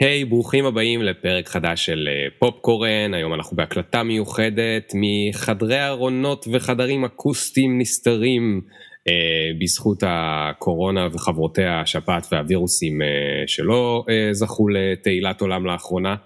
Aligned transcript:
היי, 0.00 0.22
hey, 0.22 0.26
ברוכים 0.26 0.66
הבאים 0.66 1.02
לפרק 1.02 1.48
חדש 1.48 1.86
של 1.86 2.08
אה, 2.08 2.28
פופקורן, 2.38 3.14
היום 3.14 3.34
אנחנו 3.34 3.56
בהקלטה 3.56 4.02
מיוחדת 4.02 4.92
מחדרי 4.94 5.86
ארונות 5.86 6.46
וחדרים 6.52 7.04
אקוסטיים 7.04 7.78
נסתרים 7.78 8.60
אה, 9.08 9.12
בזכות 9.60 10.02
הקורונה 10.06 11.08
וחברותיה, 11.12 11.80
השפעת 11.80 12.26
והווירוסים 12.32 13.02
אה, 13.02 13.08
שלא 13.46 14.04
אה, 14.08 14.28
זכו 14.32 14.68
לתהילת 14.68 15.40
עולם 15.40 15.66
לאחרונה. 15.66 16.16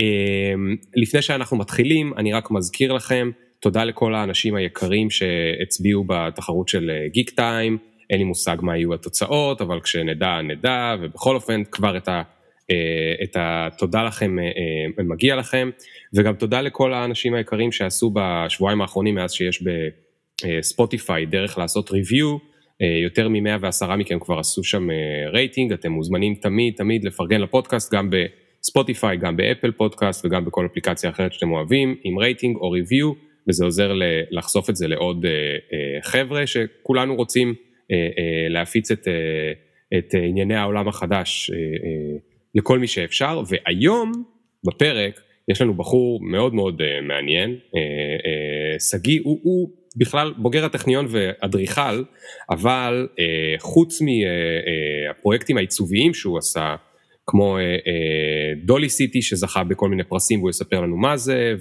אה, 0.00 0.54
לפני 0.96 1.22
שאנחנו 1.22 1.56
מתחילים, 1.56 2.12
אני 2.16 2.32
רק 2.32 2.50
מזכיר 2.50 2.92
לכם, 2.92 3.30
תודה 3.60 3.84
לכל 3.84 4.14
האנשים 4.14 4.54
היקרים 4.54 5.10
שהצביעו 5.10 6.04
בתחרות 6.08 6.68
של 6.68 6.90
גיק 7.12 7.30
אה, 7.30 7.36
טיים, 7.36 7.78
אין 8.10 8.18
לי 8.18 8.24
מושג 8.24 8.56
מה 8.62 8.76
יהיו 8.76 8.94
התוצאות, 8.94 9.60
אבל 9.60 9.80
כשנדע 9.80 10.40
נדע, 10.42 10.94
ובכל 11.02 11.34
אופן 11.34 11.64
כבר 11.64 11.96
את 11.96 12.08
ה... 12.08 12.22
אה, 12.70 13.24
את 13.24 13.36
התודה 13.40 14.02
לכם 14.02 14.38
אה, 14.38 14.44
אה, 14.44 15.04
מגיע 15.04 15.36
לכם 15.36 15.70
וגם 16.14 16.34
תודה 16.34 16.60
לכל 16.60 16.94
האנשים 16.94 17.34
היקרים 17.34 17.72
שעשו 17.72 18.12
בשבועיים 18.14 18.80
האחרונים 18.80 19.14
מאז 19.14 19.32
שיש 19.32 19.64
בספוטיפיי 20.44 21.26
דרך 21.26 21.58
לעשות 21.58 21.90
review 21.90 22.36
יותר 23.02 23.28
ממאה 23.28 23.56
ועשרה 23.60 23.96
מכם 23.96 24.18
כבר 24.18 24.38
עשו 24.38 24.64
שם 24.64 24.88
רייטינג 25.32 25.72
אתם 25.72 25.92
מוזמנים 25.92 26.34
תמיד 26.34 26.74
תמיד 26.76 27.04
לפרגן 27.04 27.40
לפודקאסט 27.40 27.94
גם 27.94 28.10
בספוטיפיי 28.10 29.16
גם 29.16 29.36
באפל 29.36 29.70
פודקאסט 29.70 30.24
וגם 30.24 30.44
בכל 30.44 30.66
אפליקציה 30.66 31.10
אחרת 31.10 31.32
שאתם 31.32 31.52
אוהבים 31.52 31.96
עם 32.04 32.18
רייטינג 32.18 32.56
או 32.56 32.70
review 32.70 33.12
וזה 33.48 33.64
עוזר 33.64 33.92
לחשוף 34.30 34.70
את 34.70 34.76
זה 34.76 34.88
לעוד 34.88 35.26
חבר'ה 36.02 36.46
שכולנו 36.46 37.16
רוצים 37.16 37.54
להפיץ 38.50 38.90
את, 38.90 39.08
את 39.98 40.14
ענייני 40.14 40.56
העולם 40.56 40.88
החדש 40.88 41.50
לכל 42.54 42.78
מי 42.78 42.86
שאפשר, 42.86 43.42
והיום 43.48 44.12
בפרק 44.66 45.20
יש 45.48 45.60
לנו 45.60 45.74
בחור 45.74 46.20
מאוד 46.22 46.54
מאוד 46.54 46.80
uh, 46.80 46.84
מעניין, 47.02 47.50
אה, 47.50 47.80
אה, 47.80 48.80
שגיא, 48.80 49.20
uh, 49.20 49.22
uh, 49.22 49.24
הוא, 49.24 49.40
הוא 49.42 49.70
בכלל 49.96 50.34
בוגר 50.36 50.64
הטכניון 50.64 51.06
ואדריכל, 51.08 52.02
אבל 52.50 53.08
uh, 53.10 53.60
חוץ 53.60 53.98
מהפרויקטים 54.00 55.56
uh, 55.56 55.58
uh, 55.58 55.60
העיצוביים 55.60 56.14
שהוא 56.14 56.38
עשה, 56.38 56.76
כמו 57.26 57.58
דולי 58.64 58.86
uh, 58.86 58.90
סיטי 58.90 59.18
uh, 59.18 59.22
שזכה 59.22 59.64
בכל 59.64 59.88
מיני 59.88 60.04
פרסים 60.04 60.38
והוא 60.38 60.50
יספר 60.50 60.80
לנו 60.80 60.96
מה 60.96 61.16
זה, 61.16 61.54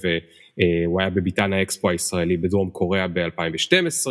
והוא 0.58 1.02
היה 1.02 1.10
בביתן 1.10 1.54
האקספו 1.54 1.90
הישראלי 1.90 2.38
בדרום 2.38 2.70
קוריאה 2.70 3.08
ב-2012, 3.08 4.08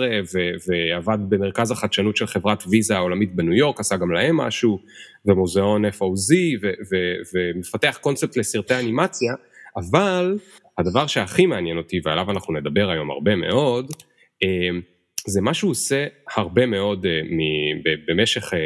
ועבד 0.68 1.18
במרכז 1.28 1.70
החדשנות 1.70 2.16
של 2.16 2.26
חברת 2.26 2.64
ויזה 2.70 2.96
העולמית 2.96 3.34
בניו 3.34 3.54
יורק, 3.54 3.80
עשה 3.80 3.96
גם 3.96 4.12
להם 4.12 4.36
משהו, 4.36 4.78
ומוזיאון 5.26 5.84
FOZ 5.84 6.34
ומפתח 7.34 7.98
קונספט 8.00 8.36
לסרטי 8.36 8.74
אנימציה, 8.74 9.34
אבל 9.76 10.38
הדבר 10.78 11.06
שהכי 11.06 11.46
מעניין 11.46 11.76
אותי 11.76 12.00
ועליו 12.04 12.30
אנחנו 12.30 12.54
נדבר 12.54 12.90
היום 12.90 13.10
הרבה 13.10 13.36
מאוד, 13.36 13.92
אה, 14.42 14.78
זה 15.26 15.40
מה 15.40 15.54
שהוא 15.54 15.70
עושה 15.70 16.06
הרבה 16.36 16.66
מאוד 16.66 17.06
אה, 17.06 17.20
במשך 18.08 18.54
אה, 18.54 18.58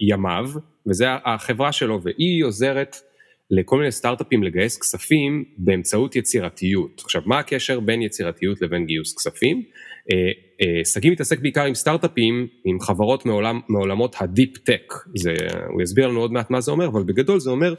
ימיו, 0.00 0.50
וזה 0.88 1.06
החברה 1.24 1.72
שלו, 1.72 2.02
והיא 2.02 2.44
עוזרת 2.44 2.96
לכל 3.50 3.78
מיני 3.78 3.92
סטארט-אפים 3.92 4.42
לגייס 4.42 4.78
כספים 4.78 5.44
באמצעות 5.58 6.16
יצירתיות. 6.16 7.02
עכשיו, 7.04 7.22
מה 7.26 7.38
הקשר 7.38 7.80
בין 7.80 8.02
יצירתיות 8.02 8.62
לבין 8.62 8.86
גיוס 8.86 9.16
כספים? 9.16 9.62
אה, 10.12 10.16
אה, 10.60 10.84
שגיא 10.84 11.10
מתעסק 11.10 11.40
בעיקר 11.40 11.64
עם 11.64 11.74
סטארט-אפים, 11.74 12.46
עם 12.64 12.80
חברות 12.80 13.26
מעולם, 13.26 13.60
מעולמות 13.68 14.16
ה 14.20 14.28
deep 14.28 14.58
tech, 14.58 14.94
זה, 15.14 15.34
הוא 15.72 15.82
יסביר 15.82 16.08
לנו 16.08 16.20
עוד 16.20 16.32
מעט 16.32 16.50
מה 16.50 16.60
זה 16.60 16.70
אומר, 16.70 16.86
אבל 16.86 17.02
בגדול 17.02 17.40
זה 17.40 17.50
אומר 17.50 17.74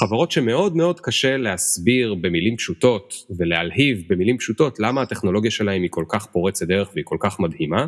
חברות 0.00 0.30
שמאוד 0.30 0.76
מאוד 0.76 1.00
קשה 1.00 1.36
להסביר 1.36 2.14
במילים 2.14 2.56
פשוטות 2.56 3.14
ולהלהיב 3.38 4.02
במילים 4.08 4.38
פשוטות 4.38 4.80
למה 4.80 5.02
הטכנולוגיה 5.02 5.50
שלהם 5.50 5.82
היא 5.82 5.90
כל 5.90 6.04
כך 6.08 6.26
פורצת 6.26 6.66
דרך 6.66 6.90
והיא 6.94 7.04
כל 7.04 7.16
כך 7.20 7.40
מדהימה, 7.40 7.86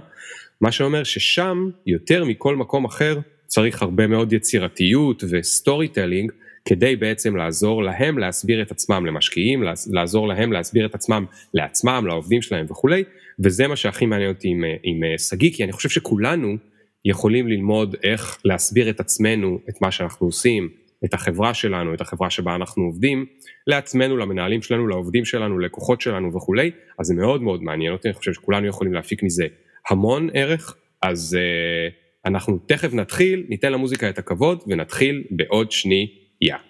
מה 0.60 0.72
שאומר 0.72 1.04
ששם 1.04 1.70
יותר 1.86 2.24
מכל 2.24 2.56
מקום 2.56 2.84
אחר 2.84 3.18
צריך 3.46 3.82
הרבה 3.82 4.06
מאוד 4.06 4.32
יצירתיות 4.32 5.24
ו 5.30 5.88
storytelling 5.88 6.32
כדי 6.64 6.96
בעצם 6.96 7.36
לעזור 7.36 7.82
להם 7.82 8.18
להסביר 8.18 8.62
את 8.62 8.70
עצמם 8.70 9.06
למשקיעים, 9.06 9.62
לעזור 9.92 10.28
להם 10.28 10.52
להסביר 10.52 10.86
את 10.86 10.94
עצמם 10.94 11.24
לעצמם, 11.54 12.04
לעובדים 12.06 12.42
שלהם 12.42 12.66
וכולי, 12.70 13.04
וזה 13.38 13.68
מה 13.68 13.76
שהכי 13.76 14.06
מעניין 14.06 14.30
אותי 14.30 14.48
עם 14.82 15.04
אה, 15.04 15.18
שגיא, 15.18 15.50
כי 15.54 15.64
אני 15.64 15.72
חושב 15.72 15.88
שכולנו 15.88 16.56
יכולים 17.04 17.48
ללמוד 17.48 17.96
איך 18.02 18.38
להסביר 18.44 18.90
את 18.90 19.00
עצמנו, 19.00 19.58
את 19.68 19.82
מה 19.82 19.90
שאנחנו 19.90 20.26
עושים, 20.26 20.68
את 21.04 21.14
החברה 21.14 21.54
שלנו, 21.54 21.94
את 21.94 22.00
החברה 22.00 22.30
שבה 22.30 22.54
אנחנו 22.54 22.82
עובדים, 22.82 23.26
לעצמנו, 23.66 24.16
למנהלים 24.16 24.62
שלנו, 24.62 24.86
לעובדים 24.86 25.24
שלנו, 25.24 25.58
ללקוחות 25.58 26.00
שלנו 26.00 26.34
וכולי, 26.34 26.70
אז 26.98 27.06
זה 27.06 27.14
מאוד 27.14 27.42
מאוד 27.42 27.62
מעניין 27.62 27.92
אותי, 27.92 28.08
אני 28.08 28.14
חושב 28.14 28.32
שכולנו 28.32 28.66
יכולים 28.66 28.92
להפיק 28.92 29.22
מזה 29.22 29.46
המון 29.90 30.28
ערך, 30.34 30.76
אז 31.02 31.36
uh, 31.36 32.28
אנחנו 32.28 32.58
תכף 32.66 32.94
נתחיל, 32.94 33.46
ניתן 33.48 33.72
למוזיקה 33.72 34.08
את 34.08 34.18
הכבוד 34.18 34.62
ונתחיל 34.66 35.24
בעוד 35.30 35.72
שנייה. 35.72 36.06
Yeah. 36.40 36.60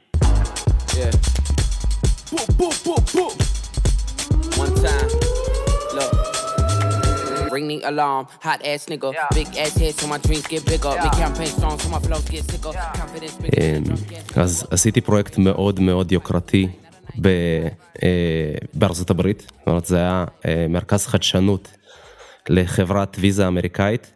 One 4.56 4.74
time, 4.84 5.10
look. 5.96 6.12
Ring 7.52 7.68
the 7.68 7.82
alarm, 7.84 8.24
hot 8.40 8.60
ass 8.64 8.86
nigga, 8.86 9.12
big 9.34 9.48
ass 9.58 9.76
head 9.76 9.94
so 10.00 10.06
my 10.06 10.18
dreams 10.24 10.46
get 10.46 10.64
bigger, 10.64 10.94
big 11.04 11.12
campaign 11.12 11.50
strong 11.56 11.78
so 11.78 11.88
my 11.90 12.00
flows 12.00 12.26
get 12.30 12.44
sicker, 12.50 12.72
confidence 12.96 13.36
big. 13.42 13.50
אז 14.36 14.66
עשיתי 14.70 15.00
פרויקט 15.00 15.38
מאוד 15.38 15.80
מאוד 15.80 16.12
יוקרתי 16.12 16.68
בארצות 18.74 19.10
הברית, 19.10 19.40
זאת 19.40 19.66
אומרת 19.66 19.86
זה 19.86 19.96
היה 19.96 20.24
מרכז 20.68 21.06
חדשנות 21.06 21.72
לחברת 22.48 23.16
ויזה 23.20 23.48
אמריקאית, 23.48 24.12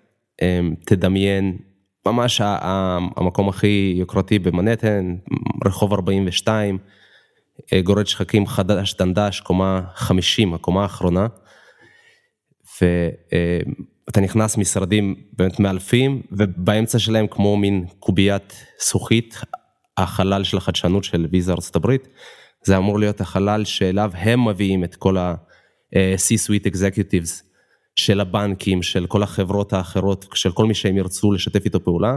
תדמיין 0.86 1.58
ממש 2.06 2.40
המקום 2.44 3.48
הכי 3.48 3.94
יוקרתי 3.96 4.38
במנהטן, 4.38 5.16
רחוב 5.64 5.92
42, 5.92 6.78
גורד 7.82 8.06
שחקים 8.06 8.46
חדש 8.46 8.94
דנדש, 8.94 9.40
קומה 9.40 9.80
50, 9.94 10.54
הקומה 10.54 10.82
האחרונה, 10.82 11.26
ואתה 12.82 14.20
נכנס 14.20 14.56
משרדים 14.56 15.14
באמת 15.32 15.60
מאלפים, 15.60 16.22
ובאמצע 16.32 16.98
שלהם 16.98 17.26
כמו 17.26 17.56
מין 17.56 17.86
קוביית 17.98 18.64
זכוכית, 18.80 19.40
החלל 19.96 20.44
של 20.44 20.56
החדשנות 20.56 21.04
של 21.04 21.26
ויזה 21.30 21.52
ארצות 21.52 21.76
הברית, 21.76 22.08
זה 22.64 22.76
אמור 22.76 22.98
להיות 22.98 23.20
החלל 23.20 23.64
שאליו 23.64 24.10
הם 24.14 24.48
מביאים 24.48 24.84
את 24.84 24.96
כל 24.96 25.16
ה-C-Suite 25.16 26.66
Executives. 26.66 27.51
של 27.96 28.20
הבנקים, 28.20 28.82
של 28.82 29.06
כל 29.06 29.22
החברות 29.22 29.72
האחרות, 29.72 30.26
של 30.34 30.52
כל 30.52 30.66
מי 30.66 30.74
שהם 30.74 30.96
ירצו 30.96 31.32
לשתף 31.32 31.64
איתו 31.64 31.84
פעולה. 31.84 32.16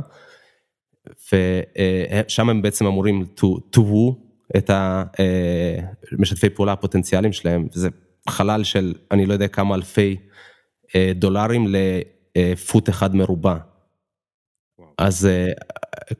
ושם 1.33 2.49
הם 2.49 2.61
בעצם 2.61 2.85
אמורים 2.85 3.25
to, 3.39 3.45
to 3.75 3.79
woo 3.79 4.13
את 4.57 4.69
המשתפי 6.11 6.49
פעולה 6.49 6.71
הפוטנציאליים 6.71 7.33
שלהם, 7.33 7.67
וזה 7.75 7.89
חלל 8.29 8.63
של 8.63 8.93
אני 9.11 9.25
לא 9.25 9.33
יודע 9.33 9.47
כמה 9.47 9.75
אלפי 9.75 10.17
אה, 10.95 11.11
דולרים 11.15 11.67
לפוט 12.35 12.89
אחד 12.89 13.15
מרובע. 13.15 13.57
אז 14.97 15.25
אה, 15.25 15.51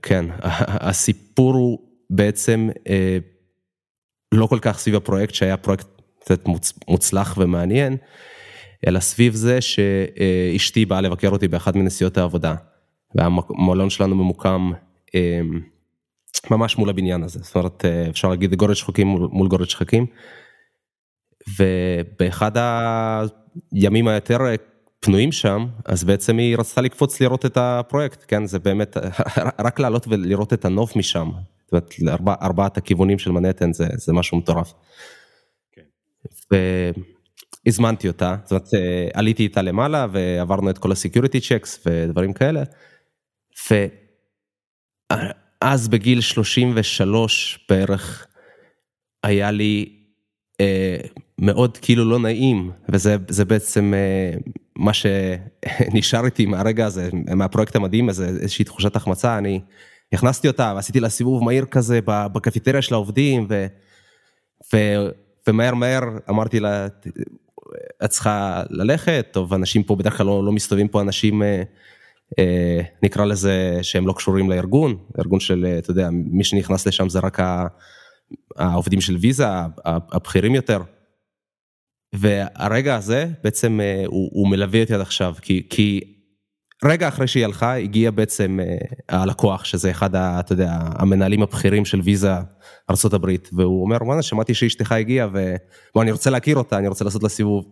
כן, 0.02 0.26
הסיפור 0.90 1.54
הוא 1.54 1.80
בעצם 2.10 2.70
אה, 2.90 3.18
לא 4.32 4.48
כל 4.48 4.60
כך 4.62 4.80
סביב 4.80 4.96
הפרויקט 4.96 5.34
שהיה 5.34 5.58
פרויקט 5.58 5.88
קצת 6.20 6.48
מוצלח 6.88 7.36
ומעניין, 7.38 7.98
אלא 8.88 9.00
סביב 9.00 9.34
זה 9.34 9.60
שאשתי 9.62 10.86
באה 10.86 11.02
לבקר 11.02 11.30
אותי 11.30 11.48
באחת 11.48 11.76
מנסיעות 11.76 12.18
העבודה, 12.18 12.56
והמלון 13.16 13.90
שלנו 13.90 14.16
ממוקם 14.16 14.72
אמ, 15.16 15.60
ממש 16.52 16.78
מול 16.78 16.90
הבניין 16.90 17.24
הזה, 17.24 17.40
זאת 17.40 17.56
אומרת 17.56 17.86
אפשר 18.10 18.30
להגיד 18.30 18.56
גורד 18.56 18.74
שחקים 18.74 19.08
מול 19.08 19.48
גורד 19.48 19.70
שחקים, 19.70 20.06
ובאחד 21.60 22.52
הימים 23.72 24.08
היותר 24.08 24.40
פנויים 25.00 25.32
שם, 25.32 25.66
אז 25.86 26.04
בעצם 26.04 26.38
היא 26.38 26.58
רצתה 26.58 26.82
לקפוץ 26.82 27.22
לראות 27.22 27.46
את 27.46 27.58
הפרויקט, 27.58 28.26
כן, 28.28 28.46
זה 28.46 28.60
באמת, 28.60 28.98
רק 29.66 29.80
לעלות 29.80 30.08
ולראות 30.08 30.54
את 30.54 30.66
הנוף 30.66 30.96
משם, 30.96 31.32
זאת 31.64 31.72
אומרת, 31.72 32.00
לארבע, 32.00 32.34
ארבעת 32.42 32.78
הכיוונים 32.78 33.20
של 33.20 33.32
מנהטן 33.32 33.74
זה, 33.74 33.88
זה 33.94 34.14
משהו 34.14 34.38
מטורף. 34.38 34.74
כן. 35.72 35.82
הזמנתי 37.68 38.08
אותה, 38.08 38.36
זאת 38.44 38.52
אומרת 38.52 38.74
אה, 38.74 39.08
עליתי 39.14 39.44
איתה 39.44 39.62
למעלה 39.62 40.08
ועברנו 40.12 40.70
את 40.70 40.78
כל 40.78 40.92
ה 40.92 40.97
security 40.97 41.40
checks 41.40 41.80
ודברים 41.86 42.34
כאלה. 42.34 42.64
ואז 45.62 45.88
בגיל 45.88 46.22
33 46.22 47.66
בערך 47.70 48.28
היה 49.24 49.52
לי 49.52 50.00
אה, 50.62 50.98
מאוד 51.42 51.78
כאילו 51.78 52.06
לא 52.06 52.20
נעים 52.20 52.72
וזה 52.90 53.46
בעצם 53.48 53.94
אה, 53.94 54.38
מה 54.76 54.92
שנשאר 54.94 56.26
איתי 56.26 56.46
מהרגע 56.46 56.86
הזה 56.86 57.10
מהפרויקט 57.14 57.76
המדהים 57.76 58.10
הזה 58.10 58.28
איזושהי 58.28 58.66
תחושת 58.66 58.96
החמצה 58.96 59.38
אני 59.38 59.62
הכנסתי 60.14 60.48
אותה 60.48 60.74
ועשיתי 60.76 61.00
לה 61.00 61.10
סיבוב 61.10 61.44
מהיר 61.44 61.66
כזה 61.66 62.00
בקפיטריה 62.06 62.82
של 62.82 62.94
העובדים, 62.94 63.48
ו, 63.50 63.66
ו, 64.74 64.78
ומהר 65.48 65.74
מהר 65.74 66.04
אמרתי 66.30 66.60
לה, 66.60 66.88
את 68.04 68.10
צריכה 68.10 68.64
ללכת, 68.70 69.28
טוב, 69.32 69.54
אנשים 69.54 69.84
פה 69.84 69.96
בדרך 69.96 70.18
כלל 70.18 70.26
לא, 70.26 70.46
לא 70.46 70.52
מסתובבים 70.52 70.88
פה 70.88 71.02
אנשים, 71.02 71.44
אה, 71.44 71.64
אה, 72.40 72.82
נקרא 73.04 73.26
לזה, 73.26 73.80
שהם 73.82 74.08
לא 74.08 74.14
קשורים 74.14 74.50
לארגון, 74.50 74.98
ארגון 75.20 75.40
של, 75.40 75.66
אה, 75.66 75.78
אתה 75.78 75.92
יודע, 75.92 76.10
מי 76.12 76.44
שנכנס 76.44 76.88
לשם 76.88 77.10
זה 77.10 77.20
רק 77.20 77.40
העובדים 78.56 79.02
של 79.02 79.16
ויזה, 79.16 79.46
הבכירים 79.86 80.56
יותר. 80.56 80.80
והרגע 82.20 82.96
הזה 82.96 83.28
בעצם 83.44 83.80
אה, 83.82 84.04
הוא, 84.06 84.30
הוא 84.34 84.48
מלווה 84.48 84.82
אותי 84.82 84.94
עד 84.94 85.02
עכשיו, 85.02 85.36
כי, 85.42 85.68
כי 85.70 86.15
רגע 86.86 87.08
אחרי 87.08 87.28
שהיא 87.28 87.46
הלכה, 87.46 87.76
הגיע 87.76 88.12
בעצם 88.12 88.60
אה, 88.60 89.22
הלקוח, 89.22 89.66
שזה 89.66 89.92
אחד, 89.92 90.16
ה, 90.16 90.40
אתה 90.40 90.54
יודע, 90.54 90.72
המנהלים 90.82 91.44
הבכירים 91.44 91.86
של 91.86 92.02
ויזה 92.04 92.32
ארה"ב, 92.90 93.36
והוא 93.54 93.82
אומר, 93.82 93.98
וואנה, 94.02 94.22
שמעתי 94.22 94.54
שאשתך 94.54 94.92
הגיעה, 94.92 95.28
ואני 95.96 96.12
רוצה 96.12 96.30
להכיר 96.30 96.58
אותה, 96.58 96.78
אני 96.78 96.88
רוצה 96.88 97.06
לעשות 97.06 97.24
לה 97.24 97.30
סיבוב. 97.30 97.66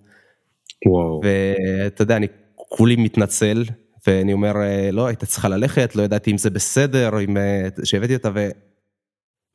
וואו. 0.87 1.21
ואתה 1.23 2.01
יודע, 2.01 2.17
אני 2.17 2.27
כולי 2.55 2.95
מתנצל, 2.95 3.63
ואני 4.07 4.33
אומר, 4.33 4.55
אה, 4.55 4.89
לא, 4.91 5.07
היית 5.07 5.23
צריכה 5.23 5.49
ללכת, 5.49 5.95
לא 5.95 6.03
ידעתי 6.03 6.31
אם 6.31 6.37
זה 6.37 6.49
בסדר, 6.49 7.19
אם... 7.19 7.37
שהבאתי 7.83 8.15
אותה, 8.15 8.29
ו... 8.35 8.49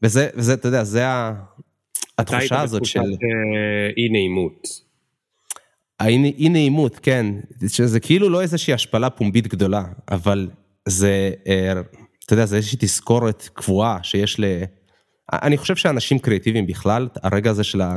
וזה, 0.03 0.29
וזה, 0.35 0.55
אתה 0.55 0.69
יודע, 0.69 0.85
זה 0.85 1.05
התחושה 2.19 2.61
הזאת 2.61 2.85
של... 2.85 3.01
אי 3.97 4.09
נעימות. 4.09 4.88
האי 6.01 6.49
נעימות, 6.49 6.99
כן, 7.03 7.27
שזה 7.69 8.01
כאילו 8.01 8.29
לא 8.29 8.43
איזושהי 8.43 8.75
השפלה 8.75 9.11
פומבית 9.11 9.47
גדולה, 9.47 9.85
אבל 10.11 10.49
זה, 10.89 11.31
אה, 11.47 11.73
אתה 12.27 12.33
יודע, 12.33 12.47
זה 12.47 12.57
איזושהי 12.57 12.79
תזכורת 12.81 13.49
קבועה 13.55 13.99
שיש 14.03 14.41
ל... 14.41 14.45
אני 15.33 15.57
חושב 15.59 15.77
שאנשים 15.77 16.19
קריאטיביים 16.19 16.67
בכלל, 16.67 17.09
הרגע 17.23 17.51
הזה 17.51 17.65
של 17.65 17.81
ה... 17.81 17.97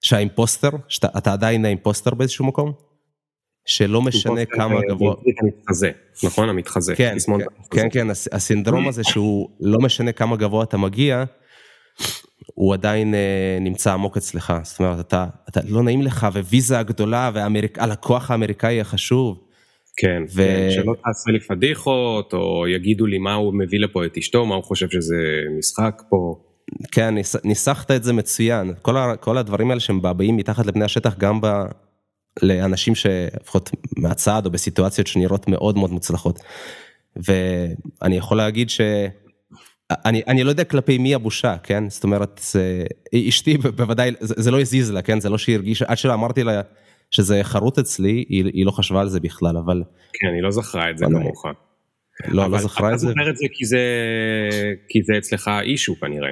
שהאימפוסטר, 0.00 0.70
שאתה 0.88 1.32
עדיין 1.32 1.64
האימפוסטר 1.64 2.14
באיזשהו 2.14 2.44
מקום, 2.44 2.72
שלא 3.66 4.02
משנה 4.02 4.44
כמה 4.44 4.80
גבוה... 4.88 5.14
המתחזה, 5.42 5.90
נכון? 6.24 6.48
המתחזה. 6.48 6.96
כן, 6.96 7.16
כן, 7.70 7.88
כן, 7.90 8.06
הסינדרום 8.32 8.88
הזה 8.88 9.04
שהוא 9.04 9.48
לא 9.60 9.78
משנה 9.78 10.12
כמה 10.12 10.36
גבוה 10.36 10.64
אתה 10.64 10.76
מגיע, 10.76 11.24
הוא 12.54 12.74
עדיין 12.74 13.14
אה, 13.14 13.58
נמצא 13.60 13.92
עמוק 13.92 14.16
אצלך, 14.16 14.52
זאת 14.62 14.78
אומרת, 14.78 15.00
אתה, 15.00 15.26
אתה 15.48 15.60
לא 15.68 15.82
נעים 15.82 16.02
לך, 16.02 16.26
וויזה 16.32 16.78
הגדולה, 16.78 17.30
והלקוח 17.34 18.30
האמריקאי 18.30 18.80
החשוב. 18.80 19.40
כן, 19.96 20.22
ו... 20.34 20.42
כן, 20.42 20.68
שלא 20.70 20.94
תעשה 21.04 21.30
לי 21.30 21.40
פדיחות, 21.40 22.32
או 22.32 22.68
יגידו 22.68 23.06
לי 23.06 23.18
מה 23.18 23.34
הוא 23.34 23.54
מביא 23.54 23.80
לפה 23.80 24.04
את 24.04 24.16
אשתו, 24.16 24.46
מה 24.46 24.54
הוא 24.54 24.64
חושב 24.64 24.90
שזה 24.90 25.16
משחק 25.58 26.02
פה. 26.08 26.40
כן, 26.92 27.14
ניס, 27.14 27.36
ניסחת 27.44 27.90
את 27.90 28.04
זה 28.04 28.12
מצוין. 28.12 28.72
כל, 28.82 28.96
ה, 28.96 29.16
כל 29.16 29.38
הדברים 29.38 29.70
האלה 29.70 29.80
שהם 29.80 30.00
באים 30.02 30.36
מתחת 30.36 30.66
לפני 30.66 30.84
השטח, 30.84 31.18
גם 31.18 31.40
ב, 31.40 31.46
לאנשים 32.42 32.94
שלפחות 32.94 33.70
מהצד 33.96 34.46
או 34.46 34.50
בסיטואציות 34.50 35.06
שנראות 35.06 35.48
מאוד 35.48 35.78
מאוד 35.78 35.90
מוצלחות. 35.90 36.40
ואני 37.16 38.16
יכול 38.16 38.36
להגיד 38.36 38.70
ש... 38.70 38.80
אני, 39.90 40.22
אני 40.28 40.44
לא 40.44 40.50
יודע 40.50 40.64
כלפי 40.64 40.98
מי 40.98 41.14
הבושה, 41.14 41.56
כן? 41.62 41.90
זאת 41.90 42.04
אומרת, 42.04 42.40
זה, 42.42 42.84
אשתי 43.28 43.58
בוודאי, 43.58 44.10
זה, 44.20 44.34
זה 44.38 44.50
לא 44.50 44.60
הזיז 44.60 44.90
לה, 44.90 45.02
כן? 45.02 45.20
זה 45.20 45.28
לא 45.28 45.38
שהיא 45.38 45.56
הרגישה, 45.56 45.84
עד 45.88 45.96
שאמרתי 45.96 46.42
לה 46.42 46.60
שזה 47.10 47.40
חרוט 47.42 47.78
אצלי, 47.78 48.24
היא, 48.28 48.44
היא 48.44 48.66
לא 48.66 48.70
חשבה 48.70 49.00
על 49.00 49.08
זה 49.08 49.20
בכלל, 49.20 49.56
אבל... 49.56 49.82
כן, 50.12 50.34
היא 50.34 50.42
לא 50.42 50.50
זכרה 50.50 50.90
את 50.90 50.98
זה 50.98 51.04
כמוך. 51.04 51.46
לא, 52.28 52.50
לא 52.50 52.58
זכרה 52.58 52.92
את 52.92 52.98
זה. 52.98 53.06
אתה 53.06 53.14
זוכר 53.14 53.30
את 53.30 53.36
זה 53.36 53.46
כי 53.52 53.64
זה, 53.64 53.78
כי 54.88 55.02
זה 55.02 55.18
אצלך 55.18 55.50
אישו 55.62 56.00
כנראה. 56.00 56.30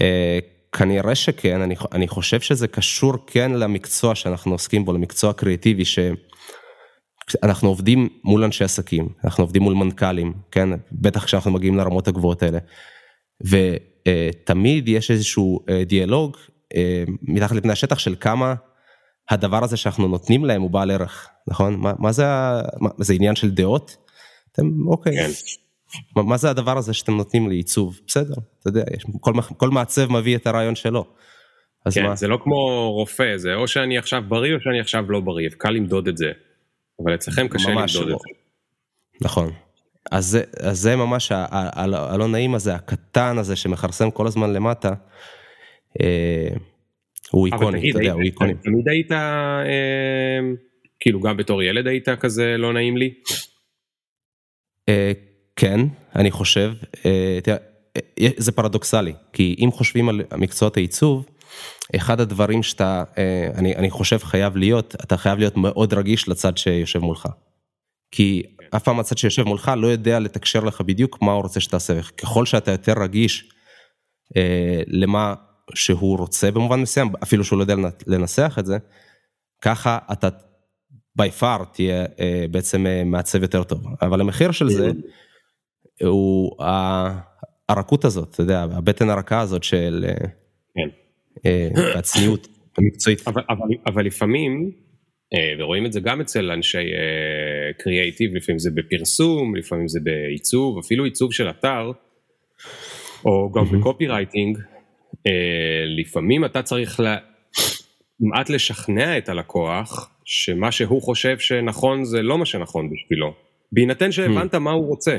אה, 0.00 0.38
כנראה 0.72 1.14
שכן, 1.14 1.60
אני, 1.60 1.74
אני 1.92 2.08
חושב 2.08 2.40
שזה 2.40 2.68
קשור 2.68 3.14
כן 3.26 3.52
למקצוע 3.52 4.14
שאנחנו 4.14 4.52
עוסקים 4.52 4.84
בו, 4.84 4.92
למקצוע 4.92 5.32
קריאטיבי, 5.32 5.84
ש... 5.84 5.98
אנחנו 7.42 7.68
עובדים 7.68 8.08
מול 8.24 8.44
אנשי 8.44 8.64
עסקים, 8.64 9.08
אנחנו 9.24 9.44
עובדים 9.44 9.62
מול 9.62 9.74
מנכ"לים, 9.74 10.32
כן, 10.50 10.68
בטח 10.92 11.24
כשאנחנו 11.24 11.50
מגיעים 11.50 11.76
לרמות 11.76 12.08
הגבוהות 12.08 12.42
האלה. 12.42 12.58
ותמיד 13.44 14.88
יש 14.88 15.10
איזשהו 15.10 15.60
אה, 15.68 15.84
דיאלוג 15.84 16.36
אה, 16.76 17.04
מתחת 17.22 17.56
לפני 17.56 17.72
השטח 17.72 17.98
של 17.98 18.14
כמה 18.20 18.54
הדבר 19.30 19.64
הזה 19.64 19.76
שאנחנו 19.76 20.08
נותנים 20.08 20.44
להם 20.44 20.62
הוא 20.62 20.70
בעל 20.70 20.90
ערך, 20.90 21.28
נכון? 21.48 21.74
מה, 21.74 21.92
מה 21.98 22.12
זה, 22.12 22.24
מה, 22.80 22.90
זה 22.98 23.14
עניין 23.14 23.34
של 23.34 23.50
דעות? 23.50 23.96
אתם, 24.52 24.62
אוקיי. 24.86 25.16
כן. 25.16 25.30
מה, 26.16 26.22
מה 26.22 26.36
זה 26.36 26.50
הדבר 26.50 26.78
הזה 26.78 26.94
שאתם 26.94 27.16
נותנים 27.16 27.48
לעיצוב? 27.48 28.00
בסדר, 28.06 28.34
אתה 28.60 28.68
יודע, 28.68 28.84
יש, 28.96 29.06
כל, 29.20 29.32
כל 29.56 29.70
מעצב 29.70 30.12
מביא 30.12 30.36
את 30.36 30.46
הרעיון 30.46 30.74
שלו. 30.74 31.04
כן, 31.94 32.06
מה? 32.06 32.16
זה 32.16 32.28
לא 32.28 32.38
כמו 32.42 32.90
רופא, 32.92 33.36
זה 33.36 33.54
או 33.54 33.68
שאני 33.68 33.98
עכשיו 33.98 34.22
בריא 34.28 34.54
או 34.54 34.60
שאני 34.60 34.80
עכשיו 34.80 35.10
לא 35.10 35.20
בריא, 35.20 35.48
קל 35.58 35.70
למדוד 35.70 36.08
את 36.08 36.16
זה. 36.16 36.32
אבל 37.04 37.14
אצלכם 37.14 37.48
קשה 37.48 37.70
למדוד 37.70 38.08
לא. 38.08 38.14
את 38.14 38.20
זה. 38.20 38.28
נכון. 39.20 39.52
אז 40.10 40.26
זה, 40.26 40.42
אז 40.60 40.78
זה 40.78 40.96
ממש 40.96 41.32
הלא 41.32 42.28
נעים 42.28 42.54
הזה, 42.54 42.74
הקטן 42.74 43.38
הזה 43.38 43.56
שמכרסם 43.56 44.10
כל 44.10 44.26
הזמן 44.26 44.52
למטה, 44.52 44.92
אה, 46.00 46.48
הוא 47.30 47.46
איקוני, 47.46 47.90
אתה 47.90 47.98
יודע, 47.98 48.12
הוא 48.12 48.22
איקוני. 48.22 48.54
תמיד 48.54 48.88
היית, 48.88 49.12
אה, 49.12 50.38
כאילו 51.00 51.20
גם 51.20 51.36
בתור 51.36 51.62
ילד 51.62 51.86
היית 51.86 52.08
כזה 52.08 52.56
לא 52.58 52.72
נעים 52.72 52.96
לי? 52.96 53.14
אה, 54.88 55.12
כן, 55.56 55.80
אני 56.16 56.30
חושב, 56.30 56.72
אה, 57.06 57.38
תראה, 57.42 57.56
אה, 57.96 58.28
זה 58.36 58.52
פרדוקסלי, 58.52 59.12
כי 59.32 59.56
אם 59.58 59.70
חושבים 59.72 60.08
על 60.08 60.22
מקצועות 60.36 60.76
העיצוב, 60.76 61.26
אחד 61.96 62.20
הדברים 62.20 62.62
שאתה, 62.62 63.04
אה, 63.18 63.48
אני, 63.54 63.76
אני 63.76 63.90
חושב 63.90 64.18
חייב 64.18 64.56
להיות, 64.56 64.94
אתה 64.94 65.16
חייב 65.16 65.38
להיות 65.38 65.56
מאוד 65.56 65.94
רגיש 65.94 66.28
לצד 66.28 66.56
שיושב 66.56 66.98
מולך. 66.98 67.28
כי 68.10 68.42
אף 68.76 68.82
פעם 68.82 69.00
הצד 69.00 69.18
שיושב 69.18 69.42
מולך 69.42 69.72
לא 69.76 69.86
יודע 69.86 70.18
לתקשר 70.18 70.64
לך 70.64 70.80
בדיוק 70.80 71.22
מה 71.22 71.32
הוא 71.32 71.42
רוצה 71.42 71.60
שתעשה, 71.60 71.92
וככל 71.98 72.46
שאתה 72.46 72.70
יותר 72.70 72.92
רגיש 73.02 73.52
אה, 74.36 74.82
למה 74.86 75.34
שהוא 75.74 76.18
רוצה 76.18 76.50
במובן 76.50 76.80
מסוים, 76.80 77.12
אפילו 77.22 77.44
שהוא 77.44 77.58
לא 77.58 77.62
יודע 77.62 77.74
לנסח 78.06 78.56
את 78.58 78.66
זה, 78.66 78.78
ככה 79.60 79.98
אתה 80.12 80.28
by 81.20 81.40
far 81.40 81.64
תהיה 81.72 82.04
אה, 82.20 82.44
בעצם 82.50 82.86
אה, 82.86 83.04
מעצב 83.04 83.42
יותר 83.42 83.64
טוב. 83.64 83.86
אבל 84.02 84.20
המחיר 84.20 84.50
של 84.50 84.68
זה 84.70 84.90
הוא 86.02 86.56
הרכות 87.68 88.04
הזאת, 88.04 88.30
אתה 88.30 88.42
יודע, 88.42 88.62
הבטן 88.62 89.10
הרכה 89.10 89.40
הזאת 89.40 89.64
של... 89.64 90.04
אה, 90.08 90.41
אה, 91.46 91.68
הצניעות 91.98 92.48
המקצועית. 92.78 93.28
אבל, 93.28 93.42
אבל, 93.48 93.68
אבל 93.86 94.06
לפעמים, 94.06 94.70
אה, 95.34 95.54
ורואים 95.58 95.86
את 95.86 95.92
זה 95.92 96.00
גם 96.00 96.20
אצל 96.20 96.50
אנשי 96.50 96.86
קריאייטיב, 97.78 98.34
לפעמים 98.34 98.58
זה 98.58 98.70
בפרסום, 98.74 99.56
לפעמים 99.56 99.88
זה 99.88 100.00
בעיצוב, 100.04 100.78
אפילו 100.78 101.04
עיצוב 101.04 101.32
של 101.32 101.50
אתר, 101.50 101.92
או 103.24 103.52
גם 103.52 103.64
בקופי 103.64 104.06
רייטינג, 104.06 104.58
אה, 105.26 105.84
לפעמים 105.98 106.44
אתה 106.44 106.62
צריך 106.62 107.00
כמעט 108.18 108.50
לשכנע 108.50 109.18
את 109.18 109.28
הלקוח 109.28 110.10
שמה 110.24 110.72
שהוא 110.72 111.02
חושב 111.02 111.38
שנכון 111.38 112.04
זה 112.04 112.22
לא 112.22 112.38
מה 112.38 112.46
שנכון 112.46 112.90
בשבילו, 112.90 113.34
בהינתן 113.72 114.12
שהבנת 114.12 114.54
מה 114.54 114.70
הוא 114.70 114.86
רוצה. 114.86 115.18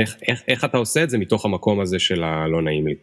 איך, 0.00 0.16
איך, 0.28 0.42
איך 0.48 0.64
אתה 0.64 0.78
עושה 0.78 1.02
את 1.02 1.10
זה 1.10 1.18
מתוך 1.18 1.44
המקום 1.44 1.80
הזה 1.80 1.98
של 1.98 2.22
הלא 2.24 2.62
נעים 2.62 2.86
לי? 2.86 2.94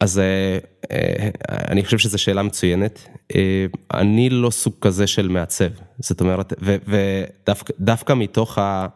אז 0.00 0.18
אה, 0.18 0.58
אה, 0.92 1.28
אני 1.68 1.84
חושב 1.84 1.98
שזו 1.98 2.18
שאלה 2.18 2.42
מצוינת. 2.42 3.08
אה, 3.34 3.66
אני 3.94 4.30
לא 4.30 4.50
סוג 4.50 4.74
כזה 4.80 5.06
של 5.06 5.28
מעצב, 5.28 5.68
זאת 5.98 6.20
אומרת, 6.20 6.52
ודווקא 6.60 8.12
מתוך 8.12 8.58
ה... 8.58 8.86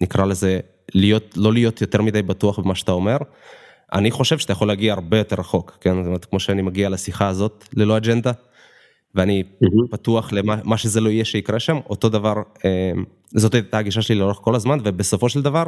נקרא 0.00 0.24
לזה, 0.24 0.60
להיות, 0.94 1.34
לא 1.36 1.52
להיות 1.52 1.80
יותר 1.80 2.02
מדי 2.02 2.22
בטוח 2.22 2.58
במה 2.58 2.74
שאתה 2.74 2.92
אומר, 2.92 3.16
אני 3.92 4.10
חושב 4.10 4.38
שאתה 4.38 4.52
יכול 4.52 4.68
להגיע 4.68 4.92
הרבה 4.92 5.18
יותר 5.18 5.36
רחוק, 5.38 5.78
כן? 5.80 5.94
זאת 5.94 6.06
אומרת, 6.06 6.24
כמו 6.24 6.40
שאני 6.40 6.62
מגיע 6.62 6.88
לשיחה 6.88 7.28
הזאת 7.28 7.64
ללא 7.74 7.96
אג'נדה, 7.96 8.32
ואני 9.14 9.42
mm-hmm. 9.42 9.90
פתוח 9.90 10.32
למה 10.32 10.76
שזה 10.76 11.00
לא 11.00 11.08
יהיה 11.08 11.24
שיקרה 11.24 11.60
שם, 11.60 11.78
אותו 11.90 12.08
דבר, 12.08 12.34
זאת 13.34 13.54
הייתה 13.54 13.78
הגישה 13.78 14.02
שלי 14.02 14.16
לאורך 14.16 14.36
כל 14.36 14.54
הזמן, 14.54 14.78
ובסופו 14.84 15.28
של 15.28 15.42
דבר, 15.42 15.64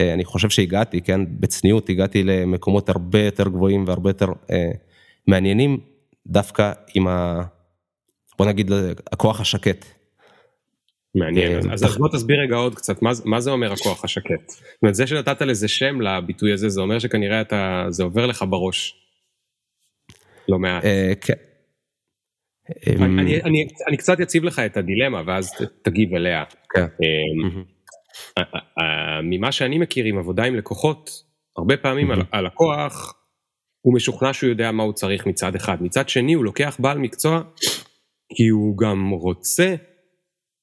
אני 0.00 0.24
חושב 0.24 0.50
שהגעתי, 0.50 1.00
כן, 1.00 1.20
בצניעות 1.40 1.88
הגעתי 1.88 2.22
למקומות 2.22 2.88
הרבה 2.88 3.18
יותר 3.18 3.48
גבוהים 3.48 3.84
והרבה 3.86 4.10
יותר 4.10 4.26
אה, 4.50 4.70
מעניינים, 5.26 5.80
דווקא 6.26 6.72
עם 6.94 7.08
ה... 7.08 7.42
בוא 8.38 8.46
נגיד, 8.46 8.70
הכוח 9.12 9.40
השקט. 9.40 9.84
מעניין, 11.14 11.52
אה, 11.52 11.72
אז, 11.72 11.84
אז 11.84 11.96
בוא 11.96 12.08
תסביר 12.08 12.36
רגע 12.40 12.56
עוד 12.56 12.74
קצת, 12.74 13.02
מה, 13.02 13.10
מה 13.24 13.40
זה 13.40 13.50
אומר 13.50 13.72
הכוח 13.72 14.04
השקט? 14.04 14.48
זאת 14.48 14.82
אומרת, 14.82 14.94
זה 14.94 15.06
שנתת 15.06 15.42
לזה 15.42 15.68
שם 15.68 16.00
לביטוי 16.00 16.52
הזה, 16.52 16.68
זה 16.68 16.80
אומר 16.80 16.98
שכנראה 16.98 17.40
אתה, 17.40 17.86
זה 17.88 18.02
עובר 18.02 18.26
לך 18.26 18.44
בראש. 18.48 18.94
לא 20.48 20.58
מעט. 20.58 20.84
אה, 20.84 21.12
כן. 21.20 21.34
אני, 22.86 23.04
אני, 23.04 23.42
אני, 23.42 23.68
אני 23.88 23.96
קצת 23.96 24.20
אציב 24.20 24.44
לך 24.44 24.58
את 24.58 24.76
הדילמה 24.76 25.22
ואז 25.26 25.50
תגיב 25.82 26.14
אליה. 26.14 26.44
ממה 29.22 29.52
שאני 29.52 29.78
מכיר 29.78 30.04
עם 30.04 30.18
עבודה 30.18 30.44
עם 30.44 30.56
לקוחות, 30.56 31.10
הרבה 31.56 31.76
פעמים 31.76 32.10
הלקוח 32.32 33.14
הוא 33.80 33.94
משוכנע 33.94 34.32
שהוא 34.32 34.50
יודע 34.50 34.72
מה 34.72 34.82
הוא 34.82 34.92
צריך 34.92 35.26
מצד 35.26 35.54
אחד, 35.54 35.82
מצד 35.82 36.08
שני 36.08 36.32
הוא 36.32 36.44
לוקח 36.44 36.76
בעל 36.80 36.98
מקצוע 36.98 37.42
כי 38.36 38.48
הוא 38.48 38.78
גם 38.78 39.10
רוצה 39.10 39.74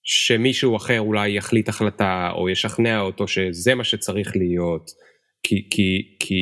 שמישהו 0.03 0.75
אחר 0.77 0.99
אולי 0.99 1.29
יחליט 1.29 1.69
החלטה 1.69 2.31
או 2.35 2.49
ישכנע 2.49 3.01
אותו 3.01 3.27
שזה 3.27 3.75
מה 3.75 3.83
שצריך 3.83 4.35
להיות, 4.35 4.91
כי, 5.43 5.67
כי, 5.69 6.15
כי 6.19 6.35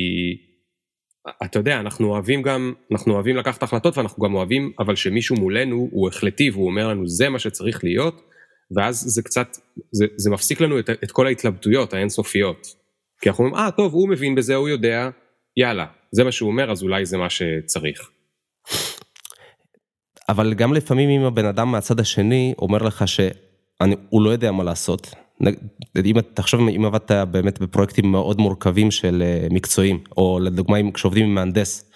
אתה 1.44 1.58
יודע, 1.58 1.80
אנחנו 1.80 2.08
אוהבים 2.08 2.42
גם, 2.42 2.72
אנחנו 2.92 3.14
אוהבים 3.14 3.36
לקחת 3.36 3.62
החלטות 3.62 3.98
ואנחנו 3.98 4.24
גם 4.24 4.34
אוהבים, 4.34 4.72
אבל 4.78 4.96
שמישהו 4.96 5.36
מולנו 5.36 5.88
הוא 5.90 6.08
החלטי 6.08 6.50
והוא 6.50 6.66
אומר 6.66 6.88
לנו 6.88 7.08
זה 7.08 7.28
מה 7.28 7.38
שצריך 7.38 7.84
להיות, 7.84 8.20
ואז 8.76 9.04
זה 9.06 9.22
קצת, 9.22 9.56
זה, 9.92 10.06
זה 10.16 10.30
מפסיק 10.30 10.60
לנו 10.60 10.78
את, 10.78 10.90
את 10.90 11.10
כל 11.10 11.26
ההתלבטויות 11.26 11.94
האינסופיות. 11.94 12.66
כי 13.20 13.28
אנחנו 13.28 13.44
אומרים, 13.44 13.64
אה 13.64 13.70
טוב, 13.70 13.92
הוא 13.92 14.08
מבין 14.08 14.34
בזה, 14.34 14.54
הוא 14.54 14.68
יודע, 14.68 15.08
יאללה, 15.56 15.86
זה 16.12 16.24
מה 16.24 16.32
שהוא 16.32 16.50
אומר, 16.50 16.70
אז 16.70 16.82
אולי 16.82 17.06
זה 17.06 17.16
מה 17.16 17.30
שצריך. 17.30 18.10
אבל 20.28 20.54
גם 20.54 20.74
לפעמים 20.74 21.10
אם 21.10 21.26
הבן 21.26 21.44
אדם 21.44 21.72
מהצד 21.72 22.00
השני 22.00 22.54
אומר 22.58 22.82
לך 22.82 23.08
שהוא 23.08 24.22
לא 24.22 24.30
יודע 24.30 24.52
מה 24.52 24.64
לעשות, 24.64 25.14
אם 26.04 26.20
תחשוב 26.34 26.60
אם 26.60 26.84
עבדת 26.84 27.10
באמת 27.10 27.58
בפרויקטים 27.58 28.12
מאוד 28.12 28.38
מורכבים 28.38 28.90
של 28.90 29.22
אה, 29.22 29.46
מקצועים, 29.50 30.04
או 30.16 30.38
לדוגמה 30.42 30.78
כשעובדים 30.94 31.24
עם 31.24 31.34
מהנדס, 31.34 31.90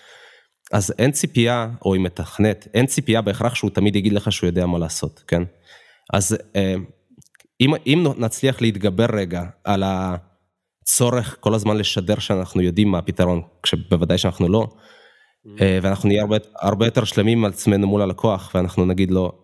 אז 0.73 0.95
אין 0.99 1.11
ציפייה, 1.11 1.69
או 1.85 1.95
עם 1.95 2.03
מתכנת, 2.03 2.69
אין 2.75 2.87
ציפייה 2.87 3.21
בהכרח 3.21 3.55
שהוא 3.55 3.71
תמיד 3.71 3.97
יגיד 3.97 4.13
לך 4.13 4.33
שהוא 4.33 4.49
יודע 4.49 4.67
מה 4.67 4.79
לעשות, 4.79 5.23
כן? 5.27 5.43
אז 6.13 6.37
אה, 6.57 6.75
אם, 7.61 7.75
אם 7.87 8.07
נצליח 8.19 8.61
להתגבר 8.61 9.07
רגע 9.13 9.43
על 9.65 9.83
הצורך 9.87 11.37
כל 11.41 11.55
הזמן 11.55 11.77
לשדר 11.77 12.19
שאנחנו 12.19 12.63
יודעים 12.63 12.89
מה 12.89 12.99
הפתרון, 12.99 13.43
כשבוודאי 13.63 14.19
שאנחנו 14.19 14.49
לא, 14.49 14.69
אה, 15.61 15.79
ואנחנו 15.83 16.09
נהיה 16.09 16.23
הרבה, 16.23 16.37
הרבה 16.61 16.87
יותר 16.87 17.05
שלמים 17.05 17.39
עם 17.39 17.45
עצמנו 17.45 17.87
מול 17.87 18.03
הלקוח, 18.03 18.53
ואנחנו 18.55 18.85
נגיד 18.85 19.11
לו, 19.11 19.43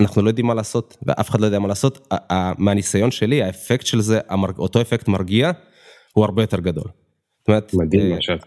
אנחנו 0.00 0.22
לא 0.22 0.28
יודעים 0.28 0.46
מה 0.46 0.54
לעשות, 0.54 0.96
ואף 1.06 1.30
אחד 1.30 1.40
לא 1.40 1.46
יודע 1.46 1.58
מה 1.58 1.68
לעשות, 1.68 2.14
מהניסיון 2.58 3.10
שלי, 3.10 3.42
האפקט 3.42 3.86
של 3.86 4.00
זה, 4.00 4.20
אותו 4.58 4.80
אפקט 4.80 5.08
מרגיע, 5.08 5.50
הוא 6.12 6.24
הרבה 6.24 6.42
יותר 6.42 6.60
גדול. 6.60 6.88
אומרת, 7.48 7.74
מדהים 7.74 8.10
מה 8.10 8.16
שאתה. 8.20 8.46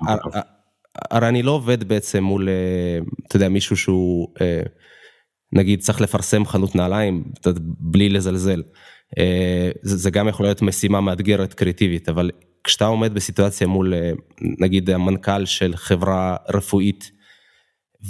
הרי 1.12 1.27
אני 1.27 1.44
לא 1.44 1.51
עובד 1.51 1.84
בעצם 1.84 2.24
מול, 2.24 2.50
אתה 3.27 3.36
יודע, 3.36 3.50
מישהו 3.50 3.77
שהוא, 3.77 4.27
נגיד, 5.54 5.80
צריך 5.80 6.01
לפרסם 6.01 6.46
חנות 6.46 6.75
נעליים, 6.75 7.24
בלי 7.80 8.10
לזלזל. 8.10 8.63
זה 9.82 10.10
גם 10.10 10.27
יכול 10.27 10.46
להיות 10.46 10.62
משימה 10.62 11.01
מאתגרת 11.01 11.54
קריאטיבית, 11.54 12.10
אבל 12.10 12.32
כשאתה 12.63 12.86
עומד 12.86 13.13
בסיטואציה 13.13 13.68
מול, 13.68 13.94
נגיד, 14.42 14.89
המנכ"ל 14.89 15.46
של 15.46 15.75
חברה 15.75 16.36
רפואית, 16.54 17.12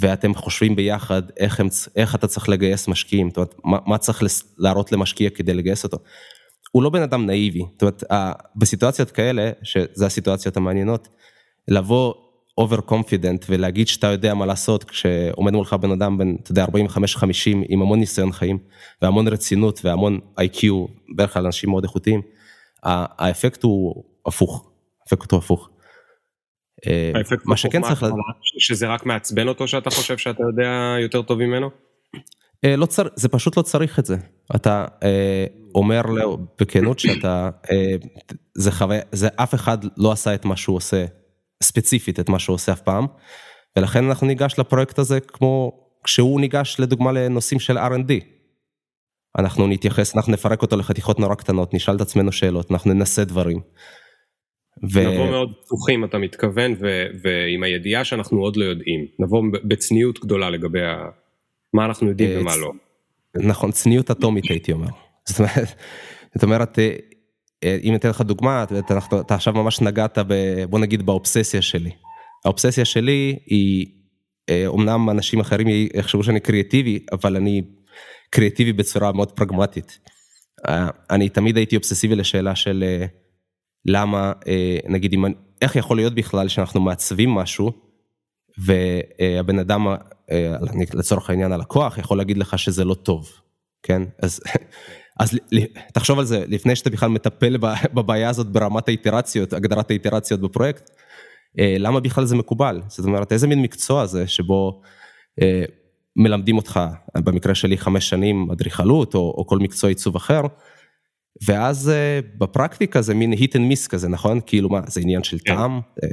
ואתם 0.00 0.34
חושבים 0.34 0.76
ביחד 0.76 1.22
איך, 1.36 1.60
הם, 1.60 1.68
איך 1.96 2.14
אתה 2.14 2.26
צריך 2.26 2.48
לגייס 2.48 2.88
משקיעים, 2.88 3.28
זאת 3.28 3.36
אומרת, 3.36 3.54
מה, 3.64 3.78
מה 3.86 3.98
צריך 3.98 4.22
להראות 4.58 4.92
למשקיע 4.92 5.30
כדי 5.30 5.54
לגייס 5.54 5.84
אותו. 5.84 5.98
הוא 6.72 6.82
לא 6.82 6.90
בן 6.90 7.02
אדם 7.02 7.26
נאיבי, 7.26 7.62
זאת 7.72 7.82
אומרת, 7.82 8.04
בסיטואציות 8.56 9.10
כאלה, 9.10 9.50
שזה 9.62 10.06
הסיטואציות 10.06 10.56
המעניינות, 10.56 11.08
לבוא 11.68 12.14
over 12.58 12.80
confident 12.80 13.44
ולהגיד 13.48 13.88
שאתה 13.88 14.06
יודע 14.06 14.34
מה 14.34 14.46
לעשות 14.46 14.84
כשעומד 14.84 15.52
מולך 15.52 15.72
בן 15.72 15.90
אדם 15.90 16.18
בן, 16.18 16.36
אתה 16.42 16.52
יודע, 16.52 16.64
45-50 16.64 16.68
עם 17.68 17.82
המון 17.82 17.98
ניסיון 17.98 18.32
חיים 18.32 18.58
והמון 19.02 19.28
רצינות 19.28 19.80
והמון 19.84 20.18
IQ, 20.38 20.86
בדרך 21.14 21.34
כלל 21.34 21.46
אנשים 21.46 21.70
מאוד 21.70 21.84
איכותיים, 21.84 22.22
האפקט 22.82 23.62
הוא 23.62 24.04
הפוך, 24.26 24.70
האפקט 25.02 25.32
הוא 25.32 25.38
הפוך. 25.38 25.70
אה, 26.86 27.12
מה 27.44 27.56
שכן 27.56 27.82
צריך 27.82 28.02
לדעת. 28.02 28.14
שזה 28.58 28.86
רק 28.86 29.06
מעצבן 29.06 29.48
אותו 29.48 29.68
שאתה 29.68 29.90
חושב 29.90 30.18
שאתה 30.18 30.42
יודע 30.42 30.96
יותר 31.02 31.22
טוב 31.22 31.38
ממנו? 31.38 31.70
אה, 32.64 32.76
לא 32.76 32.86
צריך, 32.86 33.08
זה 33.14 33.28
פשוט 33.28 33.56
לא 33.56 33.62
צריך 33.62 33.98
את 33.98 34.06
זה. 34.06 34.16
אתה 34.56 34.84
אה, 35.02 35.46
אומר 35.74 36.02
לו 36.02 36.38
בכנות 36.60 36.98
שאתה, 36.98 37.50
זה 38.54 38.72
חוויה, 38.72 39.00
זה 39.12 39.28
אף 39.36 39.54
אחד 39.54 39.78
לא 39.96 40.12
עשה 40.12 40.34
את 40.34 40.44
מה 40.44 40.56
שהוא 40.56 40.76
עושה, 40.76 41.04
ספציפית 41.62 42.20
את 42.20 42.28
מה 42.28 42.38
שהוא 42.38 42.54
עושה 42.54 42.72
אף 42.72 42.80
פעם, 42.80 43.06
ולכן 43.76 44.04
אנחנו 44.04 44.26
ניגש 44.26 44.54
לפרויקט 44.58 44.98
הזה 44.98 45.20
כמו 45.20 45.72
כשהוא 46.04 46.40
ניגש 46.40 46.76
לדוגמה 46.78 47.12
לנושאים 47.12 47.60
של 47.60 47.78
R&D. 47.78 48.12
אנחנו 49.38 49.66
נתייחס, 49.66 50.16
אנחנו 50.16 50.32
נפרק 50.32 50.62
אותו 50.62 50.76
לחתיכות 50.76 51.18
נורא 51.18 51.34
קטנות, 51.34 51.74
נשאל 51.74 51.96
את 51.96 52.00
עצמנו 52.00 52.32
שאלות, 52.32 52.70
אנחנו 52.70 52.94
ננסה 52.94 53.24
דברים. 53.24 53.60
ו... 54.92 55.00
נבוא 55.00 55.30
מאוד 55.30 55.52
פתוחים 55.64 56.04
אתה 56.04 56.18
מתכוון 56.18 56.72
ו... 56.80 57.06
ועם 57.22 57.62
הידיעה 57.62 58.04
שאנחנו 58.04 58.40
עוד 58.40 58.56
לא 58.56 58.64
יודעים 58.64 59.06
נבוא 59.18 59.42
בצניעות 59.64 60.18
גדולה 60.18 60.50
לגבי 60.50 60.82
ה... 60.82 60.96
מה 61.74 61.84
אנחנו 61.84 62.08
יודעים 62.08 62.40
ומה 62.40 62.56
לא. 62.56 62.72
נכון 63.36 63.70
צניעות 63.70 64.10
אטומית 64.10 64.44
הייתי 64.50 64.72
אומר. 64.72 64.88
זאת 66.34 66.42
אומרת, 66.42 66.78
אה, 67.64 67.68
אה, 67.68 67.78
אם 67.82 67.94
אתן 67.94 68.08
לך 68.08 68.20
דוגמה 68.20 68.62
אתה, 68.62 68.98
אתה 69.20 69.34
עכשיו 69.34 69.52
ממש 69.52 69.80
נגעת 69.80 70.18
ב... 70.18 70.64
בוא 70.70 70.78
נגיד 70.78 71.06
באובססיה 71.06 71.62
שלי. 71.62 71.90
האובססיה 72.44 72.84
שלי 72.84 73.38
היא 73.46 73.86
אומנם 74.66 75.10
אנשים 75.10 75.40
אחרים 75.40 75.66
יחשבו 75.94 76.24
שאני 76.24 76.40
קריאטיבי 76.40 76.98
אבל 77.12 77.36
אני 77.36 77.62
קריאטיבי 78.30 78.72
בצורה 78.72 79.12
מאוד 79.12 79.32
פרגמטית. 79.32 79.98
אה, 80.68 80.88
אני 81.10 81.28
תמיד 81.28 81.56
הייתי 81.56 81.76
אובססיבי 81.76 82.16
לשאלה 82.16 82.56
של. 82.56 82.84
למה, 83.86 84.32
אה, 84.46 84.78
נגיד, 84.88 85.12
אם, 85.12 85.24
איך 85.62 85.76
יכול 85.76 85.96
להיות 85.96 86.14
בכלל 86.14 86.48
שאנחנו 86.48 86.80
מעצבים 86.80 87.30
משהו, 87.30 87.72
והבן 88.58 89.58
אדם, 89.58 89.86
אה, 90.30 90.56
לצורך 90.94 91.30
העניין 91.30 91.52
הלקוח, 91.52 91.98
יכול 91.98 92.18
להגיד 92.18 92.38
לך 92.38 92.58
שזה 92.58 92.84
לא 92.84 92.94
טוב, 92.94 93.30
כן? 93.82 94.02
אז, 94.22 94.40
אז 95.18 95.38
תחשוב 95.92 96.18
על 96.18 96.24
זה, 96.24 96.44
לפני 96.48 96.76
שאתה 96.76 96.90
בכלל 96.90 97.08
מטפל 97.08 97.56
בבעיה 97.94 98.28
הזאת 98.28 98.46
ברמת 98.46 98.88
האיטרציות, 98.88 99.52
הגדרת 99.52 99.90
האיטרציות 99.90 100.40
בפרויקט, 100.40 100.90
אה, 101.58 101.76
למה 101.78 102.00
בכלל 102.00 102.24
זה 102.24 102.36
מקובל? 102.36 102.82
זאת 102.88 103.06
אומרת, 103.06 103.32
איזה 103.32 103.46
מין 103.46 103.62
מקצוע 103.62 104.06
זה 104.06 104.26
שבו 104.26 104.82
מלמדים 106.16 106.56
אותך, 106.56 106.80
במקרה 107.18 107.54
שלי 107.54 107.78
חמש 107.78 108.08
שנים 108.08 108.50
אדריכלות 108.50 109.14
או, 109.14 109.34
או 109.38 109.46
כל 109.46 109.58
מקצוע 109.58 109.90
עיצוב 109.90 110.16
אחר, 110.16 110.40
ואז 111.46 111.88
אה, 111.88 112.20
בפרקטיקה 112.38 113.02
זה 113.02 113.14
מין 113.14 113.32
hit 113.32 113.52
and 113.52 113.72
miss 113.72 113.88
כזה, 113.88 114.08
נכון? 114.08 114.40
כאילו 114.46 114.68
מה, 114.68 114.80
זה 114.86 115.00
עניין 115.00 115.22
של 115.22 115.38
כן. 115.44 115.54
טעם? 115.54 115.80
אה, 116.02 116.08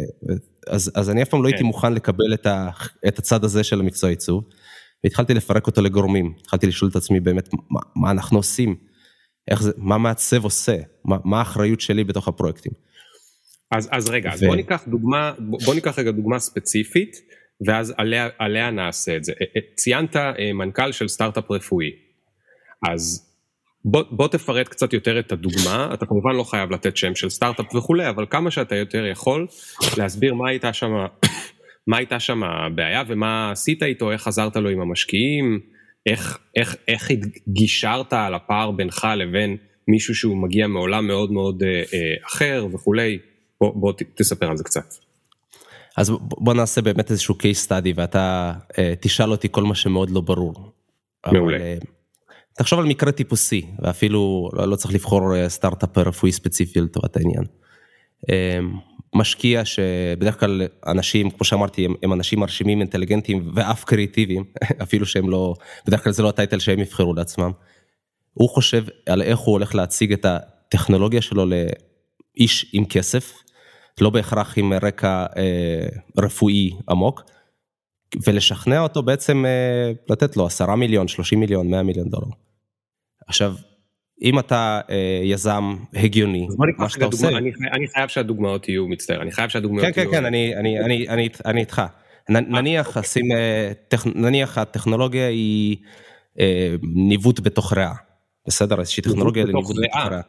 אז, 0.68 0.92
אז 0.96 1.10
אני 1.10 1.22
אף 1.22 1.30
פעם 1.30 1.44
לא 1.44 1.48
הייתי 1.48 1.60
כן. 1.60 1.66
מוכן 1.66 1.94
לקבל 1.94 2.34
את, 2.34 2.46
ה, 2.46 2.70
את 3.08 3.20
הצד 3.20 3.44
הזה 3.44 3.64
של 3.64 3.80
המקצוע 3.80 4.10
עיצוב, 4.10 4.44
והתחלתי 5.04 5.34
לפרק 5.34 5.68
אותו 5.68 5.82
לגורמים, 5.82 6.34
התחלתי 6.42 6.68
לשאול 6.68 6.92
את 6.92 6.96
עצמי 6.96 7.20
באמת, 7.20 7.50
מה, 7.54 7.80
מה 7.96 8.12
אנחנו 8.12 8.38
עושים? 8.38 8.76
איך 9.48 9.64
זה, 9.64 9.72
מה 9.78 9.98
מעצב 9.98 10.44
עושה? 10.44 10.78
מה, 11.06 11.18
מה 11.24 11.40
האחריות 11.40 11.82
שלי 11.82 12.04
בתוך 12.04 12.28
הפרויקטים? 12.28 12.72
אז, 13.72 13.90
אז 13.92 14.10
רגע, 14.10 14.32
ו... 14.40 14.48
בוא 14.48 14.56
ניקח 14.56 14.84
דוגמה, 14.88 15.34
בוא 15.40 15.74
ניקח 15.74 16.00
רגע 16.00 16.12
דוגמה 16.12 16.40
ספציפית, 16.40 17.16
ואז 17.68 17.94
עליה, 17.98 18.30
עליה 18.40 18.72
נעשה 18.72 19.16
את 19.16 19.24
זה. 19.24 19.34
אה, 19.42 19.62
ציינת 19.75 20.16
מנכ"ל 20.54 20.92
של 20.92 21.08
סטארט-אפ 21.08 21.52
רפואי, 21.52 21.92
אז 22.92 23.32
בוא, 23.86 24.04
בוא 24.12 24.28
תפרט 24.28 24.68
קצת 24.68 24.94
יותר 24.94 25.20
את 25.20 25.32
הדוגמה, 25.32 25.90
אתה 25.94 26.06
כמובן 26.06 26.36
לא 26.36 26.44
חייב 26.44 26.72
לתת 26.72 26.98
שם 26.98 27.16
של 27.16 27.30
סטארט-אפ 27.30 27.75
וכולי, 27.75 28.10
אבל 28.10 28.25
כמה 28.30 28.52
שאתה 28.52 28.75
יותר 28.75 29.06
יכול 29.06 29.48
להסביר 29.98 30.34
מה 30.34 30.50
הייתה 30.50 30.74
שם, 30.74 30.92
מה 31.88 31.98
הייתה 31.98 32.20
שם 32.20 32.44
הבעיה 32.44 33.04
ומה 33.08 33.52
עשית 33.52 33.84
איתו, 33.84 34.12
איך 34.12 34.28
עזרת 34.28 34.56
לו 34.56 34.70
עם 34.70 34.82
המשקיעים, 34.82 35.60
איך, 36.06 36.38
איך, 36.56 36.76
איך 36.88 37.12
גישרת 37.48 38.14
על 38.14 38.34
הפער 38.34 38.72
בינך 38.72 39.08
לבין 39.18 39.58
מישהו 39.88 40.16
שהוא 40.16 40.38
מגיע 40.38 40.68
מעולם 40.68 41.08
מאוד 41.08 41.32
מאוד 41.32 41.64
אה, 41.64 41.84
אה, 41.94 42.16
אחר 42.28 42.68
וכולי, 42.74 43.18
בוא, 43.62 43.74
בוא 43.76 43.92
ת, 43.92 44.02
תספר 44.16 44.50
על 44.50 44.58
זה 44.58 44.64
קצת. 44.64 44.94
אז 45.98 46.12
בוא 46.20 46.54
נעשה 46.54 46.82
באמת 46.82 47.12
איזשהו 47.12 47.36
case 47.36 47.68
study 47.68 47.94
ואתה 47.96 48.54
אה, 48.78 48.94
תשאל 49.00 49.32
אותי 49.32 49.48
כל 49.52 49.64
מה 49.64 49.76
שמאוד 49.76 50.10
לא 50.10 50.22
ברור. 50.22 50.72
מעולה. 51.32 51.58
אבל, 51.58 51.66
אה, 51.66 51.78
תחשוב 52.58 52.80
על 52.80 52.86
מקרה 52.86 53.12
טיפוסי, 53.12 53.66
ואפילו 53.80 54.50
לא, 54.54 54.68
לא 54.68 54.76
צריך 54.76 54.94
לבחור 54.94 55.36
אה, 55.36 55.50
סטארט-אפ 55.50 55.98
רפואי 55.98 56.32
ספציפי 56.32 56.82
לטובת 56.82 57.18
העניין. 57.18 57.44
אמ, 58.30 58.74
משקיע 59.14 59.66
שבדרך 59.66 60.40
כלל 60.40 60.62
אנשים, 60.88 61.30
כמו 61.30 61.46
שאמרתי, 61.46 61.86
הם, 61.86 61.94
הם 62.04 62.14
אנשים 62.14 62.40
מרשימים, 62.40 62.80
אינטליגנטים 62.80 63.52
ואף 63.54 63.84
קריאיטיביים, 63.84 64.44
אפילו 64.84 65.06
שהם 65.06 65.30
לא, 65.30 65.54
בדרך 65.88 66.04
כלל 66.04 66.14
זה 66.14 66.24
לא 66.24 66.30
הטייטל 66.30 66.60
שהם 66.60 66.80
יבחרו 66.80 67.14
לעצמם. 67.14 67.52
הוא 68.34 68.50
חושב 68.50 68.86
על 69.06 69.22
איך 69.22 69.40
הוא 69.40 69.54
הולך 69.54 69.76
להציג 69.76 70.14
את 70.14 70.26
הטכנולוגיה 70.26 71.22
שלו 71.22 71.46
לאיש 71.46 72.66
עם 72.74 72.86
כסף, 72.86 73.34
לא 74.02 74.10
בהכרח 74.10 74.58
עם 74.58 74.74
רקע 74.74 75.26
אה, 75.38 75.88
רפואי 76.18 76.72
עמוק, 76.90 77.24
ולשכנע 78.28 78.80
אותו 78.80 79.04
בעצם 79.04 79.46
אה, 79.46 79.92
לתת 80.10 80.38
לו 80.38 80.46
עשרה 80.46 80.76
מיליון, 80.76 81.08
שלושים 81.08 81.40
מיליון, 81.40 81.70
מאה 81.70 81.84
מיליון 81.84 82.10
דולר. 82.10 82.28
עכשיו, 83.28 83.56
אם 84.22 84.39
אתה 84.39 84.81
אה, 84.89 85.22
יזם 85.24 85.75
הגיוני, 85.93 86.48
מה 86.77 86.89
שאתה 86.89 87.05
עושה... 87.05 87.27
אני, 87.27 87.51
אני 87.74 87.88
חייב 87.88 88.10
שהדוגמאות 88.10 88.69
יהיו, 88.69 88.88
מצטער, 88.88 89.22
אני 89.22 89.31
חייב 89.31 89.50
שהדוגמאות 89.50 89.86
כן, 89.86 89.91
כן 89.91 90.01
יהיו... 90.01 90.12
כן, 90.12 90.17
כן, 90.17 90.22
כן, 90.22 90.25
אני, 90.25 90.55
אני, 90.55 90.79
אני, 90.79 91.10
אני, 91.10 91.29
אני 91.45 91.62
איתך. 91.62 91.81
נ, 92.29 92.34
נניח, 92.34 92.98
אוקיי. 92.98 93.22
אה, 93.34 93.72
טכ, 93.88 94.05
נניח 94.15 94.57
הטכנולוגיה 94.57 95.27
היא 95.27 95.77
אה, 96.39 96.75
ניווט 96.84 97.39
בתוך 97.39 97.74
ריאה, 97.74 97.93
בסדר? 98.48 98.79
איזושהי 98.79 99.03
טכנולוגיה 99.03 99.43
לניווט 99.43 99.63
בתוך 99.63 99.77
ריאה. 99.79 100.22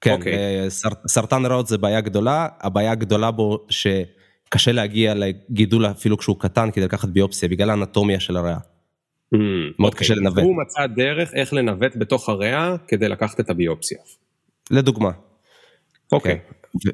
כן, 0.00 0.10
okay. 0.10 0.14
אוקיי. 0.14 0.64
אה, 0.64 0.70
סר, 0.70 0.88
סרטן 1.06 1.46
ריאות 1.46 1.66
זה 1.66 1.78
בעיה 1.78 2.00
גדולה, 2.00 2.48
הבעיה 2.60 2.90
הגדולה 2.90 3.30
בו 3.30 3.66
שקשה 3.68 4.72
להגיע 4.72 5.14
לגידול 5.14 5.86
אפילו 5.86 6.18
כשהוא 6.18 6.36
קטן 6.40 6.70
כדי 6.70 6.84
לקחת 6.84 7.08
ביופסיה 7.08 7.48
בגלל 7.48 7.70
האנטומיה 7.70 8.20
של 8.20 8.36
הריאה. 8.36 8.58
Mm, 9.34 9.38
מאוד 9.78 9.94
okay. 9.94 9.96
קשה 9.96 10.14
אוקיי. 10.14 10.24
לנווט. 10.26 10.44
הוא 10.44 10.56
מצא 10.62 10.86
דרך 10.86 11.34
איך 11.34 11.52
לנווט 11.52 11.96
בתוך 11.96 12.28
הריאה 12.28 12.76
כדי 12.88 13.08
לקחת 13.08 13.40
את 13.40 13.50
הביופסיה. 13.50 13.98
לדוגמה. 14.70 15.10
אוקיי. 16.12 16.38
Okay. 16.44 16.54
כן. 16.84 16.90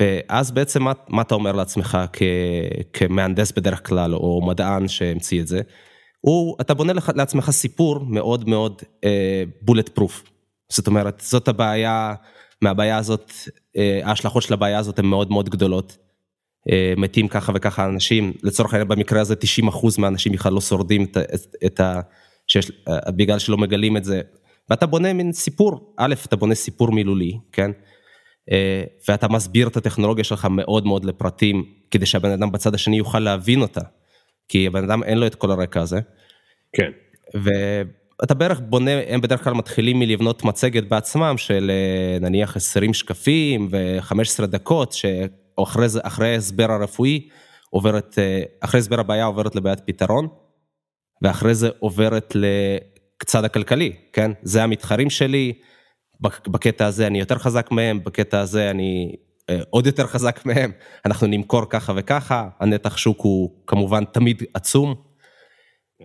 ואז 0.00 0.50
בעצם 0.50 0.82
מה, 0.82 0.92
מה 1.08 1.22
אתה 1.22 1.34
אומר 1.34 1.52
לעצמך 1.52 1.98
כ, 2.12 2.22
כמהנדס 2.92 3.52
בדרך 3.52 3.88
כלל 3.88 4.14
או 4.14 4.46
מדען 4.46 4.88
שהמציא 4.88 5.40
את 5.40 5.46
זה? 5.46 5.60
הוא, 6.20 6.56
אתה 6.60 6.74
בונה 6.74 6.92
לך, 6.92 7.12
לעצמך 7.14 7.50
סיפור 7.50 8.00
מאוד 8.08 8.48
מאוד 8.48 8.82
בולט 9.62 9.88
uh, 9.88 9.92
פרוף. 9.92 10.22
זאת 10.68 10.86
אומרת, 10.86 11.20
זאת 11.20 11.48
הבעיה, 11.48 12.14
מהבעיה 12.62 12.96
הזאת, 12.96 13.30
uh, 13.30 13.80
ההשלכות 14.02 14.42
של 14.42 14.54
הבעיה 14.54 14.78
הזאת 14.78 14.98
הן 14.98 15.06
מאוד 15.06 15.30
מאוד 15.30 15.48
גדולות. 15.48 15.96
Uh, 16.68 17.00
מתים 17.00 17.28
ככה 17.28 17.52
וככה 17.54 17.86
אנשים, 17.86 18.32
לצורך 18.42 18.74
העניין 18.74 18.88
במקרה 18.88 19.20
הזה 19.20 19.34
90% 19.70 19.76
מהאנשים 19.98 20.32
בכלל 20.32 20.52
לא 20.52 20.60
שורדים 20.60 21.04
את, 21.04 21.16
את, 21.16 21.56
את 21.66 21.80
ה... 21.80 22.00
שיש, 22.46 22.70
uh, 22.70 23.10
בגלל 23.10 23.38
שלא 23.38 23.56
מגלים 23.56 23.96
את 23.96 24.04
זה. 24.04 24.20
ואתה 24.70 24.86
בונה 24.86 25.12
מין 25.12 25.32
סיפור, 25.32 25.94
א', 25.96 26.14
אתה 26.26 26.36
בונה 26.36 26.54
סיפור 26.54 26.92
מילולי, 26.92 27.38
כן? 27.52 27.70
אה, 28.52 28.82
ואתה 29.08 29.28
מסביר 29.28 29.68
את 29.68 29.76
הטכנולוגיה 29.76 30.24
שלך 30.24 30.48
מאוד 30.50 30.86
מאוד 30.86 31.04
לפרטים, 31.04 31.64
כדי 31.90 32.06
שהבן 32.06 32.30
אדם 32.30 32.52
בצד 32.52 32.74
השני 32.74 32.98
יוכל 32.98 33.18
להבין 33.18 33.62
אותה, 33.62 33.80
כי 34.48 34.66
הבן 34.66 34.84
אדם 34.84 35.02
אין 35.02 35.18
לו 35.18 35.26
את 35.26 35.34
כל 35.34 35.50
הרקע 35.50 35.80
הזה. 35.80 36.00
כן. 36.72 36.90
ואתה 37.34 38.34
בערך 38.34 38.60
בונה, 38.60 38.90
הם 39.08 39.20
בדרך 39.20 39.44
כלל 39.44 39.52
מתחילים 39.52 39.98
מלבנות 39.98 40.44
מצגת 40.44 40.84
בעצמם 40.84 41.34
של 41.38 41.70
אה, 41.70 42.18
נניח 42.20 42.56
20 42.56 42.94
שקפים 42.94 43.68
ו-15 43.70 44.46
דקות, 44.46 44.92
שאחרי 45.66 46.34
ההסבר 46.34 46.72
הרפואי 46.72 47.28
עוברת, 47.70 48.18
אה, 48.18 48.42
אחרי 48.60 48.80
הסבר 48.80 49.00
הבעיה 49.00 49.24
עוברת 49.24 49.56
לבעיית 49.56 49.80
פתרון, 49.86 50.28
ואחרי 51.22 51.54
זה 51.54 51.68
עוברת 51.78 52.34
לקצד 52.34 53.44
הכלכלי, 53.44 53.92
כן? 54.12 54.30
זה 54.42 54.62
המתחרים 54.62 55.10
שלי, 55.10 55.52
בקטע 56.20 56.86
הזה 56.86 57.06
אני 57.06 57.18
יותר 57.18 57.38
חזק 57.38 57.70
מהם, 57.70 58.04
בקטע 58.04 58.40
הזה 58.40 58.70
אני 58.70 59.16
אה, 59.50 59.60
עוד 59.70 59.86
יותר 59.86 60.06
חזק 60.06 60.46
מהם, 60.46 60.72
אנחנו 61.06 61.26
נמכור 61.26 61.64
ככה 61.70 61.92
וככה, 61.96 62.48
הנתח 62.60 62.96
שוק 62.96 63.20
הוא 63.20 63.62
כמובן 63.66 64.04
תמיד 64.04 64.42
עצום. 64.54 64.94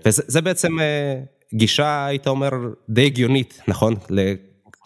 וזה 0.06 0.42
בעצם 0.42 0.80
אה, 0.80 1.20
גישה, 1.54 2.06
היית 2.06 2.28
אומר, 2.28 2.50
די 2.90 3.06
הגיונית, 3.06 3.62
נכון? 3.68 3.96
ל, 4.10 4.20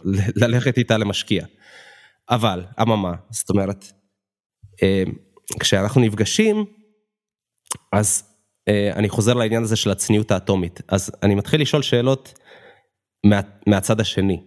ל, 0.05 0.19
ללכת 0.35 0.77
איתה 0.77 0.97
למשקיע. 0.97 1.45
אבל, 2.29 2.63
אממה, 2.81 3.13
זאת 3.29 3.49
אומרת, 3.49 3.91
כשאנחנו 5.59 6.01
נפגשים, 6.01 6.65
אז 7.91 8.23
אני 8.69 9.09
חוזר 9.09 9.33
לעניין 9.33 9.63
הזה 9.63 9.75
של 9.75 9.91
הצניעות 9.91 10.31
האטומית. 10.31 10.81
אז 10.87 11.11
אני 11.23 11.35
מתחיל 11.35 11.61
לשאול 11.61 11.81
שאלות 11.81 12.33
מה, 13.25 13.41
מהצד 13.67 13.99
השני. 13.99 14.41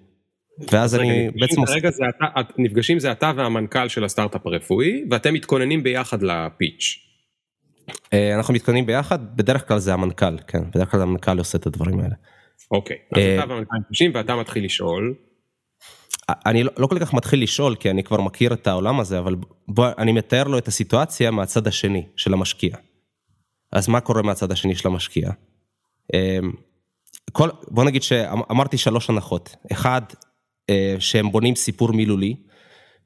ואז 0.72 0.94
אני 0.94 1.30
בעצם... 1.40 1.60
רגע 1.68 1.90
זה 1.90 2.04
אתה, 2.16 2.40
נפגשים 2.58 2.98
זה 2.98 3.12
אתה 3.12 3.32
והמנכ"ל 3.36 3.88
של 3.88 4.04
הסטארט-אפ 4.04 4.46
הרפואי, 4.46 5.04
ואתם 5.10 5.34
מתכוננים 5.34 5.82
ביחד 5.82 6.22
לפיץ'. 6.22 6.98
אה, 8.12 8.34
אנחנו 8.34 8.54
מתכוננים 8.54 8.86
ביחד, 8.86 9.36
בדרך 9.36 9.68
כלל 9.68 9.78
זה 9.78 9.92
המנכ"ל, 9.92 10.38
כן, 10.46 10.70
בדרך 10.70 10.90
כלל 10.90 11.02
המנכ"ל 11.02 11.38
עושה 11.38 11.58
את 11.58 11.66
הדברים 11.66 12.00
האלה. 12.00 12.14
אוקיי, 12.70 12.96
אז 13.12 13.18
אה, 13.22 13.34
אתה 13.34 13.50
והמנכ"ל 13.50 13.76
נפגשים 13.76 14.10
ואתה 14.14 14.36
מתחיל 14.36 14.64
לשאול. 14.64 15.14
אני 16.46 16.62
לא, 16.62 16.70
לא 16.78 16.86
כל 16.86 16.98
כך 16.98 17.14
מתחיל 17.14 17.42
לשאול, 17.42 17.74
כי 17.74 17.90
אני 17.90 18.04
כבר 18.04 18.20
מכיר 18.20 18.52
את 18.52 18.66
העולם 18.66 19.00
הזה, 19.00 19.18
אבל 19.18 19.36
בוא, 19.68 19.86
אני 19.98 20.12
מתאר 20.12 20.44
לו 20.44 20.58
את 20.58 20.68
הסיטואציה 20.68 21.30
מהצד 21.30 21.66
השני 21.66 22.06
של 22.16 22.32
המשקיע. 22.32 22.76
אז 23.72 23.88
מה 23.88 24.00
קורה 24.00 24.22
מהצד 24.22 24.52
השני 24.52 24.76
של 24.76 24.88
המשקיע? 24.88 25.30
אה, 26.14 26.38
כל, 27.32 27.48
בוא 27.68 27.84
נגיד 27.84 28.02
שאמרתי 28.02 28.78
שלוש 28.78 29.10
הנחות. 29.10 29.56
אחד, 29.72 30.02
אה, 30.70 30.96
שהם 30.98 31.32
בונים 31.32 31.54
סיפור 31.54 31.92
מילולי, 31.92 32.36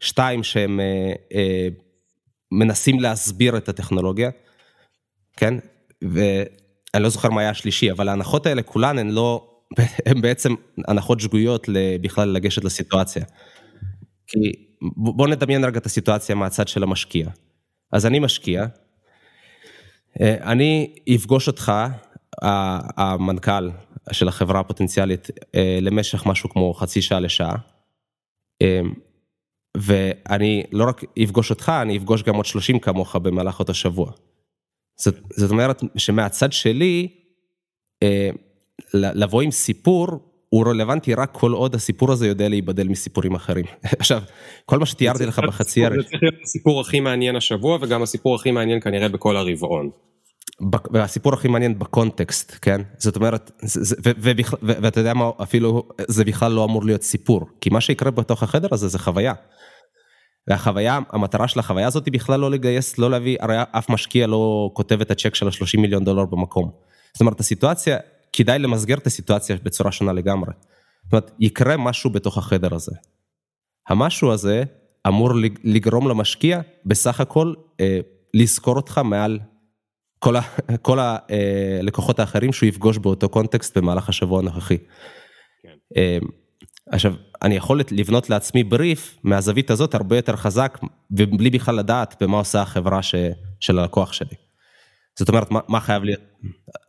שתיים 0.01 0.43
שהם 0.43 0.81
אה, 0.81 1.13
אה, 1.35 1.69
מנסים 2.53 3.01
להסביר 3.01 3.57
את 3.57 3.69
הטכנולוגיה, 3.69 4.31
כן? 5.37 5.55
ואני 6.03 7.03
לא 7.03 7.09
זוכר 7.09 7.31
מה 7.31 7.41
היה 7.41 7.51
השלישי, 7.51 7.91
אבל 7.91 8.09
ההנחות 8.09 8.47
האלה 8.47 8.63
כולן 8.63 8.99
הן 8.99 9.11
לא, 9.11 9.54
הן 10.07 10.21
בעצם 10.21 10.55
הנחות 10.89 11.21
שגויות 11.21 11.69
בכלל 12.01 12.29
לגשת 12.29 12.65
לסיטואציה. 12.65 13.25
כי 14.27 14.53
בוא 14.97 15.29
נדמיין 15.29 15.65
רגע 15.65 15.79
את 15.79 15.87
הסיטואציה 15.87 16.35
מהצד 16.35 16.69
של 16.69 16.83
המשקיע. 16.83 17.29
אז 17.93 18.07
אני 18.07 18.19
משקיע, 18.19 18.67
אני 20.21 20.95
אפגוש 21.15 21.49
אותך, 21.49 21.73
המנכ"ל 22.97 23.71
של 24.13 24.29
החברה 24.29 24.61
הפוטנציאלית 24.61 25.29
אה, 25.55 25.79
למשך 25.81 26.27
משהו 26.27 26.49
כמו 26.49 26.75
חצי 26.75 27.03
שעה 27.03 27.21
לשעה. 27.21 27.55
אה, 28.63 28.81
ואני 29.77 30.63
לא 30.73 30.85
רק 30.89 31.05
אפגוש 31.25 31.51
אותך, 31.51 31.73
אני 31.83 31.97
אפגוש 31.97 32.23
גם 32.23 32.35
עוד 32.35 32.47
30 32.47 32.79
כמוך 32.79 33.17
במהלך 33.17 33.59
אותו 33.59 33.75
שבוע. 33.75 34.13
זאת, 35.01 35.15
זאת 35.31 35.51
אומרת 35.51 35.83
שמהצד 35.97 36.53
שלי, 36.53 37.09
אה, 38.03 38.31
לבוא 38.95 39.43
עם 39.43 39.51
סיפור 39.51 40.09
הוא 40.55 40.67
רלוונטי 40.67 41.15
רק 41.15 41.31
כל 41.33 41.53
עוד 41.53 41.75
הסיפור 41.75 42.13
הזה 42.13 42.27
יודע 42.27 42.49
להיבדל 42.49 42.89
מסיפורים 42.89 43.35
אחרים. 43.35 43.65
עכשיו, 43.99 44.23
כל 44.67 44.79
מה 44.79 44.87
שתיארתי 44.87 45.27
לך 45.27 45.39
בחצי 45.39 45.85
ערך. 45.85 45.97
זה 45.97 46.03
צריך 46.03 46.23
להיות 46.23 46.35
הסיפור 46.43 46.81
הכי 46.81 47.01
מעניין 47.01 47.37
השבוע 47.37 47.79
וגם 47.81 48.03
הסיפור 48.03 48.35
הכי 48.35 48.51
מעניין 48.51 48.81
כנראה 48.81 49.09
בכל 49.09 49.37
הרבעון. 49.37 49.91
והסיפור 50.93 51.35
הכי 51.35 51.49
מעניין 51.49 51.79
בקונטקסט, 51.79 52.59
כן? 52.63 52.81
זאת 52.99 53.17
אומרת, 53.17 53.51
ואתה 54.63 55.01
יודע 55.01 55.15
מה, 55.15 55.31
אפילו 55.43 55.89
זה 56.01 56.25
בכלל 56.25 56.53
לא 56.53 56.65
אמור 56.65 56.85
להיות 56.85 57.03
סיפור, 57.03 57.47
כי 57.61 57.71
מה 57.71 57.81
שיקרה 57.81 58.11
בתוך 58.11 58.43
החדר 58.43 58.69
הזה 58.73 58.89
זה 58.89 58.99
חוויה. 58.99 59.33
והחוויה, 60.49 60.99
המטרה 61.13 61.49
של 61.49 61.61
החוויה 61.61 61.87
הזאת 61.87 62.07
היא 62.07 62.13
בכלל 62.13 62.41
לא 62.41 62.51
לגייס, 62.51 62.99
לא 62.99 63.11
להביא, 63.11 63.37
הרי 63.41 63.57
אף 63.73 63.91
משקיע 63.91 64.27
לא 64.27 64.71
כותב 64.75 65.01
את 65.01 65.11
הצ'ק 65.11 65.35
של 65.35 65.47
ה-30 65.47 65.81
מיליון 65.81 66.05
דולר 66.05 66.25
במקום. 66.25 66.71
זאת 67.15 67.21
אומרת, 67.21 67.41
הסיטואציה, 67.41 67.97
כדאי 68.37 68.59
למסגר 68.59 68.99
את 68.99 69.07
הסיטואציה 69.07 69.57
בצורה 69.63 69.93
שונה 69.93 70.13
לגמרי. 70.13 70.53
זאת 71.05 71.13
אומרת, 71.13 71.31
יקרה 71.41 71.77
משהו 71.77 72.11
בתוך 72.11 72.39
החדר 72.39 72.75
הזה. 72.75 72.93
המשהו 73.89 74.33
הזה 74.33 74.65
אמור 75.09 75.31
לגרום 75.65 76.09
למשקיע 76.09 76.61
בסך 76.87 77.21
הכל 77.21 77.55
אה, 77.81 77.99
לזכור 78.35 78.77
אותך 78.77 79.01
מעל 79.05 79.39
כל, 80.19 80.37
ה, 80.37 80.41
כל 80.83 80.99
הלקוחות 80.99 82.21
אה, 82.21 82.25
האחרים 82.25 82.53
שהוא 82.53 82.69
יפגוש 82.69 82.99
באותו 82.99 83.29
קונטקסט 83.29 83.79
במהלך 83.79 84.09
השבוע 84.09 84.39
הנוכחי. 84.39 84.79
כן. 85.63 85.75
אה, 85.97 86.19
עכשיו, 86.91 87.15
אני 87.43 87.57
יכול 87.57 87.81
לבנות 87.91 88.31
לעצמי 88.31 88.65
בריף 88.65 89.19
מהזווית 89.23 89.71
הזאת 89.71 89.95
הרבה 89.95 90.17
יותר 90.17 90.37
חזק, 90.37 90.79
ובלי 91.11 91.51
בכלל 91.51 91.77
לדעת 91.77 92.23
במה 92.23 92.37
עושה 92.37 92.63
החברה 92.63 93.03
ש, 93.03 93.15
של 93.61 93.79
הלקוח 93.79 94.13
שלי. 94.13 94.44
זאת 95.19 95.29
אומרת, 95.29 95.51
מה, 95.51 95.61
מה 95.69 95.81
חייב 95.81 96.05
להיות, 96.05 96.21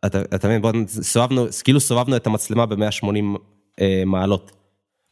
אתה 0.06 0.48
מבין, 0.48 0.62
בוא 0.62 0.72
סובבנו, 0.88 1.46
כאילו 1.64 1.80
סובבנו 1.80 2.16
את 2.16 2.28
המצלמה 2.28 2.66
ב-180 2.66 3.08
אה, 3.82 4.04
מעלות, 4.06 4.52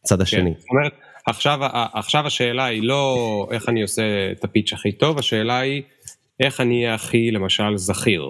צד 0.06 0.16
כן. 0.16 0.22
השני. 0.22 0.54
זאת 0.58 0.70
אומרת, 0.70 0.94
עכשיו, 1.26 1.60
עכשיו 1.94 2.28
השאלה 2.28 2.66
היא 2.66 2.84
לא 2.84 3.48
איך 3.52 3.70
אני 3.70 3.82
עושה 3.82 4.32
את 4.32 4.44
הפיץ' 4.44 4.74
הכי 4.74 4.92
טוב, 4.92 5.20
השאלה 5.20 5.60
היא 5.60 5.82
איך 6.40 6.62
אני 6.62 6.84
אהיה 6.84 6.94
הכי 6.94 7.32
למשל 7.32 7.78
זכיר. 7.78 8.30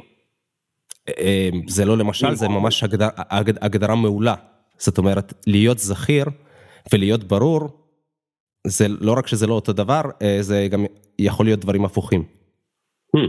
אמ, 1.09 1.61
זה 1.67 1.85
לא 1.85 1.97
למשל, 1.97 2.35
זה 2.35 2.47
ממש 2.47 2.83
הגדר, 2.83 3.07
הגדרה 3.61 3.95
מעולה. 3.95 4.35
זאת 4.77 4.97
אומרת, 4.97 5.33
להיות 5.47 5.79
זכיר 5.79 6.25
ולהיות 6.93 7.23
ברור, 7.23 7.69
זה 8.67 8.87
לא 8.87 9.13
רק 9.13 9.27
שזה 9.27 9.47
לא 9.47 9.53
אותו 9.53 9.73
דבר, 9.73 10.01
אה, 10.21 10.37
זה 10.41 10.67
גם 10.71 10.85
יכול 11.19 11.45
להיות 11.45 11.59
דברים 11.59 11.85
הפוכים. 11.85 12.23
Hmm, 13.15 13.19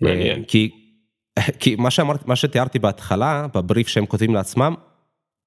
מעניין. 0.00 0.44
כי, 0.44 0.70
כי 1.60 1.76
מה, 1.76 1.90
שאמרת, 1.90 2.26
מה 2.26 2.36
שתיארתי 2.36 2.78
בהתחלה, 2.78 3.46
בבריף 3.54 3.88
שהם 3.88 4.06
כותבים 4.06 4.34
לעצמם, 4.34 4.74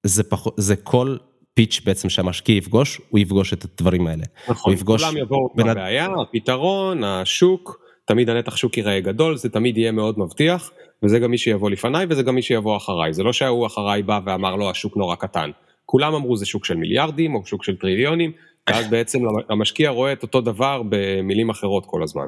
זה, 0.06 0.22
פח, 0.22 0.46
זה 0.56 0.76
כל 0.76 1.16
פיץ' 1.54 1.80
בעצם 1.84 2.08
שהמשקיע 2.08 2.56
יפגוש, 2.56 3.00
הוא 3.10 3.20
יפגוש 3.20 3.52
את 3.52 3.64
הדברים 3.64 4.06
האלה. 4.06 4.24
נכון, 4.48 4.76
כולם 4.76 5.16
יבואו 5.16 5.48
בבעיה, 5.56 6.08
הפתרון, 6.22 7.04
השוק. 7.04 7.82
תמיד 8.04 8.30
הנתח 8.30 8.56
שוק 8.56 8.76
ייראה 8.76 9.00
גדול, 9.00 9.36
זה 9.36 9.48
תמיד 9.48 9.78
יהיה 9.78 9.92
מאוד 9.92 10.18
מבטיח, 10.18 10.70
וזה 11.02 11.18
גם 11.18 11.30
מי 11.30 11.38
שיבוא 11.38 11.70
לפניי 11.70 12.06
וזה 12.08 12.22
גם 12.22 12.34
מי 12.34 12.42
שיבוא 12.42 12.76
אחריי. 12.76 13.12
זה 13.12 13.22
לא 13.22 13.32
שההוא 13.32 13.66
אחריי 13.66 14.02
בא 14.02 14.20
ואמר 14.26 14.56
לו 14.56 14.70
השוק 14.70 14.96
נורא 14.96 15.14
קטן. 15.14 15.50
כולם 15.86 16.14
אמרו 16.14 16.36
זה 16.36 16.46
שוק 16.46 16.64
של 16.64 16.76
מיליארדים 16.76 17.34
או 17.34 17.42
שוק 17.44 17.64
של 17.64 17.76
טריליונים, 17.76 18.32
ואז 18.70 18.90
בעצם 18.90 19.18
המשקיע 19.48 19.90
רואה 19.90 20.12
את 20.12 20.22
אותו 20.22 20.40
דבר 20.40 20.82
במילים 20.88 21.50
אחרות 21.50 21.86
כל 21.86 22.02
הזמן. 22.02 22.26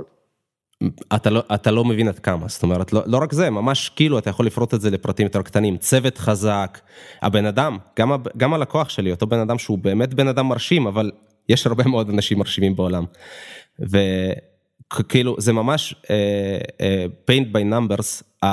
אתה 1.15 1.31
לא, 1.31 1.43
אתה 1.55 1.71
לא 1.71 1.85
מבין 1.85 2.09
עד 2.09 2.19
כמה, 2.19 2.49
זאת 2.49 2.63
אומרת, 2.63 2.93
לא, 2.93 3.03
לא 3.07 3.19
רק 3.19 3.33
זה, 3.33 3.51
ממש 3.51 3.89
כאילו 3.89 4.19
אתה 4.19 4.31
יכול 4.31 4.47
לפרוט 4.47 4.75
את 4.75 4.81
זה 4.81 4.91
לפרטים 4.91 5.27
יותר 5.27 5.43
קטנים, 5.43 5.77
צוות 5.77 6.19
חזק, 6.19 6.81
הבן 7.23 7.47
אדם, 7.47 7.79
גם, 7.99 8.13
גם 8.37 8.55
הלקוח 8.55 8.89
שלי, 8.89 9.11
אותו 9.11 9.27
בן 9.27 9.39
אדם 9.39 9.59
שהוא 9.59 9.79
באמת 9.79 10.15
בן 10.15 10.29
אדם 10.29 10.47
מרשים, 10.47 10.87
אבל 10.87 11.11
יש 11.49 11.67
הרבה 11.67 11.85
מאוד 11.85 12.11
אנשים 12.11 12.39
מרשימים 12.39 12.77
בעולם. 12.77 13.05
וכאילו 13.79 15.37
זה 15.39 15.53
ממש 15.53 15.95
uh, 16.03 16.07
uh, 16.07 17.31
paint 17.31 17.55
by 17.55 17.73
numbers 17.73 18.23
um, 18.45 18.47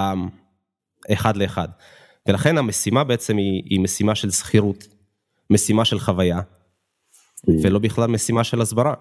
אחד 1.14 1.38
לאחד. 1.38 1.68
ולכן 2.28 2.58
המשימה 2.58 3.04
בעצם 3.04 3.38
היא, 3.38 3.64
היא 3.66 3.80
משימה 3.80 4.16
של 4.16 4.32
שכירות, 4.32 4.88
משימה 5.50 5.86
של 5.86 6.00
חוויה, 6.00 6.40
ולא 7.48 7.80
בכלל 7.80 8.10
משימה 8.10 8.44
של 8.44 8.62
הסברה. 8.62 8.94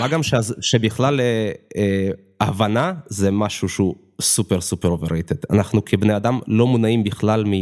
מה 0.00 0.08
גם 0.08 0.20
שבכלל 0.60 1.20
אה, 1.20 1.52
אה, 1.76 2.08
הבנה 2.40 2.92
זה 3.06 3.30
משהו 3.30 3.68
שהוא 3.68 3.94
סופר 4.20 4.60
סופר 4.60 4.88
overrated. 4.88 5.36
אנחנו 5.50 5.84
כבני 5.84 6.16
אדם 6.16 6.40
לא 6.46 6.66
מונעים 6.66 7.04
בכלל 7.04 7.44
מ... 7.46 7.52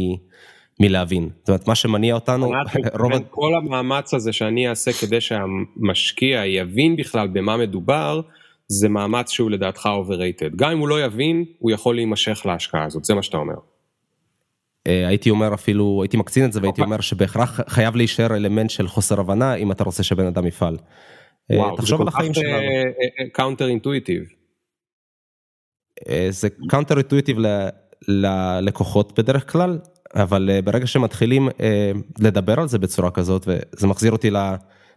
מלהבין. 0.79 1.29
זאת 1.39 1.49
אומרת, 1.49 1.67
מה 1.67 1.75
שמניע 1.75 2.15
אותנו, 2.15 2.51
רוב... 2.99 3.11
כל 3.29 3.55
המאמץ 3.55 4.13
הזה 4.13 4.33
שאני 4.33 4.69
אעשה 4.69 4.91
כדי 4.93 5.21
שהמשקיע 5.21 6.45
יבין 6.45 6.95
בכלל 6.95 7.27
במה 7.27 7.57
מדובר, 7.57 8.21
זה 8.67 8.89
מאמץ 8.89 9.31
שהוא 9.31 9.51
לדעתך 9.51 9.85
overrated. 9.85 10.55
גם 10.55 10.71
אם 10.71 10.77
הוא 10.77 10.87
לא 10.87 11.03
יבין, 11.03 11.45
הוא 11.59 11.71
יכול 11.71 11.95
להימשך 11.95 12.41
להשקעה 12.45 12.85
הזאת, 12.85 13.05
זה 13.05 13.13
מה 13.13 13.23
שאתה 13.23 13.37
אומר. 13.37 13.55
אה, 14.87 15.07
הייתי 15.07 15.29
אומר 15.29 15.53
אפילו, 15.53 15.99
הייתי 16.03 16.17
מקצין 16.17 16.45
את 16.45 16.53
זה 16.53 16.59
והייתי. 16.61 16.81
אומר 16.81 17.01
שבהכרח 17.01 17.59
חייב 17.67 17.95
להישאר 17.95 18.35
אלמנט 18.35 18.69
של 18.69 18.87
חוסר 18.87 19.19
הבנה 19.19 19.55
אם 19.55 19.71
אתה 19.71 19.83
רוצה 19.83 20.03
שבן 20.03 20.25
אדם 20.25 20.47
יפעל. 20.47 20.77
אה, 21.51 21.57
וואו, 21.57 21.77
תחשוב 21.77 22.01
על 22.01 22.07
החיים 22.07 22.33
שלנו. 22.33 22.47
זה 22.49 23.29
counter 23.33 23.67
intuitive. 23.67 24.23
זה 26.29 26.47
counter 26.69 26.97
intuitive 26.97 27.37
ללקוחות 28.07 29.19
בדרך 29.19 29.51
כלל, 29.51 29.79
אבל 30.15 30.49
אה, 30.53 30.61
ברגע 30.61 30.87
שמתחילים 30.87 31.49
לדבר 32.19 32.59
על 32.59 32.67
זה 32.67 32.79
בצורה 32.79 33.11
כזאת, 33.11 33.47
וזה 33.47 33.87
מחזיר 33.87 34.11
אותי 34.11 34.31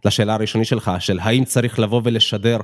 לשאלה 0.05 0.35
הראשונית 0.35 0.66
שלך, 0.68 0.90
של 0.99 1.18
האם 1.23 1.45
צריך 1.45 1.79
לבוא 1.79 2.01
ולשדר 2.05 2.59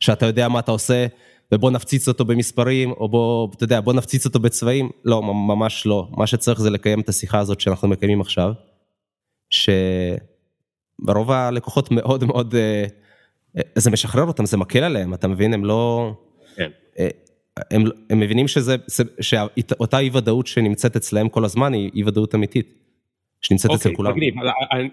שאתה 0.00 0.26
יודע 0.26 0.48
מה 0.48 0.58
אתה 0.58 0.72
עושה, 0.72 1.06
ובוא 1.52 1.70
נפציץ 1.70 2.08
אותו 2.08 2.24
במספרים, 2.24 2.90
או 2.90 3.08
בוא, 3.08 3.48
אתה 3.56 3.64
יודע, 3.64 3.80
בוא 3.80 3.92
נפציץ 3.92 4.26
אותו 4.26 4.40
בצבעים, 4.40 4.90
לא, 5.04 5.22
ממש 5.22 5.86
לא. 5.86 6.08
מה 6.10 6.26
שצריך 6.26 6.60
זה 6.60 6.70
לקיים 6.70 7.00
את 7.00 7.08
השיחה 7.08 7.38
הזאת 7.38 7.60
שאנחנו 7.60 7.88
מקיימים 7.88 8.20
עכשיו, 8.20 8.52
שרוב 9.50 11.30
הלקוחות 11.30 11.90
מאוד 11.90 12.24
מאוד, 12.24 12.54
אה, 12.54 12.84
זה 13.76 13.90
משחרר 13.90 14.24
אותם, 14.24 14.46
זה 14.46 14.56
מקל 14.56 14.82
עליהם, 14.82 15.14
אתה 15.14 15.28
מבין? 15.28 15.54
הם 15.54 15.64
לא... 15.64 16.12
כן. 16.56 16.70
אה, 16.98 17.08
הם, 17.70 17.84
הם 18.10 18.20
מבינים 18.20 18.48
שזה, 18.48 18.76
שאותה 19.20 19.98
אי 19.98 20.10
ודאות 20.12 20.46
שנמצאת 20.46 20.96
אצלם 20.96 21.28
כל 21.28 21.44
הזמן 21.44 21.72
היא 21.72 21.90
אי 21.94 22.04
ודאות 22.04 22.34
אמיתית. 22.34 22.83
שנמצאת 23.44 23.70
אוקיי, 23.70 23.90
אצל 23.90 23.96
כולם. 23.96 24.10
מגניב, 24.10 24.34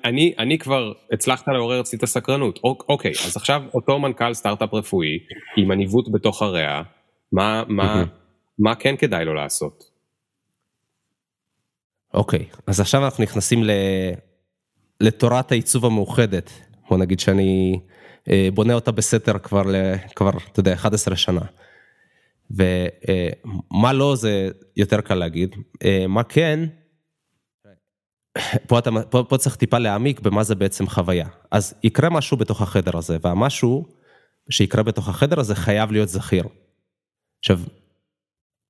אני, 0.05 0.33
אני 0.39 0.57
כבר 0.57 0.91
הצלחת 1.11 1.47
לעורר 1.47 1.81
אצלי 1.81 1.97
את 1.97 2.03
הסקרנות, 2.03 2.59
אוקיי, 2.63 3.11
אז 3.25 3.37
עכשיו 3.37 3.63
אותו 3.73 3.99
מנכ"ל 3.99 4.33
סטארט-אפ 4.33 4.73
רפואי 4.73 5.19
עם 5.57 5.71
הניווט 5.71 6.05
בתוך 6.11 6.41
הריאה, 6.41 6.81
מה, 7.31 7.63
מה, 7.67 8.03
מה 8.59 8.75
כן 8.75 8.95
כדאי 8.97 9.25
לו 9.25 9.33
לעשות? 9.33 9.83
אוקיי, 12.13 12.45
אז 12.67 12.79
עכשיו 12.79 13.05
אנחנו 13.05 13.23
נכנסים 13.23 13.63
ל... 13.63 13.71
לתורת 14.99 15.51
העיצוב 15.51 15.85
המאוחדת, 15.85 16.51
בוא 16.89 16.97
נגיד 16.97 17.19
שאני 17.19 17.79
אה, 18.29 18.49
בונה 18.53 18.73
אותה 18.73 18.91
בסתר 18.91 19.37
כבר, 19.37 19.63
כבר, 20.15 20.29
אתה 20.51 20.59
יודע, 20.59 20.73
11 20.73 21.15
שנה. 21.15 21.41
ומה 22.51 23.87
אה, 23.87 23.93
לא 23.93 24.15
זה 24.15 24.49
יותר 24.77 25.01
קל 25.01 25.15
להגיד, 25.15 25.55
אה, 25.85 26.05
מה 26.07 26.23
כן, 26.23 26.59
פה, 28.67 28.79
אתה, 28.79 28.89
פה, 29.09 29.23
פה 29.29 29.37
צריך 29.37 29.55
טיפה 29.55 29.77
להעמיק 29.77 30.19
במה 30.19 30.43
זה 30.43 30.55
בעצם 30.55 30.87
חוויה. 30.87 31.27
אז 31.51 31.73
יקרה 31.83 32.09
משהו 32.09 32.37
בתוך 32.37 32.61
החדר 32.61 32.97
הזה, 32.97 33.17
והמשהו 33.21 33.85
שיקרה 34.49 34.83
בתוך 34.83 35.09
החדר 35.09 35.39
הזה 35.39 35.55
חייב 35.55 35.91
להיות 35.91 36.09
זכיר. 36.09 36.43
עכשיו, 37.39 37.59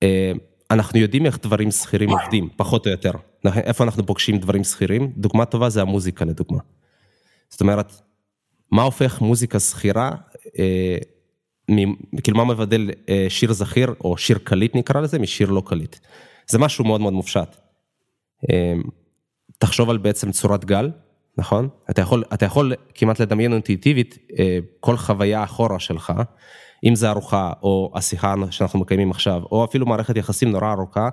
אה, 0.04 0.32
אנחנו 0.72 1.00
יודעים 1.00 1.26
איך 1.26 1.40
דברים 1.44 1.72
שכירים 1.72 2.10
עובדים, 2.10 2.50
פחות 2.56 2.86
או 2.86 2.92
יותר. 2.92 3.12
איפה 3.46 3.84
אנחנו 3.84 4.06
פוגשים 4.06 4.38
דברים 4.38 4.64
שכירים? 4.64 5.14
דוגמה 5.18 5.46
טובה 5.46 5.70
זה 5.70 5.82
המוזיקה 5.82 6.26
לדוגמה. 6.26 6.60
זאת 7.50 7.62
אומרת, 7.62 8.02
מה 8.72 8.84
הופך 8.84 9.22
מוזיקה 9.22 9.60
שכירה, 9.60 10.12
אה, 10.60 10.98
כאילו 12.24 12.38
מה 12.38 12.44
מבדל 12.46 12.90
אה, 13.10 13.26
שיר 13.30 13.54
זכיר, 13.54 13.94
או 14.04 14.18
שיר 14.18 14.38
קליט 14.44 14.76
נקרא 14.76 15.02
לזה, 15.02 15.20
משיר 15.20 15.50
לא 15.50 15.64
קליט. 15.66 15.96
זה 16.50 16.60
משהו 16.60 16.86
מאוד 16.86 17.02
מאוד 17.02 17.14
מופשט. 17.14 17.56
תחשוב 19.62 19.90
על 19.90 19.98
בעצם 19.98 20.32
צורת 20.32 20.66
גל, 20.66 20.92
נכון? 21.38 21.70
אתה 21.90 22.02
יכול, 22.02 22.24
אתה 22.34 22.46
יכול 22.46 22.74
כמעט 22.94 23.20
לדמיין 23.20 23.54
אינטואיטיבית 23.54 24.18
אה, 24.40 24.60
כל 24.80 24.98
חוויה 24.98 25.44
אחורה 25.44 25.80
שלך, 25.80 26.14
אם 26.84 26.96
זה 26.96 27.10
ארוחה 27.10 27.54
או 27.64 27.92
השיחה 27.96 28.36
שאנחנו 28.50 28.80
מקיימים 28.80 29.12
עכשיו, 29.12 29.42
או 29.52 29.66
אפילו 29.66 29.86
מערכת 29.86 30.18
יחסים 30.18 30.52
נורא 30.52 30.72
ארוכה, 30.72 31.10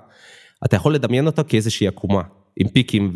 אתה 0.65 0.75
יכול 0.75 0.95
לדמיין 0.95 1.25
אותה 1.25 1.43
כאיזושהי 1.43 1.87
עקומה, 1.87 2.21
עם 2.55 2.67
פיקים 2.67 3.13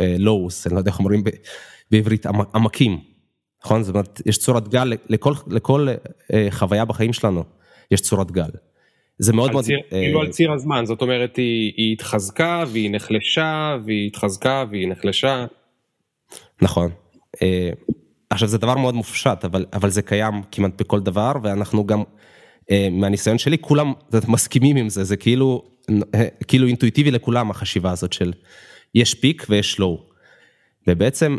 ולואוס, 0.00 0.66
אה, 0.66 0.70
אני 0.70 0.74
לא 0.74 0.80
יודע 0.80 0.90
איך 0.90 0.98
אומרים 0.98 1.24
בעברית, 1.90 2.26
עמקים, 2.54 3.00
נכון? 3.64 3.82
זאת 3.82 3.94
אומרת, 3.94 4.22
יש 4.26 4.38
צורת 4.38 4.68
גל 4.68 4.92
לכל, 5.08 5.32
לכל 5.46 5.88
אה, 6.32 6.48
חוויה 6.50 6.84
בחיים 6.84 7.12
שלנו, 7.12 7.44
יש 7.90 8.00
צורת 8.00 8.30
גל. 8.30 8.50
זה 9.18 9.32
מאוד 9.32 9.52
מאוד... 9.52 9.64
כאילו 9.90 10.20
על 10.20 10.28
ציר 10.28 10.52
הזמן, 10.52 10.84
זאת 10.86 11.02
אומרת 11.02 11.36
היא, 11.36 11.72
היא 11.76 11.92
התחזקה 11.92 12.64
והיא 12.68 12.90
נחלשה 12.90 13.76
והיא 13.84 14.06
התחזקה 14.06 14.64
והיא 14.70 14.88
נחלשה. 14.88 15.46
נכון. 16.62 16.90
אה, 17.42 17.70
עכשיו 18.30 18.48
זה 18.48 18.58
דבר 18.58 18.76
מאוד 18.76 18.94
מופשט, 18.94 19.44
אבל, 19.44 19.66
אבל 19.72 19.90
זה 19.90 20.02
קיים 20.02 20.34
כמעט 20.52 20.80
בכל 20.80 21.00
דבר, 21.00 21.32
ואנחנו 21.42 21.86
גם, 21.86 22.02
אה, 22.70 22.88
מהניסיון 22.90 23.38
שלי, 23.38 23.58
כולם 23.58 23.92
מסכימים 24.28 24.76
עם 24.76 24.88
זה, 24.88 25.04
זה 25.04 25.16
כאילו, 25.16 25.62
אה, 26.14 26.26
כאילו 26.48 26.66
אינטואיטיבי 26.66 27.10
לכולם 27.10 27.50
החשיבה 27.50 27.90
הזאת 27.90 28.12
של 28.12 28.32
יש 28.94 29.14
פיק 29.14 29.46
ויש 29.48 29.78
לואו. 29.78 30.02
ובעצם 30.88 31.36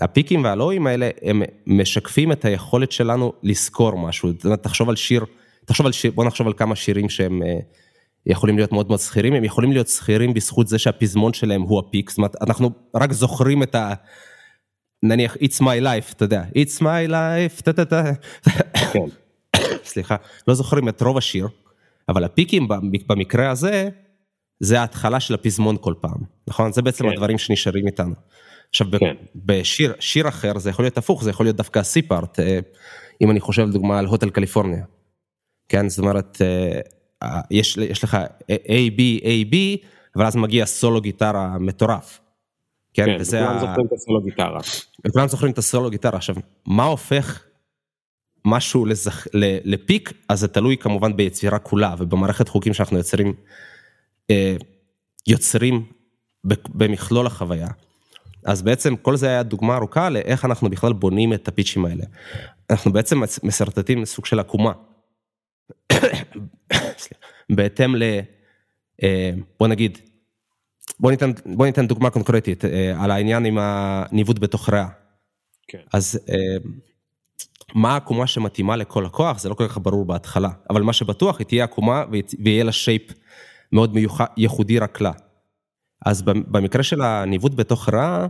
הפיקים 0.00 0.44
והלואוים 0.44 0.86
האלה, 0.86 1.10
הם 1.22 1.42
משקפים 1.66 2.32
את 2.32 2.44
היכולת 2.44 2.92
שלנו 2.92 3.32
לזכור 3.42 3.98
משהו. 3.98 4.32
תחשוב 4.62 4.88
על 4.88 4.96
שיר. 4.96 5.24
תחשוב 5.70 5.86
על 5.86 5.92
שיר, 5.92 6.12
בוא 6.14 6.24
נחשוב 6.24 6.46
על 6.46 6.52
כמה 6.52 6.76
שירים 6.76 7.08
שהם 7.08 7.42
אה, 7.42 7.58
יכולים 8.26 8.56
להיות 8.56 8.72
מאוד 8.72 8.88
מאוד 8.88 9.00
שכירים, 9.00 9.32
הם 9.34 9.44
יכולים 9.44 9.72
להיות 9.72 9.88
שכירים 9.88 10.34
בזכות 10.34 10.68
זה 10.68 10.78
שהפזמון 10.78 11.32
שלהם 11.32 11.62
הוא 11.62 11.78
הפיק, 11.78 12.10
זאת 12.10 12.18
אומרת, 12.18 12.36
אנחנו 12.42 12.70
רק 12.96 13.12
זוכרים 13.12 13.62
את 13.62 13.74
ה... 13.74 13.94
נניח 15.02 15.36
It's 15.36 15.60
my 15.60 15.82
life, 15.82 16.12
אתה 16.12 16.24
יודע, 16.24 16.42
It's 16.56 16.80
my 16.80 17.10
life, 17.10 17.62
טה 17.62 17.72
טה 17.72 17.84
טה, 17.84 18.12
כן. 18.92 19.04
סליחה, 19.84 20.16
לא 20.48 20.54
זוכרים 20.54 20.88
את 20.88 21.02
רוב 21.02 21.18
השיר, 21.18 21.48
אבל 22.08 22.24
הפיקים 22.24 22.68
במקרה 23.06 23.50
הזה, 23.50 23.88
זה 24.60 24.80
ההתחלה 24.80 25.20
של 25.20 25.34
הפזמון 25.34 25.76
כל 25.80 25.94
פעם, 26.00 26.20
נכון? 26.48 26.72
זה 26.72 26.82
בעצם 26.82 27.04
כן. 27.04 27.12
הדברים 27.12 27.38
שנשארים 27.38 27.86
איתנו. 27.86 28.14
עכשיו, 28.70 28.86
כן. 29.00 29.14
בשיר 29.34 29.92
שיר 30.00 30.28
אחר 30.28 30.58
זה 30.58 30.70
יכול 30.70 30.84
להיות 30.84 30.98
הפוך, 30.98 31.24
זה 31.24 31.30
יכול 31.30 31.46
להיות 31.46 31.56
דווקא 31.56 31.78
הסיפארט, 31.78 32.40
אה, 32.40 32.58
אם 33.20 33.30
אני 33.30 33.40
חושב 33.40 33.62
לדוגמה 33.62 33.98
על 33.98 34.06
הוטל 34.06 34.30
קליפורניה. 34.30 34.84
כן, 35.70 35.88
זאת 35.88 35.98
אומרת, 35.98 36.38
אה, 36.42 36.80
אה, 37.22 37.40
יש, 37.50 37.76
יש 37.76 38.04
לך 38.04 38.18
A, 38.52 38.90
B, 38.96 39.22
A, 39.22 39.52
B, 39.52 39.86
אבל 40.16 40.26
אז 40.26 40.36
מגיע 40.36 40.66
סולו 40.66 41.00
גיטרה 41.00 41.58
מטורף. 41.58 42.20
כן, 42.94 43.04
כן 43.06 43.16
וזה 43.20 43.42
וכולם 43.42 43.56
ה... 43.56 43.60
זוכרים 43.60 43.86
את 43.86 43.92
הסולו 43.92 44.22
גיטרה. 44.22 44.60
וכולם 45.06 45.28
זוכרים 45.28 45.52
את 45.52 45.58
הסולו 45.58 45.90
גיטרה. 45.90 46.16
עכשיו, 46.16 46.36
מה 46.66 46.84
הופך 46.84 47.44
משהו 48.44 48.84
לזכ... 48.86 49.26
לפיק, 49.64 50.12
אז 50.28 50.40
זה 50.40 50.48
תלוי 50.48 50.76
כמובן 50.76 51.16
ביצירה 51.16 51.58
כולה 51.58 51.94
ובמערכת 51.98 52.48
חוקים 52.48 52.74
שאנחנו 52.74 52.98
יוצרים, 52.98 53.32
אה, 54.30 54.56
יוצרים 55.26 55.86
במכלול 56.74 57.26
החוויה. 57.26 57.68
אז 58.44 58.62
בעצם 58.62 58.96
כל 58.96 59.16
זה 59.16 59.26
היה 59.26 59.42
דוגמה 59.42 59.76
ארוכה 59.76 60.10
לאיך 60.10 60.44
אנחנו 60.44 60.70
בכלל 60.70 60.92
בונים 60.92 61.32
את 61.32 61.48
הפיצ'ים 61.48 61.84
האלה. 61.84 62.04
אנחנו 62.70 62.92
בעצם 62.92 63.22
משרטטים 63.42 64.04
סוג 64.04 64.26
של 64.26 64.40
עקומה. 64.40 64.72
בהתאם 67.56 67.96
ל... 67.96 68.02
אה, 69.02 69.30
בוא 69.60 69.68
נגיד, 69.68 69.98
בוא 71.00 71.10
ניתן, 71.10 71.30
בוא 71.46 71.66
ניתן 71.66 71.86
דוגמה 71.86 72.10
קונקרטית 72.10 72.64
אה, 72.64 73.04
על 73.04 73.10
העניין 73.10 73.44
עם 73.44 73.58
הניווט 73.60 74.38
בתוך 74.38 74.68
ריאה. 74.68 74.88
כן. 75.68 75.78
אז 75.92 76.20
אה, 76.28 76.70
מה 77.74 77.92
העקומה 77.92 78.26
שמתאימה 78.26 78.76
לכל 78.76 79.02
לקוח 79.06 79.38
זה 79.38 79.48
לא 79.48 79.54
כל 79.54 79.68
כך 79.68 79.78
ברור 79.78 80.04
בהתחלה, 80.04 80.48
אבל 80.70 80.82
מה 80.82 80.92
שבטוח 80.92 81.38
היא 81.38 81.46
תהיה 81.46 81.64
עקומה 81.64 82.04
ויהיה 82.44 82.64
לה 82.64 82.72
shape 82.72 83.02
מאוד 83.72 83.94
מיוחד, 83.94 84.24
ייחודי 84.36 84.78
רק 84.78 85.00
לה. 85.00 85.12
אז 86.06 86.22
במקרה 86.22 86.82
של 86.82 87.02
הניווט 87.02 87.54
בתוך 87.54 87.88
ריאה, 87.88 88.26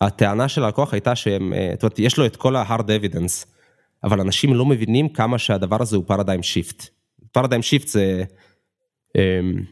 הטענה 0.00 0.48
של 0.48 0.64
הלקוח 0.64 0.92
הייתה 0.92 1.16
שהם, 1.16 1.52
זאת 1.72 1.82
אומרת, 1.82 1.98
יש 1.98 2.18
לו 2.18 2.26
את 2.26 2.36
כל 2.36 2.56
ה-hard 2.56 2.82
evidence, 2.82 3.46
אבל 4.04 4.20
אנשים 4.20 4.54
לא 4.54 4.66
מבינים 4.66 5.08
כמה 5.08 5.38
שהדבר 5.38 5.82
הזה 5.82 5.96
הוא 5.96 6.04
paradigm 6.06 6.42
shift. 6.42 6.86
פרדיים 7.32 7.62
שיפט 7.62 7.88
זה, 7.88 8.24
אמ, 9.16 9.62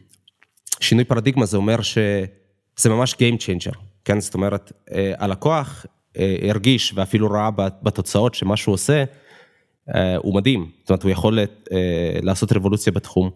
שינוי 0.79 1.05
פרדיגמה 1.05 1.45
זה 1.45 1.57
אומר 1.57 1.81
שזה 1.81 2.89
ממש 2.89 3.13
Game 3.13 3.37
Changer, 3.37 3.77
כן? 4.05 4.19
זאת 4.19 4.33
אומרת, 4.33 4.71
אה, 4.91 5.13
הלקוח 5.17 5.85
אה, 6.17 6.35
הרגיש 6.49 6.93
ואפילו 6.95 7.31
ראה 7.31 7.49
בתוצאות 7.83 8.35
שמה 8.35 8.57
שהוא 8.57 8.73
עושה, 8.73 9.03
הוא 10.17 10.35
מדהים, 10.35 10.69
זאת 10.81 10.89
אומרת, 10.89 11.03
הוא 11.03 11.11
יכול 11.11 11.39
לעשות 12.21 12.51
רבולוציה 12.51 12.93
בתחום. 12.93 13.29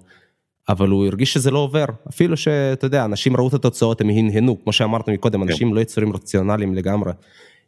אבל 0.69 0.89
הוא 0.89 1.05
הרגיש 1.05 1.33
שזה 1.33 1.51
לא 1.51 1.59
עובר, 1.59 1.85
אפילו 2.09 2.37
שאתה 2.37 2.85
יודע, 2.85 3.05
אנשים 3.05 3.37
ראו 3.37 3.47
את 3.47 3.53
התוצאות, 3.53 4.01
הם 4.01 4.09
הנהנו, 4.09 4.63
כמו 4.63 4.73
שאמרת 4.73 5.09
מקודם, 5.09 5.43
כן. 5.43 5.49
אנשים 5.49 5.73
לא 5.73 5.79
יצורים 5.79 6.13
רציונליים 6.13 6.75
לגמרי, 6.75 7.11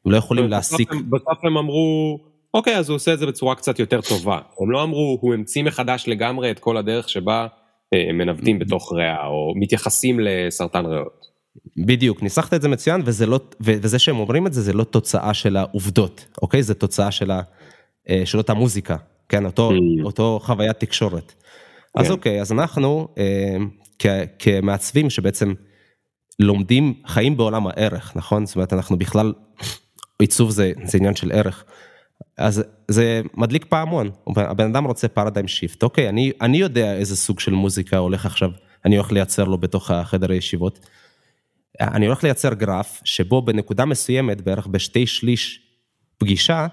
הם 0.05 0.11
לא 0.11 0.17
יכולים 0.17 0.47
להסיק. 0.47 0.93
בסוף 1.09 1.37
הם 1.43 1.57
אמרו, 1.57 2.19
אוקיי, 2.53 2.77
אז 2.77 2.89
הוא 2.89 2.95
עושה 2.95 3.13
את 3.13 3.19
זה 3.19 3.25
בצורה 3.25 3.55
קצת 3.55 3.79
יותר 3.79 4.01
טובה. 4.01 4.39
הם 4.59 4.71
לא 4.71 4.83
אמרו, 4.83 5.17
הוא 5.21 5.33
המציא 5.33 5.63
מחדש 5.63 6.03
לגמרי 6.07 6.51
את 6.51 6.59
כל 6.59 6.77
הדרך 6.77 7.09
שבה 7.09 7.47
אה, 7.93 8.13
מנווטים 8.13 8.59
בתוך 8.59 8.93
ריאה, 8.93 9.27
או 9.27 9.53
מתייחסים 9.55 10.19
לסרטן 10.19 10.85
ריאות. 10.85 11.25
בדיוק, 11.85 12.23
ניסחת 12.23 12.53
את 12.53 12.61
זה 12.61 12.69
מצוין, 12.69 13.01
וזה, 13.05 13.25
לא, 13.25 13.39
וזה 13.61 13.99
שהם 13.99 14.19
אומרים 14.19 14.47
את 14.47 14.53
זה, 14.53 14.61
זה 14.61 14.73
לא 14.73 14.83
תוצאה 14.83 15.33
של 15.33 15.57
העובדות, 15.57 16.25
אוקיי? 16.41 16.63
זה 16.63 16.73
תוצאה 16.73 17.11
של, 17.11 17.31
ה, 17.31 17.41
אה, 18.09 18.21
של 18.25 18.37
אותה 18.37 18.53
מוזיקה, 18.53 18.95
כן? 19.29 19.45
אותו, 19.45 19.71
mm. 19.71 20.05
אותו 20.05 20.39
חוויית 20.43 20.79
תקשורת. 20.79 21.33
אז 21.95 22.05
כן. 22.05 22.11
אוקיי, 22.11 22.41
אז 22.41 22.51
אנחנו 22.51 23.07
אה, 23.17 23.57
כמעצבים 24.39 25.09
שבעצם 25.09 25.53
לומדים 26.39 26.93
חיים 27.05 27.37
בעולם 27.37 27.67
הערך, 27.67 28.13
נכון? 28.15 28.45
זאת 28.45 28.55
אומרת, 28.55 28.73
אנחנו 28.73 28.97
בכלל, 28.97 29.33
עיצוב 30.19 30.49
זה, 30.49 30.71
זה 30.83 30.97
עניין 30.97 31.15
של 31.15 31.31
ערך. 31.31 31.65
אז 32.37 32.63
זה 32.87 33.21
מדליק 33.33 33.65
פעמון, 33.65 34.09
הבן 34.35 34.69
אדם 34.69 34.85
רוצה 34.85 35.07
paradigm 35.07 35.47
shift, 35.47 35.83
אוקיי, 35.83 36.09
אני, 36.09 36.31
אני 36.41 36.57
יודע 36.57 36.95
איזה 36.95 37.15
סוג 37.15 37.39
של 37.39 37.51
מוזיקה 37.51 37.97
הולך 37.97 38.25
עכשיו, 38.25 38.49
אני 38.85 38.95
הולך 38.95 39.11
לייצר 39.11 39.43
לו 39.43 39.57
בתוך 39.57 39.91
החדר 39.91 40.31
הישיבות. 40.31 40.79
אני 41.81 42.05
הולך 42.05 42.23
לייצר 42.23 42.53
גרף 42.53 43.01
שבו 43.03 43.41
בנקודה 43.41 43.85
מסוימת, 43.85 44.41
בערך 44.41 44.67
בשתי 44.67 45.07
שליש 45.07 45.61
פגישה, 46.17 46.67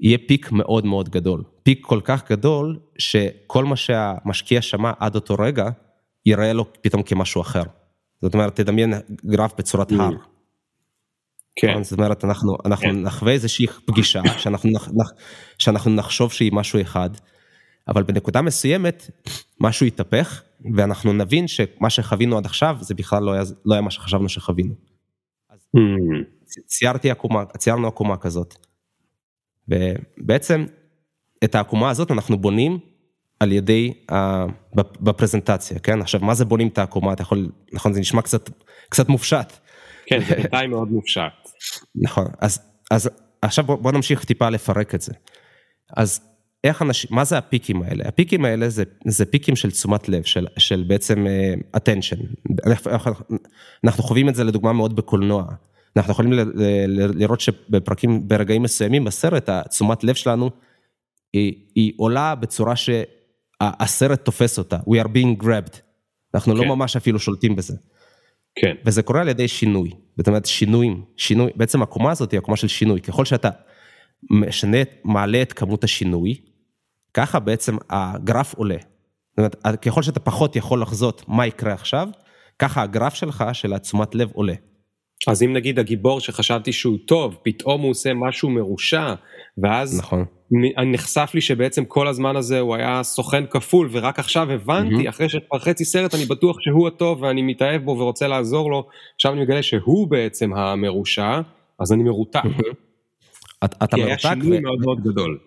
יהיה 0.00 0.18
peak 0.28 0.52
מאוד 0.52 0.86
מאוד 0.86 1.08
גדול. 1.08 1.42
peak 1.62 1.86
כל 1.86 2.00
כך 2.04 2.30
גדול, 2.30 2.78
שכל 2.98 3.64
מה 3.64 3.76
שהמשקיע 3.76 4.62
שמע 4.62 4.92
עד 4.98 5.14
אותו 5.14 5.34
רגע, 5.38 5.68
ייראה 6.26 6.52
לו 6.52 6.66
פתאום 6.82 7.02
כמשהו 7.02 7.40
אחר. 7.40 7.62
זאת 8.22 8.34
אומרת, 8.34 8.56
תדמיין 8.56 8.94
גרף 9.24 9.52
בצורת 9.58 9.92
mm. 9.92 9.94
הר. 10.00 10.31
כן. 11.56 11.82
זאת 11.82 11.92
אומרת, 11.92 12.24
אנחנו, 12.24 12.56
אנחנו 12.64 12.86
כן. 12.86 13.02
נחווה 13.02 13.32
איזושהי 13.32 13.66
פגישה, 13.86 14.20
שאנחנו, 14.38 14.70
נח, 14.70 14.88
שאנחנו 15.58 15.90
נחשוב 15.90 16.32
שהיא 16.32 16.52
משהו 16.52 16.80
אחד, 16.80 17.10
אבל 17.88 18.02
בנקודה 18.02 18.42
מסוימת, 18.42 19.10
משהו 19.60 19.86
יתהפך, 19.86 20.42
ואנחנו 20.74 21.12
נבין 21.12 21.48
שמה 21.48 21.90
שחווינו 21.90 22.38
עד 22.38 22.46
עכשיו, 22.46 22.76
זה 22.80 22.94
בכלל 22.94 23.22
לא 23.22 23.32
היה, 23.32 23.42
לא 23.64 23.74
היה 23.74 23.80
מה 23.80 23.90
שחשבנו 23.90 24.28
שחווינו. 24.28 24.74
Mm. 25.76 25.80
ציירתי 26.66 27.10
עקומה, 27.10 27.44
ציירנו 27.44 27.88
עקומה 27.88 28.16
כזאת. 28.16 28.54
ובעצם 29.68 30.66
את 31.44 31.54
העקומה 31.54 31.90
הזאת 31.90 32.10
אנחנו 32.10 32.38
בונים 32.38 32.78
על 33.40 33.52
ידי, 33.52 33.92
uh, 34.10 34.14
בפרזנטציה, 35.00 35.78
כן? 35.78 36.00
עכשיו, 36.00 36.20
מה 36.20 36.34
זה 36.34 36.44
בונים 36.44 36.68
את 36.68 36.78
העקומה? 36.78 37.12
אתה 37.12 37.22
יכול, 37.22 37.48
נכון, 37.72 37.92
זה 37.92 38.00
נשמע 38.00 38.22
קצת, 38.22 38.50
קצת 38.88 39.08
מופשט. 39.08 39.52
כן, 40.06 40.20
זה 40.28 40.34
בינתיים 40.34 40.70
מאוד 40.70 40.88
מופשט. 40.88 41.41
נכון, 41.94 42.26
אז, 42.40 42.58
אז 42.90 43.10
עכשיו 43.42 43.64
בוא, 43.64 43.76
בוא 43.76 43.92
נמשיך 43.92 44.24
טיפה 44.24 44.50
לפרק 44.50 44.94
את 44.94 45.00
זה. 45.00 45.12
אז 45.96 46.20
איך 46.64 46.82
אנשים, 46.82 47.10
מה 47.14 47.24
זה 47.24 47.38
הפיקים 47.38 47.82
האלה? 47.82 48.04
הפיקים 48.08 48.44
האלה 48.44 48.68
זה, 48.68 48.84
זה 49.06 49.24
פיקים 49.24 49.56
של 49.56 49.70
תשומת 49.70 50.08
לב, 50.08 50.22
של, 50.22 50.46
של 50.58 50.84
בעצם 50.86 51.26
uh, 51.26 51.78
attention. 51.78 52.50
אנחנו 53.84 54.02
חווים 54.02 54.28
את 54.28 54.34
זה 54.34 54.44
לדוגמה 54.44 54.72
מאוד 54.72 54.96
בקולנוע. 54.96 55.44
אנחנו 55.96 56.12
יכולים 56.12 56.32
לראות 57.14 57.40
שבפרקים, 57.40 58.28
ברגעים 58.28 58.62
מסוימים 58.62 59.04
בסרט, 59.04 59.48
התשומת 59.48 60.04
לב 60.04 60.14
שלנו 60.14 60.50
היא, 61.32 61.54
היא 61.74 61.92
עולה 61.96 62.34
בצורה 62.34 62.74
שהסרט 62.76 64.24
תופס 64.24 64.58
אותה, 64.58 64.76
we 64.76 65.04
are 65.04 65.08
being 65.08 65.42
grabbed. 65.42 65.76
אנחנו 66.34 66.54
לא 66.54 66.62
כן. 66.62 66.68
לא 66.68 66.76
ממש 66.76 66.96
אפילו 66.96 67.18
שולטים 67.18 67.56
בזה. 67.56 67.76
כן. 68.54 68.74
וזה 68.84 69.02
קורה 69.02 69.20
על 69.20 69.28
ידי 69.28 69.48
שינוי, 69.48 69.90
זאת 70.16 70.28
אומרת 70.28 70.46
שינויים, 70.46 71.04
שינוי, 71.16 71.50
בעצם 71.56 71.82
הקומה 71.82 72.10
הזאת 72.10 72.30
היא 72.32 72.38
הקומה 72.38 72.56
של 72.56 72.68
שינוי, 72.68 73.00
ככל 73.00 73.24
שאתה 73.24 73.48
משנה, 74.30 74.78
מעלה 75.04 75.42
את 75.42 75.52
כמות 75.52 75.84
השינוי, 75.84 76.40
ככה 77.14 77.40
בעצם 77.40 77.76
הגרף 77.90 78.54
עולה. 78.54 78.76
זאת 79.30 79.38
אומרת, 79.38 79.80
ככל 79.82 80.02
שאתה 80.02 80.20
פחות 80.20 80.56
יכול 80.56 80.82
לחזות 80.82 81.24
מה 81.28 81.46
יקרה 81.46 81.72
עכשיו, 81.72 82.08
ככה 82.58 82.82
הגרף 82.82 83.14
שלך, 83.14 83.44
של 83.52 83.72
התשומת 83.72 84.14
לב 84.14 84.30
עולה. 84.32 84.54
אז 85.28 85.42
אם 85.42 85.52
נגיד 85.52 85.78
הגיבור 85.78 86.20
שחשבתי 86.20 86.72
שהוא 86.72 86.98
טוב, 87.06 87.36
פתאום 87.42 87.80
הוא 87.80 87.90
עושה 87.90 88.14
משהו 88.14 88.50
מרושע, 88.50 89.14
ואז 89.62 89.98
נכון. 89.98 90.24
נחשף 90.92 91.30
לי 91.34 91.40
שבעצם 91.40 91.84
כל 91.84 92.08
הזמן 92.08 92.36
הזה 92.36 92.60
הוא 92.60 92.74
היה 92.74 93.02
סוכן 93.02 93.44
כפול, 93.46 93.88
ורק 93.92 94.18
עכשיו 94.18 94.50
הבנתי, 94.50 95.06
mm-hmm. 95.06 95.08
אחרי 95.08 95.28
שכבר 95.28 95.58
חצי 95.58 95.84
סרט 95.84 96.14
אני 96.14 96.24
בטוח 96.24 96.56
שהוא 96.60 96.88
הטוב 96.88 97.22
ואני 97.22 97.42
מתאהב 97.42 97.84
בו 97.84 97.98
ורוצה 97.98 98.28
לעזור 98.28 98.70
לו, 98.70 98.88
עכשיו 99.14 99.32
אני 99.32 99.42
מגלה 99.42 99.62
שהוא 99.62 100.08
בעצם 100.08 100.54
המרושע, 100.54 101.40
אז 101.80 101.92
אני 101.92 102.02
מרותק. 102.02 102.40
Mm-hmm. 102.44 103.64
אתה 103.64 103.76
מרותק. 103.82 103.94
כי 103.94 104.02
היה 104.02 104.18
שינוי 104.18 104.58
ו... 104.58 104.60
מאוד 104.60 104.78
מאוד 104.80 105.00
גדול. 105.00 105.38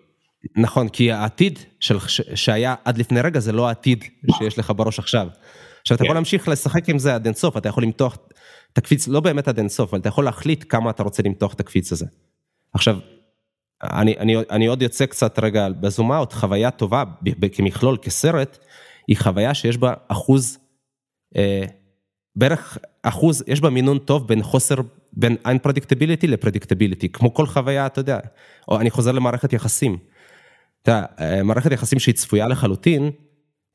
נכון, 0.56 0.88
כי 0.88 1.12
העתיד 1.12 1.58
של, 1.80 1.98
ש, 1.98 2.20
שהיה 2.34 2.74
עד 2.84 2.98
לפני 2.98 3.20
רגע 3.20 3.40
זה 3.40 3.52
לא 3.52 3.68
העתיד 3.68 4.04
שיש 4.38 4.58
לך 4.58 4.72
בראש 4.76 4.98
עכשיו. 4.98 5.28
עכשיו 5.82 5.96
אתה. 5.96 6.04
יכול 6.04 6.08
כן. 6.08 6.14
להמשיך 6.14 6.48
לשחק 6.48 6.88
עם 6.88 6.98
זה 6.98 7.14
עד 7.14 7.26
אינסוף, 7.26 7.56
אתה 7.56 7.68
יכול 7.68 7.82
למתוח 7.82 8.18
את 8.76 8.78
הקפיץ, 8.78 9.08
לא 9.08 9.20
באמת 9.20 9.48
עד 9.48 9.58
אינסוף, 9.58 9.90
אבל 9.90 10.00
אתה 10.00 10.08
יכול 10.08 10.24
להחליט 10.24 10.64
כמה 10.68 10.90
אתה 10.90 11.02
רוצה 11.02 11.22
למתוח 11.22 11.54
את 11.54 11.60
הקפיץ 11.60 11.92
הזה. 11.92 12.06
עכשיו, 12.74 12.98
אני, 13.82 14.18
אני, 14.18 14.36
אני 14.50 14.66
עוד 14.66 14.82
יוצא 14.82 15.06
קצת 15.06 15.38
רגע 15.38 15.68
בזום 15.68 16.12
אאוט, 16.12 16.32
חוויה 16.32 16.70
טובה 16.70 17.04
כמכלול, 17.52 17.96
כסרט, 18.02 18.58
היא 19.08 19.16
חוויה 19.16 19.54
שיש 19.54 19.76
בה 19.76 19.94
אחוז, 20.08 20.58
אה, 21.36 21.64
בערך 22.36 22.78
אחוז, 23.02 23.44
יש 23.46 23.60
בה 23.60 23.70
מינון 23.70 23.98
טוב 23.98 24.28
בין 24.28 24.42
חוסר, 24.42 24.76
בין 25.12 25.36
unpredictability 25.46 26.26
לפרדיקטביליטי, 26.26 27.08
כמו 27.08 27.34
כל 27.34 27.46
חוויה, 27.46 27.86
אתה 27.86 28.00
יודע, 28.00 28.18
או 28.68 28.80
אני 28.80 28.90
חוזר 28.90 29.12
למערכת 29.12 29.52
יחסים. 29.52 29.98
אתה 30.82 30.90
יודע, 30.90 31.06
אה, 31.20 31.42
מערכת 31.42 31.72
יחסים 31.72 31.98
שהיא 31.98 32.14
צפויה 32.14 32.48
לחלוטין, 32.48 33.10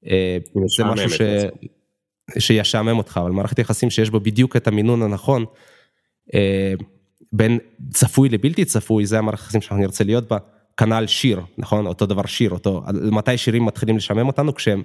אה, 0.07 0.37
זה 0.77 0.83
משהו 0.83 1.09
ש... 1.09 1.21
שישעמם 2.39 2.97
אותך, 2.97 3.19
אבל 3.23 3.31
מערכת 3.31 3.59
יחסים 3.59 3.89
שיש 3.89 4.09
בו 4.09 4.19
בדיוק 4.19 4.55
את 4.55 4.67
המינון 4.67 5.01
הנכון, 5.01 5.45
אה, 6.33 6.73
בין 7.33 7.59
צפוי 7.93 8.29
לבלתי 8.29 8.65
צפוי, 8.65 9.05
זה 9.05 9.19
המערכת 9.19 9.43
יחסים 9.43 9.61
שאנחנו 9.61 9.77
נרצה 9.77 10.03
להיות 10.03 10.27
בה, 10.27 10.37
כנ"ל 10.77 11.07
שיר, 11.07 11.41
נכון? 11.57 11.87
אותו 11.87 12.05
דבר 12.05 12.25
שיר, 12.25 12.51
אותו, 12.51 12.83
מתי 13.11 13.37
שירים 13.37 13.65
מתחילים 13.65 13.97
לשעמם 13.97 14.27
אותנו? 14.27 14.55
כשהם, 14.55 14.83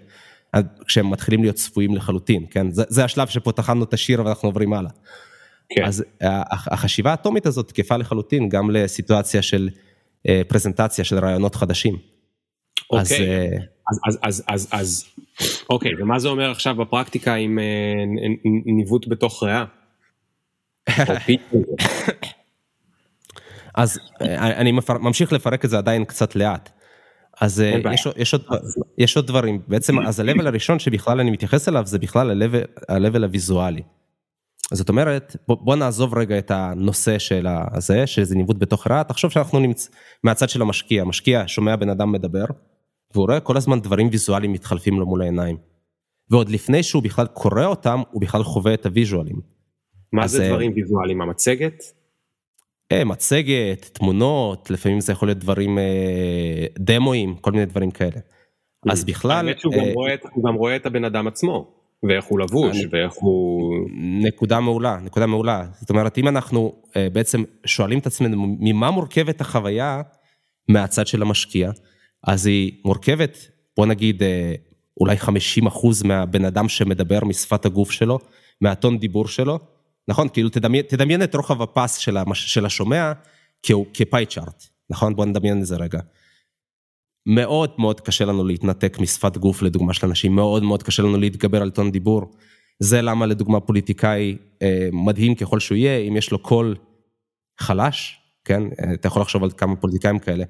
כשהם 0.86 1.10
מתחילים 1.10 1.42
להיות 1.42 1.56
צפויים 1.56 1.94
לחלוטין, 1.94 2.46
כן? 2.50 2.70
זה, 2.70 2.82
זה 2.88 3.04
השלב 3.04 3.28
שפה 3.28 3.52
טחנו 3.52 3.84
את 3.84 3.94
השיר 3.94 4.24
ואנחנו 4.24 4.48
עוברים 4.48 4.72
הלאה. 4.72 4.90
כן. 5.68 5.84
אז 5.84 6.04
החשיבה 6.50 7.10
האטומית 7.10 7.46
הזאת 7.46 7.68
תקפה 7.68 7.96
לחלוטין 7.96 8.48
גם 8.48 8.70
לסיטואציה 8.70 9.42
של 9.42 9.68
אה, 10.28 10.42
פרזנטציה 10.48 11.04
של 11.04 11.18
רעיונות 11.18 11.54
חדשים. 11.54 11.96
אוקיי, 12.90 13.02
אז, 13.02 13.12
אה, 13.12 13.56
אז, 14.08 14.18
אז, 14.22 14.44
אז, 14.48 14.68
אז, 14.72 15.04
אוקיי, 15.70 16.02
ומה 16.02 16.18
זה 16.18 16.28
אומר 16.28 16.50
עכשיו 16.50 16.74
בפרקטיקה 16.74 17.34
עם 17.34 17.58
אה, 17.58 18.04
ניווט 18.66 19.08
בתוך 19.08 19.42
ריאה? 19.42 19.64
אז 23.76 23.98
אה, 24.22 24.60
אני 24.60 24.72
ממשיך 24.88 25.32
לפרק 25.32 25.64
את 25.64 25.70
זה 25.70 25.78
עדיין 25.78 26.04
קצת 26.04 26.36
לאט. 26.36 26.70
אז 27.40 27.64
יש, 27.92 28.08
יש, 28.16 28.34
עוד, 28.34 28.44
יש 28.98 29.16
עוד 29.16 29.26
דברים, 29.26 29.60
בעצם 29.68 29.98
אז 29.98 30.20
ה-level 30.20 30.46
הראשון 30.46 30.78
שבכלל 30.78 31.20
אני 31.20 31.30
מתייחס 31.30 31.68
אליו 31.68 31.86
זה 31.86 31.98
בכלל 31.98 32.42
ה-level 32.88 33.22
הוויזואלי. 33.22 33.82
זאת 34.72 34.88
אומרת, 34.88 35.36
בוא, 35.48 35.56
בוא 35.60 35.76
נעזוב 35.76 36.14
רגע 36.14 36.38
את 36.38 36.50
הנושא 36.50 37.18
של 37.18 37.46
הזה, 37.72 38.06
שזה 38.06 38.34
ניווט 38.36 38.56
בתוך 38.58 38.86
רע, 38.86 39.02
תחשוב 39.02 39.30
שאנחנו 39.30 39.58
נמצא 39.58 39.90
מהצד 40.24 40.48
של 40.48 40.62
המשקיע, 40.62 41.02
המשקיע 41.02 41.42
שומע 41.46 41.76
בן 41.76 41.88
אדם 41.88 42.12
מדבר, 42.12 42.44
והוא 43.14 43.26
רואה 43.26 43.40
כל 43.40 43.56
הזמן 43.56 43.80
דברים 43.80 44.08
ויזואליים 44.12 44.52
מתחלפים 44.52 45.00
לו 45.00 45.06
מול 45.06 45.22
העיניים. 45.22 45.56
ועוד 46.30 46.48
לפני 46.48 46.82
שהוא 46.82 47.02
בכלל 47.02 47.26
קורא 47.26 47.64
אותם, 47.64 48.02
הוא 48.10 48.20
בכלל 48.20 48.42
חווה 48.42 48.74
את 48.74 48.86
הוויזואלים. 48.86 49.40
מה 50.12 50.26
זה 50.26 50.42
אה, 50.42 50.48
דברים 50.48 50.72
ויזואליים? 50.74 51.20
המצגת? 51.20 51.82
אה, 52.92 53.04
מצגת, 53.04 53.90
תמונות, 53.92 54.70
לפעמים 54.70 55.00
זה 55.00 55.12
יכול 55.12 55.28
להיות 55.28 55.38
דברים, 55.38 55.78
אה, 55.78 56.66
דמואים, 56.78 57.36
כל 57.36 57.52
מיני 57.52 57.66
דברים 57.66 57.90
כאלה. 57.90 58.20
אז 58.88 59.04
בכלל... 59.04 59.46
האמת 59.46 59.58
שהוא 59.58 59.74
גם 60.48 60.54
רואה 60.54 60.76
את 60.76 60.86
הבן 60.86 61.04
אדם 61.04 61.26
עצמו. 61.26 61.76
ואיך 62.02 62.24
הוא 62.24 62.40
לבוש, 62.40 62.76
אני... 62.76 62.86
ואיך 62.90 63.12
הוא... 63.14 63.72
נקודה 64.22 64.60
מעולה, 64.60 64.98
נקודה 65.02 65.26
מעולה. 65.26 65.64
זאת 65.80 65.90
אומרת, 65.90 66.18
אם 66.18 66.28
אנחנו 66.28 66.72
אה, 66.96 67.08
בעצם 67.12 67.42
שואלים 67.66 67.98
את 67.98 68.06
עצמנו 68.06 68.56
ממה 68.60 68.90
מורכבת 68.90 69.40
החוויה 69.40 70.02
מהצד 70.68 71.06
של 71.06 71.22
המשקיע, 71.22 71.70
אז 72.26 72.46
היא 72.46 72.72
מורכבת, 72.84 73.50
בוא 73.76 73.86
נגיד, 73.86 74.22
אה, 74.22 74.54
אולי 75.00 75.16
50 75.16 75.66
אחוז 75.66 76.02
מהבן 76.02 76.44
אדם 76.44 76.68
שמדבר 76.68 77.24
משפת 77.24 77.64
הגוף 77.66 77.90
שלו, 77.90 78.18
מהטון 78.60 78.98
דיבור 78.98 79.28
שלו, 79.28 79.58
נכון? 80.08 80.28
כאילו 80.28 80.48
תדמיין, 80.48 80.84
תדמיין 80.88 81.22
את 81.22 81.34
רוחב 81.34 81.62
הפס 81.62 81.96
של, 81.96 82.16
המש, 82.16 82.54
של 82.54 82.66
השומע 82.66 83.12
כפאי 83.94 84.26
צ'ארט, 84.26 84.66
נכון? 84.90 85.16
בוא 85.16 85.24
נדמיין 85.24 85.60
את 85.60 85.66
זה 85.66 85.76
רגע. 85.76 86.00
מאוד 87.26 87.74
מאוד 87.78 88.00
קשה 88.00 88.24
לנו 88.24 88.44
להתנתק 88.44 88.98
משפת 88.98 89.36
גוף 89.36 89.62
לדוגמה 89.62 89.94
של 89.94 90.06
אנשים, 90.06 90.34
מאוד 90.34 90.62
מאוד 90.62 90.82
קשה 90.82 91.02
לנו 91.02 91.16
להתגבר 91.16 91.62
על 91.62 91.70
טון 91.70 91.90
דיבור. 91.90 92.34
זה 92.80 93.02
למה 93.02 93.26
לדוגמה 93.26 93.60
פוליטיקאי 93.60 94.36
אה, 94.62 94.88
מדהים 94.92 95.34
ככל 95.34 95.60
שהוא 95.60 95.76
יהיה, 95.76 95.98
אם 95.98 96.16
יש 96.16 96.30
לו 96.30 96.38
קול 96.38 96.76
חלש, 97.60 98.20
כן? 98.44 98.62
אה, 98.62 98.94
אתה 98.94 99.06
יכול 99.06 99.22
לחשוב 99.22 99.44
על 99.44 99.50
כמה 99.50 99.76
פוליטיקאים 99.76 100.18
כאלה. 100.18 100.44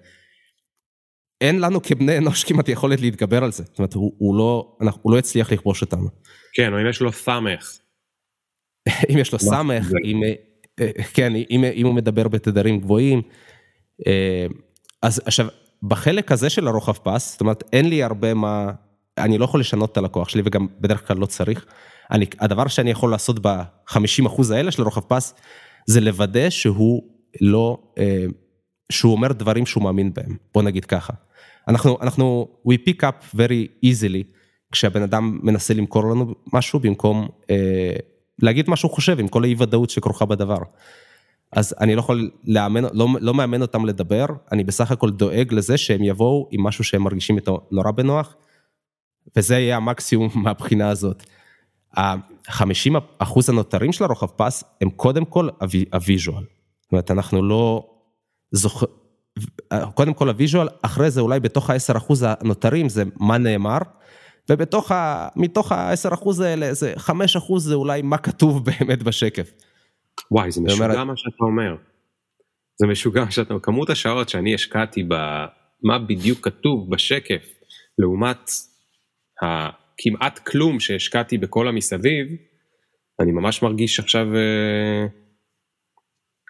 אין 1.40 1.60
לנו 1.60 1.82
כבני 1.82 2.18
אנוש 2.18 2.44
כמעט 2.44 2.68
יכולת 2.68 3.00
להתגבר 3.00 3.44
על 3.44 3.52
זה. 3.52 3.64
זאת 3.64 3.78
אומרת, 3.78 3.94
הוא, 3.94 4.12
הוא, 4.18 4.36
לא, 4.38 4.76
הוא 5.02 5.12
לא 5.12 5.18
יצליח 5.18 5.52
לכבוש 5.52 5.82
אותנו. 5.82 6.08
כן, 6.52 6.72
או 6.72 6.80
אם 6.80 6.86
יש 6.86 7.00
לו 7.00 7.12
סמך. 7.12 7.78
אם 9.10 9.18
יש 9.18 9.32
לו 9.32 9.38
סמך, 9.38 9.90
אם, 10.04 10.20
אה, 10.80 10.90
כן, 11.14 11.32
אם, 11.50 11.64
אם 11.74 11.86
הוא 11.86 11.94
מדבר 11.94 12.28
בתדרים 12.28 12.80
גבוהים. 12.80 13.22
אז 15.02 15.22
עכשיו, 15.24 15.46
בחלק 15.82 16.32
הזה 16.32 16.50
של 16.50 16.68
הרוחב 16.68 16.92
פס, 16.92 17.32
זאת 17.32 17.40
אומרת, 17.40 17.64
אין 17.72 17.88
לי 17.88 18.02
הרבה 18.02 18.34
מה, 18.34 18.70
אני 19.18 19.38
לא 19.38 19.44
יכול 19.44 19.60
לשנות 19.60 19.92
את 19.92 19.96
הלקוח 19.96 20.28
שלי 20.28 20.42
וגם 20.44 20.66
בדרך 20.80 21.08
כלל 21.08 21.16
לא 21.16 21.26
צריך. 21.26 21.66
אני, 22.10 22.26
הדבר 22.40 22.66
שאני 22.68 22.90
יכול 22.90 23.10
לעשות 23.10 23.46
ב-50% 23.46 24.54
האלה 24.54 24.70
של 24.70 24.82
הרוחב 24.82 25.00
פס, 25.00 25.34
זה 25.86 26.00
לוודא 26.00 26.50
שהוא 26.50 27.02
לא, 27.40 27.78
אה, 27.98 28.24
שהוא 28.92 29.12
אומר 29.12 29.32
דברים 29.32 29.66
שהוא 29.66 29.84
מאמין 29.84 30.14
בהם, 30.14 30.36
בוא 30.54 30.62
נגיד 30.62 30.84
ככה. 30.84 31.12
אנחנו, 31.68 31.98
אנחנו, 32.00 32.48
we 32.68 32.72
pick 32.88 33.00
up 33.00 33.36
very 33.36 33.86
easily 33.86 34.36
כשהבן 34.72 35.02
אדם 35.02 35.38
מנסה 35.42 35.74
למכור 35.74 36.10
לנו 36.10 36.34
משהו 36.52 36.80
במקום 36.80 37.28
אה, 37.50 37.96
להגיד 38.42 38.70
מה 38.70 38.76
שהוא 38.76 38.90
חושב 38.90 39.20
עם 39.20 39.28
כל 39.28 39.44
האי 39.44 39.54
ודאות 39.58 39.90
שכרוכה 39.90 40.24
בדבר. 40.24 40.58
אז 41.52 41.74
אני 41.80 41.94
לא 41.94 42.00
יכול 42.00 42.30
לאמן, 42.44 42.82
לא, 42.92 43.06
לא 43.20 43.34
מאמן 43.34 43.62
אותם 43.62 43.86
לדבר, 43.86 44.26
אני 44.52 44.64
בסך 44.64 44.90
הכל 44.90 45.10
דואג 45.10 45.52
לזה 45.52 45.76
שהם 45.76 46.02
יבואו 46.02 46.48
עם 46.50 46.62
משהו 46.62 46.84
שהם 46.84 47.02
מרגישים 47.02 47.36
איתו 47.36 47.66
נורא 47.70 47.90
בנוח, 47.90 48.34
וזה 49.36 49.58
יהיה 49.58 49.76
המקסימום 49.76 50.30
מהבחינה 50.44 50.88
הזאת. 50.88 51.22
ה-50 51.96 52.94
אחוז 53.18 53.48
הנותרים 53.48 53.92
של 53.92 54.04
הרוחב 54.04 54.26
פס 54.26 54.64
הם 54.80 54.90
קודם 54.90 55.24
כל 55.24 55.48
ה 55.92 55.99
visual. 55.99 56.44
זאת 56.82 56.92
אומרת, 56.92 57.10
אנחנו 57.10 57.42
לא 57.42 57.86
זוכר... 58.50 58.86
קודם 59.94 60.14
כל 60.14 60.28
ה 60.28 60.33
visual, 60.33 60.68
אחרי 60.82 61.10
זה 61.10 61.20
אולי 61.20 61.40
בתוך 61.40 61.70
ה-10 61.70 61.96
אחוז 61.96 62.24
הנותרים 62.28 62.88
זה 62.88 63.02
מה 63.20 63.38
נאמר, 63.38 63.78
ובתוך 64.50 64.92
ה... 64.92 65.28
מתוך 65.36 65.72
ה-10 65.72 66.14
אחוז 66.14 66.40
האלה, 66.40 66.74
זה 66.74 66.92
5 66.96 67.36
אחוז 67.36 67.64
זה 67.64 67.74
אולי 67.74 68.02
מה 68.02 68.18
כתוב 68.18 68.64
באמת 68.64 69.02
בשקף. 69.02 69.52
וואי, 70.30 70.50
זה 70.50 70.60
משוגע 70.60 70.84
אומר... 70.84 71.04
מה 71.04 71.16
שאתה 71.16 71.44
אומר. 71.44 71.76
זה 72.80 72.86
משוגע 72.86 73.24
מה 73.24 73.30
שאתה 73.30 73.54
אומר. 73.54 73.62
כמות 73.62 73.90
השעות 73.90 74.28
שאני 74.28 74.54
השקעתי 74.54 75.02
במה 75.02 75.98
בדיוק 75.98 76.44
כתוב 76.44 76.90
בשקף, 76.90 77.46
לעומת 77.98 78.50
הכמעט 79.42 80.38
כלום 80.38 80.80
שהשקעתי 80.80 81.38
בכל 81.38 81.68
המסביב, 81.68 82.26
אני 83.20 83.32
ממש 83.32 83.62
מרגיש 83.62 84.00
עכשיו 84.00 84.26
אה, 84.36 85.06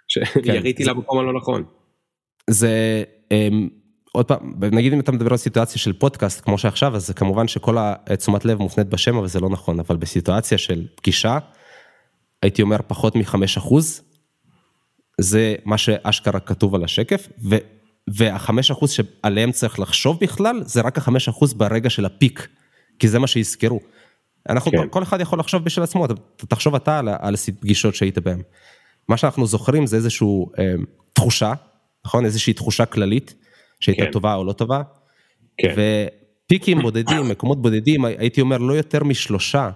שיריתי 0.09 0.85
כן, 0.85 0.90
למקום 0.90 1.18
הלא 1.18 1.33
נכון. 1.37 1.64
זה, 2.51 3.03
אמ, 3.31 3.69
עוד 4.13 4.27
פעם, 4.27 4.55
נגיד 4.73 4.93
אם 4.93 5.01
אתה 5.01 5.13
מדבר 5.13 5.31
על 5.31 5.37
סיטואציה 5.37 5.79
של 5.79 5.93
פודקאסט 5.93 6.45
כמו 6.45 6.59
שעכשיו, 6.59 6.97
אז 6.97 7.11
כמובן 7.11 7.49
שכל 7.49 7.77
התשומת 7.81 8.45
לב 8.45 8.59
מופנית 8.59 8.87
בשם, 8.87 9.17
אבל 9.17 9.29
זה 9.29 9.41
לא 9.41 9.49
נכון, 9.49 9.81
אבל 9.81 9.97
בסיטואציה 9.97 10.59
של 10.59 10.87
פגישה, 10.95 11.39
הייתי 12.43 12.63
אומר 12.63 12.77
פחות 12.87 13.17
מחמש 13.17 13.57
אחוז, 13.57 14.03
זה 15.21 15.55
מה 15.65 15.79
שאשכרה 15.79 16.41
כתוב 16.41 16.75
על 16.75 16.85
השקף, 16.85 17.29
ו, 17.51 17.57
והחמש 18.09 18.71
אחוז 18.71 18.91
שעליהם 18.91 19.53
צריך 19.53 19.81
לחשוב 19.81 20.19
בכלל, 20.21 20.63
זה 20.65 20.81
רק 20.81 20.99
החמש 20.99 21.29
אחוז 21.29 21.55
ברגע 21.55 21.91
של 21.91 22.05
הפיק, 22.05 22.49
כי 22.99 23.09
זה 23.09 23.19
מה 23.19 23.27
שיזכרו. 23.27 23.81
אנחנו, 24.49 24.71
כן. 24.71 24.79
כל, 24.79 24.89
כל 24.91 25.03
אחד 25.03 25.21
יכול 25.21 25.39
לחשוב 25.39 25.65
בשביל 25.65 25.83
עצמו, 25.83 26.07
תחשוב 26.37 26.75
אתה 26.75 26.99
על, 26.99 27.09
על 27.19 27.37
פגישות 27.61 27.95
שהיית 27.95 28.19
בהן. 28.19 28.43
מה 29.09 29.17
שאנחנו 29.17 29.47
זוכרים 29.47 29.87
זה 29.87 29.97
איזושהי 29.97 30.29
אה, 30.59 30.75
תחושה, 31.13 31.53
נכון? 32.07 32.25
איזושהי 32.25 32.53
תחושה 32.53 32.87
כללית, 32.87 33.35
שהייתה 33.81 34.05
כן. 34.05 34.11
טובה 34.11 34.35
או 34.35 34.45
לא 34.45 34.53
טובה. 34.53 34.83
כן. 35.59 35.75
ופיקים 35.77 36.79
בודדים, 36.79 37.29
מקומות 37.31 37.62
בודדים, 37.62 38.05
הייתי 38.05 38.40
אומר 38.40 38.59
לא 38.59 38.73
יותר 38.73 39.05
משלושה 39.05 39.71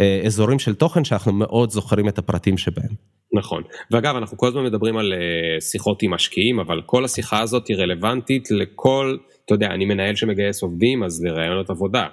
אה, 0.00 0.20
אזורים 0.24 0.58
של 0.58 0.74
תוכן 0.74 1.04
שאנחנו 1.04 1.32
מאוד 1.32 1.70
זוכרים 1.70 2.08
את 2.08 2.18
הפרטים 2.18 2.58
שבהם. 2.58 2.90
נכון, 3.32 3.62
ואגב 3.90 4.16
אנחנו 4.16 4.36
כל 4.36 4.48
הזמן 4.48 4.64
מדברים 4.64 4.96
על 4.96 5.12
אה, 5.12 5.60
שיחות 5.60 6.02
עם 6.02 6.14
משקיעים, 6.14 6.60
אבל 6.60 6.82
כל 6.86 7.04
השיחה 7.04 7.40
הזאת 7.40 7.68
היא 7.68 7.76
רלוונטית 7.76 8.50
לכל, 8.50 9.16
אתה 9.44 9.54
יודע, 9.54 9.66
אני 9.66 9.84
מנהל 9.84 10.14
שמגייס 10.14 10.62
עובדים, 10.62 11.04
אז 11.04 11.24
לרעיונות 11.24 11.70
עבודה. 11.70 12.06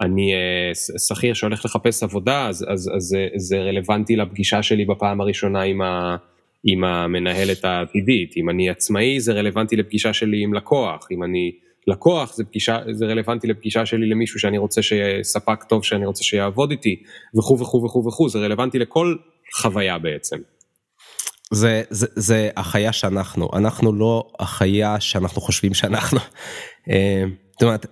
אני 0.00 0.34
אה, 0.34 0.74
שכיר 1.08 1.34
שהולך 1.34 1.64
לחפש 1.64 2.02
עבודה, 2.02 2.48
אז, 2.48 2.66
אז, 2.68 2.90
אז 2.96 3.16
זה 3.36 3.58
רלוונטי 3.58 4.16
לפגישה 4.16 4.62
שלי 4.62 4.84
בפעם 4.84 5.20
הראשונה 5.20 5.62
עם, 5.62 5.82
ה, 5.82 6.16
עם 6.66 6.84
המנהלת 6.84 7.64
העתידית. 7.64 8.36
אם 8.36 8.50
אני 8.50 8.70
עצמאי, 8.70 9.20
זה 9.20 9.32
רלוונטי 9.32 9.76
לפגישה 9.76 10.12
שלי 10.12 10.42
עם 10.42 10.54
לקוח. 10.54 11.08
אם 11.12 11.22
אני 11.22 11.52
לקוח, 11.86 12.34
זה 12.34 12.44
פגישה, 12.44 12.78
זה 12.92 13.06
רלוונטי 13.06 13.46
לפגישה 13.46 13.86
שלי 13.86 14.06
למישהו 14.08 14.40
שאני 14.40 14.58
רוצה 14.58 14.82
שיהיה 14.82 15.24
ספק 15.24 15.64
טוב, 15.64 15.84
שאני 15.84 16.06
רוצה 16.06 16.24
שיעבוד 16.24 16.70
איתי, 16.70 17.02
וכו' 17.38 17.58
וכו' 17.58 17.84
וכו' 17.84 18.04
וכו', 18.06 18.28
זה 18.28 18.38
רלוונטי 18.38 18.78
לכל 18.78 19.16
חוויה 19.54 19.98
בעצם. 19.98 20.36
זה, 21.50 21.82
זה, 21.90 22.06
זה 22.14 22.50
החיה 22.56 22.92
שאנחנו, 22.92 23.48
אנחנו 23.52 23.92
לא 23.92 24.28
החיה 24.40 25.00
שאנחנו 25.00 25.40
חושבים 25.40 25.74
שאנחנו. 25.74 26.18
אה, 26.90 27.24
זאת 27.52 27.62
אומרת, 27.62 27.86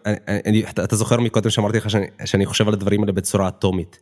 אני, 0.47 0.65
אתה 0.65 0.97
זוכר 0.97 1.21
מקודם 1.21 1.51
שאמרתי 1.51 1.79
לך 1.79 1.91
שאני, 1.91 2.07
שאני 2.25 2.47
חושב 2.47 2.69
על 2.69 2.75
הדברים 2.75 3.01
האלה 3.01 3.13
בצורה 3.13 3.49
אטומית. 3.49 3.99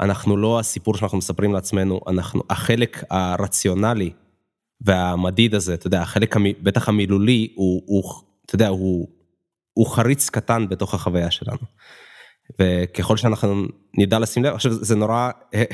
אנחנו 0.00 0.36
לא 0.36 0.58
הסיפור 0.58 0.96
שאנחנו 0.96 1.18
מספרים 1.18 1.52
לעצמנו, 1.52 2.00
אנחנו, 2.08 2.42
החלק 2.50 3.04
הרציונלי 3.10 4.10
והמדיד 4.80 5.54
הזה, 5.54 5.74
אתה 5.74 5.86
יודע, 5.86 6.02
החלק 6.02 6.36
בטח 6.62 6.88
המילולי 6.88 7.52
הוא, 7.54 7.82
הוא 7.86 8.02
אתה 8.46 8.54
יודע, 8.54 8.68
הוא, 8.68 9.08
הוא 9.72 9.86
חריץ 9.86 10.30
קטן 10.30 10.68
בתוך 10.68 10.94
החוויה 10.94 11.30
שלנו. 11.30 11.58
וככל 12.60 13.16
שאנחנו 13.16 13.64
נדע 13.98 14.18
לשים 14.18 14.44
לב, 14.44 14.54
עכשיו 14.54 14.72
זה 14.72 14.96
נורא, 14.96 15.30
אה, 15.54 15.64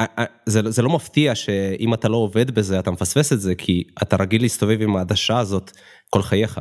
אה, 0.00 0.06
אה, 0.18 0.24
זה, 0.46 0.70
זה 0.70 0.82
לא 0.82 0.88
מפתיע 0.88 1.34
שאם 1.34 1.94
אתה 1.94 2.08
לא 2.08 2.16
עובד 2.16 2.50
בזה 2.50 2.78
אתה 2.78 2.90
מפספס 2.90 3.32
את 3.32 3.40
זה, 3.40 3.54
כי 3.54 3.84
אתה 4.02 4.16
רגיל 4.16 4.42
להסתובב 4.42 4.78
עם 4.80 4.96
העדשה 4.96 5.38
הזאת 5.38 5.70
כל 6.10 6.22
חייך. 6.22 6.60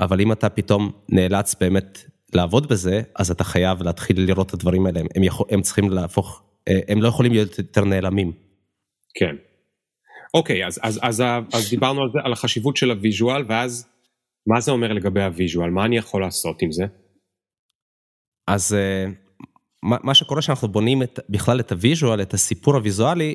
אבל 0.00 0.20
אם 0.20 0.32
אתה 0.32 0.48
פתאום 0.48 0.92
נאלץ 1.08 1.54
באמת 1.60 1.98
לעבוד 2.34 2.68
בזה, 2.68 3.02
אז 3.14 3.30
אתה 3.30 3.44
חייב 3.44 3.82
להתחיל 3.82 4.20
לראות 4.20 4.48
את 4.48 4.54
הדברים 4.54 4.86
האלה, 4.86 5.00
הם, 5.14 5.22
יכול, 5.22 5.46
הם 5.50 5.62
צריכים 5.62 5.90
להפוך, 5.90 6.42
הם 6.88 7.02
לא 7.02 7.08
יכולים 7.08 7.32
להיות 7.32 7.58
יותר 7.58 7.84
נעלמים. 7.84 8.32
כן. 9.14 9.36
אוקיי, 10.34 10.66
אז, 10.66 10.80
אז, 10.82 11.00
אז, 11.02 11.22
אז 11.52 11.70
דיברנו 11.70 12.02
על, 12.02 12.08
זה, 12.12 12.18
על 12.24 12.32
החשיבות 12.32 12.76
של 12.76 12.90
ה 12.90 12.97
visual, 12.97 13.44
ואז 13.48 13.88
מה 14.46 14.60
זה 14.60 14.70
אומר 14.70 14.92
לגבי 14.92 15.22
ה 15.22 15.28
visual? 15.28 15.70
מה 15.70 15.84
אני 15.84 15.96
יכול 15.96 16.22
לעשות 16.22 16.62
עם 16.62 16.72
זה? 16.72 16.84
אז 18.46 18.74
אה, 18.74 19.06
מה, 19.82 19.96
מה 20.02 20.14
שקורה 20.14 20.42
שאנחנו 20.42 20.68
בונים 20.68 21.02
את, 21.02 21.20
בכלל 21.28 21.60
את 21.60 21.72
ה 21.72 21.78
visual, 21.78 22.22
את 22.22 22.34
הסיפור 22.34 22.76
הוויזואלי, 22.76 23.34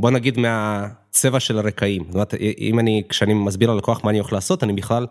בוא 0.00 0.10
נגיד 0.10 0.38
מהצבע 0.38 1.40
של 1.40 1.58
הרקעים. 1.58 2.04
זאת 2.04 2.14
אומרת, 2.14 2.34
אם 2.58 2.78
אני, 2.78 3.02
כשאני 3.08 3.34
מסביר 3.34 3.70
ללקוח 3.70 4.04
מה 4.04 4.10
אני 4.10 4.18
הולך 4.18 4.32
לעשות, 4.32 4.64
אני 4.64 4.72
בכלל 4.72 5.06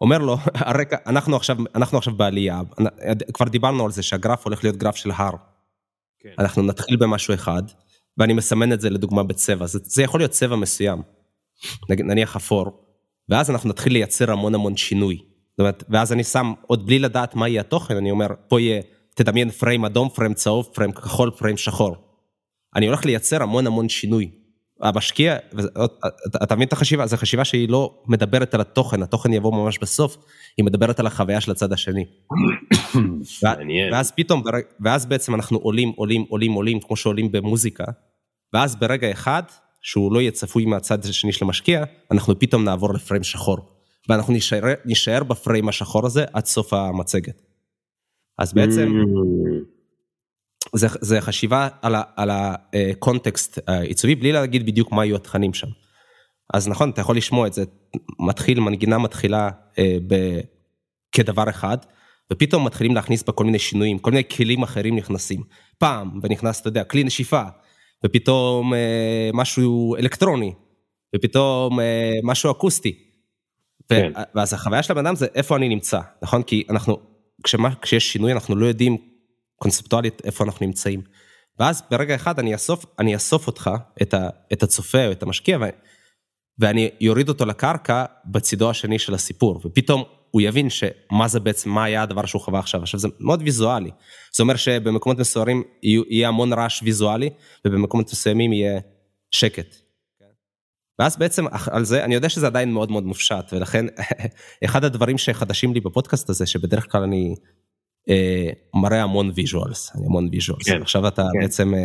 אומר 0.00 0.18
לו, 0.18 0.36
הרקע, 0.54 0.96
אנחנו 1.06 1.36
עכשיו, 1.36 1.56
אנחנו 1.74 1.98
עכשיו 1.98 2.14
בעלייה, 2.14 2.60
כבר 3.32 3.46
דיברנו 3.48 3.84
על 3.84 3.90
זה 3.90 4.02
שהגרף 4.02 4.44
הולך 4.44 4.64
להיות 4.64 4.76
גרף 4.76 4.96
של 4.96 5.10
הר. 5.10 5.32
כן. 6.20 6.32
אנחנו 6.38 6.62
נתחיל 6.62 6.96
במשהו 6.96 7.34
אחד, 7.34 7.62
ואני 8.18 8.32
מסמן 8.32 8.72
את 8.72 8.80
זה 8.80 8.90
לדוגמה 8.90 9.22
בצבע, 9.22 9.66
זה, 9.66 9.78
זה 9.82 10.02
יכול 10.02 10.20
להיות 10.20 10.30
צבע 10.30 10.56
מסוים, 10.56 11.02
נניח 11.90 12.36
אפור, 12.36 12.84
ואז 13.28 13.50
אנחנו 13.50 13.68
נתחיל 13.68 13.92
לייצר 13.92 14.32
המון 14.32 14.54
המון 14.54 14.76
שינוי. 14.76 15.18
זאת 15.50 15.58
אומרת, 15.58 15.84
ואז 15.88 16.12
אני 16.12 16.24
שם, 16.24 16.52
עוד 16.66 16.86
בלי 16.86 16.98
לדעת 16.98 17.34
מה 17.34 17.48
יהיה 17.48 17.60
התוכן, 17.60 17.96
אני 17.96 18.10
אומר, 18.10 18.26
פה 18.48 18.60
יהיה, 18.60 18.82
תדמיין 19.14 19.50
פריים 19.50 19.84
אדום, 19.84 20.08
פריים 20.08 20.34
צהוב, 20.34 20.68
פריים 20.74 20.92
כחול, 20.92 21.30
פריים 21.30 21.56
שחור. 21.56 21.96
אני 22.76 22.86
הולך 22.86 23.04
לייצר 23.04 23.42
המון 23.42 23.66
המון 23.66 23.88
שינוי. 23.88 24.30
המשקיע, 24.80 25.36
אתה 26.42 26.54
מבין 26.54 26.68
את 26.68 26.72
החשיבה, 26.72 27.06
זו 27.06 27.16
חשיבה 27.16 27.44
שהיא 27.44 27.68
לא 27.68 28.02
מדברת 28.06 28.54
על 28.54 28.60
התוכן, 28.60 29.02
התוכן 29.02 29.32
יבוא 29.32 29.52
ממש 29.52 29.78
בסוף, 29.78 30.16
היא 30.56 30.64
מדברת 30.64 31.00
על 31.00 31.06
החוויה 31.06 31.40
של 31.40 31.50
הצד 31.50 31.72
השני. 31.72 32.04
ואז 33.92 34.12
פתאום, 34.16 34.42
ואז 34.84 35.06
בעצם 35.06 35.34
אנחנו 35.34 35.58
עולים, 35.58 35.92
עולים, 35.96 36.24
עולים, 36.28 36.52
עולים, 36.52 36.80
כמו 36.80 36.96
שעולים 36.96 37.32
במוזיקה, 37.32 37.84
ואז 38.52 38.76
ברגע 38.76 39.10
אחד, 39.10 39.42
שהוא 39.82 40.12
לא 40.12 40.20
יהיה 40.20 40.30
צפוי 40.30 40.64
מהצד 40.64 41.04
השני 41.04 41.32
של 41.32 41.44
המשקיע, 41.44 41.84
אנחנו 42.10 42.38
פתאום 42.38 42.64
נעבור 42.64 42.94
לפריים 42.94 43.24
שחור. 43.24 43.58
ואנחנו 44.08 44.34
נשאר, 44.34 44.62
נשאר 44.84 45.24
בפריים 45.24 45.68
השחור 45.68 46.06
הזה 46.06 46.24
עד 46.32 46.44
סוף 46.44 46.72
המצגת. 46.72 47.42
אז 48.38 48.52
בעצם, 48.52 48.88
זה, 50.74 50.86
זה 51.00 51.20
חשיבה 51.20 51.68
על 52.16 52.30
הקונטקסט 52.30 53.58
העיצובי, 53.66 54.14
בלי 54.14 54.32
להגיד 54.32 54.66
בדיוק 54.66 54.92
מה 54.92 55.04
יהיו 55.04 55.16
התכנים 55.16 55.54
שם. 55.54 55.68
אז 56.54 56.68
נכון, 56.68 56.90
אתה 56.90 57.00
יכול 57.00 57.16
לשמוע 57.16 57.46
את 57.46 57.52
זה, 57.52 57.64
מתחיל, 58.18 58.60
מנגינה 58.60 58.98
מתחילה 58.98 59.50
אה, 59.78 59.96
ב, 60.06 60.40
כדבר 61.12 61.50
אחד, 61.50 61.78
ופתאום 62.32 62.66
מתחילים 62.66 62.94
להכניס 62.94 63.22
בה 63.22 63.32
כל 63.32 63.44
מיני 63.44 63.58
שינויים, 63.58 63.98
כל 63.98 64.10
מיני 64.10 64.22
כלים 64.36 64.62
אחרים 64.62 64.96
נכנסים. 64.96 65.42
פעם, 65.78 66.20
ונכנס, 66.22 66.60
אתה 66.60 66.68
יודע, 66.68 66.84
כלי 66.84 67.04
נשיפה, 67.04 67.42
ופתאום 68.06 68.74
אה, 68.74 69.30
משהו 69.34 69.96
אלקטרוני, 69.96 70.52
ופתאום 71.16 71.80
אה, 71.80 72.12
משהו 72.22 72.50
אקוסטי. 72.50 73.04
כן. 73.88 74.12
ואז 74.34 74.54
החוויה 74.54 74.82
של 74.82 74.92
הבן 74.92 75.06
אדם 75.06 75.16
זה 75.16 75.26
איפה 75.34 75.56
אני 75.56 75.68
נמצא, 75.68 76.00
נכון? 76.22 76.42
כי 76.42 76.64
אנחנו, 76.70 76.96
כשמה, 77.44 77.74
כשיש 77.74 78.12
שינוי 78.12 78.32
אנחנו 78.32 78.56
לא 78.56 78.66
יודעים 78.66 78.96
קונספטואלית 79.58 80.22
איפה 80.24 80.44
אנחנו 80.44 80.66
נמצאים. 80.66 81.02
ואז 81.58 81.82
ברגע 81.90 82.14
אחד 82.14 82.38
אני 82.38 82.54
אאסוף, 82.54 82.84
אני 82.98 83.14
אאסוף 83.14 83.46
אותך, 83.46 83.70
את, 84.02 84.14
ה, 84.14 84.28
את 84.52 84.62
הצופה 84.62 85.06
או 85.06 85.12
את 85.12 85.22
המשקיע, 85.22 85.58
ו, 85.60 85.64
ואני 86.58 86.90
יוריד 87.00 87.28
אותו 87.28 87.46
לקרקע 87.46 88.04
בצידו 88.24 88.70
השני 88.70 88.98
של 88.98 89.14
הסיפור, 89.14 89.60
ופתאום 89.64 90.04
הוא 90.30 90.42
יבין 90.42 90.70
שמה 90.70 91.28
זה 91.28 91.40
בעצם, 91.40 91.70
מה 91.70 91.84
היה 91.84 92.02
הדבר 92.02 92.26
שהוא 92.26 92.42
חווה 92.42 92.58
עכשיו. 92.58 92.82
עכשיו 92.82 93.00
זה 93.00 93.08
מאוד 93.20 93.42
ויזואלי. 93.42 93.90
זה 94.36 94.42
אומר 94.42 94.56
שבמקומות 94.56 95.18
מסוימים 95.18 95.62
יהיה 95.82 96.28
המון 96.28 96.52
רעש 96.52 96.82
ויזואלי, 96.82 97.30
ובמקומות 97.64 98.12
מסוימים 98.12 98.52
יהיה 98.52 98.80
שקט. 99.30 99.76
ואז 100.98 101.16
בעצם 101.16 101.44
על 101.70 101.84
זה, 101.84 102.04
אני 102.04 102.14
יודע 102.14 102.28
שזה 102.28 102.46
עדיין 102.46 102.72
מאוד 102.72 102.90
מאוד 102.90 103.04
מופשט, 103.04 103.52
ולכן 103.52 103.86
אחד 104.64 104.84
הדברים 104.84 105.18
שחדשים 105.18 105.74
לי 105.74 105.80
בפודקאסט 105.80 106.30
הזה, 106.30 106.46
שבדרך 106.46 106.92
כלל 106.92 107.02
אני 107.02 107.34
מראה 108.74 109.02
המון 109.02 109.30
visuals, 109.34 109.96
המון 109.96 110.28
visuals, 110.32 110.68
כן, 110.68 110.82
עכשיו 110.82 111.08
אתה 111.08 111.22
כן. 111.32 111.40
בעצם... 111.40 111.74
אה, 111.74 111.80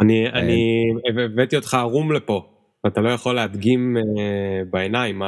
אני, 0.00 0.26
אה, 0.26 0.30
אני 0.30 0.84
הבאתי 1.24 1.56
אותך 1.56 1.74
ערום 1.74 2.12
לפה, 2.12 2.46
ואתה 2.84 3.00
לא 3.00 3.08
יכול 3.08 3.34
להדגים 3.34 3.96
אה, 3.96 4.02
בעיניים. 4.70 5.22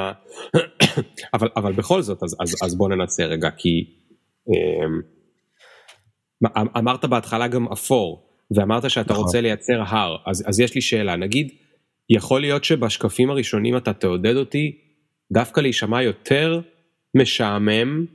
אבל, 1.33 1.49
אבל 1.55 1.73
בכל 1.73 2.01
זאת, 2.01 2.23
אז, 2.23 2.35
אז, 2.39 2.55
אז 2.63 2.75
בוא 2.75 2.89
ננסה 2.89 3.25
רגע, 3.25 3.49
כי 3.57 3.85
אה, 4.49 4.85
אמ, 6.45 6.67
אמרת 6.77 7.05
בהתחלה 7.05 7.47
גם 7.47 7.67
אפור, 7.67 8.29
ואמרת 8.55 8.89
שאתה 8.89 9.13
נכון. 9.13 9.25
רוצה 9.25 9.41
לייצר 9.41 9.81
הר, 9.87 10.17
אז, 10.25 10.43
אז 10.47 10.59
יש 10.59 10.75
לי 10.75 10.81
שאלה, 10.81 11.15
נגיד, 11.15 11.51
יכול 12.09 12.41
להיות 12.41 12.63
שבשקפים 12.63 13.29
הראשונים 13.29 13.77
אתה 13.77 13.93
תעודד 13.93 14.35
אותי 14.35 14.77
דווקא 15.31 15.61
להישמע 15.61 16.03
יותר 16.03 16.61
משעמם 17.15 18.05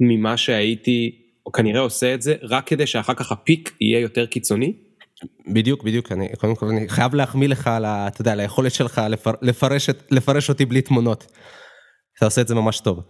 ממה 0.00 0.36
שהייתי, 0.36 1.22
כנראה 1.52 1.80
עושה 1.80 2.14
את 2.14 2.22
זה, 2.22 2.34
רק 2.42 2.66
כדי 2.66 2.86
שאחר 2.86 3.14
כך 3.14 3.32
הפיק 3.32 3.76
יהיה 3.80 4.00
יותר 4.00 4.26
קיצוני? 4.26 4.72
בדיוק, 5.52 5.82
בדיוק, 5.82 6.12
אני 6.12 6.28
קודם 6.36 6.54
כל 6.54 6.66
אני 6.66 6.88
חייב 6.88 7.14
להחמיא 7.14 7.48
לך 7.48 7.66
על 7.66 7.84
ה... 7.84 8.08
אתה 8.08 8.20
יודע, 8.20 8.32
על 8.32 8.40
היכולת 8.40 8.72
שלך 8.72 9.00
לפר, 9.08 9.32
לפרש, 9.42 9.90
לפרש 10.10 10.48
אותי 10.48 10.64
בלי 10.64 10.82
תמונות. 10.82 11.26
אתה 12.16 12.24
עושה 12.24 12.40
את 12.40 12.48
זה 12.48 12.54
ממש 12.54 12.80
טוב. 12.80 13.00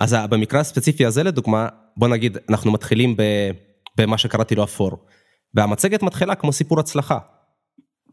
אז 0.00 0.16
במקרה 0.30 0.60
הספציפי 0.60 1.06
הזה 1.06 1.22
לדוגמה, 1.22 1.68
בוא 1.96 2.08
נגיד, 2.08 2.38
אנחנו 2.48 2.72
מתחילים 2.72 3.16
במה 3.98 4.18
שקראתי 4.18 4.54
לו 4.54 4.64
אפור, 4.64 5.06
והמצגת 5.54 6.02
מתחילה 6.02 6.34
כמו 6.34 6.52
סיפור 6.52 6.80
הצלחה. 6.80 7.18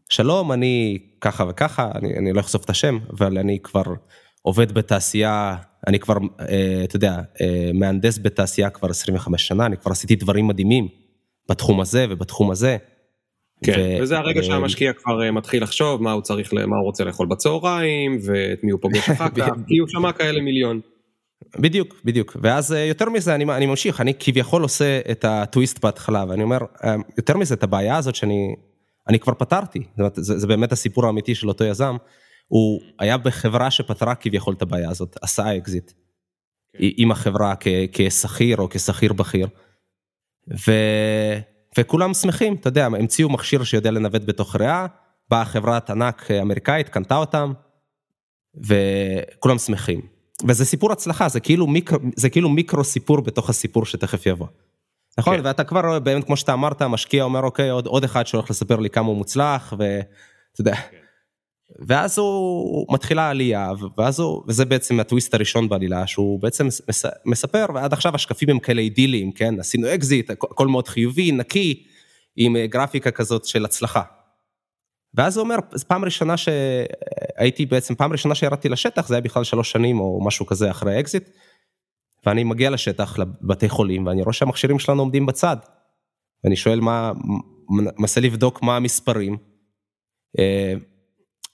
שלום, 0.08 0.52
אני 0.52 0.98
ככה 1.20 1.44
וככה, 1.48 1.90
אני, 1.94 2.18
אני 2.18 2.32
לא 2.32 2.40
אחשוף 2.40 2.64
את 2.64 2.70
השם, 2.70 2.98
אבל 3.12 3.38
אני 3.38 3.58
כבר 3.62 3.82
עובד 4.42 4.72
בתעשייה, 4.72 5.56
אני 5.86 5.98
כבר, 5.98 6.16
אה, 6.40 6.80
אתה 6.84 6.96
יודע, 6.96 7.20
אה, 7.40 7.70
מהנדס 7.74 8.18
בתעשייה 8.18 8.70
כבר 8.70 8.90
25 8.90 9.48
שנה, 9.48 9.66
אני 9.66 9.76
כבר 9.76 9.90
עשיתי 9.90 10.16
דברים 10.16 10.46
מדהימים 10.46 10.88
בתחום 11.48 11.80
הזה 11.80 12.06
ובתחום 12.10 12.50
הזה. 12.50 12.76
כן, 13.64 13.96
ו... 13.98 14.02
וזה 14.02 14.18
הרגע 14.18 14.42
שהמשקיע 14.42 14.92
כבר 14.92 15.22
אה, 15.22 15.30
מתחיל 15.30 15.62
לחשוב 15.62 16.02
מה 16.02 16.12
הוא 16.12 16.22
צריך, 16.22 16.52
מה 16.54 16.76
הוא 16.76 16.84
רוצה 16.84 17.04
לאכול 17.04 17.26
בצהריים, 17.26 18.18
ואת 18.24 18.64
מי 18.64 18.70
הוא 18.70 18.80
פוגש 18.80 19.10
אחר 19.10 19.28
כך, 19.36 19.48
כי 19.68 19.78
הוא 19.78 19.88
שמע 19.88 20.12
כאלה 20.12 20.40
מיליון. 20.40 20.80
בדיוק, 21.58 22.00
בדיוק, 22.04 22.36
ואז 22.42 22.72
אה, 22.72 22.78
יותר 22.78 23.08
מזה 23.08 23.34
אני, 23.34 23.44
אני 23.44 23.66
ממשיך, 23.66 24.00
אני 24.00 24.12
כביכול 24.18 24.62
עושה 24.62 25.00
את 25.10 25.24
הטוויסט 25.24 25.84
בהתחלה, 25.84 26.24
ואני 26.28 26.42
אומר, 26.42 26.58
אה, 26.84 26.94
יותר 27.16 27.36
מזה, 27.36 27.54
את 27.54 27.62
הבעיה 27.62 27.96
הזאת 27.96 28.14
שאני 28.14 28.54
אני 29.08 29.18
כבר 29.18 29.34
פתרתי, 29.34 29.78
זאת 29.78 29.98
אומרת, 29.98 30.12
זה, 30.16 30.38
זה 30.38 30.46
באמת 30.46 30.72
הסיפור 30.72 31.06
האמיתי 31.06 31.34
של 31.34 31.48
אותו 31.48 31.64
יזם, 31.64 31.96
הוא 32.50 32.80
היה 32.98 33.18
בחברה 33.18 33.70
שפתרה 33.70 34.14
כביכול 34.14 34.54
את 34.54 34.62
הבעיה 34.62 34.90
הזאת, 34.90 35.16
עשה 35.22 35.56
אקזיט, 35.56 35.92
כן. 36.72 36.78
עם 36.96 37.10
החברה 37.10 37.54
כ, 37.60 37.68
כשכיר 37.92 38.56
או 38.56 38.68
כשכיר 38.70 39.12
בכיר, 39.12 39.48
ו, 40.66 40.72
וכולם 41.78 42.14
שמחים, 42.14 42.54
אתה 42.54 42.68
יודע, 42.68 42.86
המציאו 42.86 43.28
מכשיר 43.28 43.64
שיודע 43.64 43.90
לנווט 43.90 44.22
בתוך 44.24 44.56
ריאה, 44.56 44.86
באה 45.30 45.44
חברת 45.44 45.90
ענק 45.90 46.30
אמריקאית, 46.30 46.88
קנתה 46.88 47.16
אותם, 47.16 47.52
וכולם 48.56 49.58
שמחים. 49.58 50.00
וזה 50.46 50.64
סיפור 50.64 50.92
הצלחה, 50.92 51.28
זה 51.28 51.40
כאילו, 51.40 51.66
מיקרו, 51.66 51.98
זה 52.16 52.30
כאילו 52.30 52.48
מיקרו 52.48 52.84
סיפור 52.84 53.20
בתוך 53.20 53.50
הסיפור 53.50 53.86
שתכף 53.86 54.26
יבוא. 54.26 54.46
נכון, 55.18 55.36
כן. 55.36 55.42
ואתה 55.44 55.64
כבר 55.64 55.80
רואה 55.86 55.98
באמת, 55.98 56.24
כמו 56.24 56.36
שאתה 56.36 56.52
אמרת, 56.52 56.82
המשקיע 56.82 57.24
אומר, 57.24 57.40
אוקיי, 57.40 57.70
עוד, 57.70 57.86
עוד 57.86 58.04
אחד 58.04 58.26
שהולך 58.26 58.50
לספר 58.50 58.76
לי 58.76 58.90
כמה 58.90 59.06
הוא 59.06 59.16
מוצלח, 59.16 59.72
ואתה 59.78 60.60
יודע. 60.60 60.74
כן. 60.74 60.99
ואז 61.86 62.18
הוא 62.18 62.94
מתחילה 62.94 63.22
העלייה, 63.22 63.72
ואז 63.98 64.20
הוא, 64.20 64.42
וזה 64.48 64.64
בעצם 64.64 65.00
הטוויסט 65.00 65.34
הראשון 65.34 65.68
בעלילה, 65.68 66.06
שהוא 66.06 66.40
בעצם 66.40 66.68
מספר, 67.26 67.66
ועד 67.74 67.92
עכשיו 67.92 68.14
השקפים 68.14 68.50
הם 68.50 68.58
כאלה 68.58 68.80
אידיליים, 68.80 69.32
כן? 69.32 69.60
עשינו 69.60 69.94
אקזיט, 69.94 70.30
הכל 70.30 70.66
מאוד 70.68 70.88
חיובי, 70.88 71.32
נקי, 71.32 71.82
עם 72.36 72.56
אה, 72.56 72.66
גרפיקה 72.66 73.10
כזאת 73.10 73.44
של 73.44 73.64
הצלחה. 73.64 74.02
ואז 75.14 75.36
הוא 75.36 75.44
אומר, 75.44 75.56
פעם 75.86 76.04
ראשונה 76.04 76.34
שהייתי 76.36 77.66
בעצם, 77.66 77.94
פעם 77.94 78.12
ראשונה 78.12 78.34
שירדתי 78.34 78.68
לשטח, 78.68 79.08
זה 79.08 79.14
היה 79.14 79.20
בכלל 79.20 79.44
שלוש 79.44 79.72
שנים 79.72 80.00
או 80.00 80.24
משהו 80.24 80.46
כזה 80.46 80.70
אחרי 80.70 80.96
האקזיט. 80.96 81.28
ואני 82.26 82.44
מגיע 82.44 82.70
לשטח, 82.70 83.18
לבתי 83.18 83.68
חולים, 83.68 84.06
ואני 84.06 84.22
רואה 84.22 84.32
שהמכשירים 84.32 84.78
שלנו 84.78 85.02
עומדים 85.02 85.26
בצד. 85.26 85.56
ואני 86.44 86.56
שואל 86.56 86.80
מה, 86.80 87.12
מנסה 87.98 88.20
לבדוק 88.20 88.62
מה 88.62 88.76
המספרים. 88.76 89.36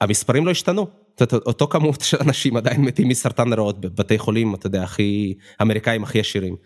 המספרים 0.01 0.47
לא 0.47 0.51
השתנו. 0.51 0.87
אותו 1.33 1.67
כמות 1.67 2.01
של 2.01 2.17
אנשים 2.21 2.57
עדיין 2.57 2.83
מתים 2.83 3.09
מסרטן 3.09 3.53
ריאות 3.53 3.81
בבתי 3.81 4.19
חולים, 4.19 4.55
אתה 4.55 4.67
יודע, 4.67 4.83
הכי, 4.83 5.35
אמריקאים 5.63 6.03
הכי 6.03 6.21
עשירים. 6.21 6.57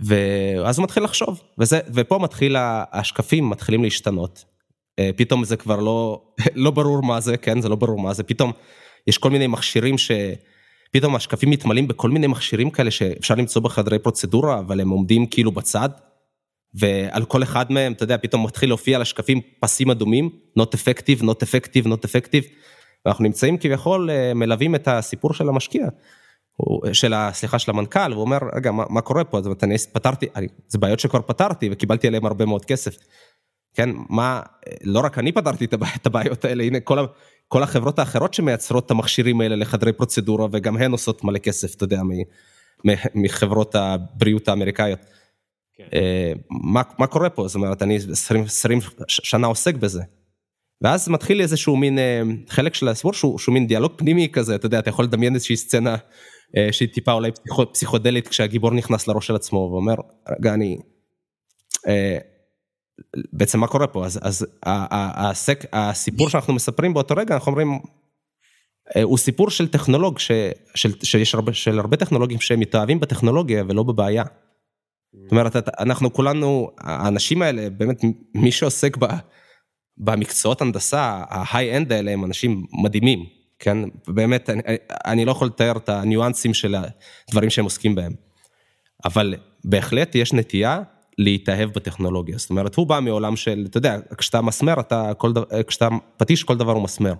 ואז 0.00 0.78
הוא 0.78 0.84
מתחיל 0.84 1.04
לחשוב, 1.04 1.42
וזה, 1.58 1.80
ופה 1.94 2.18
מתחיל, 2.18 2.56
השקפים 2.92 3.50
מתחילים 3.50 3.82
להשתנות. 3.82 4.44
Uh, 5.00 5.16
פתאום 5.16 5.44
זה 5.44 5.56
כבר 5.56 5.80
לא, 5.80 6.22
לא 6.54 6.70
ברור 6.70 7.02
מה 7.02 7.20
זה, 7.20 7.36
כן, 7.36 7.60
זה 7.60 7.68
לא 7.68 7.76
ברור 7.76 8.00
מה 8.00 8.14
זה, 8.14 8.22
פתאום 8.22 8.52
יש 9.06 9.18
כל 9.18 9.30
מיני 9.30 9.46
מכשירים 9.46 9.98
ש... 9.98 10.10
פתאום 10.92 11.16
השקפים 11.16 11.50
מתמלאים 11.50 11.88
בכל 11.88 12.10
מיני 12.10 12.26
מכשירים 12.26 12.70
כאלה 12.70 12.90
שאפשר 12.90 13.34
למצוא 13.34 13.62
בחדרי 13.62 13.98
פרוצדורה, 13.98 14.58
אבל 14.58 14.80
הם 14.80 14.90
עומדים 14.90 15.26
כאילו 15.26 15.52
בצד, 15.52 15.88
ועל 16.74 17.24
כל 17.24 17.42
אחד 17.42 17.72
מהם, 17.72 17.92
אתה 17.92 18.04
יודע, 18.04 18.16
פתאום 18.16 18.46
מתחיל 18.46 18.68
להופיע 18.68 18.96
על 18.96 19.02
השקפים 19.02 19.40
פסים 19.60 19.90
אדומים, 19.90 20.30
not 20.58 20.62
effective, 20.62 21.22
not 21.22 21.42
effective, 21.42 21.86
not 21.86 22.04
effective, 22.08 22.44
ואנחנו 23.06 23.24
נמצאים 23.24 23.58
כביכול, 23.58 24.10
אה, 24.10 24.34
מלווים 24.34 24.74
את 24.74 24.88
הסיפור 24.88 25.34
של 25.34 25.48
המשקיע, 25.48 25.86
של 26.92 27.12
ה... 27.12 27.30
סליחה, 27.32 27.58
של 27.58 27.70
המנכ"ל, 27.70 28.12
והוא 28.12 28.20
אומר, 28.20 28.38
רגע, 28.56 28.72
מה, 28.72 28.84
מה 28.90 29.00
קורה 29.00 29.24
פה? 29.24 29.38
זאת 29.38 29.46
אומרת, 29.46 29.64
אני 29.64 29.78
פתרתי, 29.92 30.26
זה 30.68 30.78
בעיות 30.78 31.00
שכבר 31.00 31.22
פתרתי 31.22 31.68
וקיבלתי 31.72 32.06
עליהן 32.06 32.24
הרבה 32.24 32.46
מאוד 32.46 32.64
כסף. 32.64 32.96
כן, 33.74 33.90
מה, 34.08 34.40
לא 34.84 35.00
רק 35.00 35.18
אני 35.18 35.32
פתרתי 35.32 35.64
את 35.96 36.06
הבעיות 36.06 36.44
האלה, 36.44 36.64
הנה 36.64 36.80
כל, 36.80 36.98
כל 37.48 37.62
החברות 37.62 37.98
האחרות 37.98 38.34
שמייצרות 38.34 38.86
את 38.86 38.90
המכשירים 38.90 39.40
האלה 39.40 39.56
לחדרי 39.56 39.92
פרוצדורה, 39.92 40.46
וגם 40.52 40.76
הן 40.76 40.92
עושות 40.92 41.24
מלא 41.24 41.38
כסף, 41.38 41.74
אתה 41.74 41.84
יודע, 41.84 42.00
מחברות 43.14 43.74
הבריאות 43.74 44.48
האמריקאיות. 44.48 44.98
כן. 45.76 45.84
אה, 45.94 46.32
מה, 46.50 46.82
מה 46.98 47.06
קורה 47.06 47.30
פה? 47.30 47.48
זאת 47.48 47.54
אומרת, 47.54 47.82
אני 47.82 47.96
20, 48.12 48.44
20 48.44 48.78
שנה 49.08 49.46
עוסק 49.46 49.74
בזה. 49.74 50.02
ואז 50.82 51.08
מתחיל 51.08 51.40
איזשהו 51.40 51.76
מין 51.76 51.98
אה, 51.98 52.22
חלק 52.48 52.74
של 52.74 52.88
הסיפור 52.88 53.12
שהוא, 53.12 53.38
שהוא 53.38 53.52
מין 53.52 53.66
דיאלוג 53.66 53.92
פנימי 53.96 54.28
כזה, 54.32 54.54
אתה 54.54 54.66
יודע, 54.66 54.78
אתה 54.78 54.90
יכול 54.90 55.04
לדמיין 55.04 55.34
איזושהי 55.34 55.56
סצנה 55.56 55.96
אה, 56.56 56.68
שהיא 56.72 56.88
טיפה 56.88 57.12
אולי 57.12 57.30
פסיכודלית 57.72 58.28
כשהגיבור 58.28 58.70
נכנס 58.70 59.08
לראש 59.08 59.26
של 59.26 59.34
עצמו 59.34 59.58
ואומר, 59.72 59.94
רגע, 60.38 60.54
אני... 60.54 60.78
בעצם 63.32 63.60
מה 63.60 63.66
קורה 63.66 63.86
פה, 63.86 64.06
אז, 64.06 64.20
אז 64.22 64.46
הסק, 64.62 65.64
הסיפור 65.72 66.28
שאנחנו 66.28 66.54
מספרים 66.54 66.94
באותו 66.94 67.14
רגע, 67.14 67.34
אנחנו 67.34 67.50
אומרים, 67.50 67.78
הוא 69.02 69.18
סיפור 69.18 69.50
של 69.50 69.68
טכנולוג, 69.68 70.18
ש, 70.18 70.30
של, 70.74 70.92
שיש 71.02 71.34
הרבה, 71.34 71.52
של 71.52 71.78
הרבה 71.78 71.96
טכנולוגים 71.96 72.40
שהם 72.40 72.60
מתאהבים 72.60 73.00
בטכנולוגיה 73.00 73.64
ולא 73.68 73.82
בבעיה. 73.82 74.24
זאת 75.22 75.30
אומרת, 75.30 75.56
אנחנו 75.80 76.12
כולנו, 76.12 76.70
האנשים 76.78 77.42
האלה, 77.42 77.70
באמת, 77.70 78.00
מי 78.34 78.52
שעוסק 78.52 78.96
ב, 78.96 79.06
במקצועות 79.98 80.60
הנדסה, 80.60 81.22
ההיי-אנד 81.28 81.92
האלה 81.92 82.10
הם 82.10 82.24
אנשים 82.24 82.66
מדהימים, 82.72 83.24
כן? 83.58 83.78
באמת, 84.08 84.50
אני, 84.50 84.62
אני 85.06 85.24
לא 85.24 85.30
יכול 85.30 85.46
לתאר 85.46 85.76
את 85.76 85.88
הניואנסים 85.88 86.54
של 86.54 86.74
הדברים 87.28 87.50
שהם 87.50 87.64
עוסקים 87.64 87.94
בהם. 87.94 88.12
אבל 89.04 89.34
בהחלט 89.64 90.14
יש 90.14 90.32
נטייה 90.32 90.82
להתאהב 91.18 91.70
בטכנולוגיה. 91.70 92.38
זאת 92.38 92.50
אומרת, 92.50 92.74
הוא 92.74 92.86
בא 92.86 93.00
מעולם 93.00 93.36
של, 93.36 93.64
אתה 93.70 93.78
יודע, 93.78 93.96
כשאתה 94.18 94.40
מסמר, 94.40 94.80
אתה, 94.80 95.12
כל, 95.18 95.32
כשאתה 95.66 95.88
פטיש, 96.16 96.44
כל 96.44 96.56
דבר 96.56 96.72
הוא 96.72 96.82
מסמר. 96.82 97.14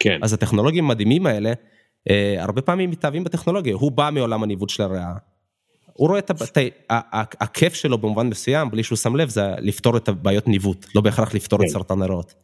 כן. 0.00 0.18
אז 0.22 0.32
הטכנולוגים 0.32 0.84
המדהימים 0.84 1.26
האלה, 1.26 1.52
אה, 2.10 2.42
הרבה 2.42 2.62
פעמים 2.62 2.90
מתאהבים 2.90 3.24
בטכנולוגיה. 3.24 3.74
הוא 3.74 3.92
בא 3.92 4.10
מעולם 4.12 4.42
הניווט 4.42 4.68
של 4.68 4.82
הריאה. 4.82 5.12
הוא 5.94 6.08
רואה 6.08 6.18
את 6.18 6.30
הכיף 7.40 7.74
שלו 7.74 7.98
במובן 7.98 8.26
מסוים, 8.26 8.70
בלי 8.70 8.82
שהוא 8.82 8.96
שם 8.96 9.16
לב, 9.16 9.28
זה 9.28 9.42
לפתור 9.58 9.96
את 9.96 10.08
הבעיות 10.08 10.48
ניווט, 10.48 10.86
לא 10.94 11.00
בהכרח 11.00 11.34
לפתור 11.34 11.58
כן. 11.58 11.64
את 11.64 11.70
סרטן 11.70 12.02
הריאות. 12.02 12.34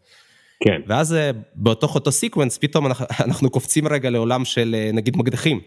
כן. 0.65 0.81
ואז 0.87 1.15
אה, 1.15 1.31
בתוך 1.57 1.95
אותו 1.95 2.13
sequence, 2.13 2.59
פתאום 2.59 2.87
אנחנו, 2.87 3.07
אנחנו 3.27 3.51
קופצים 3.51 3.89
רגע 3.89 4.11
לעולם 4.11 4.45
של 4.45 4.77
אה, 4.79 4.91
נגיד 4.93 5.17
מקדחים. 5.17 5.61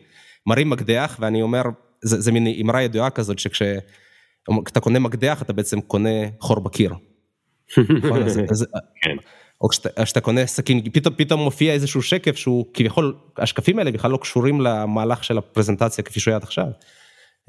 מראים 0.46 0.70
מקדח, 0.70 1.18
ואני 1.20 1.42
אומר, 1.42 1.62
זה, 2.02 2.22
זה 2.22 2.32
מין 2.32 2.48
אמרה 2.62 2.82
ידועה 2.82 3.10
כזאת, 3.10 3.40
שכשאתה 3.40 4.80
קונה 4.80 5.00
מקדח, 5.00 5.42
אתה 5.42 5.54
בעצם 5.54 5.82
קונה 5.82 6.10
חור 6.40 6.60
בקיר. 6.60 6.94
נכון? 7.78 8.24
אז, 8.24 8.40
אז, 8.52 8.66
כן. 9.02 9.16
או 9.62 9.70
כשאתה 10.04 10.22
קונה 10.22 10.46
סכין, 10.46 10.92
פתאום, 10.94 11.16
פתאום 11.18 11.42
מופיע 11.42 11.74
איזשהו 11.74 12.02
שקף 12.02 12.36
שהוא 12.36 12.66
כביכול, 12.74 13.16
השקפים 13.38 13.80
האלה 13.80 13.92
בכלל 13.92 14.12
לא 14.12 14.18
קשורים 14.18 14.62
למהלך 14.62 15.24
של 15.24 15.38
הפרזנטציה 15.38 16.04
כפי 16.04 16.20
שהוא 16.20 16.32
היה 16.32 16.36
עד 16.36 16.44
עכשיו. 16.44 16.66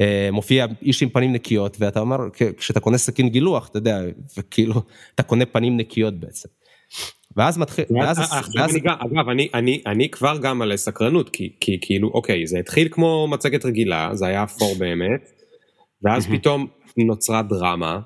אה, 0.01 0.29
מופיע 0.33 0.67
איש 0.83 1.03
עם 1.03 1.09
פנים 1.09 1.33
נקיות 1.33 1.77
ואתה 1.81 2.01
אומר, 2.01 2.17
כשאתה 2.57 2.81
קונה 2.81 2.99
סכין 2.99 3.29
גילוח, 3.29 3.69
אתה 3.69 3.79
יודע, 3.79 4.01
וכאילו, 4.39 4.75
אתה 5.15 5.23
קונה 5.23 5.47
פנים 5.47 5.77
נקיות 5.77 6.15
בעצם. 6.15 6.49
ואז 7.37 7.59
מתחיל, 7.59 7.85
ואז, 7.91 8.19
ואז... 8.57 8.77
אני, 8.77 8.81
אגב, 8.85 9.29
אני, 9.29 9.49
אני, 9.55 9.83
אני 9.87 10.09
כבר 10.09 10.39
גם 10.39 10.63
על 10.63 10.77
סקרנות, 10.77 11.29
כי, 11.31 11.53
כי 11.61 11.79
כאילו, 11.81 12.09
אוקיי, 12.09 12.47
זה 12.47 12.59
התחיל 12.59 12.89
כמו 12.91 13.27
מצגת 13.31 13.65
רגילה, 13.65 14.11
זה 14.13 14.27
היה 14.27 14.43
אפור 14.43 14.75
באמת, 14.79 15.31
ואז 16.03 16.27
פתאום 16.27 16.67
נוצרה 16.97 17.43
דרמה, 17.43 18.01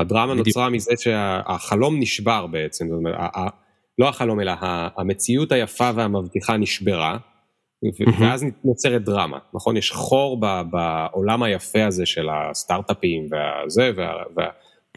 הדרמה 0.00 0.34
נוצרה 0.34 0.70
מזה 0.70 0.92
שהחלום 0.98 2.00
נשבר 2.00 2.46
בעצם, 2.46 2.88
זאת 2.88 2.96
אומרת, 2.98 3.14
לא 3.98 4.08
החלום 4.08 4.40
אלא 4.40 4.52
המציאות 4.96 5.52
היפה 5.52 5.90
והמבטיחה 5.94 6.56
נשברה, 6.56 7.18
ואז 8.20 8.44
נוצרת 8.64 9.04
דרמה, 9.04 9.38
נכון? 9.54 9.76
יש 9.76 9.90
חור 9.90 10.40
בעולם 10.70 11.42
היפה 11.42 11.86
הזה 11.86 12.06
של 12.06 12.26
הסטארט-אפים 12.28 13.26
והזה, 13.30 13.90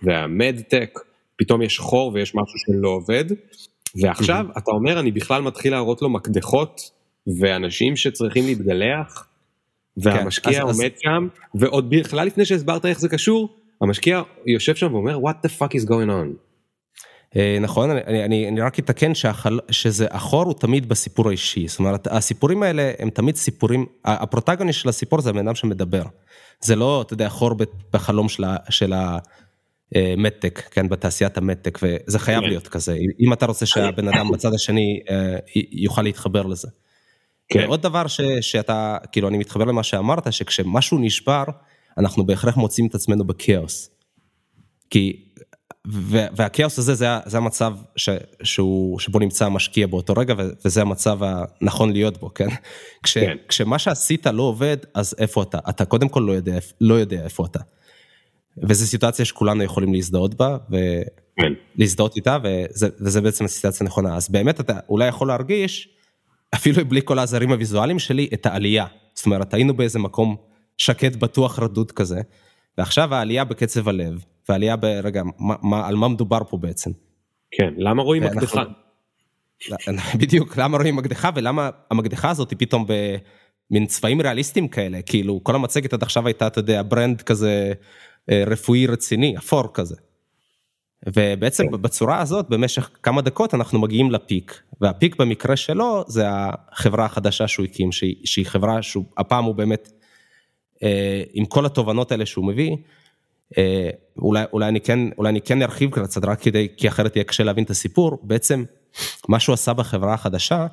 והמדטק, 0.04 1.00
פתאום 1.36 1.62
יש 1.62 1.80
חור 1.80 2.12
ויש 2.14 2.36
משהו 2.36 2.58
שלא 2.58 2.90
עובד, 2.90 3.26
ועכשיו 4.02 4.46
אתה 4.58 4.72
אומר, 4.72 5.00
אני 5.00 5.12
בכלל 5.12 5.42
מתחיל 5.42 5.72
להראות 5.72 6.02
לו 6.02 6.10
מקדחות 6.10 6.82
ואנשים 7.40 7.96
שצריכים 7.96 8.46
להתגלח, 8.46 9.28
והמשקיע 9.98 10.54
כן, 10.54 10.62
עומד 10.62 10.92
אז... 10.96 11.00
שם, 11.00 11.28
ועוד 11.56 11.90
בכלל 11.90 12.28
לפני 12.28 12.46
שהסברת 12.46 12.86
איך 12.86 13.00
זה 13.00 13.10
קשור, 13.10 13.50
המשקיע 13.82 14.22
יושב 14.46 14.76
שם 14.76 14.94
ואומר, 14.94 15.18
what 15.18 15.48
the 15.48 15.50
fuck 15.50 15.82
is 15.82 15.86
going 15.86 16.10
on. 16.10 16.49
אה, 17.36 17.58
נכון, 17.62 17.90
אני, 17.90 18.26
אני, 18.26 18.48
אני 18.48 18.62
רק 18.62 18.80
אתקן 18.80 19.16
שהחל, 19.16 19.60
שזה 19.72 20.08
החור 20.12 20.44
הוא 20.44 20.54
תמיד 20.54 20.90
בסיפור 20.90 21.28
האישי, 21.28 21.68
זאת 21.68 21.80
אומרת, 21.80 22.08
הסיפורים 22.08 22.64
האלה 22.64 22.92
הם 23.00 23.10
תמיד 23.10 23.36
סיפורים, 23.36 23.86
הפרוטגוניסט 24.06 24.80
של 24.80 24.90
הסיפור 24.90 25.22
זה 25.22 25.30
הבן 25.30 25.48
אדם 25.48 25.56
שמדבר. 25.56 26.04
זה 26.62 26.76
לא, 26.76 27.02
אתה 27.02 27.14
יודע, 27.14 27.30
חור 27.30 27.52
בחלום 27.94 28.30
של, 28.30 28.44
של 28.70 28.94
המדטק, 29.96 30.62
כן, 30.72 30.90
בתעשיית 30.90 31.38
המדטק, 31.38 31.80
וזה 31.84 32.20
חייב 32.20 32.42
כן. 32.42 32.48
להיות 32.48 32.68
כזה, 32.68 32.98
אם 33.20 33.34
אתה 33.34 33.46
רוצה 33.46 33.66
שהבן 33.66 34.08
אדם 34.08 34.32
בצד 34.32 34.54
השני 34.54 35.00
אה, 35.10 35.36
יוכל 35.72 36.02
להתחבר 36.02 36.42
לזה. 36.42 36.68
כן. 37.50 37.66
עוד 37.68 37.82
דבר 37.82 38.08
ש, 38.08 38.22
שאתה, 38.42 38.98
כאילו, 39.12 39.28
אני 39.28 39.38
מתחבר 39.38 39.66
למה 39.66 39.84
שאמרת, 39.84 40.34
שכשמשהו 40.34 40.98
נשבר, 40.98 41.44
אנחנו 41.98 42.26
בהכרח 42.26 42.58
מוצאים 42.58 42.88
את 42.88 42.96
עצמנו 42.96 43.24
בכאוס. 43.24 43.90
כי, 44.90 45.29
והכאוס 46.36 46.80
הזה, 46.80 46.96
זה, 46.96 47.08
זה 47.26 47.38
המצב 47.38 47.74
ש, 47.96 48.10
שהוא, 48.44 49.00
שבו 49.00 49.20
נמצא 49.20 49.46
המשקיע 49.46 49.88
באותו 49.88 50.14
רגע, 50.18 50.34
וזה 50.66 50.82
המצב 50.82 51.20
הנכון 51.22 51.94
להיות 51.94 52.18
בו, 52.18 52.34
כן? 52.34 52.48
כש, 53.04 53.18
כן. 53.18 53.38
כשמה 53.48 53.80
שעשית 53.80 54.28
לא 54.28 54.44
עובד, 54.44 54.78
אז 54.94 55.16
איפה 55.18 55.44
אתה? 55.44 55.60
אתה 55.70 55.86
קודם 55.86 56.10
כל 56.10 56.20
לא 56.20 56.32
יודע, 56.32 56.58
לא 56.82 56.94
יודע 56.94 57.24
איפה 57.24 57.46
אתה. 57.46 57.60
וזו 58.64 58.86
סיטואציה 58.86 59.26
שכולנו 59.26 59.64
יכולים 59.64 59.94
להזדהות 59.94 60.34
בה, 60.36 60.58
ולהזדהות 61.78 62.16
איתה, 62.16 62.38
וזה, 62.44 62.90
וזה 63.00 63.22
בעצם 63.22 63.46
הסיטואציה 63.46 63.86
הנכונה. 63.86 64.16
אז 64.16 64.30
באמת 64.30 64.60
אתה 64.60 64.80
אולי 64.90 65.08
יכול 65.08 65.28
להרגיש, 65.28 65.90
אפילו 66.56 66.86
בלי 66.86 67.02
כל 67.06 67.20
העזרים 67.20 67.52
הוויזואליים 67.52 68.00
שלי, 68.00 68.30
את 68.34 68.46
העלייה. 68.46 68.86
זאת 69.14 69.26
אומרת, 69.26 69.54
היינו 69.54 69.74
באיזה 69.74 70.00
מקום 70.00 70.36
שקט, 70.78 71.16
בטוח, 71.16 71.60
רדוד 71.60 71.92
כזה, 71.92 72.22
ועכשיו 72.78 73.16
העלייה 73.16 73.44
בקצב 73.44 73.90
הלב, 73.90 74.24
ועלייה 74.50 74.76
ברגע, 74.76 75.24
מה, 75.40 75.56
מה, 75.62 75.88
על 75.88 75.96
מה 75.96 76.08
מדובר 76.08 76.40
פה 76.50 76.58
בעצם. 76.58 76.92
כן, 77.52 77.74
למה 77.78 78.04
רואים 78.04 78.24
מקדחה? 78.24 78.64
בדיוק, 80.20 80.58
למה 80.58 80.78
רואים 80.78 80.96
מקדחה, 80.96 81.30
ולמה 81.36 81.70
המקדחה 81.92 82.30
הזאת 82.30 82.50
היא 82.50 82.60
פתאום 82.60 82.86
במין 82.88 83.86
צבעים 83.86 84.22
ריאליסטיים 84.22 84.68
כאלה, 84.68 85.02
כאילו 85.02 85.44
כל 85.44 85.56
המצגת 85.56 85.94
עד 85.94 86.04
עכשיו 86.04 86.28
הייתה, 86.28 86.48
אתה 86.48 86.60
יודע, 86.60 86.82
ברנד 86.88 87.22
כזה 87.22 87.74
אה, 88.32 88.44
רפואי 88.48 88.88
רציני, 88.88 89.38
אפור 89.38 89.74
כזה. 89.74 89.96
ובעצם 91.06 91.70
כן. 91.70 91.82
בצורה 91.82 92.22
הזאת, 92.22 92.50
במשך 92.50 92.90
כמה 93.04 93.22
דקות 93.22 93.54
אנחנו 93.54 93.80
מגיעים 93.80 94.12
לפיק, 94.12 94.62
והפיק 94.82 95.16
במקרה 95.16 95.56
שלו 95.56 96.04
זה 96.08 96.24
החברה 96.28 97.06
החדשה 97.06 97.48
שהוא 97.48 97.66
הקים, 97.66 97.92
שהיא, 97.92 98.16
שהיא 98.26 98.46
חברה 98.46 98.82
שהפעם 98.82 99.44
הוא 99.44 99.56
באמת 99.56 99.90
אה, 100.84 101.24
עם 101.34 101.46
כל 101.46 101.66
התובנות 101.66 102.12
האלה 102.12 102.26
שהוא 102.26 102.46
מביא, 102.46 102.76
אולי, 104.22 104.44
אולי, 104.54 104.68
אני 104.68 104.82
כן, 104.82 105.00
אולי 105.18 105.30
אני 105.30 105.42
כן 105.42 105.62
ארחיב 105.62 105.90
קצת 105.90 106.26
רק 106.26 106.42
כדי, 106.42 106.68
כי 106.78 106.88
אחרת 106.88 107.16
יהיה 107.16 107.24
קשה 107.24 107.44
להבין 107.44 107.64
את 107.64 107.70
הסיפור, 107.70 108.20
בעצם 108.24 108.64
מה 109.30 109.40
שהוא 109.40 109.54
עשה 109.54 109.74
בחברה 109.74 110.14
החדשה, 110.14 110.68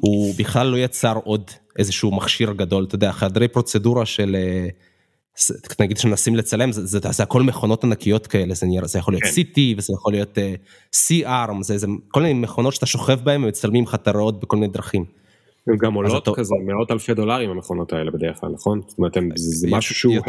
הוא 0.00 0.34
בכלל 0.38 0.66
לא 0.66 0.76
יצר 0.76 1.18
עוד 1.24 1.50
איזשהו 1.78 2.16
מכשיר 2.16 2.52
גדול, 2.52 2.84
אתה 2.84 2.94
יודע, 2.94 3.12
חדרי 3.12 3.48
פרוצדורה 3.48 4.06
של, 4.06 4.36
אה, 4.38 4.68
נגיד 5.80 5.96
שמנסים 5.96 6.36
לצלם, 6.36 6.72
זה, 6.72 6.86
זה, 6.86 6.98
זה 7.10 7.22
הכל 7.22 7.42
מכונות 7.42 7.84
ענקיות 7.84 8.26
כאלה, 8.26 8.54
זה, 8.54 8.66
נראה, 8.66 8.86
זה 8.86 8.98
יכול 8.98 9.14
להיות 9.14 9.24
כן. 9.24 9.30
CT 9.30 9.78
וזה 9.78 9.92
יכול 9.92 10.12
להיות 10.12 10.38
uh, 10.38 10.40
C-ARM, 10.96 11.62
זה, 11.62 11.78
זה 11.78 11.86
כל 12.08 12.22
מיני 12.22 12.34
מכונות 12.34 12.74
שאתה 12.74 12.86
שוכב 12.86 13.20
בהן 13.24 13.44
ומצלמים 13.44 13.84
לך 13.84 13.94
את 13.94 14.08
הריאות 14.08 14.40
בכל 14.40 14.56
מיני 14.56 14.72
דרכים. 14.72 15.04
הן 15.68 15.76
גם 15.76 15.94
עולות 15.94 16.28
כזה 16.36 16.54
מאות 16.66 16.90
אלפי 16.90 17.14
דולרים 17.14 17.50
המכונות 17.50 17.92
האלה 17.92 18.10
בדרך 18.10 18.40
כלל, 18.40 18.50
נכון? 18.54 18.80
זאת 18.86 18.98
אומרת, 18.98 19.16
זה 19.34 19.68
משהו 19.70 19.94
שהוא... 19.94 20.14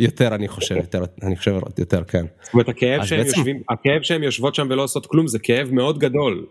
יותר 0.00 0.34
אני 0.34 0.48
חושב, 0.48 0.76
יותר, 0.76 1.04
אני 1.22 1.36
חושב 1.36 1.54
יותר, 1.78 2.04
כן. 2.04 2.26
זאת 2.42 2.52
אומרת, 2.52 2.68
הכאב 2.68 3.04
שהם, 3.04 3.18
בעצם... 3.18 3.36
יושבים, 3.36 3.62
הכאב 3.68 4.02
שהם 4.02 4.22
יושבות 4.22 4.54
שם 4.54 4.66
ולא 4.70 4.82
עושות 4.82 5.06
כלום, 5.06 5.26
זה 5.26 5.38
כאב 5.38 5.72
מאוד 5.72 5.98
גדול. 5.98 6.46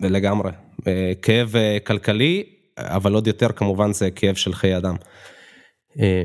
לגמרי. 0.00 0.50
אה, 0.86 1.12
כאב 1.22 1.56
אה, 1.56 1.78
כלכלי, 1.84 2.44
אבל 2.78 3.14
עוד 3.14 3.26
יותר 3.26 3.52
כמובן 3.52 3.92
זה 3.92 4.10
כאב 4.10 4.34
של 4.34 4.54
חיי 4.54 4.76
אדם. 4.76 4.96
אה, 6.00 6.22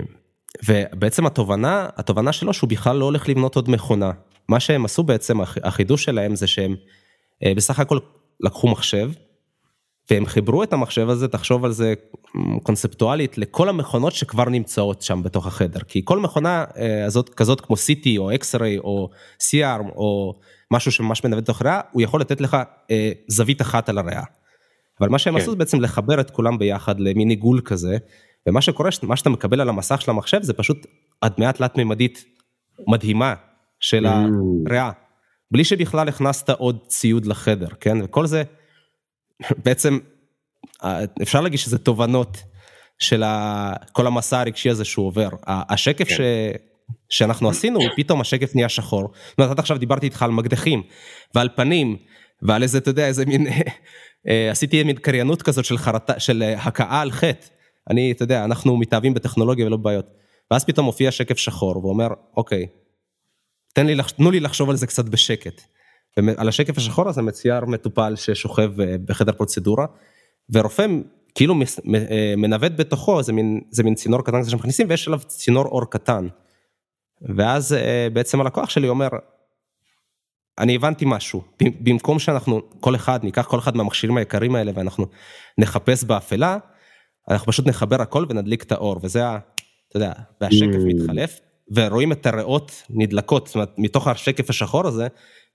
ובעצם 0.65 1.26
התובנה, 1.26 1.89
התובנה 1.95 2.34
שלו 2.34 2.53
שהוא 2.53 2.69
בכלל 2.69 2.97
לא 2.97 3.05
הולך 3.05 3.30
לבנות 3.30 3.55
עוד 3.55 3.69
מכונה. 3.69 4.11
מה 4.49 4.59
שהם 4.59 4.86
עשו 4.86 5.03
בעצם, 5.03 5.38
החידוש 5.63 6.03
שלהם 6.03 6.36
זה 6.36 6.47
שהם 6.47 6.76
בסך 7.55 7.80
הכל 7.80 7.97
לקחו 8.39 8.67
מחשב, 8.67 9.11
והם 10.12 10.26
חיברו 10.26 10.64
את 10.64 10.74
המחשב 10.74 11.10
הזה, 11.10 11.28
תחשוב 11.28 11.66
על 11.66 11.72
זה 11.72 11.93
קונספטואלית, 12.64 13.38
לכל 13.38 13.70
המכונות 13.70 14.14
שכבר 14.14 14.49
נמצאות 14.49 15.01
שם 15.01 15.24
בתוך 15.24 15.47
החדר. 15.47 15.80
כי 15.88 16.01
כל 16.06 16.20
מכונה 16.20 16.66
אה, 16.78 17.06
הזאת, 17.06 17.30
כזאת 17.30 17.62
כמו 17.62 17.76
CT 17.76 18.08
או 18.18 18.32
X-ray 18.32 18.80
או 18.80 19.10
CR 19.39 19.82
או 19.95 20.34
משהו 20.72 20.91
שממש 20.91 21.24
מנווט 21.24 21.45
תוך 21.45 21.62
ריאה, 21.62 21.82
הוא 21.91 22.01
יכול 22.01 22.22
לתת 22.22 22.41
לך 22.41 22.58
אה, 22.91 23.12
זווית 23.28 23.62
אחת 23.62 23.89
על 23.89 23.97
הריאה. 23.97 24.24
אבל 24.99 25.10
מה 25.10 25.20
שהם 25.20 25.34
כן. 25.34 25.41
עשו 25.41 25.51
זה 25.51 25.58
בעצם 25.58 25.82
לחבר 25.82 26.20
את 26.20 26.32
כולם 26.32 26.58
ביחד 26.58 26.99
למין 26.99 27.30
עיגול 27.30 27.62
כזה, 27.66 27.97
ומה 28.47 28.62
שקורה, 28.62 28.89
מה 29.04 29.16
שאתה 29.16 29.30
מקבל 29.30 29.62
על 29.62 29.70
המסך 29.70 30.01
של 30.01 30.12
המחשב 30.12 30.41
זה 30.41 30.54
פשוט 30.54 30.88
הדמיה 31.22 31.51
תלת-ממדית 31.51 32.26
מדהימה 32.88 33.34
של 33.80 34.06
mm. 34.06 34.10
הריאה, 34.70 34.91
בלי 35.51 35.64
שבכלל 35.64 36.08
הכנסת 36.10 36.49
עוד 36.49 36.80
ציוד 36.88 37.26
לחדר, 37.26 37.68
כן? 37.80 37.97
וכל 38.04 38.26
זה... 38.26 38.43
בעצם 39.64 40.00
אפשר 41.22 41.42
להגיד 41.42 41.60
שזה 41.60 41.78
תובנות 41.78 42.38
של 43.00 43.24
כל 43.92 44.08
המסע 44.08 44.40
הרגשי 44.40 44.70
הזה 44.70 44.86
שהוא 44.86 45.08
עובר. 45.08 45.30
השקף 45.48 46.08
כן. 46.08 46.16
ש... 46.16 46.20
שאנחנו 47.10 47.50
עשינו, 47.50 47.80
פתאום 47.96 48.22
השקף 48.22 48.56
נהיה 48.56 48.70
שחור. 48.70 49.12
זאת 49.30 49.38
אומרת, 49.38 49.52
עד 49.52 49.60
עכשיו 49.60 49.78
דיברתי 49.78 50.06
איתך 50.06 50.24
על 50.24 50.32
מקדחים 50.32 50.84
ועל 51.36 51.50
פנים 51.56 51.98
ועל 52.42 52.64
איזה, 52.64 52.78
אתה 52.78 52.90
יודע, 52.90 53.08
איזה 53.08 53.26
מין, 53.26 53.48
אה, 54.28 54.52
עשיתי 54.52 54.84
מין 54.84 54.96
קריינות 54.96 55.42
כזאת 55.42 55.66
של 55.66 55.78
חרטה, 55.78 56.20
של 56.20 56.44
הכאה 56.58 57.02
על 57.02 57.12
חטא. 57.12 57.48
אני, 57.90 58.12
אתה 58.12 58.24
יודע, 58.24 58.44
אנחנו 58.44 58.78
מתאהבים 58.78 59.14
בטכנולוגיה 59.14 59.66
ולא 59.66 59.78
בבעיות. 59.78 60.06
ואז 60.52 60.66
פתאום 60.66 60.86
מופיע 60.86 61.12
שקף 61.12 61.38
שחור 61.38 61.86
ואומר, 61.86 62.08
אוקיי, 62.38 62.68
תן 63.74 63.88
לי, 63.88 63.96
תנו 64.18 64.32
לי 64.32 64.40
לחשוב 64.40 64.70
על 64.70 64.76
זה 64.76 64.88
קצת 64.88 65.06
בשקט. 65.06 65.62
ועל 66.18 66.47
השקף 66.47 66.78
השחור 66.78 67.09
הזה 67.09 67.22
מצויר 67.22 67.66
מטופל 67.66 68.16
ששוכב 68.16 68.82
אה, 68.82 68.95
בחדר 69.05 69.32
פרוצדורה, 69.32 69.86
ורופא 70.49 70.86
כאילו 71.36 71.55
אה, 71.95 72.34
מנווט 72.38 72.72
בתוכו, 72.76 73.24
זה 73.24 73.34
מין, 73.34 73.61
זה 73.72 73.84
מין 73.84 73.95
צינור 73.95 74.24
קטן 74.24 74.45
שמכניסים 74.45 74.88
ויש 74.89 75.07
עליו 75.07 75.20
צינור 75.20 75.66
אור 75.66 75.86
קטן. 75.89 76.28
ואז 77.36 77.74
אה, 77.74 78.07
בעצם 78.14 78.41
הלקוח 78.41 78.70
שלי 78.70 78.88
אומר, 78.88 79.07
אני 80.59 80.76
הבנתי 80.76 81.05
משהו, 81.07 81.41
במקום 81.80 82.20
שאנחנו 82.20 82.61
כל 82.80 82.95
אחד 82.95 83.24
ניקח 83.24 83.45
כל 83.45 83.59
אחד 83.59 83.78
מהמכשירים 83.78 84.18
היקרים 84.18 84.55
האלה 84.55 84.72
ואנחנו 84.76 85.05
נחפש 85.57 86.03
באפלה, 86.03 86.57
אנחנו 87.30 87.47
פשוט 87.47 87.68
נחבר 87.68 88.01
הכל 88.01 88.26
ונדליק 88.30 88.64
את 88.64 88.72
האור 88.72 88.99
וזה, 89.03 89.28
ה, 89.28 89.38
אתה 89.89 89.97
יודע, 89.97 90.11
והשקף 90.41 90.76
mm. 90.76 90.93
מתחלף 90.93 91.39
ורואים 91.76 92.11
את 92.11 92.26
הריאות 92.26 92.84
נדלקות, 92.89 93.47
זאת 93.47 93.55
אומרת 93.55 93.72
מתוך 93.78 94.07
השקף 94.07 94.49
השחור 94.49 94.88
הזה, 94.88 95.07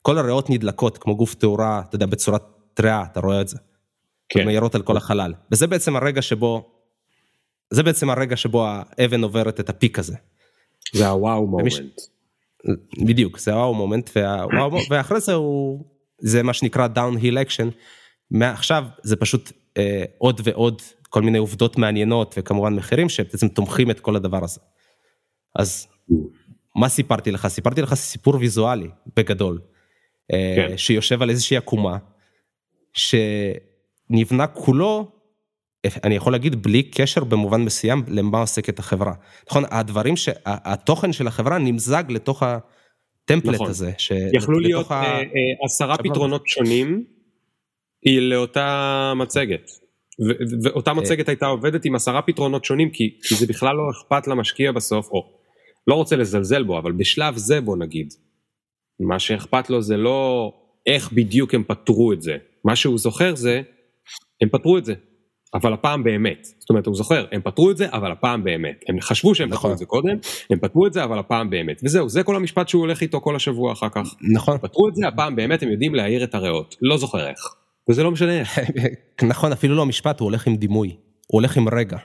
כל 0.03 0.19
הריאות 0.19 0.51
נדלקות 0.51 0.99
כמו 0.99 1.17
גוף 1.17 1.35
תאורה, 1.35 1.83
אתה 1.89 1.97
יודע, 1.97 2.07
בצורת 2.07 2.43
טריה, 2.75 3.03
אתה 3.13 3.21
רואה 3.21 3.41
את 3.41 3.49
זה. 3.49 3.59
כן. 4.29 4.47
מאירות 4.47 4.75
על 4.75 4.83
כל 4.83 4.97
החלל, 4.97 5.35
וזה 5.53 5.67
בעצם 5.67 5.97
הרגע 5.97 6.23
שבו, 6.23 6.71
זה 7.71 7.83
בעצם 7.83 8.11
הרגע 8.11 8.37
שבו 8.37 8.67
האבן 8.69 9.23
עוברת 9.23 9.61
את 9.61 9.71
הפיק 9.71 9.99
הזה. 9.99 10.17
זה 10.93 11.09
הוואו 11.09 11.47
מומנט. 11.47 12.01
בדיוק, 13.07 13.39
זה 13.39 13.53
הוואו 13.53 13.75
מומנט, 13.75 14.11
והוואו, 14.17 14.79
ואחרי 14.91 15.21
זה 15.21 15.35
הוא, 15.35 15.85
זה 16.19 16.43
מה 16.43 16.53
שנקרא 16.53 16.89
downhill 16.95 17.35
action, 17.47 17.71
מעכשיו 18.31 18.85
זה 19.03 19.17
פשוט 19.17 19.53
אה, 19.77 20.05
עוד 20.19 20.41
ועוד 20.45 20.83
כל 21.09 21.23
מיני 21.23 21.39
עובדות 21.39 21.79
מעניינות 21.79 22.35
וכמובן 22.39 22.75
מחירים 22.75 23.09
שבעצם 23.09 23.49
תומכים 23.49 23.91
את 23.91 24.01
כל 24.01 24.17
הדבר 24.17 24.45
הזה. 24.45 24.61
אז 25.59 25.87
מה 26.77 26.89
סיפרתי 26.89 27.31
לך? 27.31 27.47
סיפרתי 27.47 27.83
לך 27.83 27.95
סיפור 27.95 28.37
ויזואלי 28.37 28.89
בגדול, 29.17 29.61
כן. 30.33 30.77
שיושב 30.77 31.23
על 31.23 31.31
איזושהי 31.31 31.57
עקומה, 31.57 31.97
שנבנה 32.93 34.47
כולו 34.47 35.19
אני 36.05 36.15
יכול 36.15 36.33
להגיד 36.33 36.63
בלי 36.63 36.83
קשר 36.83 37.25
במובן 37.25 37.61
מסוים 37.61 38.03
למה 38.09 38.41
עוסקת 38.41 38.79
החברה. 38.79 39.13
נכון, 39.51 39.65
הדברים 39.71 40.17
שהתוכן 40.17 41.13
של 41.13 41.27
החברה 41.27 41.59
נמזג 41.59 42.05
לתוך 42.09 42.43
הטמפלט 42.43 43.55
נכון. 43.55 43.71
הזה. 43.71 43.93
ש... 43.99 44.13
יכלו 44.33 44.59
להיות 44.59 44.91
ה... 44.91 44.95
אה, 44.95 45.19
אה, 45.19 45.25
עשרה 45.65 45.97
פתרונות 45.97 46.49
שונים 46.49 47.05
לאותה 48.07 49.13
מצגת. 49.17 49.71
ואותה 50.65 50.91
אה. 50.91 50.97
מצגת 50.97 51.29
הייתה 51.29 51.47
עובדת 51.47 51.85
עם 51.85 51.95
עשרה 51.95 52.23
פתרונות 52.23 52.65
שונים 52.65 52.91
כי, 52.91 53.19
כי 53.23 53.35
זה 53.35 53.47
בכלל 53.47 53.77
לא 53.77 53.83
אכפת 53.91 54.27
למשקיע 54.27 54.73
בסוף, 54.73 55.11
או 55.11 55.39
לא 55.87 55.95
רוצה 55.95 56.17
לזלזל 56.17 56.63
בו, 56.63 56.79
אבל 56.79 56.93
בשלב 56.93 57.37
זה 57.37 57.61
בוא 57.61 57.77
נגיד, 57.77 58.15
מה 59.01 59.19
שאכפת 59.19 59.71
לו 59.71 59.83
זה 59.83 59.97
לא 59.97 60.53
איך 60.87 61.13
בדיוק 61.13 61.55
הם 61.55 61.65
פתרו 61.65 62.13
את 62.13 62.23
זה, 62.23 62.37
מה 62.65 62.77
שהוא 62.77 62.99
זוכר 62.99 63.35
זה, 63.35 63.63
הם 64.43 64.49
פתרו 64.49 64.79
את 64.79 64.85
זה, 64.85 64.95
אבל 65.55 65.73
הפעם 65.73 66.05
באמת, 66.05 66.47
זאת 66.59 66.71
אומרת 66.71 66.87
הוא 66.87 66.95
זוכר, 66.95 67.27
הם 67.33 67.41
פתרו 67.41 67.71
את 67.71 67.77
זה 67.77 67.87
אבל 67.93 68.13
הפעם 68.13 68.45
באמת, 68.45 68.85
הם 68.89 69.01
חשבו 69.01 69.35
שהם 69.35 69.49
נכון. 69.49 69.59
פתרו 69.59 69.73
את 69.73 69.79
זה 69.79 69.87
קודם, 69.87 70.17
הם 70.51 70.59
פתרו 70.59 70.87
את 70.87 70.93
זה 70.93 71.05
אבל 71.05 71.19
הפעם 71.19 71.51
באמת, 71.51 71.81
וזהו, 71.85 72.09
זה 72.09 72.23
כל 72.23 72.37
המשפט 72.37 72.69
שהוא 72.69 72.81
הולך 72.81 73.01
איתו 73.01 73.21
כל 73.21 73.37
השבוע 73.37 73.73
אחר 73.73 73.89
כך. 73.89 74.15
נכון. 74.35 74.59
פתרו 74.59 74.89
את 74.89 74.95
זה, 74.95 75.09
הפעם 75.09 75.37
באמת 75.37 75.63
הם 75.63 75.71
יודעים 75.71 75.95
להעיר 75.95 76.25
את 76.25 76.35
הריאות, 76.35 76.77
לא 76.83 76.97
זוכר 76.97 77.29
איך, 77.29 77.55
וזה 77.91 78.03
לא 78.03 78.11
משנה 78.11 78.41
איך. 78.41 78.59
נכון, 79.23 79.53
אפילו 79.53 79.75
לא 79.75 79.83
המשפט, 79.83 80.21
הוא 80.21 80.27
הולך 80.27 80.47
עם 80.47 80.57
דימוי, 80.57 80.89
הוא 80.89 81.41
הולך 81.41 81.57
עם 81.57 81.69
רגע. 81.69 81.99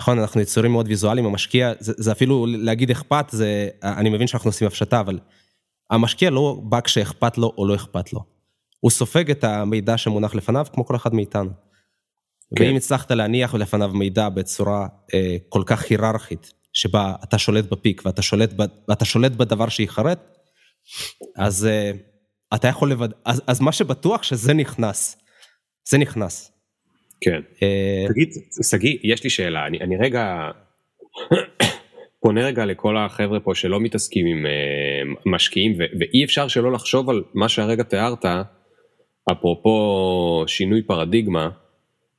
נכון, 0.00 0.18
אנחנו 0.18 0.40
יצורים 0.40 0.72
מאוד 0.72 0.88
ויזואליים, 0.88 1.26
המשקיע, 1.26 1.72
זה, 1.78 1.92
זה 1.96 2.12
אפילו 2.12 2.46
להגיד 2.48 2.90
אכפת, 2.90 3.26
זה, 3.30 3.68
אני 3.82 4.10
מבין 4.10 4.26
שאנחנו 4.26 4.48
עושים 4.48 4.66
הפשטה, 4.66 5.00
אבל 5.00 5.18
המשקיע 5.90 6.30
לא 6.30 6.60
בא 6.62 6.80
כשאכפת 6.80 7.38
לו 7.38 7.52
או 7.58 7.66
לא 7.66 7.74
אכפת 7.74 8.12
לו. 8.12 8.20
הוא 8.80 8.90
סופג 8.90 9.30
את 9.30 9.44
המידע 9.44 9.98
שמונח 9.98 10.34
לפניו 10.34 10.66
כמו 10.72 10.86
כל 10.86 10.96
אחד 10.96 11.14
מאיתנו. 11.14 11.50
כן. 12.56 12.64
ואם 12.64 12.76
הצלחת 12.76 13.10
להניח 13.10 13.54
לפניו 13.54 13.90
מידע 13.94 14.28
בצורה 14.28 14.86
אה, 15.14 15.36
כל 15.48 15.62
כך 15.66 15.90
היררכית, 15.90 16.52
שבה 16.72 17.14
אתה 17.24 17.38
שולט 17.38 17.64
בפיק 17.64 18.02
ואתה 18.04 18.22
שולט, 18.22 18.52
ב, 18.56 18.62
ואתה 18.88 19.04
שולט 19.04 19.32
בדבר 19.32 19.68
שייחרט, 19.68 20.18
אז 21.36 21.66
אה, 21.66 21.90
אתה 22.54 22.68
יכול 22.68 22.90
לבד... 22.90 23.08
אז, 23.24 23.42
אז 23.46 23.60
מה 23.60 23.72
שבטוח 23.72 24.22
שזה 24.22 24.54
נכנס. 24.54 25.16
זה 25.88 25.98
נכנס. 25.98 26.52
כן. 27.20 27.40
אה... 27.62 28.06
תגיד, 28.08 28.28
שגיא, 28.70 28.98
יש 29.02 29.24
לי 29.24 29.30
שאלה, 29.30 29.66
אני, 29.66 29.80
אני 29.80 29.96
רגע 29.96 30.50
פונה 32.24 32.46
רגע 32.46 32.64
לכל 32.64 32.96
החבר'ה 32.96 33.40
פה 33.40 33.54
שלא 33.54 33.80
מתעסקים 33.80 34.26
עם 34.26 34.46
uh, 34.46 35.20
משקיעים, 35.26 35.78
ואי 36.00 36.24
אפשר 36.24 36.48
שלא 36.48 36.72
לחשוב 36.72 37.10
על 37.10 37.22
מה 37.34 37.48
שהרגע 37.48 37.82
תיארת, 37.82 38.24
אפרופו 39.32 40.44
שינוי 40.46 40.82
פרדיגמה, 40.82 41.48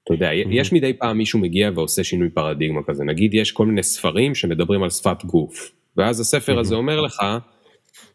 אתה 0.03 0.13
יודע, 0.13 0.31
mm-hmm. 0.31 0.47
יש 0.51 0.73
מדי 0.73 0.93
פעם 0.93 1.17
מישהו 1.17 1.39
מגיע 1.39 1.69
ועושה 1.75 2.03
שינוי 2.03 2.29
פרדיגמה 2.29 2.81
כזה, 2.87 3.03
נגיד 3.03 3.33
יש 3.33 3.51
כל 3.51 3.65
מיני 3.65 3.83
ספרים 3.83 4.35
שמדברים 4.35 4.83
על 4.83 4.89
שפת 4.89 5.23
גוף, 5.23 5.71
ואז 5.97 6.19
הספר 6.19 6.55
mm-hmm. 6.55 6.59
הזה 6.59 6.75
אומר 6.75 7.01
לך, 7.01 7.19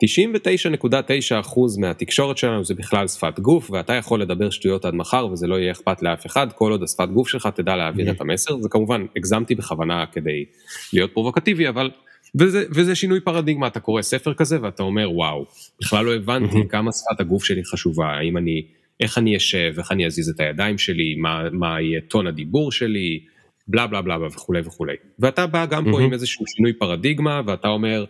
99.9% 0.05 1.81
מהתקשורת 1.81 2.39
שלנו 2.39 2.65
זה 2.65 2.75
בכלל 2.75 3.09
שפת 3.09 3.41
גוף, 3.41 3.71
ואתה 3.71 3.93
יכול 3.93 4.23
לדבר 4.23 4.51
שטויות 4.51 4.85
עד 4.85 4.95
מחר 4.95 5.27
וזה 5.27 5.47
לא 5.47 5.55
יהיה 5.55 5.73
אכפת 5.73 6.03
לאף 6.03 6.27
אחד, 6.27 6.47
כל 6.53 6.73
עוד 6.73 6.83
השפת 6.83 7.09
גוף 7.09 7.29
שלך 7.29 7.49
תדע 7.55 7.77
להעביר 7.77 8.09
mm-hmm. 8.09 8.13
את 8.13 8.21
המסר, 8.21 8.61
זה 8.61 8.69
כמובן 8.69 9.05
הגזמתי 9.17 9.55
בכוונה 9.55 10.05
כדי 10.13 10.45
להיות 10.93 11.13
פרובוקטיבי, 11.13 11.69
אבל, 11.69 11.91
וזה, 12.35 12.65
וזה 12.71 12.95
שינוי 12.95 13.21
פרדיגמה, 13.21 13.67
אתה 13.67 13.81
קורא 13.81 14.03
ספר 14.03 14.35
כזה 14.35 14.63
ואתה 14.63 14.83
אומר 14.83 15.11
וואו, 15.11 15.45
בכלל 15.83 16.05
לא 16.05 16.15
הבנתי 16.15 16.57
mm-hmm. 16.57 16.69
כמה 16.69 16.91
שפת 16.93 17.21
הגוף 17.21 17.45
שלי 17.45 17.65
חשובה, 17.65 18.07
האם 18.07 18.37
אני... 18.37 18.63
איך 19.01 19.19
אני 19.19 19.37
אשב, 19.37 19.73
איך 19.79 19.93
אני 19.93 20.07
אזיז 20.07 20.29
את 20.29 20.41
הידיים 20.41 20.79
שלי, 20.79 21.15
מה, 21.15 21.43
מה 21.53 21.81
יהיה 21.81 22.01
טון 22.09 22.27
הדיבור 22.27 22.73
שלי, 22.73 23.21
בלה 23.69 23.87
בלה 23.87 24.03
בלה 24.03 24.27
וכולי 24.27 24.61
וכולי. 24.65 24.95
ואתה 25.19 25.47
בא 25.47 25.67
גם 25.67 25.87
mm-hmm. 25.87 25.93
פה 25.93 26.01
עם 26.01 26.13
איזשהו 26.13 26.45
שינוי 26.57 26.73
פרדיגמה 26.73 27.41
ואתה 27.47 27.69
אומר, 27.69 28.05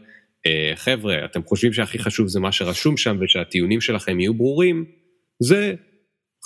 חבר'ה, 0.75 1.25
אתם 1.25 1.43
חושבים 1.43 1.73
שהכי 1.73 1.99
חשוב 1.99 2.29
זה 2.29 2.41
מה 2.41 2.53
שרשום 2.53 2.97
שם 2.97 3.19
ושהטיעונים 3.21 3.81
שלכם 3.81 4.21
יהיו 4.21 4.35
ברורים, 4.35 4.85
זה 5.43 5.75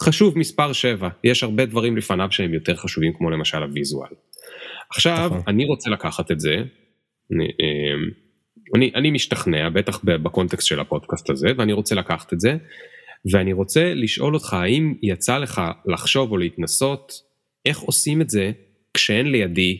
חשוב 0.03 0.39
מספר 0.39 0.73
7, 0.73 1.09
יש 1.25 1.43
הרבה 1.43 1.67
דברים 1.67 1.97
לפניו 1.97 2.29
שהם 2.31 2.55
יותר 2.55 2.77
חשובים 2.77 3.13
כמו 3.19 3.31
למשל 3.31 3.63
הוויזואל. 3.63 4.11
עכשיו, 4.91 5.27
נכון. 5.27 5.43
אני 5.49 5.65
רוצה 5.65 5.91
לקחת 5.91 6.31
את 6.31 6.41
זה, 6.41 6.57
אני, 7.33 7.45
אה, 7.45 8.11
אני, 8.77 8.93
אני 8.95 9.11
משתכנע, 9.11 9.69
בטח 9.69 10.01
בקונטקסט 10.05 10.67
של 10.67 10.81
הפודקאסט 10.81 11.31
הזה, 11.31 11.49
ואני 11.59 11.73
רוצה 11.73 11.95
לקחת 11.95 12.33
את 12.33 12.41
זה 12.41 12.57
ואני 13.33 13.53
רוצה 13.53 13.95
לשאול 13.95 14.35
אותך, 14.35 14.55
האם 14.55 14.95
יצא 15.03 15.39
לך 15.39 15.61
לחשוב 15.87 16.31
או 16.31 16.37
להתנסות 16.37 17.13
איך 17.67 17.79
עושים 17.79 18.21
את 18.21 18.31
זה 18.31 18.53
כשאין 18.95 19.33
לידי 19.33 19.79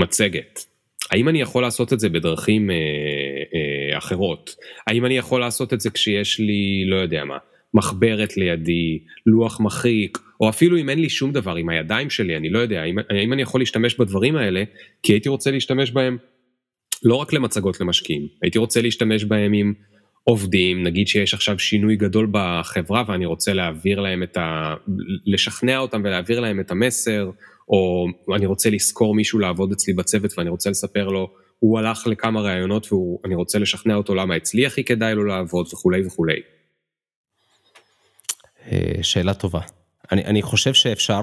מצגת? 0.00 0.64
האם 1.10 1.28
אני 1.28 1.40
יכול 1.40 1.62
לעשות 1.62 1.92
את 1.92 2.00
זה 2.00 2.08
בדרכים 2.08 2.70
אה, 2.70 2.76
אה, 2.76 2.80
אחרות? 4.04 4.54
האם 4.86 5.06
אני 5.06 5.16
יכול 5.16 5.40
לעשות 5.40 5.72
את 5.72 5.80
זה 5.80 5.90
כשיש 5.90 6.40
לי, 6.40 6.84
לא 6.86 6.96
יודע 6.96 7.24
מה, 7.24 7.36
מחברת 7.74 8.36
לידי, 8.36 8.98
לוח 9.26 9.60
מחיק, 9.60 10.18
או 10.40 10.48
אפילו 10.48 10.78
אם 10.78 10.88
אין 10.88 10.98
לי 10.98 11.08
שום 11.08 11.32
דבר 11.32 11.54
עם 11.54 11.68
הידיים 11.68 12.10
שלי, 12.10 12.36
אני 12.36 12.50
לא 12.50 12.58
יודע, 12.58 12.82
האם, 12.82 12.96
האם 13.10 13.32
אני 13.32 13.42
יכול 13.42 13.60
להשתמש 13.60 13.94
בדברים 13.94 14.36
האלה, 14.36 14.64
כי 15.02 15.12
הייתי 15.12 15.28
רוצה 15.28 15.50
להשתמש 15.50 15.90
בהם 15.90 16.18
לא 17.04 17.14
רק 17.14 17.32
למצגות 17.32 17.80
למשקיעים, 17.80 18.26
הייתי 18.42 18.58
רוצה 18.58 18.82
להשתמש 18.82 19.24
בהם 19.24 19.52
עם 19.52 19.72
עובדים, 20.24 20.82
נגיד 20.82 21.08
שיש 21.08 21.34
עכשיו 21.34 21.58
שינוי 21.58 21.96
גדול 21.96 22.28
בחברה 22.30 23.04
ואני 23.08 23.26
רוצה 23.26 23.52
להעביר 23.52 24.00
להם 24.00 24.22
את 24.22 24.36
ה... 24.36 24.74
לשכנע 25.26 25.78
אותם 25.78 26.00
ולהעביר 26.04 26.40
להם 26.40 26.60
את 26.60 26.70
המסר, 26.70 27.30
או 27.68 28.06
אני 28.36 28.46
רוצה 28.46 28.70
לשכור 28.70 29.14
מישהו 29.14 29.38
לעבוד 29.38 29.72
אצלי 29.72 29.94
בצוות 29.94 30.38
ואני 30.38 30.50
רוצה 30.50 30.70
לספר 30.70 31.08
לו, 31.08 31.30
הוא 31.62 31.78
הלך 31.78 32.06
לכמה 32.06 32.40
ראיונות 32.40 32.88
ואני 32.92 33.34
רוצה 33.34 33.58
לשכנע 33.58 33.94
אותו 33.94 34.14
למה 34.14 34.36
אצלי 34.36 34.66
הכי 34.66 34.84
כדאי 34.84 35.14
לו 35.14 35.24
לעבוד 35.24 35.66
וכולי 35.72 36.06
וכולי. 36.06 36.40
אה, 38.72 39.02
שאלה 39.02 39.34
טובה. 39.34 39.60
אני, 40.12 40.24
אני 40.24 40.42
חושב 40.42 40.74
שאפשר, 40.74 41.20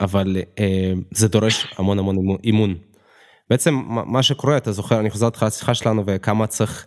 אבל 0.00 0.36
אה, 0.58 0.92
זה 1.10 1.28
דורש 1.28 1.66
המון 1.76 1.98
המון 1.98 2.16
אימון. 2.44 2.74
בעצם 3.50 3.74
מה 3.86 4.22
שקורה, 4.22 4.56
אתה 4.56 4.72
זוכר, 4.72 5.00
אני 5.00 5.10
חוזר 5.10 5.26
אותך 5.26 5.42
לשיחה 5.42 5.74
שלנו 5.74 6.02
וכמה 6.06 6.46
צריך 6.46 6.86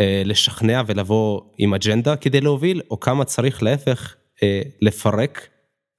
אה, 0.00 0.22
לשכנע 0.24 0.82
ולבוא 0.86 1.40
עם 1.58 1.74
אג'נדה 1.74 2.16
כדי 2.16 2.40
להוביל, 2.40 2.82
או 2.90 3.00
כמה 3.00 3.24
צריך 3.24 3.62
להפך 3.62 4.16
אה, 4.42 4.62
לפרק, 4.80 5.48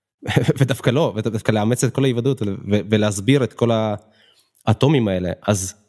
ודווקא 0.60 0.90
לא, 0.90 1.14
ודווקא 1.16 1.52
לאמץ 1.52 1.84
את 1.84 1.96
כל 1.96 2.04
ההיוודעות 2.04 2.42
ולהסביר 2.90 3.44
את 3.44 3.54
כל 3.54 3.70
האטומים 4.66 5.08
האלה. 5.08 5.32
אז, 5.48 5.89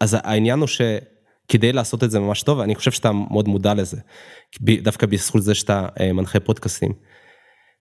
אז 0.00 0.16
העניין 0.22 0.58
הוא 0.58 0.68
שכדי 0.68 1.72
לעשות 1.72 2.04
את 2.04 2.10
זה 2.10 2.20
ממש 2.20 2.42
טוב, 2.42 2.60
אני 2.60 2.74
חושב 2.74 2.90
שאתה 2.90 3.12
מאוד 3.12 3.48
מודע 3.48 3.74
לזה, 3.74 4.00
דווקא 4.60 5.06
בזכות 5.06 5.42
זה 5.42 5.54
שאתה 5.54 5.88
אה, 6.00 6.12
מנחה 6.12 6.40
פודקאסטים. 6.40 6.92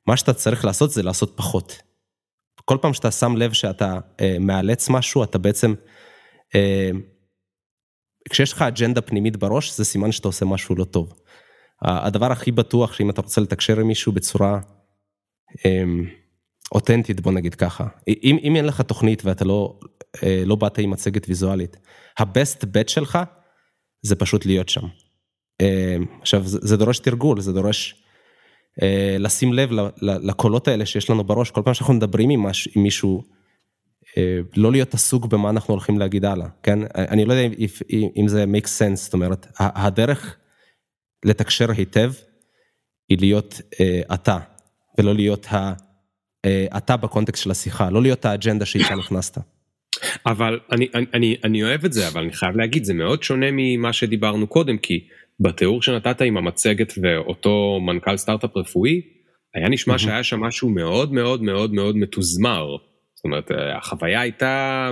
מה 0.07 0.17
שאתה 0.17 0.33
צריך 0.33 0.65
לעשות 0.65 0.91
זה 0.91 1.03
לעשות 1.03 1.33
פחות. 1.35 1.81
כל 2.65 2.77
פעם 2.81 2.93
שאתה 2.93 3.11
שם 3.11 3.35
לב 3.37 3.53
שאתה 3.53 3.99
אה, 4.21 4.37
מאלץ 4.39 4.89
משהו, 4.89 5.23
אתה 5.23 5.37
בעצם, 5.37 5.73
אה, 6.55 6.89
כשיש 8.29 8.53
לך 8.53 8.61
אג'נדה 8.61 9.01
פנימית 9.01 9.37
בראש, 9.37 9.77
זה 9.77 9.85
סימן 9.85 10.11
שאתה 10.11 10.27
עושה 10.27 10.45
משהו 10.45 10.75
לא 10.75 10.83
טוב. 10.83 11.13
הדבר 11.81 12.31
הכי 12.31 12.51
בטוח 12.51 12.93
שאם 12.93 13.09
אתה 13.09 13.21
רוצה 13.21 13.41
לתקשר 13.41 13.79
עם 13.79 13.87
מישהו 13.87 14.11
בצורה 14.11 14.59
אה, 15.65 15.83
אותנטית, 16.71 17.21
בוא 17.21 17.31
נגיד 17.31 17.55
ככה, 17.55 17.87
אם, 18.07 18.37
אם 18.43 18.55
אין 18.55 18.65
לך 18.65 18.81
תוכנית 18.81 19.25
ואתה 19.25 19.45
לא, 19.45 19.79
אה, 20.23 20.43
לא 20.45 20.55
באת 20.55 20.77
עם 20.77 20.89
מצגת 20.89 21.29
ויזואלית, 21.29 21.77
הבסט 22.17 22.63
בט 22.63 22.89
שלך 22.89 23.19
זה 24.01 24.15
פשוט 24.15 24.45
להיות 24.45 24.69
שם. 24.69 24.87
אה, 25.61 25.97
עכשיו, 26.21 26.47
זה, 26.47 26.59
זה 26.61 26.77
דורש 26.77 26.99
תרגול, 26.99 27.41
זה 27.41 27.53
דורש 27.53 28.03
אה, 28.81 29.15
לשים 29.19 29.53
לב 29.53 29.69
לקולות 30.01 30.67
האלה 30.67 30.85
שיש 30.85 31.09
לנו 31.09 31.23
בראש, 31.23 31.51
כל 31.51 31.61
פעם 31.65 31.73
שאנחנו 31.73 31.93
מדברים 31.93 32.29
עם, 32.29 32.45
מישהו, 32.75 33.23
לא 34.55 34.71
להיות 34.71 34.93
עסוק 34.93 35.25
במה 35.25 35.49
אנחנו 35.49 35.73
הולכים 35.73 35.99
להגיד 35.99 36.25
הלאה, 36.25 36.47
כן? 36.63 36.79
אני 36.95 37.25
לא 37.25 37.33
יודע 37.33 37.45
אם, 37.45 38.07
אם 38.17 38.27
זה 38.27 38.45
make 38.53 38.65
sense, 38.65 38.95
זאת 38.95 39.13
אומרת, 39.13 39.47
הדרך 39.59 40.37
לתקשר 41.25 41.71
היטב 41.71 42.13
היא 43.09 43.17
להיות 43.19 43.61
אתה, 44.13 44.37
ולא 44.97 45.15
להיות 45.15 45.47
אתה 46.77 46.97
בקונטקסט 46.97 47.43
של 47.43 47.51
השיחה, 47.51 47.89
לא 47.89 48.01
להיות 48.01 48.25
האג'נדה 48.25 48.65
שאיתה 48.65 48.95
נכנסת. 49.01 49.37
אבל 50.25 50.59
אני, 50.71 50.87
אני, 51.13 51.35
אני 51.43 51.63
אוהב 51.63 51.85
את 51.85 51.93
זה, 51.93 52.07
אבל 52.07 52.21
אני 52.21 52.33
חייב 52.33 52.55
להגיד, 52.55 52.83
זה 52.83 52.93
מאוד 52.93 53.23
שונה 53.23 53.45
ממה 53.51 53.93
שדיברנו 53.93 54.47
קודם, 54.47 54.77
כי 54.77 55.07
בתיאור 55.39 55.81
שנתת 55.81 56.21
עם 56.21 56.37
המצגת 56.37 56.93
ואותו 57.01 57.79
מנכ"ל 57.81 58.17
סטארט-אפ 58.17 58.57
רפואי, 58.57 59.01
היה 59.55 59.69
נשמע 59.69 59.97
שהיה 59.97 60.23
שם 60.23 60.39
משהו 60.39 60.69
מאוד 60.69 61.13
מאוד 61.13 61.43
מאוד 61.43 61.73
מאוד 61.73 61.97
מתוזמר. 61.97 62.67
זאת 63.15 63.25
אומרת, 63.25 63.51
החוויה 63.77 64.21
הייתה 64.21 64.89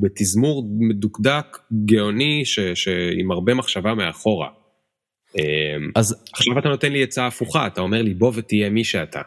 בתזמור 0.00 0.68
מדוקדק, 0.78 1.58
גאוני, 1.84 2.44
ש, 2.44 2.60
שעם 2.60 3.30
הרבה 3.30 3.54
מחשבה 3.54 3.94
מאחורה. 3.94 4.48
אמ, 5.38 5.90
אז 5.96 6.24
עכשיו 6.32 6.58
אתה 6.58 6.68
נותן 6.68 6.92
לי 6.92 7.02
עצה 7.02 7.26
הפוכה, 7.26 7.66
אתה 7.66 7.80
אומר 7.80 8.02
לי 8.02 8.14
בוא 8.14 8.32
ותהיה 8.34 8.70
מי 8.70 8.84
שאתה. 8.84 9.20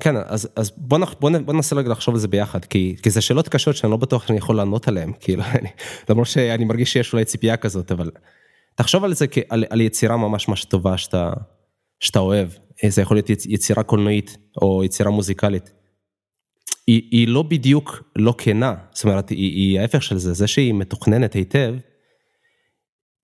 כן, 0.00 0.14
אז, 0.16 0.48
אז 0.56 0.72
בוא, 0.76 0.98
נח, 0.98 1.14
בוא, 1.20 1.30
בוא 1.44 1.54
ננסה 1.54 1.76
רגע 1.76 1.88
לחשוב 1.88 2.14
על 2.14 2.20
זה 2.20 2.28
ביחד, 2.28 2.64
כי, 2.64 2.96
כי 3.02 3.10
זה 3.10 3.20
שאלות 3.20 3.48
קשות 3.48 3.76
שאני 3.76 3.90
לא 3.90 3.96
בטוח 3.96 4.26
שאני 4.26 4.38
יכול 4.38 4.56
לענות 4.56 4.88
עליהן, 4.88 5.12
כאילו, 5.20 5.42
למרות 6.08 6.26
שאני 6.26 6.64
מרגיש 6.64 6.92
שיש 6.92 7.12
אולי 7.12 7.24
ציפייה 7.24 7.56
כזאת, 7.56 7.92
אבל 7.92 8.10
תחשוב 8.74 9.04
על 9.04 9.14
זה 9.14 9.26
כעל 9.26 9.64
על 9.70 9.80
יצירה 9.80 10.16
ממש 10.16 10.48
ממש 10.48 10.64
טובה 10.64 10.98
שאתה, 10.98 11.32
שאתה 12.00 12.18
אוהב, 12.18 12.48
זה 12.88 13.02
יכול 13.02 13.16
להיות 13.16 13.30
יצירה 13.30 13.82
קולנועית 13.82 14.36
או 14.62 14.84
יצירה 14.84 15.10
מוזיקלית. 15.10 15.72
היא, 16.86 17.02
היא 17.10 17.28
לא 17.28 17.42
בדיוק 17.42 18.02
לא 18.16 18.34
כנה, 18.38 18.74
זאת 18.92 19.04
אומרת, 19.04 19.30
היא, 19.30 19.38
היא 19.38 19.80
ההפך 19.80 20.02
של 20.02 20.18
זה, 20.18 20.32
זה 20.32 20.46
שהיא 20.46 20.74
מתוכננת 20.74 21.34
היטב, 21.34 21.74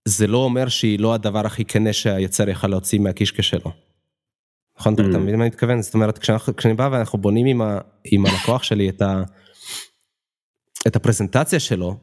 זה 0.09 0.27
לא 0.27 0.39
אומר 0.39 0.68
שהיא 0.68 0.99
לא 0.99 1.14
הדבר 1.14 1.47
הכי 1.47 1.64
כנה 1.64 1.93
שהיצר 1.93 2.49
יכל 2.49 2.66
להוציא 2.66 2.99
מהקישקע 2.99 3.43
שלו. 3.43 3.73
נכון, 4.81 4.95
אתה 4.95 5.03
mm. 5.03 5.07
מבין 5.07 5.37
מה 5.37 5.43
אני 5.43 5.49
מתכוון? 5.49 5.83
זאת 5.83 5.95
אומרת, 5.95 6.18
כשאני 6.57 6.74
בא 6.74 6.89
ואנחנו 6.93 7.18
בונים 7.18 7.47
עם, 7.47 7.62
ה, 7.62 7.78
עם 8.05 8.26
הלקוח 8.26 8.62
שלי 8.62 8.89
את, 8.89 9.03
ה, 9.03 9.22
את 10.87 10.97
הפרזנטציה 10.97 11.61
שלו, 11.61 11.97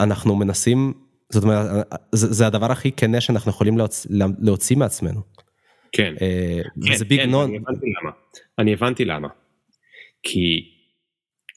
אנחנו 0.00 0.36
מנסים 0.36 0.92
זאת 1.32 1.44
אומרת, 1.44 1.86
זה, 2.12 2.32
זה 2.32 2.46
הדבר 2.46 2.72
הכי 2.72 2.92
כנה 2.92 3.20
שאנחנו 3.20 3.50
יכולים 3.50 3.78
להוצ... 3.78 4.06
להוציא 4.38 4.76
מעצמנו. 4.76 5.20
כן, 5.92 6.14
אה, 6.20 6.60
כן, 6.86 6.94
זה 6.94 7.04
ביג 7.04 7.20
כן, 7.20 7.30
נון. 7.30 7.50
אני 7.50 7.58
הבנתי 7.58 7.86
למה. 8.02 8.10
אני 8.58 8.72
הבנתי 8.72 9.04
למה. 9.04 9.28
כי 10.22 10.68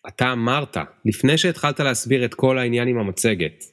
אתה 0.07 0.31
אמרת, 0.31 0.77
לפני 1.05 1.37
שהתחלת 1.37 1.79
להסביר 1.79 2.25
את 2.25 2.33
כל 2.33 2.57
העניין 2.57 2.87
עם 2.87 2.97
המצגת, 2.97 3.63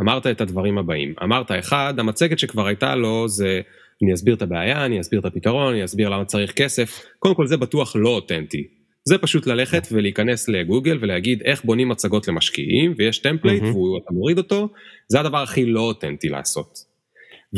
אמרת 0.00 0.26
את 0.26 0.40
הדברים 0.40 0.78
הבאים. 0.78 1.14
אמרת, 1.22 1.50
אחד, 1.50 1.94
המצגת 1.98 2.38
שכבר 2.38 2.66
הייתה 2.66 2.94
לו 2.94 3.28
זה, 3.28 3.60
אני 4.02 4.14
אסביר 4.14 4.34
את 4.34 4.42
הבעיה, 4.42 4.84
אני 4.84 5.00
אסביר 5.00 5.20
את 5.20 5.24
הפתרון, 5.24 5.72
אני 5.74 5.84
אסביר 5.84 6.08
למה 6.08 6.24
צריך 6.24 6.52
כסף. 6.52 7.02
קודם 7.18 7.34
כל 7.34 7.46
זה 7.46 7.56
בטוח 7.56 7.96
לא 7.96 8.08
אותנטי. 8.08 8.66
זה 9.08 9.18
פשוט 9.18 9.46
ללכת 9.46 9.88
ולהיכנס 9.92 10.48
לגוגל 10.48 10.98
ולהגיד 11.00 11.42
איך 11.44 11.64
בונים 11.64 11.88
מצגות 11.88 12.28
למשקיעים 12.28 12.94
ויש 12.98 13.18
template. 13.18 13.62
ואתה 13.62 14.12
מוריד 14.12 14.38
אותו, 14.38 14.68
זה 15.12 15.20
הדבר 15.20 15.38
הכי 15.38 15.66
לא 15.66 15.80
אותנטי 15.80 16.28
לעשות. 16.28 16.78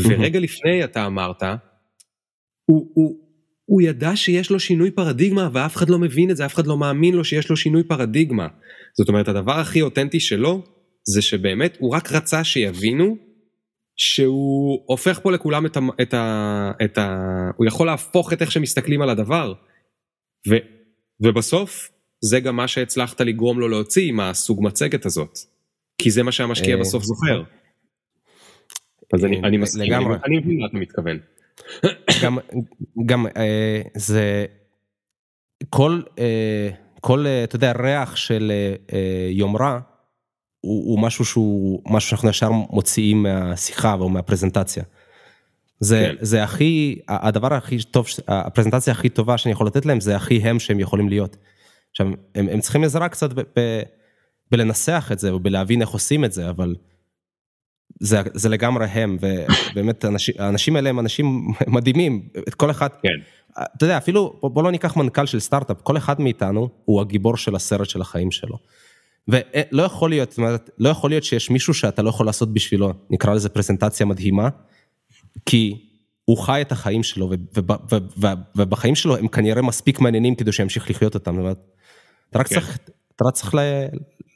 ורגע 0.04 0.40
לפני 0.40 0.84
אתה 0.84 1.06
אמרת, 1.06 1.42
הוא, 2.64 2.90
הוא, 2.94 3.16
הוא 3.64 3.82
ידע 3.82 4.16
שיש 4.16 4.50
לו 4.50 4.60
שינוי 4.60 4.90
פרדיגמה 4.90 5.48
ואף 5.52 5.76
אחד 5.76 5.90
לא 5.90 5.98
מבין 5.98 6.30
את 6.30 6.36
זה, 6.36 6.46
אף 6.46 6.54
אחד 6.54 6.66
לא 6.66 6.78
מאמין 6.78 7.14
לו 7.14 7.24
שיש 7.24 7.50
לו 7.50 7.56
שינוי 7.56 7.82
פרדיגמה. 7.82 8.48
זאת 8.98 9.08
אומרת 9.08 9.28
הדבר 9.28 9.52
הכי 9.52 9.82
אותנטי 9.82 10.20
שלו 10.20 10.62
זה 11.04 11.22
שבאמת 11.22 11.76
הוא 11.80 11.94
רק 11.94 12.12
רצה 12.12 12.44
שיבינו 12.44 13.16
שהוא 13.96 14.82
הופך 14.86 15.20
פה 15.22 15.32
לכולם 15.32 15.66
את 15.66 15.76
ה... 15.76 15.80
את 16.02 16.14
ה, 16.14 16.72
את 16.84 16.98
ה 16.98 17.18
הוא 17.56 17.66
יכול 17.66 17.86
להפוך 17.86 18.32
את 18.32 18.42
איך 18.42 18.52
שמסתכלים 18.52 19.02
על 19.02 19.10
הדבר. 19.10 19.52
ו, 20.48 20.54
ובסוף, 21.20 21.90
זה 22.20 22.40
גם 22.40 22.56
מה 22.56 22.68
שהצלחת 22.68 23.20
לגרום 23.20 23.60
לו 23.60 23.68
להוציא 23.68 24.08
עם 24.08 24.20
הסוג 24.20 24.64
מצגת 24.64 25.06
הזאת. 25.06 25.38
כי 25.98 26.10
זה 26.10 26.22
מה 26.22 26.32
שהמשקיע 26.32 26.74
אה, 26.74 26.80
בסוף 26.80 27.02
זוכר. 27.02 27.42
אז 29.14 29.24
אני, 29.24 29.40
אני 29.44 29.56
מסכים, 29.56 29.92
אני, 29.92 30.04
אני 30.26 30.38
מבין 30.38 30.60
מה 30.60 30.66
אתה 30.66 30.76
מתכוון. 30.76 31.18
גם, 32.22 32.38
גם 33.06 33.26
אה, 33.36 33.82
זה, 33.96 34.44
כל, 35.68 36.00
אה, 36.18 36.70
כל, 37.00 37.26
אתה 37.44 37.56
יודע, 37.56 37.72
ריח 37.72 38.16
של 38.16 38.52
יומרה, 39.30 39.80
הוא, 40.62 40.90
הוא 40.90 41.02
משהו 41.02 41.24
שהוא, 41.24 41.82
משהו 41.86 42.10
שאנחנו 42.10 42.28
ישר 42.30 42.50
מוציאים 42.50 43.22
מהשיחה 43.22 43.94
או 43.94 44.08
מהפרזנטציה. 44.08 44.82
זה, 45.80 46.10
כן. 46.18 46.24
זה 46.24 46.44
הכי, 46.44 46.98
הדבר 47.08 47.54
הכי 47.54 47.82
טוב, 47.82 48.06
הפרזנטציה 48.28 48.92
הכי 48.92 49.08
טובה 49.08 49.38
שאני 49.38 49.52
יכול 49.52 49.66
לתת 49.66 49.86
להם 49.86 50.00
זה 50.00 50.16
הכי 50.16 50.36
הם 50.36 50.58
שהם 50.58 50.80
יכולים 50.80 51.08
להיות. 51.08 51.36
עכשיו, 51.90 52.06
הם, 52.34 52.48
הם 52.48 52.60
צריכים 52.60 52.84
עזרה 52.84 53.08
קצת 53.08 53.32
ב, 53.32 53.40
ב, 53.40 53.82
בלנסח 54.50 55.08
את 55.12 55.18
זה 55.18 55.34
ובלהבין 55.34 55.80
איך 55.80 55.90
עושים 55.90 56.24
את 56.24 56.32
זה, 56.32 56.50
אבל 56.50 56.74
זה, 58.00 58.20
זה 58.34 58.48
לגמרי 58.48 58.86
הם, 58.86 59.18
ובאמת 59.20 60.04
האנשים, 60.04 60.34
האנשים 60.38 60.76
האלה 60.76 60.90
הם 60.90 61.00
אנשים 61.00 61.46
מדהימים, 61.76 62.28
את 62.48 62.54
כל 62.54 62.70
אחד, 62.70 62.88
כן. 63.02 63.62
אתה 63.76 63.84
יודע, 63.84 63.96
אפילו, 63.96 64.40
בוא 64.42 64.62
לא 64.62 64.70
ניקח 64.70 64.96
מנכ"ל 64.96 65.26
של 65.26 65.40
סטארט-אפ, 65.40 65.80
כל 65.82 65.96
אחד 65.96 66.20
מאיתנו 66.20 66.68
הוא 66.84 67.00
הגיבור 67.00 67.36
של 67.36 67.54
הסרט 67.54 67.88
של 67.88 68.00
החיים 68.00 68.30
שלו. 68.30 68.58
ולא 69.28 69.82
יכול 69.82 70.10
להיות, 70.10 70.30
זאת 70.30 70.38
אומרת, 70.38 70.70
לא 70.78 70.88
יכול 70.88 71.10
להיות 71.10 71.24
שיש 71.24 71.50
מישהו 71.50 71.74
שאתה 71.74 72.02
לא 72.02 72.08
יכול 72.08 72.26
לעשות 72.26 72.54
בשבילו, 72.54 72.92
נקרא 73.10 73.34
לזה 73.34 73.48
פרזנטציה 73.48 74.06
מדהימה, 74.06 74.48
כי 75.46 75.88
הוא 76.24 76.38
חי 76.38 76.60
את 76.60 76.72
החיים 76.72 77.02
שלו, 77.02 77.30
ובחיים 78.56 78.94
שלו 78.94 79.16
הם 79.16 79.28
כנראה 79.28 79.62
מספיק 79.62 80.00
מעניינים 80.00 80.34
כדי 80.34 80.52
שימשיך 80.52 80.90
לחיות 80.90 81.14
אותם. 81.14 81.50
אתה 82.30 82.38
רק 82.38 82.48
כן. 82.48 82.54
צריך, 82.54 82.78
אתה 83.16 83.24
רק 83.24 83.34
צריך 83.34 83.54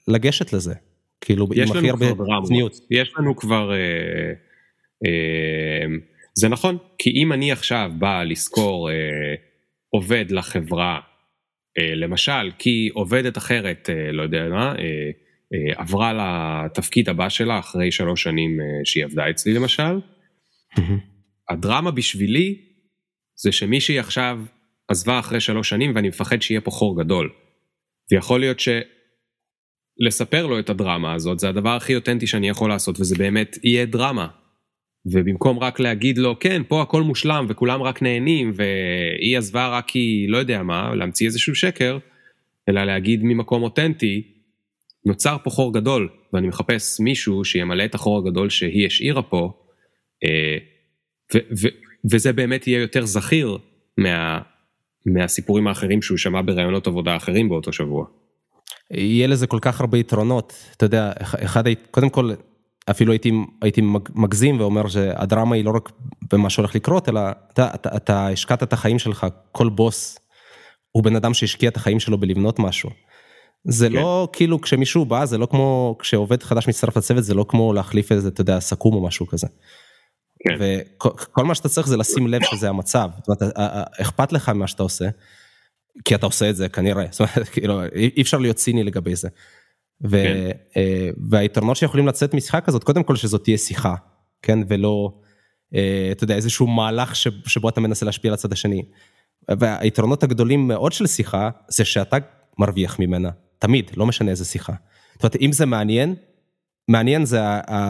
לגשת 0.08 0.52
לזה, 0.52 0.74
כאילו 1.20 1.48
עם 1.54 1.72
הכי 1.72 1.90
הרבה 1.90 2.06
צניעות. 2.44 2.80
יש 2.90 3.12
לנו 3.18 3.36
כבר, 3.36 3.72
אה, 3.72 3.76
אה, 5.06 5.86
זה 6.34 6.48
נכון, 6.48 6.78
כי 6.98 7.10
אם 7.10 7.32
אני 7.32 7.52
עכשיו 7.52 7.90
בא 7.98 8.22
לשכור 8.22 8.90
אה, 8.90 8.94
עובד 9.90 10.24
לחברה, 10.30 11.00
למשל, 11.78 12.50
כי 12.58 12.90
עובדת 12.92 13.38
אחרת, 13.38 13.90
אה, 13.90 14.12
לא 14.12 14.22
יודע 14.22 14.48
מה, 14.50 14.74
אה, 14.78 15.10
אה, 15.54 15.82
עברה 15.82 16.12
לתפקיד 16.12 17.08
הבא 17.08 17.28
שלה 17.28 17.58
אחרי 17.58 17.92
שלוש 17.92 18.22
שנים 18.22 18.60
אה, 18.60 18.66
שהיא 18.84 19.04
עבדה 19.04 19.30
אצלי 19.30 19.54
למשל, 19.54 20.00
הדרמה 21.50 21.90
בשבילי 21.90 22.58
זה 23.42 23.52
שמישהי 23.52 23.98
עכשיו 23.98 24.40
עזבה 24.88 25.18
אחרי 25.18 25.40
שלוש 25.40 25.68
שנים 25.68 25.92
ואני 25.94 26.08
מפחד 26.08 26.42
שיהיה 26.42 26.60
פה 26.60 26.70
חור 26.70 27.02
גדול. 27.02 27.30
ויכול 28.10 28.40
להיות 28.40 28.58
שלספר 30.00 30.46
לו 30.46 30.58
את 30.58 30.70
הדרמה 30.70 31.14
הזאת 31.14 31.38
זה 31.38 31.48
הדבר 31.48 31.76
הכי 31.76 31.94
אותנטי 31.94 32.26
שאני 32.26 32.48
יכול 32.48 32.70
לעשות 32.70 33.00
וזה 33.00 33.16
באמת 33.18 33.58
יהיה 33.64 33.86
דרמה. 33.86 34.28
ובמקום 35.06 35.58
רק 35.58 35.80
להגיד 35.80 36.18
לו 36.18 36.38
כן 36.40 36.62
פה 36.68 36.82
הכל 36.82 37.02
מושלם 37.02 37.46
וכולם 37.48 37.82
רק 37.82 38.02
נהנים 38.02 38.52
והיא 38.54 39.38
עזבה 39.38 39.68
רק 39.68 39.84
כי 39.86 40.26
לא 40.28 40.36
יודע 40.36 40.62
מה 40.62 40.94
להמציא 40.94 41.26
איזשהו 41.26 41.54
שקר 41.54 41.98
אלא 42.68 42.84
להגיד 42.84 43.20
ממקום 43.22 43.62
אותנטי 43.62 44.22
נוצר 45.06 45.36
פה 45.44 45.50
חור 45.50 45.74
גדול 45.74 46.08
ואני 46.32 46.48
מחפש 46.48 47.00
מישהו 47.00 47.44
שימלא 47.44 47.84
את 47.84 47.94
החור 47.94 48.18
הגדול 48.18 48.50
שהיא 48.50 48.86
השאירה 48.86 49.22
פה 49.22 49.52
אה, 50.24 50.58
ו, 51.34 51.38
ו, 51.60 51.68
וזה 52.10 52.32
באמת 52.32 52.66
יהיה 52.66 52.80
יותר 52.80 53.04
זכיר 53.04 53.58
מה, 53.98 54.40
מהסיפורים 55.06 55.66
האחרים 55.66 56.02
שהוא 56.02 56.18
שמע 56.18 56.42
בראיונות 56.42 56.86
עבודה 56.86 57.16
אחרים 57.16 57.48
באותו 57.48 57.72
שבוע. 57.72 58.06
יהיה 58.90 59.26
לזה 59.26 59.46
כל 59.46 59.58
כך 59.60 59.80
הרבה 59.80 59.98
יתרונות, 59.98 60.52
אתה 60.76 60.86
יודע, 60.86 61.12
אחד, 61.20 61.64
קודם 61.90 62.08
כל, 62.08 62.30
אפילו 62.90 63.12
הייתי, 63.12 63.32
הייתי 63.62 63.80
מגזים 64.14 64.60
ואומר 64.60 64.88
שהדרמה 64.88 65.56
היא 65.56 65.64
לא 65.64 65.70
רק 65.70 65.92
במה 66.32 66.50
שהולך 66.50 66.74
לקרות, 66.74 67.08
אלא 67.08 67.20
אתה, 67.52 67.68
אתה, 67.74 67.96
אתה 67.96 68.28
השקעת 68.28 68.62
את 68.62 68.72
החיים 68.72 68.98
שלך, 68.98 69.26
כל 69.52 69.68
בוס 69.68 70.18
הוא 70.92 71.04
בן 71.04 71.16
אדם 71.16 71.34
שהשקיע 71.34 71.68
את 71.68 71.76
החיים 71.76 72.00
שלו 72.00 72.18
בלבנות 72.18 72.58
משהו. 72.58 72.90
זה 73.64 73.88
כן. 73.88 73.94
לא 73.94 74.28
כאילו 74.32 74.60
כשמישהו 74.60 75.04
בא 75.04 75.24
זה 75.24 75.38
לא 75.38 75.46
כמו 75.46 75.96
כשעובד 75.98 76.42
חדש 76.42 76.68
מצטרף 76.68 76.96
לצוות 76.96 77.24
זה 77.24 77.34
לא 77.34 77.46
כמו 77.48 77.72
להחליף 77.72 78.12
איזה 78.12 78.28
אתה 78.28 78.40
יודע 78.40 78.60
סכו"ם 78.60 78.94
או 78.94 79.02
משהו 79.02 79.26
כזה. 79.26 79.46
כן. 80.48 80.56
וכל 80.60 81.44
מה 81.44 81.54
שאתה 81.54 81.68
צריך 81.68 81.86
זה 81.86 81.96
לשים 81.96 82.26
לב 82.26 82.42
שזה 82.44 82.68
המצב, 82.68 83.10
זאת 83.16 83.42
אומרת, 83.42 83.56
אכפת 84.00 84.32
לך 84.32 84.48
ממה 84.48 84.66
שאתה 84.66 84.82
עושה, 84.82 85.08
כי 86.04 86.14
אתה 86.14 86.26
עושה 86.26 86.50
את 86.50 86.56
זה 86.56 86.68
כנראה, 86.68 87.04
זאת 87.10 87.20
אומרת, 87.20 87.48
כאילו, 87.52 87.84
אי 87.94 88.22
אפשר 88.22 88.38
להיות 88.38 88.56
ציני 88.56 88.84
לגבי 88.84 89.16
זה. 89.16 89.28
ו, 90.04 90.10
כן. 90.10 90.50
אה, 90.76 91.10
והיתרונות 91.30 91.76
שיכולים 91.76 92.06
לצאת 92.06 92.34
משיחה 92.34 92.60
כזאת, 92.60 92.84
קודם 92.84 93.02
כל 93.02 93.16
שזאת 93.16 93.44
תהיה 93.44 93.58
שיחה, 93.58 93.94
כן, 94.42 94.58
ולא, 94.68 95.12
אה, 95.74 96.08
אתה 96.12 96.24
יודע, 96.24 96.34
איזשהו 96.34 96.66
מהלך 96.66 97.16
שבו 97.46 97.68
אתה 97.68 97.80
מנסה 97.80 98.06
להשפיע 98.06 98.28
על 98.28 98.34
הצד 98.34 98.52
השני. 98.52 98.82
והיתרונות 99.58 100.22
הגדולים 100.22 100.68
מאוד 100.68 100.92
של 100.92 101.06
שיחה, 101.06 101.50
זה 101.68 101.84
שאתה 101.84 102.16
מרוויח 102.58 102.98
ממנה, 102.98 103.30
תמיד, 103.58 103.90
לא 103.96 104.06
משנה 104.06 104.30
איזה 104.30 104.44
שיחה. 104.44 104.72
זאת 105.12 105.22
אומרת, 105.22 105.36
אם 105.40 105.52
זה 105.52 105.66
מעניין, 105.66 106.14
מעניין 106.88 107.24
זה, 107.24 107.40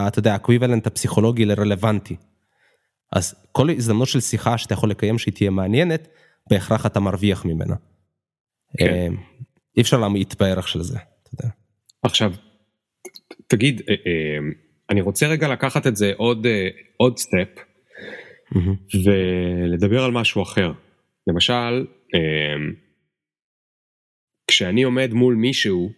אתה 0.08 0.18
יודע, 0.18 0.32
האקוויבלנט 0.32 0.86
הפסיכולוגי 0.86 1.44
לרלוונטי. 1.44 2.16
אז 3.12 3.34
כל 3.52 3.70
הזדמנות 3.70 4.08
של 4.08 4.20
שיחה 4.20 4.58
שאתה 4.58 4.74
יכול 4.74 4.90
לקיים 4.90 5.18
שהיא 5.18 5.34
תהיה 5.34 5.50
מעניינת, 5.50 6.08
בהכרח 6.50 6.86
אתה 6.86 7.00
מרוויח 7.00 7.44
ממנה. 7.44 7.74
כן. 8.78 8.86
אה, 8.86 9.08
אי 9.76 9.82
אפשר 9.82 9.98
להמעיט 9.98 10.34
בערך 10.42 10.68
של 10.68 10.82
זה, 10.82 10.98
אתה 10.98 11.30
יודע. 11.32 11.54
עכשיו, 12.06 12.32
תגיד, 13.46 13.82
אה, 13.88 13.94
אה, 13.94 14.38
אני 14.90 15.00
רוצה 15.00 15.26
רגע 15.26 15.48
לקחת 15.48 15.86
את 15.86 15.96
זה 15.96 16.12
עוד, 16.16 16.46
עוד 16.96 17.18
סטפ, 17.18 17.48
mm-hmm. 17.58 18.96
ולדבר 19.06 20.04
על 20.04 20.10
משהו 20.10 20.42
אחר. 20.42 20.72
למשל, 21.26 21.86
כשאני 24.46 24.82
עומד 24.82 25.12
מול 25.12 25.34
מישהו 25.34 25.92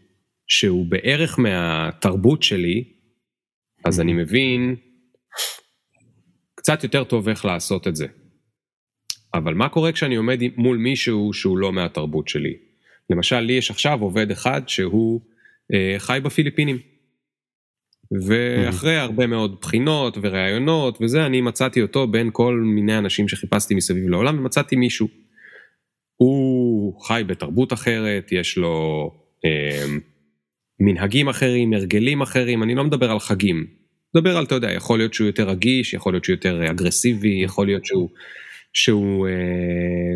שהוא 0.46 0.86
בערך 0.86 1.38
מהתרבות 1.38 2.42
שלי, 2.42 2.84
אז 3.84 4.00
אני 4.00 4.12
מבין 4.12 4.76
קצת 6.54 6.84
יותר 6.84 7.04
טוב 7.04 7.28
איך 7.28 7.44
לעשות 7.44 7.88
את 7.88 7.96
זה. 7.96 8.06
אבל 9.34 9.54
מה 9.54 9.68
קורה 9.68 9.92
כשאני 9.92 10.16
עומד 10.16 10.40
מול 10.56 10.76
מישהו 10.76 11.32
שהוא 11.32 11.58
לא 11.58 11.72
מהתרבות 11.72 12.28
שלי? 12.28 12.56
למשל, 13.10 13.40
לי 13.40 13.52
יש 13.52 13.70
עכשיו 13.70 14.00
עובד 14.00 14.30
אחד 14.30 14.68
שהוא 14.68 15.20
אה, 15.20 15.28
חי 15.98 16.18
בפיליפינים. 16.22 16.78
ואחרי 18.26 18.96
הרבה 18.96 19.26
מאוד 19.26 19.58
בחינות 19.60 20.18
וראיונות 20.22 20.98
וזה, 21.00 21.26
אני 21.26 21.40
מצאתי 21.40 21.82
אותו 21.82 22.06
בין 22.06 22.30
כל 22.32 22.54
מיני 22.54 22.98
אנשים 22.98 23.28
שחיפשתי 23.28 23.74
מסביב 23.74 24.08
לעולם, 24.08 24.38
ומצאתי 24.38 24.76
מישהו. 24.76 25.08
הוא 26.16 27.00
חי 27.00 27.22
בתרבות 27.26 27.72
אחרת, 27.72 28.32
יש 28.32 28.58
לו 28.58 29.10
אה, 29.44 29.84
מנהגים 30.80 31.28
אחרים, 31.28 31.72
הרגלים 31.72 32.22
אחרים, 32.22 32.62
אני 32.62 32.74
לא 32.74 32.84
מדבר 32.84 33.10
על 33.10 33.18
חגים, 33.18 33.66
מדבר 34.14 34.36
על, 34.36 34.44
אתה 34.44 34.54
יודע, 34.54 34.72
יכול 34.72 34.98
להיות 34.98 35.14
שהוא 35.14 35.26
יותר 35.26 35.48
רגיש, 35.48 35.94
יכול 35.94 36.12
להיות 36.12 36.24
שהוא 36.24 36.34
יותר 36.34 36.70
אגרסיבי, 36.70 37.40
יכול 37.44 37.66
להיות 37.66 37.84
שהוא, 37.84 38.08
שהוא 38.72 39.28
אה, 39.28 39.32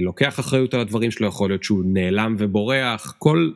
לוקח 0.00 0.40
אחריות 0.40 0.74
על 0.74 0.80
הדברים 0.80 1.10
שלו, 1.10 1.26
יכול 1.26 1.50
להיות 1.50 1.64
שהוא 1.64 1.84
נעלם 1.86 2.36
ובורח, 2.38 3.14
כל 3.18 3.50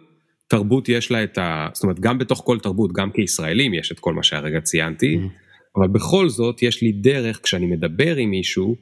תרבות 0.48 0.88
יש 0.88 1.10
לה 1.10 1.24
את 1.24 1.38
ה... 1.38 1.68
זאת 1.72 1.82
אומרת, 1.82 2.00
גם 2.00 2.18
בתוך 2.18 2.42
כל 2.44 2.58
תרבות, 2.58 2.92
גם 2.92 3.10
כישראלים 3.10 3.74
יש 3.74 3.92
את 3.92 4.00
כל 4.00 4.14
מה 4.14 4.22
שהרגע 4.22 4.60
ציינתי, 4.60 5.16
mm-hmm. 5.16 5.78
אבל 5.78 5.88
בכל 5.88 6.28
זאת 6.28 6.62
יש 6.62 6.82
לי 6.82 6.92
דרך 6.92 7.40
כשאני 7.42 7.66
מדבר 7.66 8.16
עם 8.16 8.30
מישהו, 8.30 8.76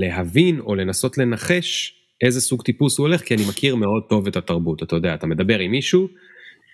להבין 0.00 0.60
או 0.60 0.74
לנסות 0.74 1.18
לנחש 1.18 1.94
איזה 2.24 2.40
סוג 2.40 2.62
טיפוס 2.62 2.98
הוא 2.98 3.06
הולך, 3.06 3.20
כי 3.20 3.34
אני 3.34 3.42
מכיר 3.48 3.76
מאוד 3.76 4.02
טוב 4.08 4.26
את 4.26 4.36
התרבות, 4.36 4.82
אתה 4.82 4.96
יודע, 4.96 5.14
אתה 5.14 5.26
מדבר 5.26 5.58
עם 5.58 5.70
מישהו, 5.70 6.08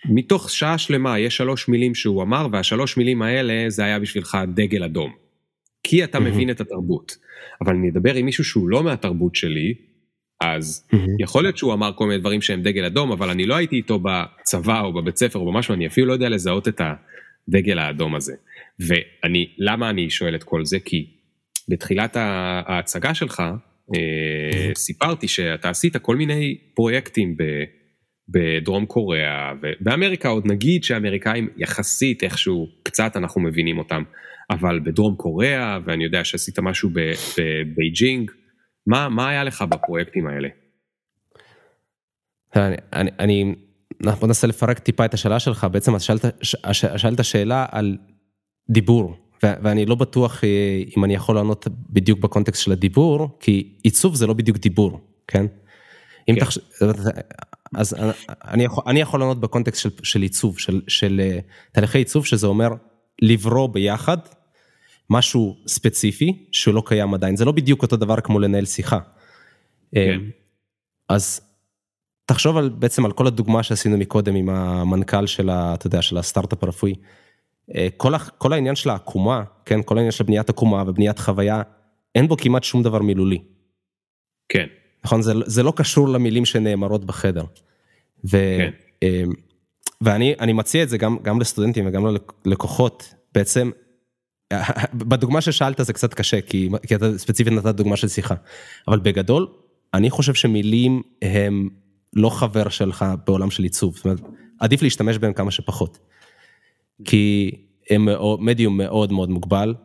מתוך 0.09 0.49
שעה 0.49 0.77
שלמה 0.77 1.19
יש 1.19 1.37
שלוש 1.37 1.67
מילים 1.67 1.95
שהוא 1.95 2.23
אמר, 2.23 2.47
והשלוש 2.51 2.97
מילים 2.97 3.21
האלה 3.21 3.69
זה 3.69 3.83
היה 3.83 3.99
בשבילך 3.99 4.37
דגל 4.55 4.83
אדום. 4.83 5.11
כי 5.83 6.03
אתה 6.03 6.17
mm-hmm. 6.17 6.21
מבין 6.21 6.49
את 6.49 6.61
התרבות. 6.61 7.17
אבל 7.61 7.75
אני 7.75 7.89
אדבר 7.89 8.13
עם 8.15 8.25
מישהו 8.25 8.43
שהוא 8.43 8.69
לא 8.69 8.83
מהתרבות 8.83 9.35
שלי, 9.35 9.73
אז 10.41 10.87
mm-hmm. 10.91 10.97
יכול 11.19 11.43
להיות 11.43 11.57
שהוא 11.57 11.73
אמר 11.73 11.91
כל 11.95 12.07
מיני 12.07 12.19
דברים 12.19 12.41
שהם 12.41 12.61
דגל 12.61 12.85
אדום, 12.85 13.11
אבל 13.11 13.29
אני 13.29 13.45
לא 13.45 13.55
הייתי 13.55 13.75
איתו 13.75 13.99
בצבא 13.99 14.81
או 14.81 14.93
בבית 14.93 15.17
ספר 15.17 15.39
או 15.39 15.45
במשהו, 15.45 15.73
אני 15.73 15.87
אפילו 15.87 16.07
לא 16.07 16.13
יודע 16.13 16.29
לזהות 16.29 16.67
את 16.67 16.81
הדגל 16.81 17.79
האדום 17.79 18.15
הזה. 18.15 18.33
ואני, 18.79 19.47
למה 19.57 19.89
אני 19.89 20.09
שואל 20.09 20.35
את 20.35 20.43
כל 20.43 20.65
זה? 20.65 20.79
כי 20.79 21.05
בתחילת 21.69 22.15
ההצגה 22.15 23.13
שלך, 23.13 23.39
mm-hmm. 23.39 24.75
סיפרתי 24.75 25.27
שאתה 25.27 25.69
עשית 25.69 25.97
כל 25.97 26.15
מיני 26.15 26.57
פרויקטים 26.73 27.37
ב... 27.37 27.43
בדרום 28.29 28.85
קוריאה 28.85 29.53
ובאמריקה 29.61 30.29
עוד 30.29 30.47
נגיד 30.47 30.83
שהאמריקאים 30.83 31.49
יחסית 31.57 32.23
איכשהו 32.23 32.67
קצת 32.83 33.17
אנחנו 33.17 33.41
מבינים 33.41 33.77
אותם 33.77 34.03
אבל 34.49 34.79
בדרום 34.79 35.15
קוריאה 35.15 35.79
ואני 35.85 36.03
יודע 36.03 36.23
שעשית 36.23 36.59
משהו 36.59 36.89
בבייג'ינג 36.89 38.31
מה 38.87 39.09
מה 39.09 39.29
היה 39.29 39.43
לך 39.43 39.61
בפרויקטים 39.61 40.27
האלה. 40.27 40.47
אני, 42.55 42.75
אני, 42.93 43.11
אני 43.19 43.55
בוא 44.01 44.27
ננסה 44.27 44.47
לפרק 44.47 44.79
טיפה 44.79 45.05
את 45.05 45.13
השאלה 45.13 45.39
שלך 45.39 45.67
בעצם 45.71 45.99
שאלת, 45.99 46.25
שאלת 46.71 47.25
שאלה 47.25 47.65
על 47.71 47.97
דיבור 48.69 49.15
ואני 49.43 49.85
לא 49.85 49.95
בטוח 49.95 50.43
אה, 50.43 50.83
אם 50.97 51.03
אני 51.05 51.15
יכול 51.15 51.35
לענות 51.35 51.67
בדיוק 51.89 52.19
בקונטקסט 52.19 52.63
של 52.63 52.71
הדיבור 52.71 53.37
כי 53.39 53.77
עיצוב 53.83 54.15
זה 54.15 54.27
לא 54.27 54.33
בדיוק 54.33 54.57
דיבור 54.57 54.99
כן. 55.27 55.45
אם 56.29 56.35
כן. 56.35 56.39
תחש... 56.39 56.59
אז 57.75 57.95
אני 58.27 58.63
יכול, 58.63 58.83
אני 58.87 59.01
יכול 59.01 59.19
לענות 59.19 59.39
בקונטקסט 59.39 59.81
של, 59.81 59.89
של 60.03 60.21
עיצוב, 60.21 60.59
של, 60.59 60.81
של 60.87 61.21
אה, 61.23 61.39
תהליכי 61.71 61.97
עיצוב, 61.97 62.25
שזה 62.25 62.47
אומר 62.47 62.69
לברוא 63.21 63.67
ביחד 63.67 64.17
משהו 65.09 65.57
ספציפי 65.67 66.45
שלא 66.51 66.83
קיים 66.85 67.13
עדיין, 67.13 67.35
זה 67.35 67.45
לא 67.45 67.51
בדיוק 67.51 67.81
אותו 67.81 67.95
דבר 67.95 68.21
כמו 68.21 68.39
לנהל 68.39 68.65
שיחה. 68.65 68.99
כן. 69.95 69.99
אה, 69.99 70.15
אז 71.09 71.41
תחשוב 72.25 72.57
על, 72.57 72.69
בעצם 72.69 73.05
על 73.05 73.11
כל 73.11 73.27
הדוגמה 73.27 73.63
שעשינו 73.63 73.97
מקודם 73.97 74.35
עם 74.35 74.49
המנכ"ל 74.49 75.27
של, 75.27 75.49
ה, 75.49 75.73
אתה 75.73 75.87
יודע, 75.87 76.01
של 76.01 76.17
הסטארט-אפ 76.17 76.63
הרפואי. 76.63 76.95
אה, 77.75 77.87
כל, 77.97 78.13
כל 78.37 78.53
העניין 78.53 78.75
של 78.75 78.89
העקומה, 78.89 79.43
כן, 79.65 79.81
כל 79.81 79.97
העניין 79.97 80.11
של 80.11 80.23
בניית 80.23 80.49
עקומה 80.49 80.83
ובניית 80.87 81.19
חוויה, 81.19 81.61
אין 82.15 82.27
בו 82.27 82.37
כמעט 82.37 82.63
שום 82.63 82.83
דבר 82.83 82.99
מילולי. 82.99 83.39
כן. 84.49 84.65
נכון? 85.05 85.21
זה, 85.21 85.33
זה 85.45 85.63
לא 85.63 85.73
קשור 85.75 86.09
למילים 86.09 86.45
שנאמרות 86.45 87.05
בחדר. 87.05 87.43
ו, 88.25 88.37
כן. 88.57 88.71
אמ, 89.03 89.33
ואני 90.01 90.53
מציע 90.53 90.83
את 90.83 90.89
זה 90.89 90.97
גם, 90.97 91.17
גם 91.21 91.41
לסטודנטים 91.41 91.87
וגם 91.87 92.05
ללקוחות, 92.45 93.13
בעצם, 93.33 93.71
בדוגמה 95.09 95.41
ששאלת 95.41 95.79
זה 95.85 95.93
קצת 95.93 96.13
קשה, 96.13 96.41
כי, 96.41 96.69
כי 96.87 96.95
אתה 96.95 97.17
ספציפית 97.17 97.53
נתת 97.53 97.75
דוגמה 97.75 97.95
של 97.95 98.07
שיחה, 98.07 98.35
אבל 98.87 98.99
בגדול, 98.99 99.47
אני 99.93 100.09
חושב 100.09 100.33
שמילים 100.33 101.01
הם 101.21 101.69
לא 102.13 102.29
חבר 102.29 102.69
שלך 102.69 103.05
בעולם 103.27 103.51
של 103.51 103.63
עיצוב, 103.63 103.95
זאת 103.95 104.05
אומרת, 104.05 104.21
עדיף 104.59 104.81
להשתמש 104.81 105.17
בהם 105.17 105.33
כמה 105.33 105.51
שפחות. 105.51 105.97
כי 107.05 107.51
הם 107.89 108.07
מדיום 108.39 108.77
מאוד 108.77 109.11
מאוד 109.11 109.29
מוגבל, 109.29 109.75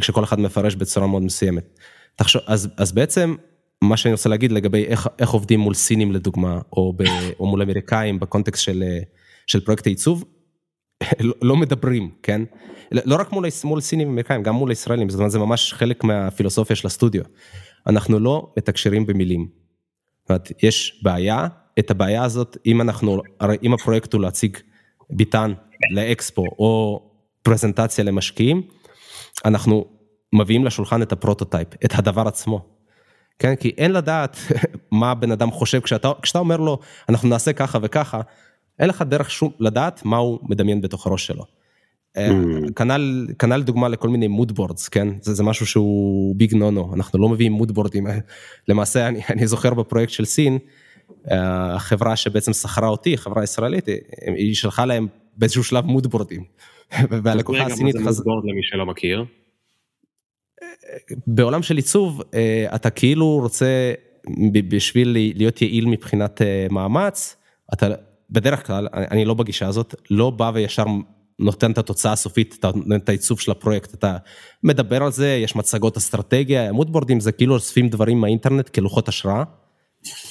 כשכל 0.00 0.24
אחד 0.24 0.40
מפרש 0.40 0.74
בצורה 0.74 1.06
מאוד 1.06 1.22
מסוימת. 1.22 1.78
תחשוב, 2.16 2.42
אז, 2.46 2.68
אז 2.76 2.92
בעצם 2.92 3.34
מה 3.82 3.96
שאני 3.96 4.12
רוצה 4.12 4.28
להגיד 4.28 4.52
לגבי 4.52 4.84
איך, 4.84 5.08
איך 5.18 5.30
עובדים 5.30 5.60
מול 5.60 5.74
סינים 5.74 6.12
לדוגמה, 6.12 6.60
או, 6.72 6.92
ב, 6.96 7.02
או 7.40 7.46
מול 7.46 7.62
אמריקאים 7.62 8.20
בקונטקסט 8.20 8.62
של, 8.62 8.84
של 9.46 9.60
פרויקט 9.60 9.86
העיצוב, 9.86 10.24
לא, 11.20 11.34
לא 11.42 11.56
מדברים, 11.56 12.10
כן? 12.22 12.42
לא 12.92 13.16
רק 13.16 13.32
מול, 13.32 13.44
מול 13.64 13.80
סינים 13.80 14.08
ואמריקאים, 14.08 14.42
גם 14.42 14.54
מול 14.54 14.72
ישראלים, 14.72 15.08
זאת 15.08 15.18
אומרת 15.18 15.30
זה 15.30 15.38
ממש 15.38 15.72
חלק 15.72 16.04
מהפילוסופיה 16.04 16.76
של 16.76 16.86
הסטודיו. 16.86 17.22
אנחנו 17.86 18.18
לא 18.18 18.52
מתקשרים 18.56 19.06
במילים. 19.06 19.48
זאת 20.22 20.30
אומרת, 20.30 20.52
יש 20.62 21.00
בעיה, 21.02 21.46
את 21.78 21.90
הבעיה 21.90 22.24
הזאת, 22.24 22.56
אם 22.66 22.80
אנחנו, 22.80 23.22
הרי 23.40 23.56
אם 23.62 23.74
הפרויקט 23.74 24.12
הוא 24.12 24.22
להציג 24.22 24.56
ביטן 25.10 25.52
לאקספו, 25.92 26.44
או 26.58 27.02
פרזנטציה 27.42 28.04
למשקיעים, 28.04 28.62
אנחנו 29.44 29.84
מביאים 30.32 30.64
לשולחן 30.64 31.02
את 31.02 31.12
ה 31.12 31.17
prototype, 31.17 31.68
את 31.84 31.98
הדבר 31.98 32.28
עצמו. 32.28 32.66
כן? 33.38 33.56
כי 33.56 33.72
אין 33.78 33.92
לדעת 33.92 34.36
מה 35.00 35.14
בן 35.14 35.32
אדם 35.32 35.50
חושב 35.50 35.80
כשאתה, 35.80 36.12
כשאתה 36.22 36.38
אומר 36.38 36.56
לו, 36.56 36.78
אנחנו 37.08 37.28
נעשה 37.28 37.52
ככה 37.52 37.78
וככה, 37.82 38.20
אין 38.80 38.88
לך 38.88 39.02
דרך 39.02 39.30
שום 39.30 39.52
לדעת 39.60 40.04
מה 40.04 40.16
הוא 40.16 40.38
מדמיין 40.42 40.80
בתוך 40.80 41.06
הראש 41.06 41.26
שלו. 41.26 41.44
אה, 42.16 42.28
mm. 42.30 42.72
כנ"ל, 42.72 43.26
כנ"ל 43.38 43.62
דוגמה 43.62 43.88
לכל 43.88 44.08
מיני 44.08 44.28
moodboards, 44.28 44.88
כן? 44.88 45.08
זה, 45.20 45.34
זה 45.34 45.42
משהו 45.42 45.66
שהוא 45.66 46.36
big 46.36 46.54
no-no, 46.54 46.94
אנחנו 46.94 47.18
לא 47.18 47.28
מביאים 47.28 47.52
מודבורדים. 47.52 48.06
למעשה, 48.68 49.08
אני, 49.08 49.20
אני 49.30 49.46
זוכר 49.46 49.74
בפרויקט 49.74 50.12
של 50.12 50.24
סין, 50.24 50.58
אה, 51.30 51.74
החברה 51.74 52.16
שבעצם 52.16 52.52
שכרה 52.52 52.88
אותי, 52.88 53.16
חברה 53.16 53.44
ישראלית, 53.44 53.86
היא 54.36 54.54
שלחה 54.54 54.84
להם 54.84 55.06
באיזשהו 55.36 55.64
שלב 55.64 55.84
מודבורדים. 55.84 56.44
והלקוחה 57.24 57.62
הסינית 57.62 57.96
חזרה... 57.96 58.12
זה 58.12 58.18
מודבורד 58.18 58.44
למי 58.44 58.62
שלא 58.62 58.86
מכיר? 58.86 59.24
בעולם 61.26 61.62
של 61.62 61.76
עיצוב 61.76 62.22
אה, 62.34 62.66
אתה 62.74 62.90
כאילו 62.90 63.38
רוצה 63.42 63.92
בשביל 64.52 65.16
להיות 65.34 65.62
יעיל 65.62 65.86
מבחינת 65.86 66.42
מאמץ, 66.70 67.36
אתה 67.72 67.86
בדרך 68.30 68.66
כלל, 68.66 68.88
אני 68.92 69.24
לא 69.24 69.34
בגישה 69.34 69.66
הזאת, 69.66 69.94
לא 70.10 70.30
בא 70.30 70.50
וישר 70.54 70.84
נותן 71.38 71.72
את 71.72 71.78
התוצאה 71.78 72.12
הסופית, 72.12 72.56
אתה 72.60 72.70
נותן 72.74 72.96
את 72.96 73.08
העיצוב 73.08 73.40
של 73.40 73.50
הפרויקט, 73.50 73.94
אתה 73.94 74.16
מדבר 74.62 75.02
על 75.02 75.12
זה, 75.12 75.40
יש 75.42 75.56
מצגות 75.56 75.96
אסטרטגיה, 75.96 76.72
מודבורדים 76.72 77.20
זה 77.20 77.32
כאילו 77.32 77.54
אוספים 77.54 77.88
דברים 77.88 78.20
מהאינטרנט 78.20 78.68
כלוחות 78.68 79.08
השראה, 79.08 79.44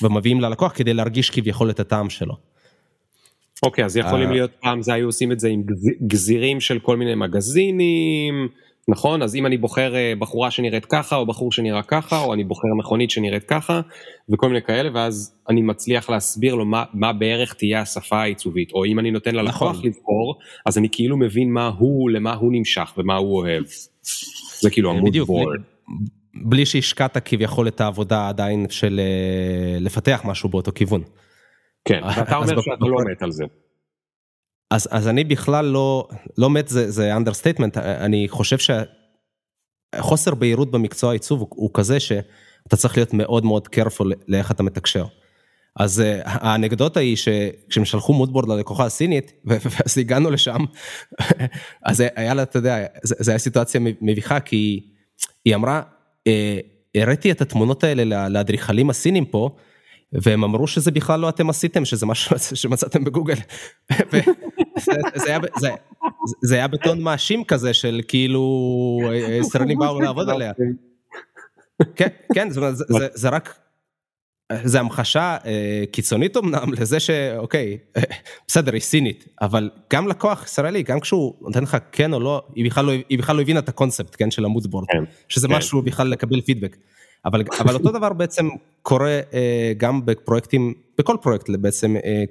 ומביאים 0.02 0.42
ללקוח 0.42 0.72
כדי 0.76 0.94
להרגיש 0.94 1.30
כביכול 1.30 1.70
את 1.70 1.80
הטעם 1.80 2.10
שלו. 2.10 2.36
אוקיי, 3.64 3.86
אז 3.86 3.98
יכולים 3.98 4.28
אה, 4.28 4.34
להיות 4.34 4.52
פעם 4.62 4.82
זה 4.82 4.94
היו 4.94 5.06
עושים 5.06 5.32
את 5.32 5.40
זה 5.40 5.48
עם 5.48 5.64
גזירים 6.08 6.60
של 6.60 6.80
כל 6.80 6.98
מיני 6.98 7.16
מגזינים. 7.16 8.48
נכון? 8.90 9.22
אז 9.22 9.36
אם 9.36 9.46
אני 9.46 9.58
בוחר 9.58 9.96
אה, 9.96 10.14
בחורה 10.20 10.52
שנראית 10.52 10.86
ככה, 10.86 11.16
או 11.16 11.26
בחור 11.26 11.52
שנראה 11.52 11.84
ככה, 11.84 12.22
או 12.22 12.34
אני 12.34 12.44
בוחר 12.44 12.68
מכונית 12.78 13.10
שנראית 13.10 13.44
ככה, 13.44 13.82
וכל 14.30 14.48
מיני 14.48 14.62
כאלה, 14.62 14.90
ואז 14.94 15.36
אני 15.50 15.62
מצליח 15.62 16.10
להסביר 16.10 16.56
לו 16.56 16.66
מה, 16.66 16.84
מה 16.94 17.14
בערך 17.14 17.54
תהיה 17.54 17.82
השפה 17.82 18.22
העיצובית, 18.22 18.72
או 18.72 18.86
אם 18.86 19.00
אני 19.00 19.12
נותן 19.12 19.36
ללקוח 19.36 19.76
נכון. 19.76 19.86
לבחור, 19.86 20.40
אז 20.66 20.78
אני 20.78 20.88
כאילו 20.92 21.18
מבין 21.18 21.52
מה 21.52 21.68
הוא, 21.68 22.10
למה 22.10 22.34
הוא 22.34 22.52
נמשך 22.54 22.94
ומה 22.98 23.16
הוא 23.16 23.38
אוהב. 23.38 23.64
זה 24.62 24.70
כאילו 24.70 24.92
עמוד 24.92 25.18
בורד. 25.18 25.58
בלי 26.44 26.66
שהשקעת 26.66 27.18
כביכול 27.26 27.68
את 27.68 27.82
העבודה 27.82 28.30
עדיין 28.30 28.66
של 28.70 29.00
אה, 29.00 29.80
לפתח 29.80 30.22
משהו 30.26 30.50
באותו 30.50 30.72
כיוון. 30.76 31.02
כן, 31.86 32.02
ואתה 32.04 32.36
אומר 32.38 32.62
שאתה 32.62 32.86
לא 32.86 32.98
מת 33.12 33.22
על 33.22 33.32
זה. 33.32 33.44
אז, 34.72 34.88
אז 34.92 35.08
אני 35.08 35.24
בכלל 35.24 35.66
לא, 35.66 36.08
לא 36.38 36.50
מת 36.50 36.68
זה, 36.68 36.92
זה 36.92 37.18
understatement, 37.18 37.78
אני 37.80 38.28
חושב 38.30 38.58
שהחוסר 39.96 40.36
בהירות 40.36 40.72
במקצוע 40.72 41.10
העיצוב 41.10 41.40
הוא, 41.40 41.48
הוא 41.52 41.70
כזה 41.74 42.00
שאתה 42.00 42.76
צריך 42.76 42.98
להיות 42.98 43.14
מאוד 43.14 43.46
מאוד 43.46 43.68
careful 43.68 44.06
לאיך 44.28 44.52
אתה 44.52 44.64
מתקשר. 44.64 45.06
אז 45.80 46.00
uh, 46.00 46.22
האנקדוטה 46.26 47.00
היא 47.00 47.16
שכשהם 47.16 47.86
שלחו 47.86 48.14
מודבורד 48.14 48.50
ללקוחה 48.50 48.86
הסינית, 48.86 49.32
ואז 49.46 49.98
הגענו 49.98 50.32
לשם, 50.32 50.66
אז 51.86 52.04
היה 52.16 52.34
לה, 52.34 52.44
אתה 52.44 52.58
יודע, 52.58 52.86
זו 53.04 53.32
הייתה 53.32 53.44
סיטואציה 53.44 53.82
מביכה, 54.02 54.40
כי 54.40 54.90
היא 55.46 55.56
אמרה, 55.56 55.82
אה, 56.28 56.60
הראיתי 56.96 57.32
את 57.32 57.42
התמונות 57.42 57.84
האלה 57.84 58.30
לאדריכלים 58.30 58.90
הסינים 58.90 59.26
פה, 59.26 59.56
והם 60.14 60.44
אמרו 60.44 60.68
שזה 60.68 60.92
בכלל 60.92 61.20
לא 61.20 61.30
אתם 61.30 61.50
עשיתם, 61.50 61.86
שזה 61.86 62.06
משהו 62.06 62.36
שמצאתם 62.54 63.04
בגוגל. 63.04 63.36
זה, 65.16 65.26
היה, 65.26 65.40
זה, 65.60 65.70
זה 66.42 66.56
היה 66.56 66.68
בטון 66.68 67.02
מאשים 67.02 67.44
כזה 67.44 67.74
של 67.74 68.02
כאילו 68.08 69.00
ישראלים 69.40 69.80
באו 69.80 70.00
לעבוד 70.02 70.30
עליה. 70.30 70.52
כן, 71.96 72.08
כן, 72.34 72.50
זאת 72.50 72.58
אומרת, 72.58 72.78
זה, 72.78 72.86
זה, 72.90 73.08
זה 73.14 73.30
רק, 73.30 73.60
זה 74.64 74.80
המחשה 74.80 75.38
אה, 75.46 75.84
קיצונית 75.92 76.38
אמנם 76.38 76.74
לזה 76.74 77.00
שאוקיי, 77.00 77.78
בסדר, 78.48 78.74
היא 78.74 78.82
סינית, 78.82 79.26
אבל 79.42 79.70
גם 79.94 80.08
לקוח 80.08 80.46
ישראלי, 80.46 80.84
גם 80.84 81.00
כשהוא 81.00 81.34
נותן 81.42 81.64
לך 81.64 81.78
כן 81.92 82.14
או 82.14 82.20
לא, 82.20 82.42
היא 82.56 82.66
בכלל 82.66 82.86
לא, 82.86 82.92
היא 83.10 83.20
בכלל 83.20 83.36
לא 83.36 83.42
הבינה 83.42 83.60
את 83.60 83.70
הקונספט, 83.70 84.16
כן, 84.20 84.32
של 84.32 84.46
המודבורד, 84.46 84.88
כן, 84.92 85.04
שזה 85.30 85.48
כן. 85.48 85.54
משהו 85.54 85.82
בכלל 85.82 86.08
לקבל 86.08 86.42
פידבק. 86.42 86.78
אבל, 87.26 87.44
אבל 87.60 87.74
אותו 87.74 87.92
דבר 87.92 88.14
בעצם 88.14 88.50
קורה 88.82 89.20
אה, 89.34 89.74
גם 89.78 90.06
בפרויקטים, 90.06 90.74
בכל 90.98 91.18
פרויקט 91.22 91.50
בעצם, 91.50 91.96
אה, 91.96 92.24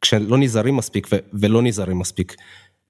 כשלא 0.00 0.38
נזהרים 0.38 0.76
מספיק 0.76 1.06
ו, 1.12 1.16
ולא 1.32 1.62
נזהרים 1.62 1.98
מספיק, 1.98 2.34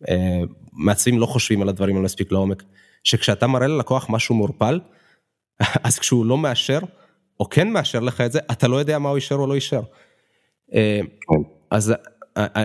אה, 0.09 0.41
מעצבים 0.73 1.19
לא 1.19 1.27
חושבים 1.27 1.63
על 1.63 1.69
הדברים 1.69 1.97
האלה 1.97 2.05
מספיק 2.05 2.33
לעומק, 2.33 2.63
שכשאתה 3.05 3.47
מראה 3.47 3.67
ללקוח 3.67 4.07
משהו 4.11 4.35
מעורפל, 4.35 4.81
אז 5.87 5.99
כשהוא 5.99 6.27
לא 6.27 6.39
מאשר, 6.39 6.79
או 7.41 7.49
כן 7.49 7.71
מאשר 7.71 8.01
לך 8.01 8.21
את 8.21 8.33
זה, 8.33 8.39
אתה 8.53 8.69
לא 8.69 8.77
יודע 8.77 8.99
מה 8.99 9.09
הוא 9.09 9.17
אישר 9.17 9.35
או 9.35 9.47
לא 9.47 9.55
אישר. 9.55 9.81
אה, 10.75 11.01
אז 11.71 11.95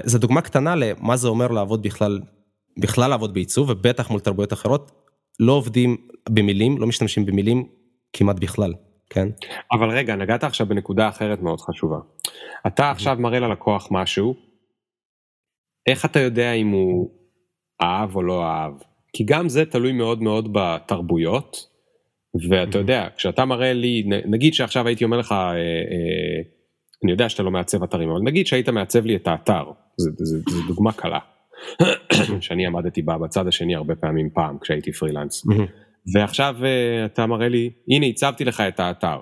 זו 0.05 0.17
דוגמה 0.17 0.41
קטנה 0.41 0.75
למה 0.75 1.17
זה 1.17 1.27
אומר 1.27 1.47
לעבוד 1.47 1.83
בכלל, 1.83 2.19
בכלל 2.77 3.09
לעבוד 3.09 3.33
בעיצוב, 3.33 3.69
ובטח 3.69 4.09
מול 4.09 4.19
תרבויות 4.19 4.53
אחרות, 4.53 4.91
לא 5.39 5.51
עובדים 5.51 5.97
במילים, 6.29 6.77
לא 6.77 6.87
משתמשים 6.87 7.25
במילים 7.25 7.67
כמעט 8.13 8.39
בכלל, 8.39 8.73
כן? 9.09 9.27
אבל 9.71 9.89
רגע, 9.89 10.15
נגעת 10.15 10.43
עכשיו 10.43 10.67
בנקודה 10.67 11.09
אחרת 11.09 11.41
מאוד 11.41 11.61
חשובה. 11.61 11.97
אתה 12.67 12.91
עכשיו 12.91 13.17
מראה 13.19 13.39
ללקוח 13.39 13.87
משהו, 13.91 14.35
איך 15.87 16.05
אתה 16.05 16.19
יודע 16.19 16.53
אם 16.53 16.67
הוא 16.67 17.11
אהב 17.81 18.15
או 18.15 18.23
לא 18.23 18.45
אהב? 18.45 18.73
כי 19.13 19.23
גם 19.23 19.49
זה 19.49 19.65
תלוי 19.65 19.91
מאוד 19.91 20.23
מאוד 20.23 20.53
בתרבויות, 20.53 21.71
ואתה 22.49 22.77
יודע, 22.77 23.07
כשאתה 23.17 23.45
מראה 23.45 23.73
לי, 23.73 24.03
נגיד 24.25 24.53
שעכשיו 24.53 24.87
הייתי 24.87 25.03
אומר 25.03 25.17
לך, 25.17 25.31
אה, 25.31 25.55
אה, 25.55 26.41
אני 27.03 27.11
יודע 27.11 27.29
שאתה 27.29 27.43
לא 27.43 27.51
מעצב 27.51 27.83
אתרים, 27.83 28.09
אבל 28.09 28.19
נגיד 28.23 28.47
שהיית 28.47 28.69
מעצב 28.69 29.05
לי 29.05 29.15
את 29.15 29.27
האתר, 29.27 29.63
זו 29.97 30.07
דוגמה 30.67 30.91
קלה, 30.91 31.19
שאני 32.41 32.67
עמדתי 32.67 33.01
בה 33.01 33.17
בצד 33.17 33.47
השני 33.47 33.75
הרבה 33.75 33.95
פעמים 33.95 34.29
פעם 34.33 34.57
כשהייתי 34.61 34.91
פרילנס. 34.91 35.45
ועכשיו 36.13 36.55
אה, 36.65 37.05
אתה 37.05 37.25
מראה 37.25 37.49
לי, 37.49 37.69
הנה 37.89 38.05
הצבתי 38.05 38.45
לך 38.45 38.61
את 38.61 38.79
האתר. 38.79 39.17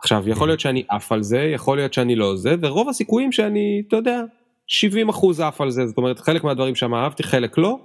עכשיו 0.00 0.28
יכול 0.28 0.48
להיות 0.48 0.60
שאני 0.60 0.84
עף 0.88 1.12
על 1.12 1.22
זה, 1.22 1.38
יכול 1.38 1.76
להיות 1.76 1.94
שאני 1.94 2.16
לא 2.16 2.36
זה, 2.36 2.54
ורוב 2.62 2.88
הסיכויים 2.88 3.32
שאני, 3.32 3.82
אתה 3.88 3.96
יודע, 3.96 4.20
70 4.66 5.08
אחוז 5.08 5.40
עף 5.40 5.60
על 5.60 5.70
זה, 5.70 5.86
זאת 5.86 5.98
אומרת 5.98 6.20
חלק 6.20 6.44
מהדברים 6.44 6.74
שם 6.74 6.94
אהבתי, 6.94 7.22
חלק 7.22 7.58
לא, 7.58 7.78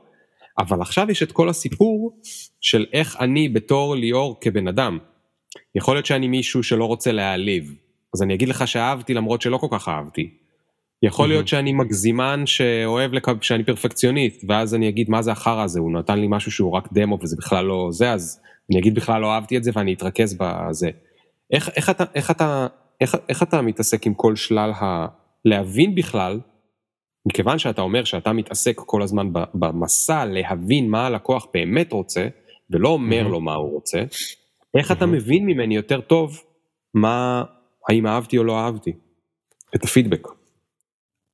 אבל 0.58 0.82
עכשיו 0.82 1.12
יש 1.12 1.24
את 1.24 1.32
כל 1.32 1.50
הסיפור 1.50 2.20
של 2.62 2.86
איך 2.94 3.18
אני 3.20 3.50
בתור 3.50 3.96
ליאור 3.96 4.38
כבן 4.42 4.68
אדם. 4.68 4.98
יכול 5.76 5.96
להיות 5.96 6.06
שאני 6.06 6.28
מישהו 6.28 6.64
שלא 6.64 6.86
רוצה 6.86 7.12
להעליב, 7.12 7.76
אז 8.16 8.22
אני 8.22 8.34
אגיד 8.34 8.50
לך 8.50 8.68
שאהבתי 8.68 9.14
למרות 9.14 9.42
שלא 9.42 9.58
כל 9.58 9.68
כך 9.72 9.90
אהבתי. 9.90 10.30
יכול 11.04 11.30
להיות 11.30 11.48
שאני 11.48 11.74
מגזימן 11.74 12.46
שאוהב, 12.46 13.14
לקב... 13.14 13.42
שאני 13.42 13.64
פרפקציוניסט, 13.64 14.44
ואז 14.48 14.76
אני 14.76 14.90
אגיד 14.90 15.10
מה 15.10 15.22
זה 15.22 15.32
החרא 15.32 15.64
הזה, 15.64 15.80
הוא 15.80 15.92
נתן 15.92 16.20
לי 16.20 16.28
משהו 16.30 16.52
שהוא 16.52 16.72
רק 16.72 16.94
דמו 16.94 17.18
וזה 17.22 17.36
בכלל 17.40 17.66
לא 17.66 17.88
זה, 17.92 18.12
אז 18.12 18.42
אני 18.72 18.80
אגיד 18.80 18.96
בכלל 18.96 19.22
לא 19.22 19.34
אהבתי 19.34 19.58
את 19.58 19.64
זה 19.64 19.72
ואני 19.74 19.94
אתרכז 19.94 20.38
בזה. 20.40 20.90
איך, 21.52 21.70
איך, 21.76 21.90
אתה, 21.90 22.04
איך, 22.16 22.32
אתה, 22.32 22.68
איך, 23.02 23.18
איך 23.30 23.44
אתה 23.44 23.62
מתעסק 23.62 24.08
עם 24.08 24.14
כל 24.14 24.36
שלל 24.36 24.72
ה... 24.82 25.08
להבין 25.46 25.96
בכלל, 25.96 26.40
מכיוון 27.26 27.60
שאתה 27.60 27.82
אומר 27.82 28.04
שאתה 28.04 28.34
מתעסק 28.34 28.78
כל 28.78 29.02
הזמן 29.02 29.28
במסע 29.54 30.26
להבין 30.26 30.90
מה 30.90 31.06
הלקוח 31.06 31.48
באמת 31.54 31.92
רוצה, 31.92 32.28
ולא 32.70 32.90
אומר 32.90 33.28
לו 33.28 33.42
מה 33.42 33.54
הוא 33.54 33.72
רוצה, 33.74 34.04
איך 34.78 34.92
אתה 34.92 35.06
מבין 35.06 35.46
ממני 35.46 35.76
יותר 35.76 36.02
טוב 36.02 36.40
מה, 36.94 37.44
האם 37.90 38.08
אהבתי 38.08 38.38
או 38.38 38.44
לא 38.44 38.60
אהבתי, 38.60 38.92
את 39.76 39.84
הפידבק. 39.84 40.39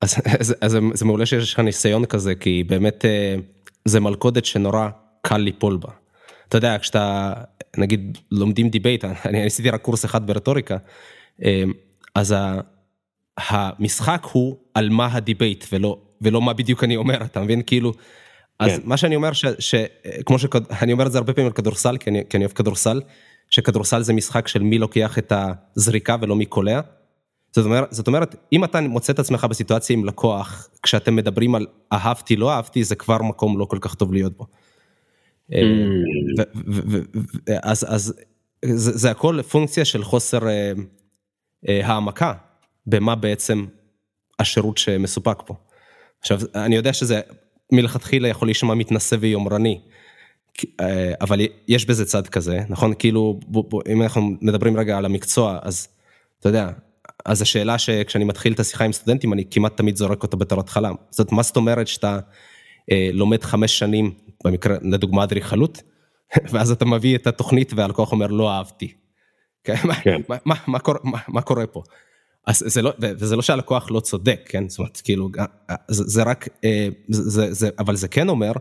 אז, 0.02 0.16
אז, 0.40 0.56
אז 0.62 0.78
זה 0.94 1.06
מעולה 1.06 1.26
שיש 1.26 1.54
לך 1.54 1.60
ניסיון 1.60 2.06
כזה, 2.06 2.36
כי 2.36 2.64
באמת 2.64 3.06
אה, 3.06 3.36
זה 3.86 4.00
מלכודת 4.00 4.46
שנורא 4.46 4.90
קל 5.22 5.38
ליפול 5.38 5.78
בה. 5.78 5.90
אתה 6.48 6.58
יודע, 6.58 6.78
כשאתה, 6.82 7.34
נגיד, 7.78 8.18
לומדים 8.32 8.70
debate, 8.70 9.06
אני 9.26 9.46
עשיתי 9.46 9.70
רק 9.70 9.82
קורס 9.82 10.06
אחד 10.06 10.28
ברטוריקה, 10.28 10.78
אה, 11.44 11.64
אז 12.16 12.36
המשחק 13.38 14.28
הוא 14.32 14.58
על 14.74 14.90
מה 14.90 15.10
ה 15.12 15.19
debate 15.19 15.66
ולא, 15.72 15.98
ולא 16.22 16.42
מה 16.42 16.54
בדיוק 16.54 16.84
אני 16.84 16.96
אומר, 16.96 17.24
אתה 17.24 17.42
מבין? 17.42 17.62
כאילו, 17.66 17.94
אז 18.60 18.72
כן. 18.72 18.82
מה 18.84 18.98
שאני 18.98 19.16
אומר, 19.16 19.34
ש, 19.34 19.46
ש, 19.60 19.76
כמו 20.26 20.40
שאני 20.40 20.94
אומר 20.94 21.08
את 21.08 21.12
זה 21.12 21.18
הרבה 21.18 21.34
פעמים 21.34 21.48
על 21.48 21.54
כדורסל, 21.54 21.98
כי 21.98 22.10
אני, 22.10 22.24
כי 22.30 22.38
אני 22.38 22.46
אוהב 22.46 22.56
כדורסל, 22.56 23.02
שכדורסל 23.50 24.02
זה 24.02 24.14
משחק 24.14 24.48
של 24.48 24.64
מי 24.64 24.78
לוקח 24.78 25.18
את 25.18 25.34
הזריקה 25.36 26.16
ולא 26.22 26.36
מי 26.36 26.46
קולע. 26.46 26.80
זאת 27.56 27.66
אומרת, 27.66 27.88
זאת 27.92 28.08
אומרת, 28.08 28.36
אם 28.54 28.64
אתה 28.64 28.82
מוצא 28.82 29.14
את 29.14 29.20
עצמך 29.20 29.46
בסיטואציה 29.46 29.94
עם 29.94 30.06
לקוח, 30.06 30.70
כשאתם 30.84 31.16
מדברים 31.16 31.56
על 31.56 31.68
אהבתי, 31.94 32.36
לא 32.36 32.52
אהבתי, 32.52 32.84
זה 32.84 32.96
כבר 32.96 33.22
מקום 33.22 33.60
לא 33.60 33.66
כל 33.66 33.78
כך 33.82 33.96
טוב 33.96 34.14
להיות 34.14 34.38
בו. 34.38 34.46
Mm. 35.52 35.56
אז, 37.64 37.86
אז 37.90 38.14
זה, 38.66 38.98
זה 38.98 39.12
הכל 39.12 39.42
פונקציה 39.42 39.86
של 39.86 40.04
חוסר 40.04 40.48
אה, 40.48 40.72
אה, 41.70 41.88
העמקה 41.88 42.34
במה 42.88 43.16
בעצם 43.16 43.66
השירות 44.40 44.78
שמסופק 44.78 45.44
פה. 45.46 45.56
עכשיו, 46.20 46.40
אני 46.56 46.76
יודע 46.76 46.94
שזה 46.94 47.22
מלכתחילה 47.72 48.28
יכול 48.28 48.48
להישמע 48.48 48.74
מתנשא 48.74 49.16
ויומרני, 49.20 49.82
אה, 50.80 51.14
אבל 51.22 51.40
יש 51.68 51.86
בזה 51.86 52.06
צד 52.06 52.28
כזה, 52.28 52.60
נכון? 52.70 52.94
כאילו, 53.00 53.40
בוא, 53.48 53.64
בוא, 53.70 53.82
אם 53.92 54.02
אנחנו 54.02 54.22
מדברים 54.42 54.78
רגע 54.78 54.98
על 54.98 55.06
המקצוע, 55.06 55.60
אז 55.62 55.88
אתה 56.40 56.50
יודע, 56.50 56.70
אז 57.26 57.42
השאלה 57.42 57.78
שכשאני 57.78 58.24
מתחיל 58.24 58.54
את 58.54 58.60
השיחה 58.60 58.86
עם 58.86 58.92
סטודנטים, 58.92 59.34
אני 59.34 59.44
כמעט 59.52 59.78
תמיד 59.78 59.96
זורק 59.96 60.24
אותה 60.24 60.38
בתור 60.38 60.60
התחלה. 60.60 60.92
זאת 61.10 61.32
מה 61.32 61.44
זאת 61.44 61.56
אומרת 61.56 61.88
שאתה 61.88 62.20
אה, 62.92 63.10
לומד 63.14 63.44
חמש 63.44 63.80
שנים, 63.80 64.14
במקרה, 64.44 64.78
לדוגמה 64.82 65.24
אדריכלות, 65.24 65.82
ואז 66.52 66.72
אתה 66.72 66.86
מביא 66.86 67.16
את 67.16 67.28
התוכנית 67.28 67.74
והלקוח 67.76 68.12
אומר 68.12 68.28
לא 68.28 68.52
אהבתי. 68.52 68.94
כן? 69.64 69.94
כן. 70.04 70.22
מה, 70.30 70.36
מה, 70.46 70.56
מה, 70.68 70.80
קורה, 70.80 71.00
מה, 71.04 71.20
מה 71.28 71.42
קורה 71.42 71.68
פה? 71.68 71.84
אז 72.48 72.64
זה 72.66 72.82
לא, 72.82 72.94
וזה 73.00 73.36
לא 73.36 73.42
שהלקוח 73.42 73.92
לא 73.92 74.00
צודק, 74.00 74.42
כן? 74.46 74.70
זאת 74.70 74.80
אומרת, 74.80 75.02
כאילו, 75.04 75.30
אה, 75.70 75.76
זה, 75.88 76.04
זה 76.04 76.24
רק, 76.24 76.48
אה, 76.64 76.88
זה, 77.10 77.54
זה, 77.54 77.70
אבל 77.80 77.96
זה 77.96 78.08
כן 78.08 78.30
אומר 78.30 78.52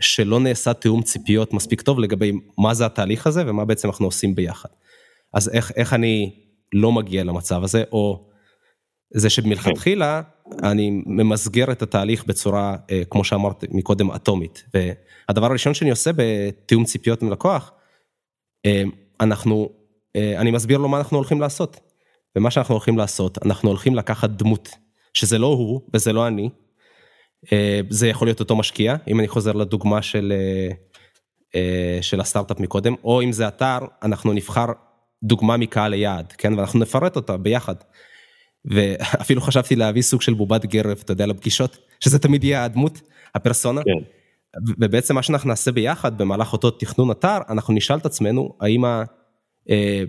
שלא 0.00 0.40
נעשה 0.40 0.72
תיאום 0.72 1.02
ציפיות 1.02 1.52
מספיק 1.52 1.80
טוב 1.80 1.98
לגבי 1.98 2.32
מה 2.58 2.74
זה 2.74 2.86
התהליך 2.86 3.26
הזה 3.26 3.44
ומה 3.46 3.64
בעצם 3.64 3.88
אנחנו 3.88 4.06
עושים 4.06 4.34
ביחד. 4.34 4.68
אז 5.34 5.48
איך, 5.48 5.72
איך 5.76 5.92
אני 5.92 6.34
לא 6.74 6.92
מגיע 6.92 7.24
למצב 7.24 7.64
הזה, 7.64 7.84
או 7.92 8.30
זה 9.14 9.30
שמלכתחילה 9.30 10.22
אני 10.62 11.02
ממסגר 11.06 11.72
את 11.72 11.82
התהליך 11.82 12.24
בצורה, 12.26 12.76
אה, 12.90 13.02
כמו 13.10 13.24
שאמרת 13.24 13.64
מקודם, 13.70 14.10
אטומית. 14.10 14.64
והדבר 14.74 15.46
הראשון 15.46 15.74
שאני 15.74 15.90
עושה 15.90 16.10
בתיאום 16.16 16.84
ציפיות 16.84 17.22
עם 17.22 17.30
לקוח, 17.30 17.72
אה, 18.66 18.82
אנחנו, 19.20 19.68
אה, 20.16 20.40
אני 20.40 20.50
מסביר 20.50 20.78
לו 20.78 20.88
מה 20.88 20.98
אנחנו 20.98 21.16
הולכים 21.16 21.40
לעשות. 21.40 21.80
ומה 22.36 22.50
שאנחנו 22.50 22.74
הולכים 22.74 22.98
לעשות, 22.98 23.38
אנחנו 23.46 23.68
הולכים 23.68 23.94
לקחת 23.94 24.30
דמות, 24.30 24.68
שזה 25.14 25.38
לא 25.38 25.46
הוא 25.46 25.80
וזה 25.94 26.12
לא 26.12 26.26
אני, 26.26 26.48
זה 27.90 28.08
יכול 28.08 28.28
להיות 28.28 28.40
אותו 28.40 28.56
משקיע, 28.56 28.96
אם 29.08 29.20
אני 29.20 29.28
חוזר 29.28 29.52
לדוגמה 29.52 30.02
של, 30.02 30.32
של 32.00 32.20
הסטארט-אפ 32.20 32.60
מקודם, 32.60 32.94
או 33.04 33.22
אם 33.22 33.32
זה 33.32 33.48
אתר, 33.48 33.78
אנחנו 34.02 34.32
נבחר 34.32 34.66
דוגמה 35.22 35.56
מקהל 35.56 35.92
היעד, 35.92 36.32
כן, 36.38 36.54
ואנחנו 36.54 36.78
נפרט 36.78 37.16
אותה 37.16 37.36
ביחד. 37.36 37.74
ואפילו 38.64 39.40
חשבתי 39.40 39.76
להביא 39.76 40.02
סוג 40.02 40.22
של 40.22 40.34
בובת 40.34 40.64
גרב, 40.64 40.98
אתה 41.04 41.12
יודע, 41.12 41.26
לפגישות, 41.26 41.78
שזה 42.00 42.18
תמיד 42.18 42.44
יהיה 42.44 42.64
הדמות, 42.64 43.00
הפרסונה. 43.34 43.80
כן. 43.84 44.04
ובעצם 44.78 45.14
מה 45.14 45.22
שאנחנו 45.22 45.48
נעשה 45.48 45.72
ביחד 45.72 46.18
במהלך 46.18 46.52
אותו 46.52 46.70
תכנון 46.70 47.10
אתר, 47.10 47.38
אנחנו 47.48 47.74
נשאל 47.74 47.96
את 47.96 48.06
עצמנו, 48.06 48.56
האם 48.60 48.84
ה, 48.84 49.04
אה, 49.70 50.02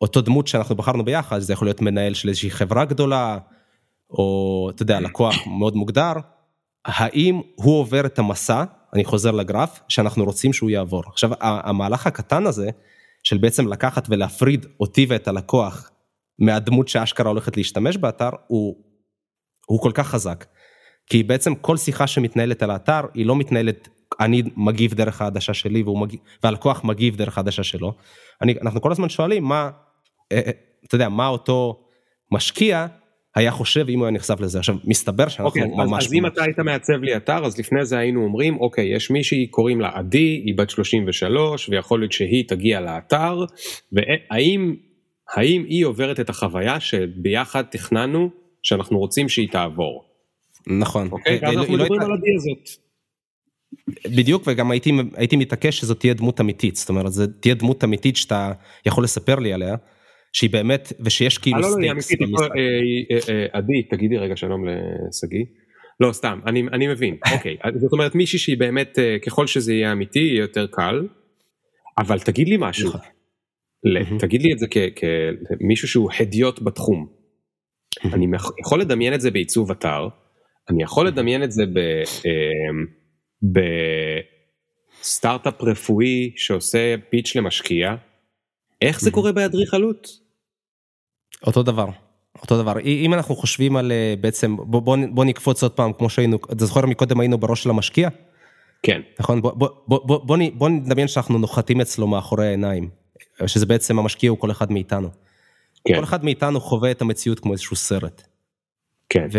אותו 0.00 0.20
דמות 0.20 0.46
שאנחנו 0.46 0.74
בחרנו 0.74 1.04
ביחד, 1.04 1.38
זה 1.38 1.52
יכול 1.52 1.68
להיות 1.68 1.80
מנהל 1.80 2.14
של 2.14 2.28
איזושהי 2.28 2.50
חברה 2.50 2.84
גדולה, 2.84 3.38
או 4.10 4.70
אתה 4.74 4.82
יודע, 4.82 5.00
לקוח 5.00 5.34
מאוד 5.46 5.76
מוגדר, 5.76 6.12
האם 6.84 7.40
הוא 7.54 7.80
עובר 7.80 8.06
את 8.06 8.18
המסע, 8.18 8.64
אני 8.94 9.04
חוזר 9.04 9.30
לגרף, 9.30 9.80
שאנחנו 9.88 10.24
רוצים 10.24 10.52
שהוא 10.52 10.70
יעבור. 10.70 11.02
עכשיו, 11.06 11.30
המהלך 11.40 12.06
הקטן 12.06 12.46
הזה, 12.46 12.70
של 13.26 13.38
בעצם 13.38 13.68
לקחת 13.68 14.06
ולהפריד 14.10 14.66
אותי 14.80 15.06
ואת 15.08 15.28
הלקוח 15.28 15.90
מהדמות 16.38 16.88
שאשכרה 16.88 17.28
הולכת 17.28 17.56
להשתמש 17.56 17.96
באתר 17.96 18.30
הוא, 18.46 18.76
הוא 19.66 19.80
כל 19.80 19.90
כך 19.94 20.08
חזק. 20.08 20.44
כי 21.06 21.22
בעצם 21.22 21.54
כל 21.54 21.76
שיחה 21.76 22.06
שמתנהלת 22.06 22.62
על 22.62 22.70
האתר 22.70 23.00
היא 23.14 23.26
לא 23.26 23.36
מתנהלת, 23.36 23.88
אני 24.20 24.42
מגיב 24.56 24.94
דרך 24.94 25.22
העדשה 25.22 25.54
שלי 25.54 25.82
והוא 25.82 26.00
מגיב, 26.00 26.20
והלקוח 26.42 26.84
מגיב 26.84 27.16
דרך 27.16 27.38
העדשה 27.38 27.62
שלו. 27.62 27.94
אני, 28.42 28.54
אנחנו 28.62 28.80
כל 28.80 28.92
הזמן 28.92 29.08
שואלים 29.08 29.44
מה, 29.44 29.70
אה, 30.32 30.40
אה, 30.46 30.50
אתה 30.86 30.94
יודע, 30.94 31.08
מה 31.08 31.26
אותו 31.26 31.86
משקיע 32.32 32.86
היה 33.36 33.50
חושב 33.50 33.88
אם 33.88 33.98
הוא 33.98 34.06
היה 34.06 34.12
נחשף 34.12 34.40
לזה. 34.40 34.58
עכשיו, 34.58 34.76
מסתבר 34.84 35.28
שאנחנו 35.28 35.60
okay, 35.60 35.64
אוקיי, 35.64 35.86
ממש... 35.86 36.04
אז, 36.04 36.08
אז 36.08 36.14
אם 36.14 36.26
אתה 36.26 36.44
היית 36.44 36.58
מעצב 36.58 37.02
לי 37.02 37.16
אתר, 37.16 37.44
אז 37.44 37.58
לפני 37.58 37.84
זה 37.84 37.98
היינו 37.98 38.24
אומרים, 38.24 38.60
אוקיי, 38.60 38.94
יש 38.96 39.10
מישהי, 39.10 39.46
קוראים 39.46 39.80
לה 39.80 39.90
עדי, 39.94 40.42
היא 40.46 40.54
בת 40.58 40.70
33, 40.70 41.68
ויכול 41.68 42.00
להיות 42.00 42.12
שהיא 42.12 42.44
תגיע 42.48 42.80
לאתר, 42.80 43.44
והאם 43.92 44.74
האם 45.34 45.64
היא 45.68 45.84
עוברת 45.84 46.20
את 46.20 46.30
החוויה 46.30 46.80
שביחד 46.80 47.62
תכננו 47.70 48.30
שאנחנו 48.62 48.98
רוצים 48.98 49.28
שהיא 49.28 49.48
תעבור. 49.48 50.04
נכון. 50.66 51.08
אוקיי? 51.12 51.38
ואז 51.42 51.56
אנחנו 51.56 51.76
לא 51.76 51.84
מדברים 51.84 52.00
על 52.00 52.12
הדי 52.12 52.34
הזאת. 52.36 52.68
בדיוק 54.16 54.42
וגם 54.46 54.70
הייתי 54.70 54.92
הייתי 55.14 55.36
מתעקש 55.36 55.78
שזאת 55.78 56.00
תהיה 56.00 56.14
דמות 56.14 56.40
אמיתית 56.40 56.76
זאת 56.76 56.88
אומרת 56.88 57.12
זה 57.12 57.26
תהיה 57.26 57.54
דמות 57.54 57.84
אמיתית 57.84 58.16
שאתה 58.16 58.52
יכול 58.86 59.04
לספר 59.04 59.34
לי 59.34 59.52
עליה 59.52 59.76
שהיא 60.36 60.50
באמת 60.50 60.92
ושיש 61.00 61.38
כאילו. 61.38 61.60
לא, 61.60 61.68
לא, 61.70 61.90
אמיתית, 61.90 62.20
אה, 62.20 62.26
אה, 63.10 63.18
אה, 63.28 63.46
עדי 63.52 63.82
תגידי 63.90 64.16
רגע 64.16 64.36
שלום 64.36 64.64
לשגיא. 64.68 65.44
לא 66.00 66.12
סתם 66.12 66.40
אני 66.46 66.62
אני 66.72 66.86
מבין 66.86 67.16
אוקיי 67.34 67.56
זאת 67.76 67.92
אומרת 67.92 68.14
מישהי 68.14 68.38
שהיא 68.38 68.58
באמת 68.58 68.98
ככל 69.26 69.46
שזה 69.46 69.74
יהיה 69.74 69.92
אמיתי 69.92 70.18
יהיה 70.18 70.40
יותר 70.40 70.66
קל. 70.66 71.06
אבל 71.98 72.18
תגיד 72.18 72.48
לי 72.48 72.56
משהו 72.58 72.88
נכון. 72.88 74.18
תגיד 74.18 74.42
לי 74.42 74.52
את 74.52 74.58
זה 74.58 74.66
כמישהו 74.96 75.88
שהוא 75.88 76.10
הדיוט 76.20 76.62
בתחום. 76.62 77.06
אני 78.04 78.26
יכול 78.60 78.80
לדמיין 78.80 79.14
את 79.14 79.20
זה 79.20 79.30
בעיצוב 79.30 79.70
אתר, 79.70 80.08
אני 80.70 80.82
יכול 80.82 81.06
לדמיין 81.06 81.42
את 81.42 81.52
זה 81.52 81.64
בסטארט-אפ 85.02 85.62
אמ, 85.62 85.68
רפואי 85.68 86.32
שעושה 86.36 86.94
פיץ' 87.10 87.36
למשקיע, 87.36 87.94
איך 88.82 89.00
זה 89.00 89.10
קורה 89.10 89.32
באדריכלות? 89.32 90.25
אותו 91.46 91.62
דבר. 91.62 91.86
אותו 92.42 92.62
דבר 92.62 92.80
אם 92.80 93.14
אנחנו 93.14 93.36
חושבים 93.36 93.76
על 93.76 93.92
אה, 93.92 94.14
בעצם 94.20 94.56
בוא, 94.56 94.80
בוא, 94.80 94.96
בוא 95.10 95.24
נקפוץ 95.24 95.62
עוד 95.62 95.72
פעם 95.72 95.92
כמו 95.92 96.10
שהיינו 96.10 96.38
אתה 96.52 96.66
זוכר 96.66 96.86
מקודם 96.86 97.20
היינו 97.20 97.38
בראש 97.38 97.62
של 97.62 97.70
המשקיע? 97.70 98.08
כן. 98.82 99.00
נכון 99.20 99.42
בוא, 99.42 99.52
בוא, 99.52 99.68
בוא, 99.86 100.00
בוא, 100.06 100.18
בוא, 100.24 100.38
בוא 100.54 100.68
נדמיין 100.68 101.08
שאנחנו 101.08 101.38
נוחתים 101.38 101.80
אצלו 101.80 102.06
מאחורי 102.06 102.46
העיניים 102.46 102.88
שזה 103.46 103.66
בעצם 103.66 103.98
המשקיע 103.98 104.30
הוא 104.30 104.38
כל 104.38 104.50
אחד 104.50 104.72
מאיתנו. 104.72 105.08
כן. 105.88 105.96
כל 105.96 106.04
אחד 106.04 106.24
מאיתנו 106.24 106.60
חווה 106.60 106.90
את 106.90 107.02
המציאות 107.02 107.40
כמו 107.40 107.52
איזשהו 107.52 107.76
סרט. 107.76 108.22
כן. 109.08 109.26
ו, 109.32 109.38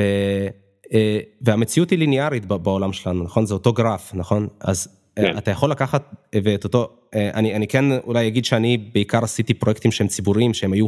אה, 0.93 1.19
והמציאות 1.41 1.89
היא 1.89 1.99
ליניארית 1.99 2.45
בעולם 2.45 2.93
שלנו, 2.93 3.23
נכון? 3.23 3.45
זה 3.45 3.53
אותו 3.53 3.73
גרף, 3.73 4.11
נכון? 4.13 4.47
אז 4.59 4.87
אה, 5.17 5.23
כן. 5.23 5.37
אתה 5.37 5.51
יכול 5.51 5.71
לקחת 5.71 6.15
ואת 6.43 6.63
אותו, 6.63 6.89
אני, 7.13 7.55
אני 7.55 7.67
כן 7.67 7.85
אולי 7.91 8.27
אגיד 8.27 8.45
שאני 8.45 8.77
בעיקר 8.77 9.23
עשיתי 9.23 9.53
פרויקטים 9.53 9.91
שהם 9.91 10.07
ציבוריים, 10.07 10.53
שהם 10.53 10.73
היו 10.73 10.87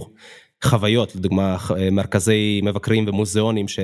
חוויות, 0.64 1.16
לדוגמה 1.16 1.58
מרכזי 1.92 2.62
מבקרים 2.64 3.06
ומוזיאונים, 3.08 3.68
ש, 3.68 3.80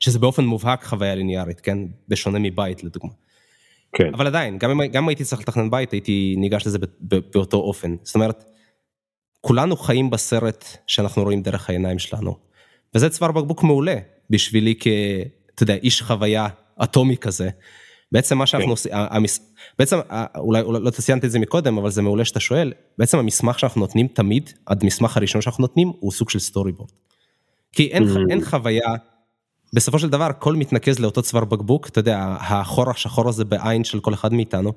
שזה 0.00 0.18
באופן 0.18 0.44
מובהק 0.44 0.84
חוויה 0.84 1.14
ליניארית, 1.14 1.60
כן? 1.60 1.78
בשונה 2.08 2.38
מבית 2.38 2.84
לדוגמה. 2.84 3.12
כן. 3.92 4.14
אבל 4.14 4.26
עדיין, 4.26 4.58
גם 4.58 4.70
אם 4.70 4.86
גם 4.86 5.08
הייתי 5.08 5.24
צריך 5.24 5.42
לתכנן 5.42 5.70
בית, 5.70 5.92
הייתי 5.92 6.34
ניגש 6.38 6.66
לזה 6.66 6.78
באותו 7.00 7.56
אופן. 7.56 7.96
זאת 8.02 8.14
אומרת, 8.14 8.44
כולנו 9.40 9.76
חיים 9.76 10.10
בסרט 10.10 10.64
שאנחנו 10.86 11.22
רואים 11.22 11.42
דרך 11.42 11.70
העיניים 11.70 11.98
שלנו. 11.98 12.36
וזה 12.94 13.10
צוואר 13.10 13.32
בקבוק 13.32 13.62
מעולה 13.62 13.96
בשבילי 14.30 14.74
כ... 14.80 14.86
אתה 15.54 15.62
יודע, 15.62 15.74
איש 15.74 16.02
חוויה 16.02 16.46
אטומי 16.82 17.16
כזה. 17.16 17.50
בעצם 18.12 18.38
מה 18.38 18.46
שאנחנו 18.46 18.66
כן. 18.66 18.70
עושים, 18.70 18.92
המס... 18.94 19.54
בעצם 19.78 19.98
אולי, 20.36 20.60
אולי 20.60 20.80
לא 20.82 20.90
ציינתי 20.90 21.26
את 21.26 21.32
זה 21.32 21.38
מקודם 21.38 21.78
אבל 21.78 21.90
זה 21.90 22.02
מעולה 22.02 22.24
שאתה 22.24 22.40
שואל, 22.40 22.72
בעצם 22.98 23.18
המסמך 23.18 23.58
שאנחנו 23.58 23.80
נותנים 23.80 24.06
תמיד, 24.06 24.50
המסמך 24.66 25.16
הראשון 25.16 25.40
שאנחנו 25.40 25.62
נותנים 25.62 25.92
הוא 26.00 26.12
סוג 26.12 26.30
של 26.30 26.38
סטורי 26.38 26.72
בורד. 26.72 26.90
כי 27.72 27.86
אין, 27.86 28.02
mm. 28.02 28.30
אין 28.30 28.44
חוויה, 28.44 28.94
בסופו 29.72 29.98
של 29.98 30.08
דבר 30.08 30.24
הכל 30.24 30.56
מתנקז 30.56 30.98
לאותו 30.98 31.22
צוואר 31.22 31.44
בקבוק, 31.44 31.88
אתה 31.88 31.98
יודע, 31.98 32.36
החור 32.40 32.90
השחור 32.90 33.28
הזה 33.28 33.44
בעין 33.44 33.84
של 33.84 34.00
כל 34.00 34.14
אחד 34.14 34.32
מאיתנו, 34.32 34.72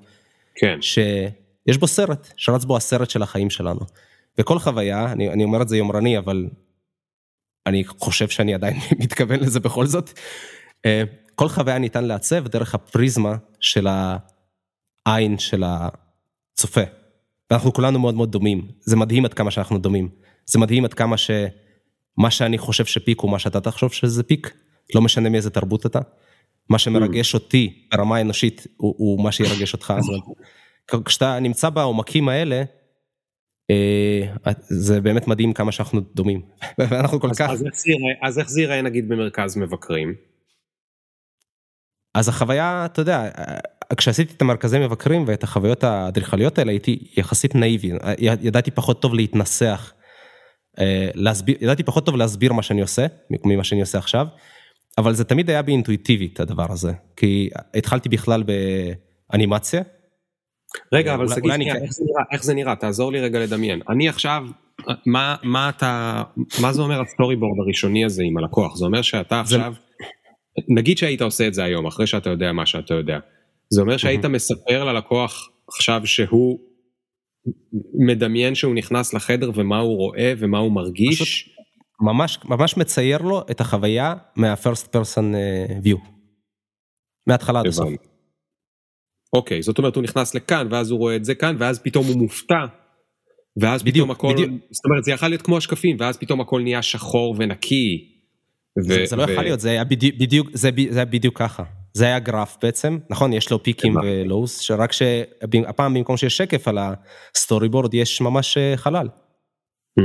כן. 0.55 0.77
שיש 0.81 1.77
בו 1.79 1.87
סרט, 1.87 2.33
שרץ 2.37 2.65
בו 2.65 2.77
הסרט 2.77 3.09
של 3.09 3.23
החיים 3.23 3.49
שלנו. 3.49 3.79
וכל 4.37 4.59
חוויה, 4.59 5.11
אני, 5.11 5.29
אני 5.29 5.43
אומר 5.43 5.61
את 5.61 5.69
זה 5.69 5.77
יומרני, 5.77 6.17
אבל 6.17 6.47
אני 7.65 7.83
חושב 7.85 8.27
שאני 8.27 8.53
עדיין 8.53 8.77
מתכוון 9.03 9.39
לזה 9.39 9.59
בכל 9.59 9.85
זאת, 9.85 10.19
אה, 10.85 11.03
כל 11.35 11.49
חוויה 11.49 11.77
ניתן 11.77 12.05
לעצב 12.05 12.47
דרך 12.47 12.75
הפריזמה 12.75 13.35
של 13.59 13.87
העין 15.05 15.37
של 15.37 15.63
הצופה. 15.65 16.81
ואנחנו 17.51 17.73
כולנו 17.73 17.99
מאוד 17.99 18.15
מאוד 18.15 18.31
דומים, 18.31 18.67
זה 18.79 18.95
מדהים 18.95 19.25
עד 19.25 19.33
כמה 19.33 19.51
שאנחנו 19.51 19.77
דומים. 19.77 20.09
זה 20.45 20.59
מדהים 20.59 20.85
עד 20.85 20.93
כמה 20.93 21.17
שמה 21.17 22.31
שאני 22.31 22.57
חושב 22.57 22.85
שפיק 22.85 23.19
הוא 23.19 23.31
מה 23.31 23.39
שאתה 23.39 23.61
תחשוב 23.61 23.93
שזה 23.93 24.23
פיק, 24.23 24.53
לא 24.95 25.01
משנה 25.01 25.29
מאיזה 25.29 25.49
תרבות 25.49 25.85
אתה. 25.85 25.99
מה 26.69 26.79
שמרגש 26.79 27.33
אותי 27.33 27.87
ברמה 27.91 28.17
האנושית 28.17 28.67
הוא, 28.77 28.95
הוא 28.97 29.23
מה 29.23 29.31
שירגש 29.31 29.73
אותך. 29.73 29.93
כשאתה 31.05 31.39
נמצא 31.39 31.69
בעומקים 31.69 32.29
האלה, 32.29 32.63
אה, 33.71 34.51
זה 34.61 35.01
באמת 35.01 35.27
מדהים 35.27 35.53
כמה 35.53 35.71
שאנחנו 35.71 36.01
דומים 36.15 36.41
ואנחנו 36.77 37.19
כל 37.19 37.29
כך 37.39 37.49
אז 38.21 38.39
איך 38.39 38.49
זה 38.49 38.61
ייראה 38.61 38.81
נגיד 38.81 39.09
במרכז 39.09 39.57
מבקרים. 39.57 40.15
אז 42.13 42.29
החוויה 42.29 42.85
אתה 42.85 43.01
יודע 43.01 43.29
כשעשיתי 43.97 44.33
את 44.33 44.41
המרכזי 44.41 44.79
מבקרים 44.79 45.23
ואת 45.27 45.43
החוויות 45.43 45.83
האדריכליות 45.83 46.59
האלה 46.59 46.71
הייתי 46.71 47.07
יחסית 47.17 47.55
נאיבי 47.55 47.91
ידעתי 48.17 48.71
פחות 48.71 49.01
טוב 49.01 49.13
להתנסח. 49.13 49.93
אה, 50.79 51.09
להסביר 51.15 51.57
ידעתי 51.61 51.83
פחות 51.83 52.05
טוב 52.05 52.15
להסביר 52.15 52.53
מה 52.53 52.61
שאני 52.61 52.81
עושה 52.81 53.05
ממה 53.45 53.63
שאני 53.63 53.81
עושה 53.81 53.97
עכשיו. 53.97 54.27
אבל 54.97 55.13
זה 55.13 55.23
תמיד 55.23 55.49
היה 55.49 55.61
בי 55.61 55.71
אינטואיטיבית 55.71 56.39
הדבר 56.39 56.65
הזה 56.69 56.91
כי 57.15 57.49
התחלתי 57.75 58.09
בכלל 58.09 58.43
באנימציה 59.31 59.81
רגע, 60.93 61.13
אבל 61.13 61.27
שגיא, 61.27 61.73
איך 62.31 62.43
זה 62.43 62.53
נראה? 62.53 62.75
תעזור 62.75 63.11
לי 63.11 63.19
רגע 63.19 63.39
לדמיין. 63.39 63.81
אני 63.89 64.09
עכשיו, 64.09 64.43
מה 65.43 65.69
אתה, 65.69 66.23
מה 66.61 66.73
זה 66.73 66.81
אומר 66.81 67.01
ה 67.01 67.35
storyboard 67.35 67.59
הראשוני 67.65 68.05
הזה 68.05 68.23
עם 68.25 68.37
הלקוח? 68.37 68.75
זה 68.75 68.85
אומר 68.85 69.01
שאתה 69.01 69.39
עכשיו, 69.39 69.73
נגיד 70.67 70.97
שהיית 70.97 71.21
עושה 71.21 71.47
את 71.47 71.53
זה 71.53 71.63
היום, 71.63 71.85
אחרי 71.85 72.07
שאתה 72.07 72.29
יודע 72.29 72.51
מה 72.51 72.65
שאתה 72.65 72.93
יודע. 72.93 73.19
זה 73.69 73.81
אומר 73.81 73.97
שהיית 73.97 74.25
מספר 74.25 74.83
ללקוח 74.83 75.49
עכשיו 75.67 76.01
שהוא 76.05 76.59
מדמיין 78.07 78.55
שהוא 78.55 78.75
נכנס 78.75 79.13
לחדר 79.13 79.51
ומה 79.55 79.79
הוא 79.79 79.97
רואה 79.97 80.33
ומה 80.37 80.57
הוא 80.57 80.71
מרגיש. 80.71 81.49
ממש, 82.01 82.39
ממש 82.45 82.77
מצייר 82.77 83.21
לו 83.21 83.41
את 83.51 83.61
החוויה 83.61 84.15
מה-first 84.35 84.87
person 84.95 85.35
אה, 85.35 85.65
view. 85.83 85.97
מההתחלה 87.27 87.59
עד 87.59 87.65
הסוף. 87.65 87.89
אוקיי, 89.33 89.61
זאת 89.61 89.77
אומרת 89.77 89.95
הוא 89.95 90.03
נכנס 90.03 90.35
לכאן 90.35 90.67
ואז 90.71 90.91
הוא 90.91 90.99
רואה 90.99 91.15
את 91.15 91.25
זה 91.25 91.35
כאן 91.35 91.55
ואז 91.59 91.79
פתאום 91.79 92.05
הוא 92.05 92.17
מופתע 92.17 92.65
ואז 93.61 93.83
בדיוק, 93.83 93.95
פתאום 93.95 94.11
הכל, 94.11 94.33
בדיוק. 94.33 94.61
זאת 94.71 94.85
אומרת 94.85 95.03
זה 95.03 95.11
יכול 95.11 95.27
להיות 95.27 95.41
כמו 95.41 95.57
השקפים, 95.57 95.97
ואז 95.99 96.17
פתאום 96.17 96.41
הכל 96.41 96.61
נהיה 96.61 96.81
שחור 96.81 97.35
ונקי. 97.37 98.12
זה, 98.79 99.05
זה 99.05 99.15
לא 99.15 99.23
יכול 99.23 99.43
להיות, 99.43 99.59
זה 99.59 99.69
היה 99.69 99.83
בדיוק, 99.83 100.49
זה, 100.53 100.69
זה 100.89 100.99
היה 100.99 101.05
בדיוק 101.05 101.37
ככה. 101.37 101.63
זה 101.93 102.05
היה 102.05 102.19
גרף 102.19 102.57
בעצם, 102.61 102.97
נכון? 103.09 103.33
יש 103.33 103.51
לו 103.51 103.63
פיקים 103.63 103.97
הבנתי. 103.97 104.21
ו 104.21 104.28
lows, 104.28 104.59
שרק 104.59 104.91
שהפעם 104.91 105.93
במקום 105.93 106.17
שיש 106.17 106.37
שקף 106.37 106.67
על 106.67 106.77
ה 107.35 107.69
storyboard 107.69 107.93
יש 107.93 108.21
ממש 108.21 108.57
אה, 108.57 108.73
חלל. 108.77 109.07
Hmm, 109.99 110.03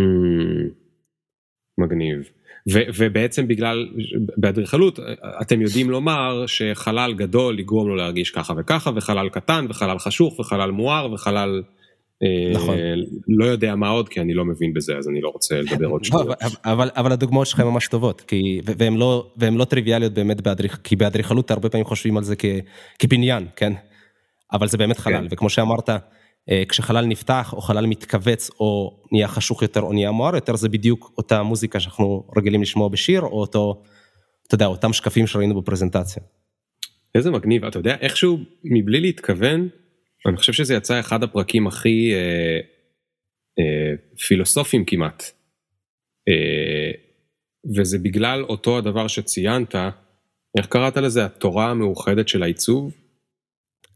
מגניב. 1.78 2.31
ו- 2.73 2.89
ובעצם 2.99 3.49
בגלל, 3.49 3.89
באדריכלות, 4.36 4.99
אתם 5.43 5.62
יודעים 5.62 5.90
לומר 5.90 6.47
שחלל 6.47 7.15
גדול 7.15 7.59
יגרום 7.59 7.89
לו 7.89 7.97
להרגיש 7.97 8.31
ככה 8.31 8.55
וככה, 8.57 8.90
וחלל 8.97 9.28
קטן, 9.28 9.66
וחלל 9.69 9.99
חשוך, 9.99 10.40
וחלל 10.40 10.70
מואר, 10.70 11.12
וחלל... 11.12 11.62
אה, 12.23 12.53
נכון. 12.55 12.77
לא 13.28 13.45
יודע 13.45 13.74
מה 13.74 13.89
עוד, 13.89 14.09
כי 14.09 14.20
אני 14.20 14.35
לא 14.35 14.45
מבין 14.45 14.73
בזה, 14.74 14.97
אז 14.97 15.09
אני 15.09 15.20
לא 15.20 15.28
רוצה 15.28 15.61
לדבר 15.61 15.86
עוד 15.86 16.01
לא, 16.03 16.07
שטויות. 16.07 16.39
אבל, 16.65 16.90
אבל, 16.97 17.12
הדוגמאות 17.12 17.47
שלך 17.47 17.61
הן 17.61 17.66
ממש 17.66 17.89
טובות, 17.89 18.20
כי, 18.20 18.61
והן 18.65 18.97
לא, 18.97 19.32
והן 19.36 19.55
לא 19.55 19.65
טריוויאליות 19.65 20.12
באמת, 20.12 20.40
באדריכ, 20.40 20.78
כי 20.85 20.97
באדריכלות 20.97 21.51
הרבה 21.51 21.69
פעמים 21.69 21.85
חושבים 21.85 22.16
על 22.16 22.24
זה 22.24 22.36
כ, 22.36 22.45
כבניין, 22.99 23.47
כן? 23.57 23.73
אבל 24.53 24.69
זה 24.69 24.78
באמת 24.78 24.99
חלל, 24.99 25.20
כן. 25.20 25.27
וכמו 25.31 25.51
שאמרת, 25.51 25.90
אה, 26.51 26.62
כשחלל 26.69 27.07
נפתח, 27.07 27.55
או 27.57 27.61
חלל 27.61 27.86
מתכווץ, 27.86 28.51
או 28.61 29.01
נהיה 29.12 29.28
חשוך 29.28 29.62
יותר, 29.62 29.81
או 29.81 29.93
נהיה 29.93 30.11
מואר 30.11 30.35
יותר, 30.35 30.57
זה 30.57 30.69
בדיוק 30.69 31.12
אותה 31.19 31.43
מוזיקה 31.43 31.81
שאנחנו 31.81 32.24
רגילים 32.36 32.62
לשמוע 32.62 32.89
בשיר, 32.89 33.20
או 33.20 33.40
אותו, 33.40 33.82
אתה 34.47 34.55
יודע, 34.55 34.66
אותם 34.66 34.93
שקפים 34.93 35.27
שראינו 35.27 35.61
בפרזנטציה. 35.61 36.23
איזה 37.15 37.31
מגניב, 37.31 37.65
אתה 37.65 37.78
יודע, 37.78 37.97
איכשהו, 38.01 38.39
מבלי 38.65 39.01
להתכוון, 39.01 39.69
אני 40.27 40.36
חושב 40.36 40.53
שזה 40.53 40.74
יצא 40.74 41.01
אחד 41.01 41.23
הפרקים 41.23 41.66
הכי 41.66 42.15
אה, 42.15 42.59
אה, 43.59 43.95
פילוסופיים 44.28 44.85
כמעט. 44.85 45.23
אה, 46.28 46.90
וזה 47.77 47.99
בגלל 47.99 48.43
אותו 48.43 48.78
הדבר 48.78 49.09
שציינת, 49.09 49.74
איך 50.59 50.66
קראת 50.66 50.97
לזה? 50.97 51.24
התורה 51.24 51.70
המאוחדת 51.70 52.28
של 52.28 52.43
העיצוב? 52.43 52.95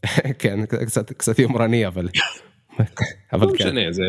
כן, 0.39 0.66
קצת, 0.66 1.12
קצת 1.12 1.39
יומרני, 1.39 1.86
אבל... 1.86 2.09
אבל 3.32 3.47
לא 3.47 3.53
כן. 3.59 3.65
משנה, 3.65 3.93
זה... 3.93 4.03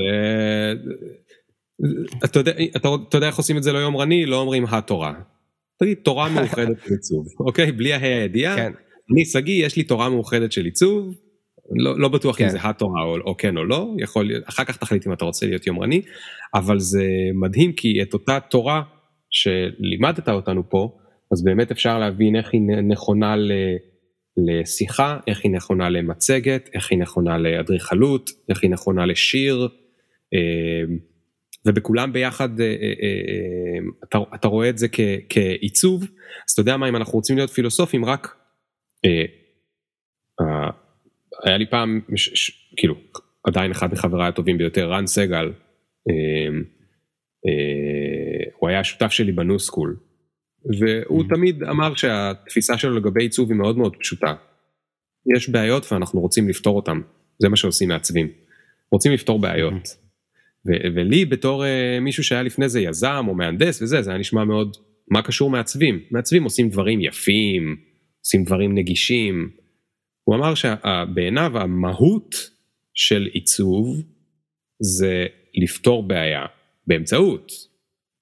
אתה 2.26 2.40
יודע, 2.40 2.52
אתה, 2.76 2.90
אתה 3.10 3.18
יודע 3.18 3.28
איך 3.28 3.38
עושים 3.38 3.58
את 3.58 3.64
זה 3.64 3.74
לא 3.74 3.78
יומרני? 3.78 4.26
לא 4.26 4.42
אומרים 4.42 4.66
התורה. 4.66 5.14
תגיד 5.80 5.98
תורה 6.04 6.30
מאוחדת 6.30 6.78
של 6.86 6.94
עיצוב, 6.94 7.28
אוקיי? 7.48 7.72
בלי 7.72 7.94
הה"א 7.94 8.06
הידיעה. 8.06 8.56
כן. 8.56 8.72
אני 9.14 9.26
שגיא, 9.26 9.66
יש 9.66 9.76
לי 9.76 9.84
תורה 9.84 10.10
מאוחדת 10.10 10.52
של 10.52 10.66
עיצוב. 10.66 11.16
לא, 11.72 12.00
לא 12.00 12.10
בטוח 12.10 12.38
כן. 12.38 12.44
אם 12.44 12.50
זה 12.50 12.58
התורה 12.62 13.04
או, 13.04 13.18
או 13.26 13.38
כן 13.38 13.58
או 13.58 13.64
לא, 13.64 13.94
יכול 14.00 14.26
להיות, 14.26 14.44
אחר 14.50 14.64
כך 14.64 14.78
תחליט 14.78 15.08
אם 15.08 15.14
אתה 15.14 15.26
רוצה 15.26 15.46
להיות 15.46 15.68
יומרני, 15.68 16.02
אבל 16.56 16.80
זה 16.80 17.06
מדהים 17.34 17.74
כי 17.74 18.02
את 18.02 18.14
אותה 18.14 18.40
תורה 18.50 18.82
שלימדת 19.30 20.30
אותנו 20.30 20.70
פה, 20.70 20.98
אז 21.32 21.44
באמת 21.44 21.72
אפשר 21.72 22.00
להבין 22.00 22.36
איך 22.36 22.50
היא 22.54 22.62
נכונה 22.62 23.36
ל, 23.36 23.52
לשיחה, 24.38 25.20
איך 25.28 25.42
היא 25.44 25.52
נכונה 25.52 25.90
למצגת, 25.90 26.70
איך 26.74 26.92
היא 26.92 27.00
נכונה 27.00 27.38
לאדריכלות, 27.38 28.30
איך 28.50 28.64
היא 28.64 28.72
נכונה 28.72 29.06
לשיר, 29.06 29.68
אה, 30.34 30.96
ובכולם 31.66 32.14
ביחד 32.14 32.60
אה, 32.60 32.66
אה, 32.66 33.80
אתה, 34.04 34.18
אתה 34.36 34.48
רואה 34.48 34.70
את 34.70 34.78
זה 34.78 34.88
כ, 34.92 35.00
כעיצוב, 35.30 36.02
אז 36.04 36.54
אתה 36.54 36.62
יודע 36.62 36.78
מה, 36.78 36.90
אם 36.90 36.96
אנחנו 36.96 37.14
רוצים 37.14 37.38
להיות 37.38 37.50
פילוסופים, 37.50 38.06
רק 38.06 38.36
היה 41.46 41.58
לי 41.58 41.66
פעם, 41.70 42.00
ש, 42.16 42.30
ש, 42.34 42.52
כאילו, 42.78 42.96
עדיין 43.44 43.72
אחד 43.72 43.92
מחבריי 43.92 44.28
הטובים 44.28 44.58
ביותר, 44.58 44.92
רן 44.92 45.08
סגל, 45.08 45.46
אה, 46.10 46.14
אה, 47.46 48.52
הוא 48.60 48.70
היה 48.70 48.80
השותף 48.80 49.12
שלי 49.12 49.32
בניו 49.32 49.60
סקול, 49.60 49.98
והוא 50.80 51.24
Mhm. 51.24 51.36
תמיד 51.36 51.64
אמר 51.64 51.96
שהתפיסה 51.96 52.78
שלו 52.78 52.96
לגבי 52.96 53.24
עיצוב 53.24 53.52
היא 53.52 53.58
מאוד 53.58 53.78
מאוד 53.78 53.96
פשוטה. 53.96 54.34
יש 55.38 55.50
בעיות 55.50 55.92
ואנחנו 55.92 56.22
רוצים 56.22 56.50
לפתור 56.50 56.76
אותן, 56.76 56.98
זה 57.42 57.50
מה 57.50 57.56
שעושים 57.56 57.90
מעצבים. 57.90 58.28
רוצים 58.92 59.12
לפתור 59.12 59.40
בעיות. 59.40 59.88
ו- 60.68 60.96
ולי 60.96 61.26
בתור 61.26 61.64
uh, 61.64 61.68
מישהו 62.02 62.24
שהיה 62.24 62.44
לפני 62.44 62.70
זה 62.70 62.80
יזם 62.82 63.26
או 63.28 63.36
מהנדס 63.36 63.82
וזה, 63.82 64.02
זה 64.02 64.10
היה 64.10 64.20
נשמע 64.20 64.44
מאוד, 64.44 64.78
מה 65.12 65.22
קשור 65.22 65.50
מעצבים? 65.50 66.00
מעצבים 66.12 66.44
עושים 66.44 66.70
דברים 66.70 67.02
יפים, 67.02 67.76
עושים 68.20 68.44
דברים 68.44 68.76
נגישים. 68.76 69.50
הוא 70.24 70.36
אמר 70.36 70.54
שבעיניו 70.56 71.58
המהות 71.58 72.36
של 72.94 73.28
עיצוב 73.32 74.02
זה 74.80 75.26
לפתור 75.56 76.08
בעיה 76.08 76.46
באמצעות 76.88 77.52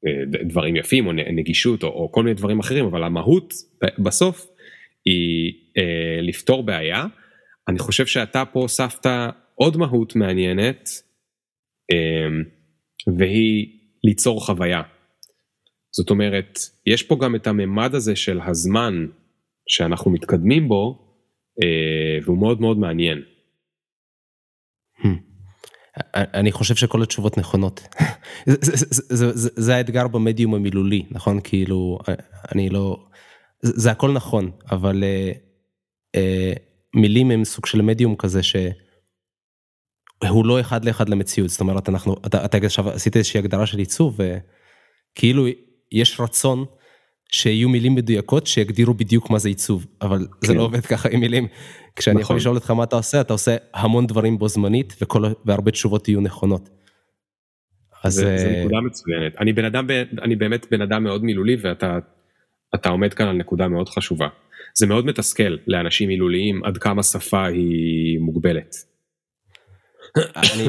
אה, 0.07 0.41
דברים 0.47 0.75
יפים 0.75 1.07
או 1.07 1.11
נגישות 1.11 1.83
או, 1.83 1.87
או 1.87 2.11
כל 2.11 2.23
מיני 2.23 2.35
דברים 2.35 2.59
אחרים, 2.59 2.85
אבל 2.85 3.03
המהות 3.03 3.53
בסוף 4.03 4.47
היא 5.05 5.53
אה, 5.77 6.21
לפתור 6.21 6.63
בעיה. 6.63 7.05
אני 7.67 7.79
חושב 7.79 8.05
שאתה 8.05 8.43
פה 8.45 8.59
הוספת 8.59 9.05
עוד 9.55 9.77
מהות 9.77 10.15
מעניינת, 10.15 10.89
אה, 11.91 12.27
והיא 13.17 13.67
ליצור 14.03 14.45
חוויה. 14.45 14.81
זאת 15.91 16.09
אומרת, 16.09 16.59
יש 16.85 17.03
פה 17.03 17.17
גם 17.21 17.35
את 17.35 17.47
הממד 17.47 17.95
הזה 17.95 18.15
של 18.15 18.39
הזמן 18.41 19.05
שאנחנו 19.67 20.11
מתקדמים 20.11 20.67
בו, 20.67 21.10
והוא 22.23 22.37
מאוד 22.37 22.61
מאוד 22.61 22.77
מעניין. 22.77 23.21
אני 26.15 26.51
חושב 26.51 26.75
שכל 26.75 27.03
התשובות 27.03 27.37
נכונות. 27.37 27.87
זה, 29.65 29.75
האתגר 29.75 30.07
במדיום 30.07 30.55
המילולי, 30.55 31.05
נכון? 31.11 31.39
כאילו, 31.43 31.99
אני 32.55 32.69
לא... 32.69 33.05
זה, 33.61 33.91
הכל 33.91 34.11
נכון, 34.11 34.51
אבל 34.71 35.03
אה, 35.03 35.31
אה, 36.15 36.53
מילים 36.95 37.31
הם 37.31 37.45
סוג 37.45 37.65
של 37.65 37.81
מדיום 37.81 38.15
כזה 38.15 38.43
ש... 38.43 38.55
הוא 40.29 40.45
לא 40.45 40.59
אחד 40.59 40.85
לאחד 40.85 41.09
למציאות, 41.09 41.49
זאת 41.49 41.61
אומרת, 41.61 41.89
אנחנו, 41.89 42.15
אתה, 42.25 42.45
אתה 42.45 42.57
עכשיו 42.57 42.89
עשית 42.89 43.17
איזושהי 43.17 43.39
הגדרה 43.39 43.65
של 43.65 43.77
עיצוב, 43.77 44.19
וכאילו 44.19 45.45
יש 45.91 46.19
רצון 46.19 46.65
שיהיו 47.31 47.69
מילים 47.69 47.95
מדויקות 47.95 48.47
שיגדירו 48.47 48.93
בדיוק 48.93 49.29
מה 49.29 49.39
זה 49.39 49.49
עיצוב, 49.49 49.85
אבל 50.01 50.27
כן. 50.41 50.47
זה 50.47 50.53
לא 50.53 50.61
עובד 50.61 50.85
ככה 50.85 51.09
עם 51.09 51.19
מילים. 51.19 51.47
כשאני 51.95 52.13
נכון. 52.13 52.21
יכול 52.21 52.35
לשאול 52.35 52.55
אותך 52.55 52.71
מה 52.71 52.83
אתה 52.83 52.95
עושה, 52.95 53.21
אתה 53.21 53.33
עושה 53.33 53.55
המון 53.73 54.07
דברים 54.07 54.37
בו 54.37 54.47
זמנית, 54.47 54.95
וכל, 55.01 55.23
והרבה 55.45 55.71
תשובות 55.71 56.07
יהיו 56.07 56.21
נכונות. 56.21 56.69
אז 58.03 58.13
זה, 58.13 58.37
זה 58.37 58.59
נקודה 58.59 58.81
מצוינת. 58.81 59.35
אני 59.39 59.53
בן 59.53 59.65
אדם, 59.65 59.87
אני 60.21 60.35
באמת 60.35 60.65
בן 60.71 60.81
אדם 60.81 61.03
מאוד 61.03 61.23
מילולי, 61.23 61.55
ואתה 61.61 61.99
אתה 62.75 62.89
עומד 62.89 63.13
כאן 63.13 63.27
על 63.27 63.35
נקודה 63.35 63.67
מאוד 63.67 63.89
חשובה. 63.89 64.27
זה 64.73 64.87
מאוד 64.87 65.05
מתסכל 65.05 65.57
לאנשים 65.67 66.07
מילוליים 66.07 66.63
עד 66.63 66.77
כמה 66.77 67.03
שפה 67.03 67.45
היא 67.45 68.19
מוגבלת. 68.19 68.75
אני 70.17 70.67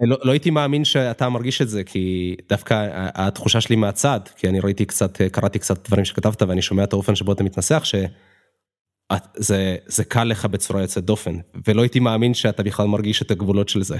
לא, 0.00 0.16
לא 0.24 0.32
הייתי 0.32 0.50
מאמין 0.50 0.84
שאתה 0.84 1.28
מרגיש 1.28 1.62
את 1.62 1.68
זה, 1.68 1.84
כי 1.84 2.36
דווקא 2.48 2.88
התחושה 3.14 3.60
שלי 3.60 3.76
מהצד, 3.76 4.20
כי 4.36 4.48
אני 4.48 4.60
ראיתי 4.60 4.84
קצת, 4.84 5.20
קראתי 5.32 5.58
קצת 5.58 5.88
דברים 5.88 6.04
שכתבת 6.04 6.42
ואני 6.42 6.62
שומע 6.62 6.84
את 6.84 6.92
האופן 6.92 7.14
שבו 7.14 7.32
אתה 7.32 7.44
מתנסח, 7.44 7.82
שזה 7.84 9.76
זה 9.86 10.04
קל 10.04 10.24
לך 10.24 10.44
בצורה 10.44 10.82
יוצאת 10.82 11.04
דופן, 11.04 11.34
ולא 11.68 11.82
הייתי 11.82 12.00
מאמין 12.00 12.34
שאתה 12.34 12.62
בכלל 12.62 12.86
מרגיש 12.86 13.22
את 13.22 13.30
הגבולות 13.30 13.68
של 13.68 13.82
זה. 13.82 13.96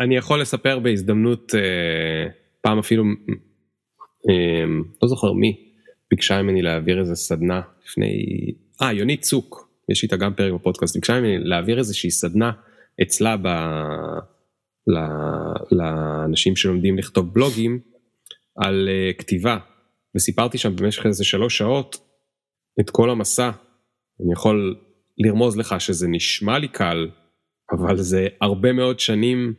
אני 0.00 0.16
יכול 0.16 0.40
לספר 0.40 0.78
בהזדמנות, 0.78 1.54
פעם 2.60 2.78
אפילו, 2.78 3.04
לא 5.02 5.08
זוכר 5.08 5.32
מי, 5.32 5.56
ביקשה 6.10 6.42
ממני 6.42 6.62
להעביר 6.62 7.00
איזה 7.00 7.14
סדנה 7.14 7.60
לפני, 7.86 8.26
אה 8.82 8.92
יונית 8.92 9.22
צוק, 9.22 9.68
יש 9.88 10.02
איתה 10.02 10.16
גם 10.16 10.34
פרק 10.34 10.52
בפודקאסט, 10.52 10.94
ביקשה 10.94 11.20
ממני 11.20 11.38
להעביר 11.38 11.78
איזושהי 11.78 12.10
סדנה. 12.10 12.50
אצלה 13.02 13.36
ב... 13.36 13.46
ל... 14.86 14.96
לאנשים 15.72 16.56
שלומדים 16.56 16.98
לכתוב 16.98 17.34
בלוגים 17.34 17.80
על 18.64 18.88
uh, 18.88 19.18
כתיבה 19.18 19.58
וסיפרתי 20.16 20.58
שם 20.58 20.76
במשך 20.76 21.06
איזה 21.06 21.24
שלוש 21.24 21.58
שעות 21.58 21.96
את 22.80 22.90
כל 22.90 23.10
המסע. 23.10 23.50
אני 24.24 24.32
יכול 24.32 24.76
לרמוז 25.18 25.56
לך 25.56 25.80
שזה 25.80 26.08
נשמע 26.08 26.58
לי 26.58 26.68
קל, 26.68 27.10
אבל 27.72 27.96
זה 27.96 28.28
הרבה 28.40 28.72
מאוד 28.72 29.00
שנים 29.00 29.54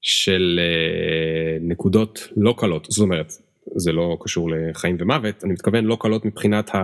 של 0.00 0.60
uh, 0.60 1.62
נקודות 1.62 2.28
לא 2.36 2.54
קלות, 2.58 2.86
זאת 2.90 3.02
אומרת, 3.02 3.32
זה 3.76 3.92
לא 3.92 4.18
קשור 4.20 4.50
לחיים 4.50 4.96
ומוות, 5.00 5.44
אני 5.44 5.52
מתכוון 5.52 5.84
לא 5.84 5.96
קלות 6.00 6.24
מבחינת 6.24 6.74
ה... 6.74 6.78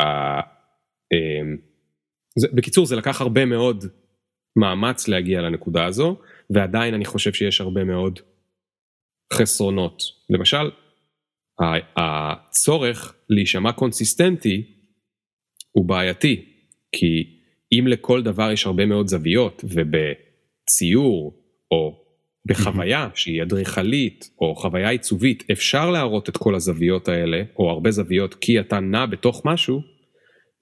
ה... 0.00 0.40
Uh, 0.40 1.70
זה, 2.38 2.48
בקיצור 2.54 2.86
זה 2.86 2.96
לקח 2.96 3.20
הרבה 3.20 3.44
מאוד 3.44 3.84
מאמץ 4.60 5.08
להגיע 5.08 5.40
לנקודה 5.40 5.86
הזו, 5.86 6.16
ועדיין 6.50 6.94
אני 6.94 7.04
חושב 7.04 7.32
שיש 7.32 7.60
הרבה 7.60 7.84
מאוד 7.84 8.18
חסרונות. 9.32 10.02
למשל, 10.30 10.70
הצורך 11.96 13.14
להישמע 13.28 13.72
קונסיסטנטי 13.72 14.62
הוא 15.72 15.84
בעייתי, 15.84 16.44
כי 16.92 17.36
אם 17.72 17.86
לכל 17.86 18.22
דבר 18.22 18.50
יש 18.52 18.66
הרבה 18.66 18.86
מאוד 18.86 19.08
זוויות, 19.08 19.64
ובציור 19.64 21.42
או 21.70 22.04
בחוויה 22.46 23.08
שהיא 23.14 23.42
אדריכלית 23.42 24.30
או 24.40 24.54
חוויה 24.54 24.88
עיצובית 24.88 25.44
אפשר 25.52 25.90
להראות 25.90 26.28
את 26.28 26.36
כל 26.36 26.54
הזוויות 26.54 27.08
האלה 27.08 27.42
או 27.58 27.70
הרבה 27.70 27.90
זוויות 27.90 28.34
כי 28.34 28.60
אתה 28.60 28.80
נע 28.80 29.06
בתוך 29.06 29.42
משהו. 29.44 29.80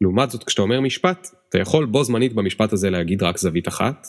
לעומת 0.01 0.31
זאת 0.31 0.45
כשאתה 0.45 0.63
אומר 0.63 0.81
משפט 0.81 1.29
אתה 1.49 1.59
יכול 1.59 1.87
בו 1.87 2.05
זמנית 2.05 2.33
במשפט 2.33 2.73
הזה 2.73 2.91
להגיד 2.91 3.23
רק 3.23 3.39
זווית 3.39 3.69
אחת. 3.69 4.07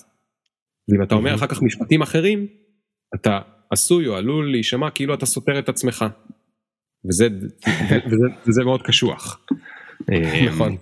ואם 0.89 1.03
אתה 1.03 1.15
אומר 1.15 1.35
אחר 1.35 1.47
כך 1.47 1.61
משפטים 1.61 2.01
אחרים 2.01 2.47
אתה 3.15 3.39
עשוי 3.71 4.07
או 4.07 4.15
עלול 4.15 4.51
להישמע 4.51 4.91
כאילו 4.91 5.13
אתה 5.13 5.25
סותר 5.25 5.59
את 5.59 5.69
עצמך. 5.69 6.05
וזה, 7.09 7.27
וזה, 7.87 8.27
וזה 8.47 8.63
מאוד 8.63 8.81
קשוח. 8.81 9.45
נכון. 10.49 10.77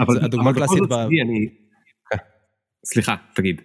אבל 0.00 0.24
הדוגמה 0.24 0.50
הקלאסית 0.50 0.82
ב... 0.90 0.94
סליחה, 2.84 3.16
תגיד. 3.34 3.60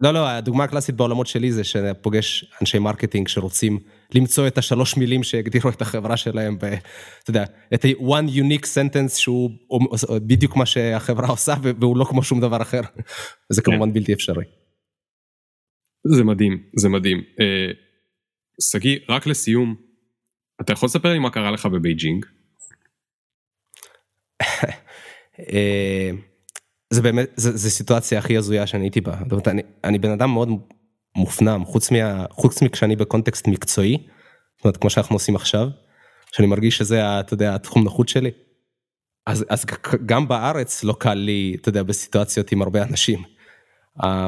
לא, 0.00 0.10
לא, 0.10 0.28
הדוגמה 0.28 0.64
הקלאסית 0.64 0.94
בעולמות 0.94 1.26
שלי 1.26 1.52
זה 1.52 1.64
שאני 1.64 1.88
פוגש 2.02 2.44
אנשי 2.60 2.78
marketing 2.78 3.28
שרוצים 3.28 3.78
למצוא 4.14 4.46
את 4.46 4.58
השלוש 4.58 4.96
מילים 4.96 5.22
שהגדירו 5.22 5.70
את 5.70 5.82
החברה 5.82 6.16
שלהם, 6.16 6.58
ב, 6.58 6.64
אתה 6.64 7.30
יודע, 7.30 7.44
את 7.74 7.84
ה-one 7.84 8.28
unique 8.30 8.64
sentence 8.64 9.16
שהוא 9.16 9.50
בדיוק 10.26 10.56
מה 10.56 10.66
שהחברה 10.66 11.28
עושה 11.28 11.54
והוא 11.80 11.96
לא 11.96 12.04
כמו 12.04 12.22
שום 12.22 12.40
דבר 12.40 12.62
אחר. 12.62 12.80
זה 13.52 13.62
כן. 13.62 13.72
כמובן 13.72 13.92
בלתי 13.92 14.12
אפשרי. 14.12 14.44
זה 16.04 16.24
מדהים, 16.24 16.62
זה 16.76 16.88
מדהים. 16.88 17.22
אה, 17.40 17.72
שגיא, 18.70 18.98
רק 19.08 19.26
לסיום, 19.26 19.74
אתה 20.60 20.72
יכול 20.72 20.86
לספר 20.86 21.12
לי 21.12 21.18
מה 21.18 21.30
קרה 21.30 21.50
לך 21.50 21.66
בבייג'ינג? 21.66 22.26
אה, 26.92 26.96
זה 26.96 27.02
באמת, 27.02 27.30
זה 27.36 27.70
סיטואציה 27.70 28.18
הכי 28.18 28.36
הזויה 28.36 28.66
שאני 28.66 28.84
הייתי 28.84 29.00
בה. 29.00 29.16
זאת 29.22 29.32
אומרת, 29.32 29.48
אני, 29.48 29.62
אני 29.84 29.98
בן 29.98 30.10
אדם 30.10 30.30
מאוד 30.30 30.48
מופנם, 31.16 31.64
חוץ, 31.64 31.90
מה, 31.90 32.24
חוץ 32.30 32.62
מכשאני 32.62 32.96
בקונטקסט 32.96 33.48
מקצועי, 33.48 33.98
זאת 34.56 34.64
אומרת, 34.64 34.76
כמו 34.76 34.90
שאנחנו 34.90 35.16
עושים 35.16 35.36
עכשיו, 35.36 35.68
שאני 36.32 36.48
מרגיש 36.48 36.78
שזה, 36.78 37.20
אתה 37.20 37.34
יודע, 37.34 37.54
התחום 37.54 37.84
נוחות 37.84 38.08
שלי. 38.08 38.30
אז, 39.26 39.44
אז 39.48 39.64
גם 40.06 40.28
בארץ 40.28 40.84
לא 40.84 40.96
קל 40.98 41.14
לי, 41.14 41.56
אתה 41.60 41.68
יודע, 41.68 41.82
בסיטואציות 41.82 42.52
עם 42.52 42.62
הרבה 42.62 42.82
אנשים. 42.82 43.22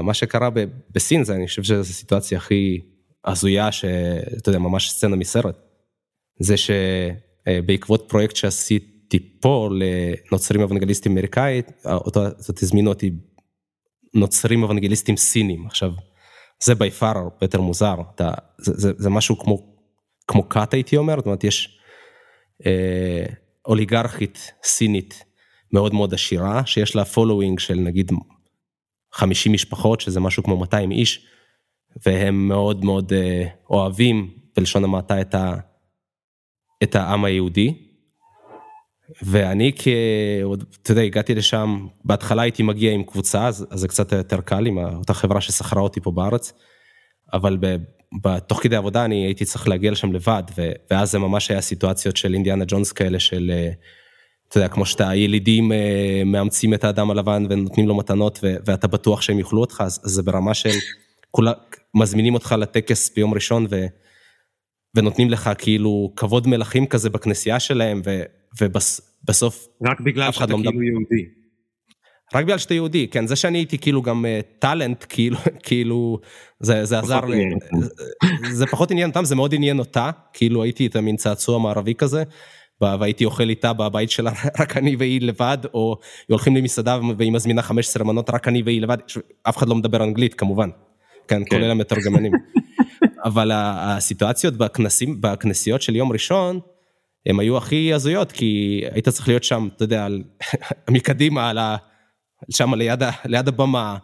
מה 0.03 0.15
שקרה 0.15 0.51
ב, 0.51 0.65
בסין 0.91 1.25
זה, 1.25 1.35
אני 1.35 1.47
חושב 1.47 1.63
שזו 1.63 1.81
הסיטואציה 1.81 2.39
הכי 2.39 2.81
הזויה, 3.25 3.73
שאתה 3.73 4.49
יודע, 4.49 4.59
ממש 4.59 4.91
סצנה 4.91 5.17
מסרט. 5.17 5.57
זה 6.41 6.55
שבעקבות 6.57 8.05
פרויקט 8.09 8.37
שעשית, 8.37 8.98
פה 9.41 9.69
לנוצרים 9.73 10.63
אוונגליסטים 10.63 11.13
אמריקאית, 11.13 11.73
אותו 11.85 12.21
הזמינו 12.63 12.91
אותי 12.91 13.11
נוצרים 14.15 14.63
אוונגליסטים 14.63 15.17
סינים. 15.17 15.67
עכשיו, 15.67 15.93
זה 16.63 16.75
by 16.75 16.91
far 16.91 17.19
הרבה 17.19 17.37
יותר 17.43 17.61
מוזר, 17.61 17.95
אתה, 18.15 18.31
זה, 18.59 18.73
זה, 18.77 18.93
זה 18.97 19.11
משהו 19.11 19.39
כמו, 19.39 19.77
כמו 20.29 20.49
כת 20.49 20.75
הייתי 20.75 20.97
אומר, 20.97 21.17
זאת 21.17 21.27
אומרת 21.27 21.45
יש 21.45 21.79
אה, 22.67 23.25
אוליגרכית 23.67 24.53
סינית 24.63 25.25
מאוד 25.73 25.95
מאוד 25.95 26.15
עשירה, 26.15 26.67
שיש 26.67 26.97
לה 26.97 27.05
following 27.05 27.59
של 27.59 27.75
נגיד 27.75 28.13
50 29.13 29.53
משפחות, 29.53 30.01
שזה 30.01 30.21
משהו 30.21 30.43
כמו 30.43 30.57
200 30.57 30.91
איש, 30.91 31.27
והם 32.07 32.49
מאוד 32.49 32.85
מאוד 32.85 33.13
אה, 33.13 33.45
אוהבים, 33.71 34.35
בלשון 34.57 34.85
המעטה, 34.85 35.21
את, 35.21 35.35
ה, 35.35 35.55
את 36.83 36.95
העם 36.95 37.25
היהודי. 37.25 37.88
ואני 39.23 39.73
כ... 39.77 39.89
אתה 40.83 40.93
יודע, 40.93 41.03
הגעתי 41.03 41.35
לשם, 41.35 41.87
בהתחלה 42.05 42.43
הייתי 42.43 42.63
מגיע 42.63 42.93
עם 42.93 43.03
קבוצה, 43.03 43.47
אז, 43.47 43.67
אז 43.71 43.81
זה 43.81 43.89
קצת 43.89 44.13
יותר 44.13 44.41
קל 44.41 44.67
עם 44.67 44.79
אותה 44.79 45.15
חברה 45.15 45.41
ששכרה 45.41 45.83
אותי 45.83 46.01
פה 46.01 46.11
בארץ, 46.11 46.53
אבל 47.33 47.57
ב, 47.61 47.77
בתוך 48.23 48.63
כדי 48.63 48.77
עבודה 48.77 49.05
אני 49.05 49.25
הייתי 49.25 49.45
צריך 49.45 49.69
להגיע 49.69 49.91
לשם 49.91 50.13
לבד, 50.13 50.43
ו, 50.59 50.73
ואז 50.91 51.11
זה 51.11 51.19
ממש 51.19 51.51
היה 51.51 51.61
סיטואציות 51.61 52.17
של 52.17 52.35
אינדיאנה 52.35 52.65
ג'ונס 52.69 52.93
כאלה 52.93 53.21
של, 53.21 53.51
אה, 53.55 53.71
אתה 54.49 54.59
יודע, 54.59 54.69
כמו 54.69 54.87
שאתה, 54.87 55.09
הילידים 55.09 55.73
אה, 55.73 56.23
מאמצים 56.27 56.75
את 56.75 56.85
האדם 56.85 57.11
הלבן 57.11 57.47
ונותנים 57.51 57.89
לו 57.89 57.95
מתנות, 57.95 58.39
ו, 58.43 58.57
ואתה 58.67 58.87
בטוח 58.87 59.23
שהם 59.23 59.39
יאכלו 59.39 59.61
אותך, 59.61 59.83
אז, 59.87 60.01
אז 60.05 60.11
זה 60.11 60.23
ברמה 60.23 60.55
של, 60.55 60.75
כולה, 61.31 61.53
מזמינים 61.95 62.35
אותך 62.35 62.55
לטקס 62.59 63.11
ביום 63.17 63.35
ראשון, 63.35 63.67
ו... 63.71 63.87
ונותנים 64.95 65.31
לך 65.31 65.51
כאילו 65.59 66.13
כבוד 66.17 66.47
מלכים 66.47 66.87
כזה 66.87 67.11
בכנסייה 67.11 67.61
שלהם, 67.61 68.03
ו, 68.07 68.23
ובסוף 69.25 69.69
רק 69.85 70.01
בגלל 70.01 70.33
שאתה 70.33 70.47
לא 70.47 70.57
כאילו 70.57 70.83
יהודי. 70.83 71.39
רק 72.35 72.45
בגלל 72.45 72.59
שאתה 72.59 72.75
יהודי, 72.75 73.09
כן, 73.09 73.27
זה 73.27 73.37
שאני 73.37 73.59
הייתי 73.59 73.79
כאילו 73.79 74.03
גם 74.03 74.25
טאלנט, 74.59 75.03
uh, 75.03 75.07
כאילו, 75.07 75.37
כאילו, 75.67 76.19
זה, 76.61 76.85
זה 76.85 76.99
עזר, 76.99 77.21
זה, 78.49 78.55
זה 78.55 78.67
פחות 78.67 78.91
עניין 78.91 79.09
אותם, 79.09 79.25
זה 79.25 79.37
מאוד 79.37 79.55
עניין 79.55 79.79
אותה, 79.79 80.11
כאילו 80.33 80.63
הייתי 80.63 80.87
את 80.87 80.97
המין 80.97 81.17
צעצוע 81.17 81.59
מערבי 81.59 81.95
כזה, 81.95 82.23
והייתי 82.81 83.25
אוכל 83.25 83.49
איתה 83.49 83.73
בבית 83.73 84.11
שלה, 84.11 84.33
רק 84.61 84.77
אני 84.77 84.97
והיא 84.97 85.21
לבד, 85.21 85.59
או 85.75 85.97
הולכים 86.29 86.57
למסעדה 86.57 86.99
והיא 87.19 87.33
מזמינה 87.33 87.63
15 87.63 88.05
מנות, 88.05 88.31
רק 88.31 88.49
אני 88.49 88.63
והיא 88.63 88.83
לבד, 88.83 88.99
אף 89.43 89.57
אחד 89.57 89.69
לא 89.69 89.75
מדבר 89.75 90.05
אנגלית 90.05 90.35
כמובן, 90.35 90.69
כן, 91.29 91.45
כן. 91.45 91.51
כולל 91.51 91.71
המתורגמנים. 91.71 92.33
אבל 93.25 93.51
הסיטואציות 93.55 94.57
בכנסים, 94.57 95.21
בכנסיות 95.21 95.83
של 95.83 95.97
יום 95.97 96.13
ראשון, 96.13 96.61
הם 97.29 97.41
היו 97.41 97.57
הכי 97.57 97.95
הזויות, 97.95 98.33
כי 98.33 98.83
היית 98.93 99.09
צריך 99.09 99.29
להיות 99.29 99.45
שם, 99.45 99.69
אתה 99.77 99.85
יודע, 99.85 100.07
מקדימה, 100.91 101.51
על 101.51 101.59
ה... 101.59 101.77
שם 102.51 102.75
ליד, 102.75 103.03
ה... 103.03 103.11
ליד 103.25 103.49
הבמה. 103.49 103.97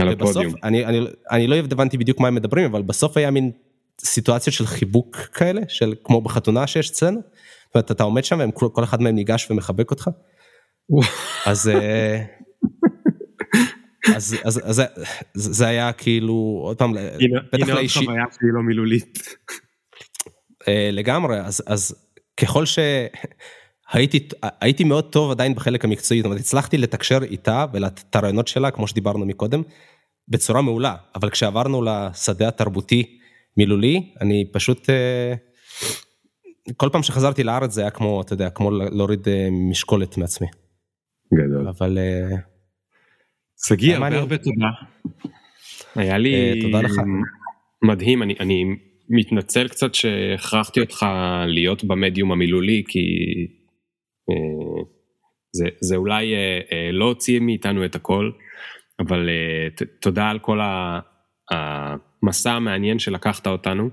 על 0.00 0.08
ובסוף, 0.08 0.30
הפודיום. 0.30 0.54
אני, 0.62 0.84
אני, 0.84 1.00
אני 1.30 1.46
לא 1.46 1.56
הבנתי 1.56 1.98
בדיוק 1.98 2.20
מה 2.20 2.28
הם 2.28 2.34
מדברים, 2.34 2.64
אבל 2.64 2.82
בסוף 2.82 3.16
היה 3.16 3.30
מין 3.30 3.50
סיטואציות 4.00 4.54
של 4.54 4.66
חיבוק 4.66 5.16
כאלה, 5.16 5.60
של 5.68 5.94
כמו 6.04 6.20
בחתונה 6.20 6.66
שיש 6.66 6.90
אצלנו. 6.90 7.20
זאת 7.20 7.74
אומרת, 7.74 7.90
אתה 7.90 8.04
עומד 8.04 8.24
שם 8.24 8.48
וכל 8.48 8.84
אחד 8.84 9.02
מהם 9.02 9.14
ניגש 9.14 9.50
ומחבק 9.50 9.90
אותך. 9.90 10.10
אז... 11.46 11.68
אה, 11.68 12.22
אז, 14.14 14.36
אז, 14.44 14.60
אז, 14.64 14.78
אז 14.80 14.82
זה 15.34 15.66
היה 15.66 15.92
כאילו, 15.92 16.60
עוד 16.64 16.78
פעם, 16.78 16.92
בטח 17.52 17.68
לאישי. 17.68 17.98
הנה 17.98 18.10
עוד 18.10 18.18
חוויה 18.18 18.24
שהיא 18.38 18.50
לא 18.52 18.62
מילולית. 18.62 19.18
אה, 20.68 20.90
לגמרי, 20.92 21.40
אז, 21.40 21.62
אז 21.66 22.05
ככל 22.40 22.64
שהייתי 22.66 24.28
הייתי 24.60 24.84
מאוד 24.84 25.12
טוב 25.12 25.30
עדיין 25.30 25.54
בחלק 25.54 25.84
המקצועי, 25.84 26.20
זאת 26.20 26.26
אומרת 26.26 26.40
הצלחתי 26.40 26.78
לתקשר 26.78 27.22
איתה 27.22 27.66
ואת 27.72 28.16
הרעיונות 28.16 28.48
שלה, 28.48 28.70
כמו 28.70 28.86
שדיברנו 28.86 29.26
מקודם, 29.26 29.62
בצורה 30.28 30.62
מעולה, 30.62 30.96
אבל 31.14 31.30
כשעברנו 31.30 31.82
לשדה 31.82 32.48
התרבותי 32.48 33.18
מילולי, 33.56 34.12
אני 34.20 34.44
פשוט, 34.52 34.90
אה, 34.90 35.34
כל 36.76 36.88
פעם 36.92 37.02
שחזרתי 37.02 37.44
לארץ 37.44 37.72
זה 37.72 37.80
היה 37.80 37.90
כמו, 37.90 38.20
אתה 38.20 38.32
יודע, 38.32 38.50
כמו 38.50 38.70
להוריד 38.70 39.28
אה, 39.28 39.48
משקולת 39.70 40.18
מעצמי. 40.18 40.46
גדול. 41.34 41.68
אבל... 41.68 41.98
אה, 41.98 42.36
שגיא, 43.68 43.96
הרבה 43.96 44.18
הרבה 44.18 44.38
תודה. 44.38 44.66
היה 45.94 46.18
לי... 46.18 46.60
תודה 46.62 46.80
לך. 46.80 46.92
מדהים, 47.82 48.22
אני, 48.22 48.34
אני 48.40 48.64
מתנצל 49.08 49.68
קצת 49.68 49.94
שהכרחתי 49.94 50.80
אותך 50.80 51.06
להיות 51.46 51.84
במדיום 51.84 52.32
המילולי, 52.32 52.82
כי 52.88 53.00
אה, 54.30 54.82
זה, 55.52 55.64
זה 55.80 55.96
אולי 55.96 56.34
אה, 56.34 56.60
אה, 56.72 56.92
לא 56.92 57.04
הוציא 57.04 57.40
מאיתנו 57.40 57.84
את 57.84 57.94
הכל, 57.94 58.30
אבל 59.00 59.28
תודה 60.00 60.30
על 60.30 60.38
כל 60.38 60.60
המסע 61.50 62.52
המעניין 62.52 62.98
שלקחת 62.98 63.46
אותנו, 63.46 63.90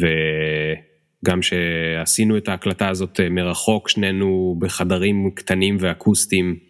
וגם 0.00 1.42
שעשינו 1.42 2.36
את 2.36 2.48
ההקלטה 2.48 2.88
הזאת 2.88 3.20
מרחוק, 3.30 3.88
שנינו 3.88 4.56
בחדרים 4.60 5.30
קטנים 5.34 5.76
ואקוסטיים. 5.80 6.68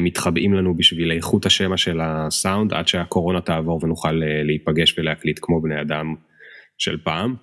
מתחבאים 0.00 0.54
לנו 0.54 0.76
בשביל 0.76 1.12
איכות 1.12 1.46
השמע 1.46 1.76
של 1.76 2.00
הסאונד 2.00 2.72
עד 2.72 2.88
שהקורונה 2.88 3.40
תעבור 3.40 3.80
ונוכל 3.84 4.12
להיפגש 4.44 4.98
ולהקליט 4.98 5.38
כמו 5.42 5.62
בני 5.62 5.80
אדם 5.80 6.14
של 6.78 6.96
פעם. 7.04 7.34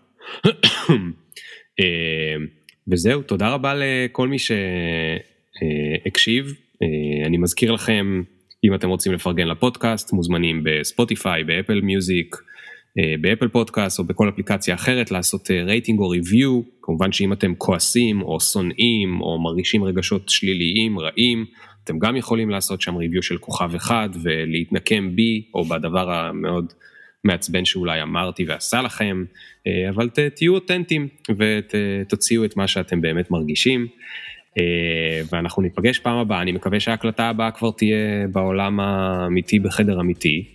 אה, 1.80 2.36
וזהו, 2.88 3.22
תודה 3.22 3.50
רבה 3.50 3.74
לכל 3.78 4.28
מי 4.28 4.38
שהקשיב. 6.06 6.46
אה, 6.84 7.26
אני 7.26 7.38
מזכיר 7.38 7.72
לכם, 7.72 8.24
אם 8.64 8.76
אתם 8.76 8.90
רוצים 8.90 9.12
לפרגן 9.12 9.48
לפודקאסט, 9.48 10.14
מוזמנים 10.14 10.62
בספוטיפיי, 10.64 11.44
באפל 11.44 11.82
מיוזיק, 11.82 12.36
אה, 13.00 13.16
באפל 13.22 13.48
פודקאסט 13.48 14.00
או 14.00 14.04
בכל 14.04 14.30
אפליקציה 14.30 14.76
אחרת 14.76 15.12
לעשות 15.12 15.52
רייטינג 15.52 16.00
או 16.00 16.10
review. 16.10 16.62
כמובן 16.82 17.12
שאם 17.12 17.34
אתם 17.34 17.56
כועסים 17.58 18.22
או 18.22 18.40
שונאים 18.40 19.22
או 19.22 19.44
מרגישים 19.44 19.84
רגשות 19.84 20.30
שליליים, 20.30 21.00
רעים, 21.00 21.46
אתם 21.84 22.00
גם 22.00 22.16
יכולים 22.16 22.50
לעשות 22.50 22.82
שם 22.82 22.96
ריוויו 22.96 23.24
של 23.24 23.38
כוכב 23.38 23.76
אחד 23.76 24.10
ולהתנקם 24.24 25.16
בי 25.16 25.44
או 25.54 25.64
בדבר 25.64 26.12
המאוד 26.12 26.74
מעצבן 27.26 27.66
שאולי 27.66 28.02
אמרתי 28.02 28.46
ועשה 28.48 28.82
לכם, 28.82 29.24
אה, 29.68 29.90
אבל 29.90 30.10
ת, 30.10 30.20
תהיו 30.20 30.54
אותנטיים 30.54 31.08
ותוציאו 31.38 32.46
את 32.46 32.58
מה 32.58 32.68
שאתם 32.68 33.02
באמת 33.02 33.32
מרגישים. 33.32 33.88
אה, 34.58 35.22
ואנחנו 35.32 35.62
ניפגש 35.62 36.00
פעם 36.00 36.18
הבאה, 36.18 36.42
אני 36.42 36.52
מקווה 36.52 36.80
שההקלטה 36.80 37.30
הבאה 37.30 37.52
כבר 37.52 37.72
תהיה 37.72 38.28
בעולם 38.32 38.80
האמיתי 38.80 39.60
בחדר 39.60 40.00
אמיתי. 40.00 40.46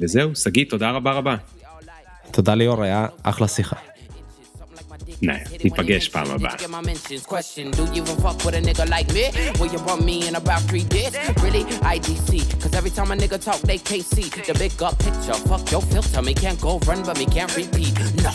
וזהו, 0.00 0.34
שגיא, 0.34 0.64
תודה 0.68 0.90
רבה 0.90 1.12
רבה. 1.12 1.36
תודה 2.30 2.54
ליאור, 2.54 2.82
היה 2.82 3.06
אחלה 3.22 3.48
שיחה. 3.48 3.76
Nej, 5.20 5.46
ipagge 5.60 6.00
my 6.12 6.38
bär. 6.38 6.56
Question, 7.26 7.70
do 7.70 7.82
you 7.82 8.02
even 8.02 8.16
fuck 8.16 8.44
with 8.44 8.54
a 8.54 8.60
nigga 8.60 8.84
like 8.88 9.12
me? 9.12 9.30
Will 9.58 9.72
you 9.72 9.80
want 9.86 10.04
me 10.04 10.28
in 10.28 10.36
about 10.36 10.62
three 10.68 10.84
days? 10.84 11.12
Really? 11.42 11.64
IDC. 11.82 12.60
Cause 12.62 12.76
every 12.76 12.90
time 12.90 13.12
a 13.12 13.16
nigga 13.16 13.38
talk, 13.38 13.60
they 13.62 13.78
can't 13.78 14.04
see. 14.04 14.30
The 14.30 14.54
big 14.58 14.82
up 14.82 14.98
picture. 14.98 15.34
Fuck 15.48 15.70
your 15.72 15.82
filter. 15.82 16.22
Me 16.22 16.34
can't 16.34 16.60
go 16.60 16.78
run, 16.86 17.02
but 17.02 17.18
me 17.18 17.26
can't 17.26 17.54
repeat. 17.56 17.94
No. 18.22 18.32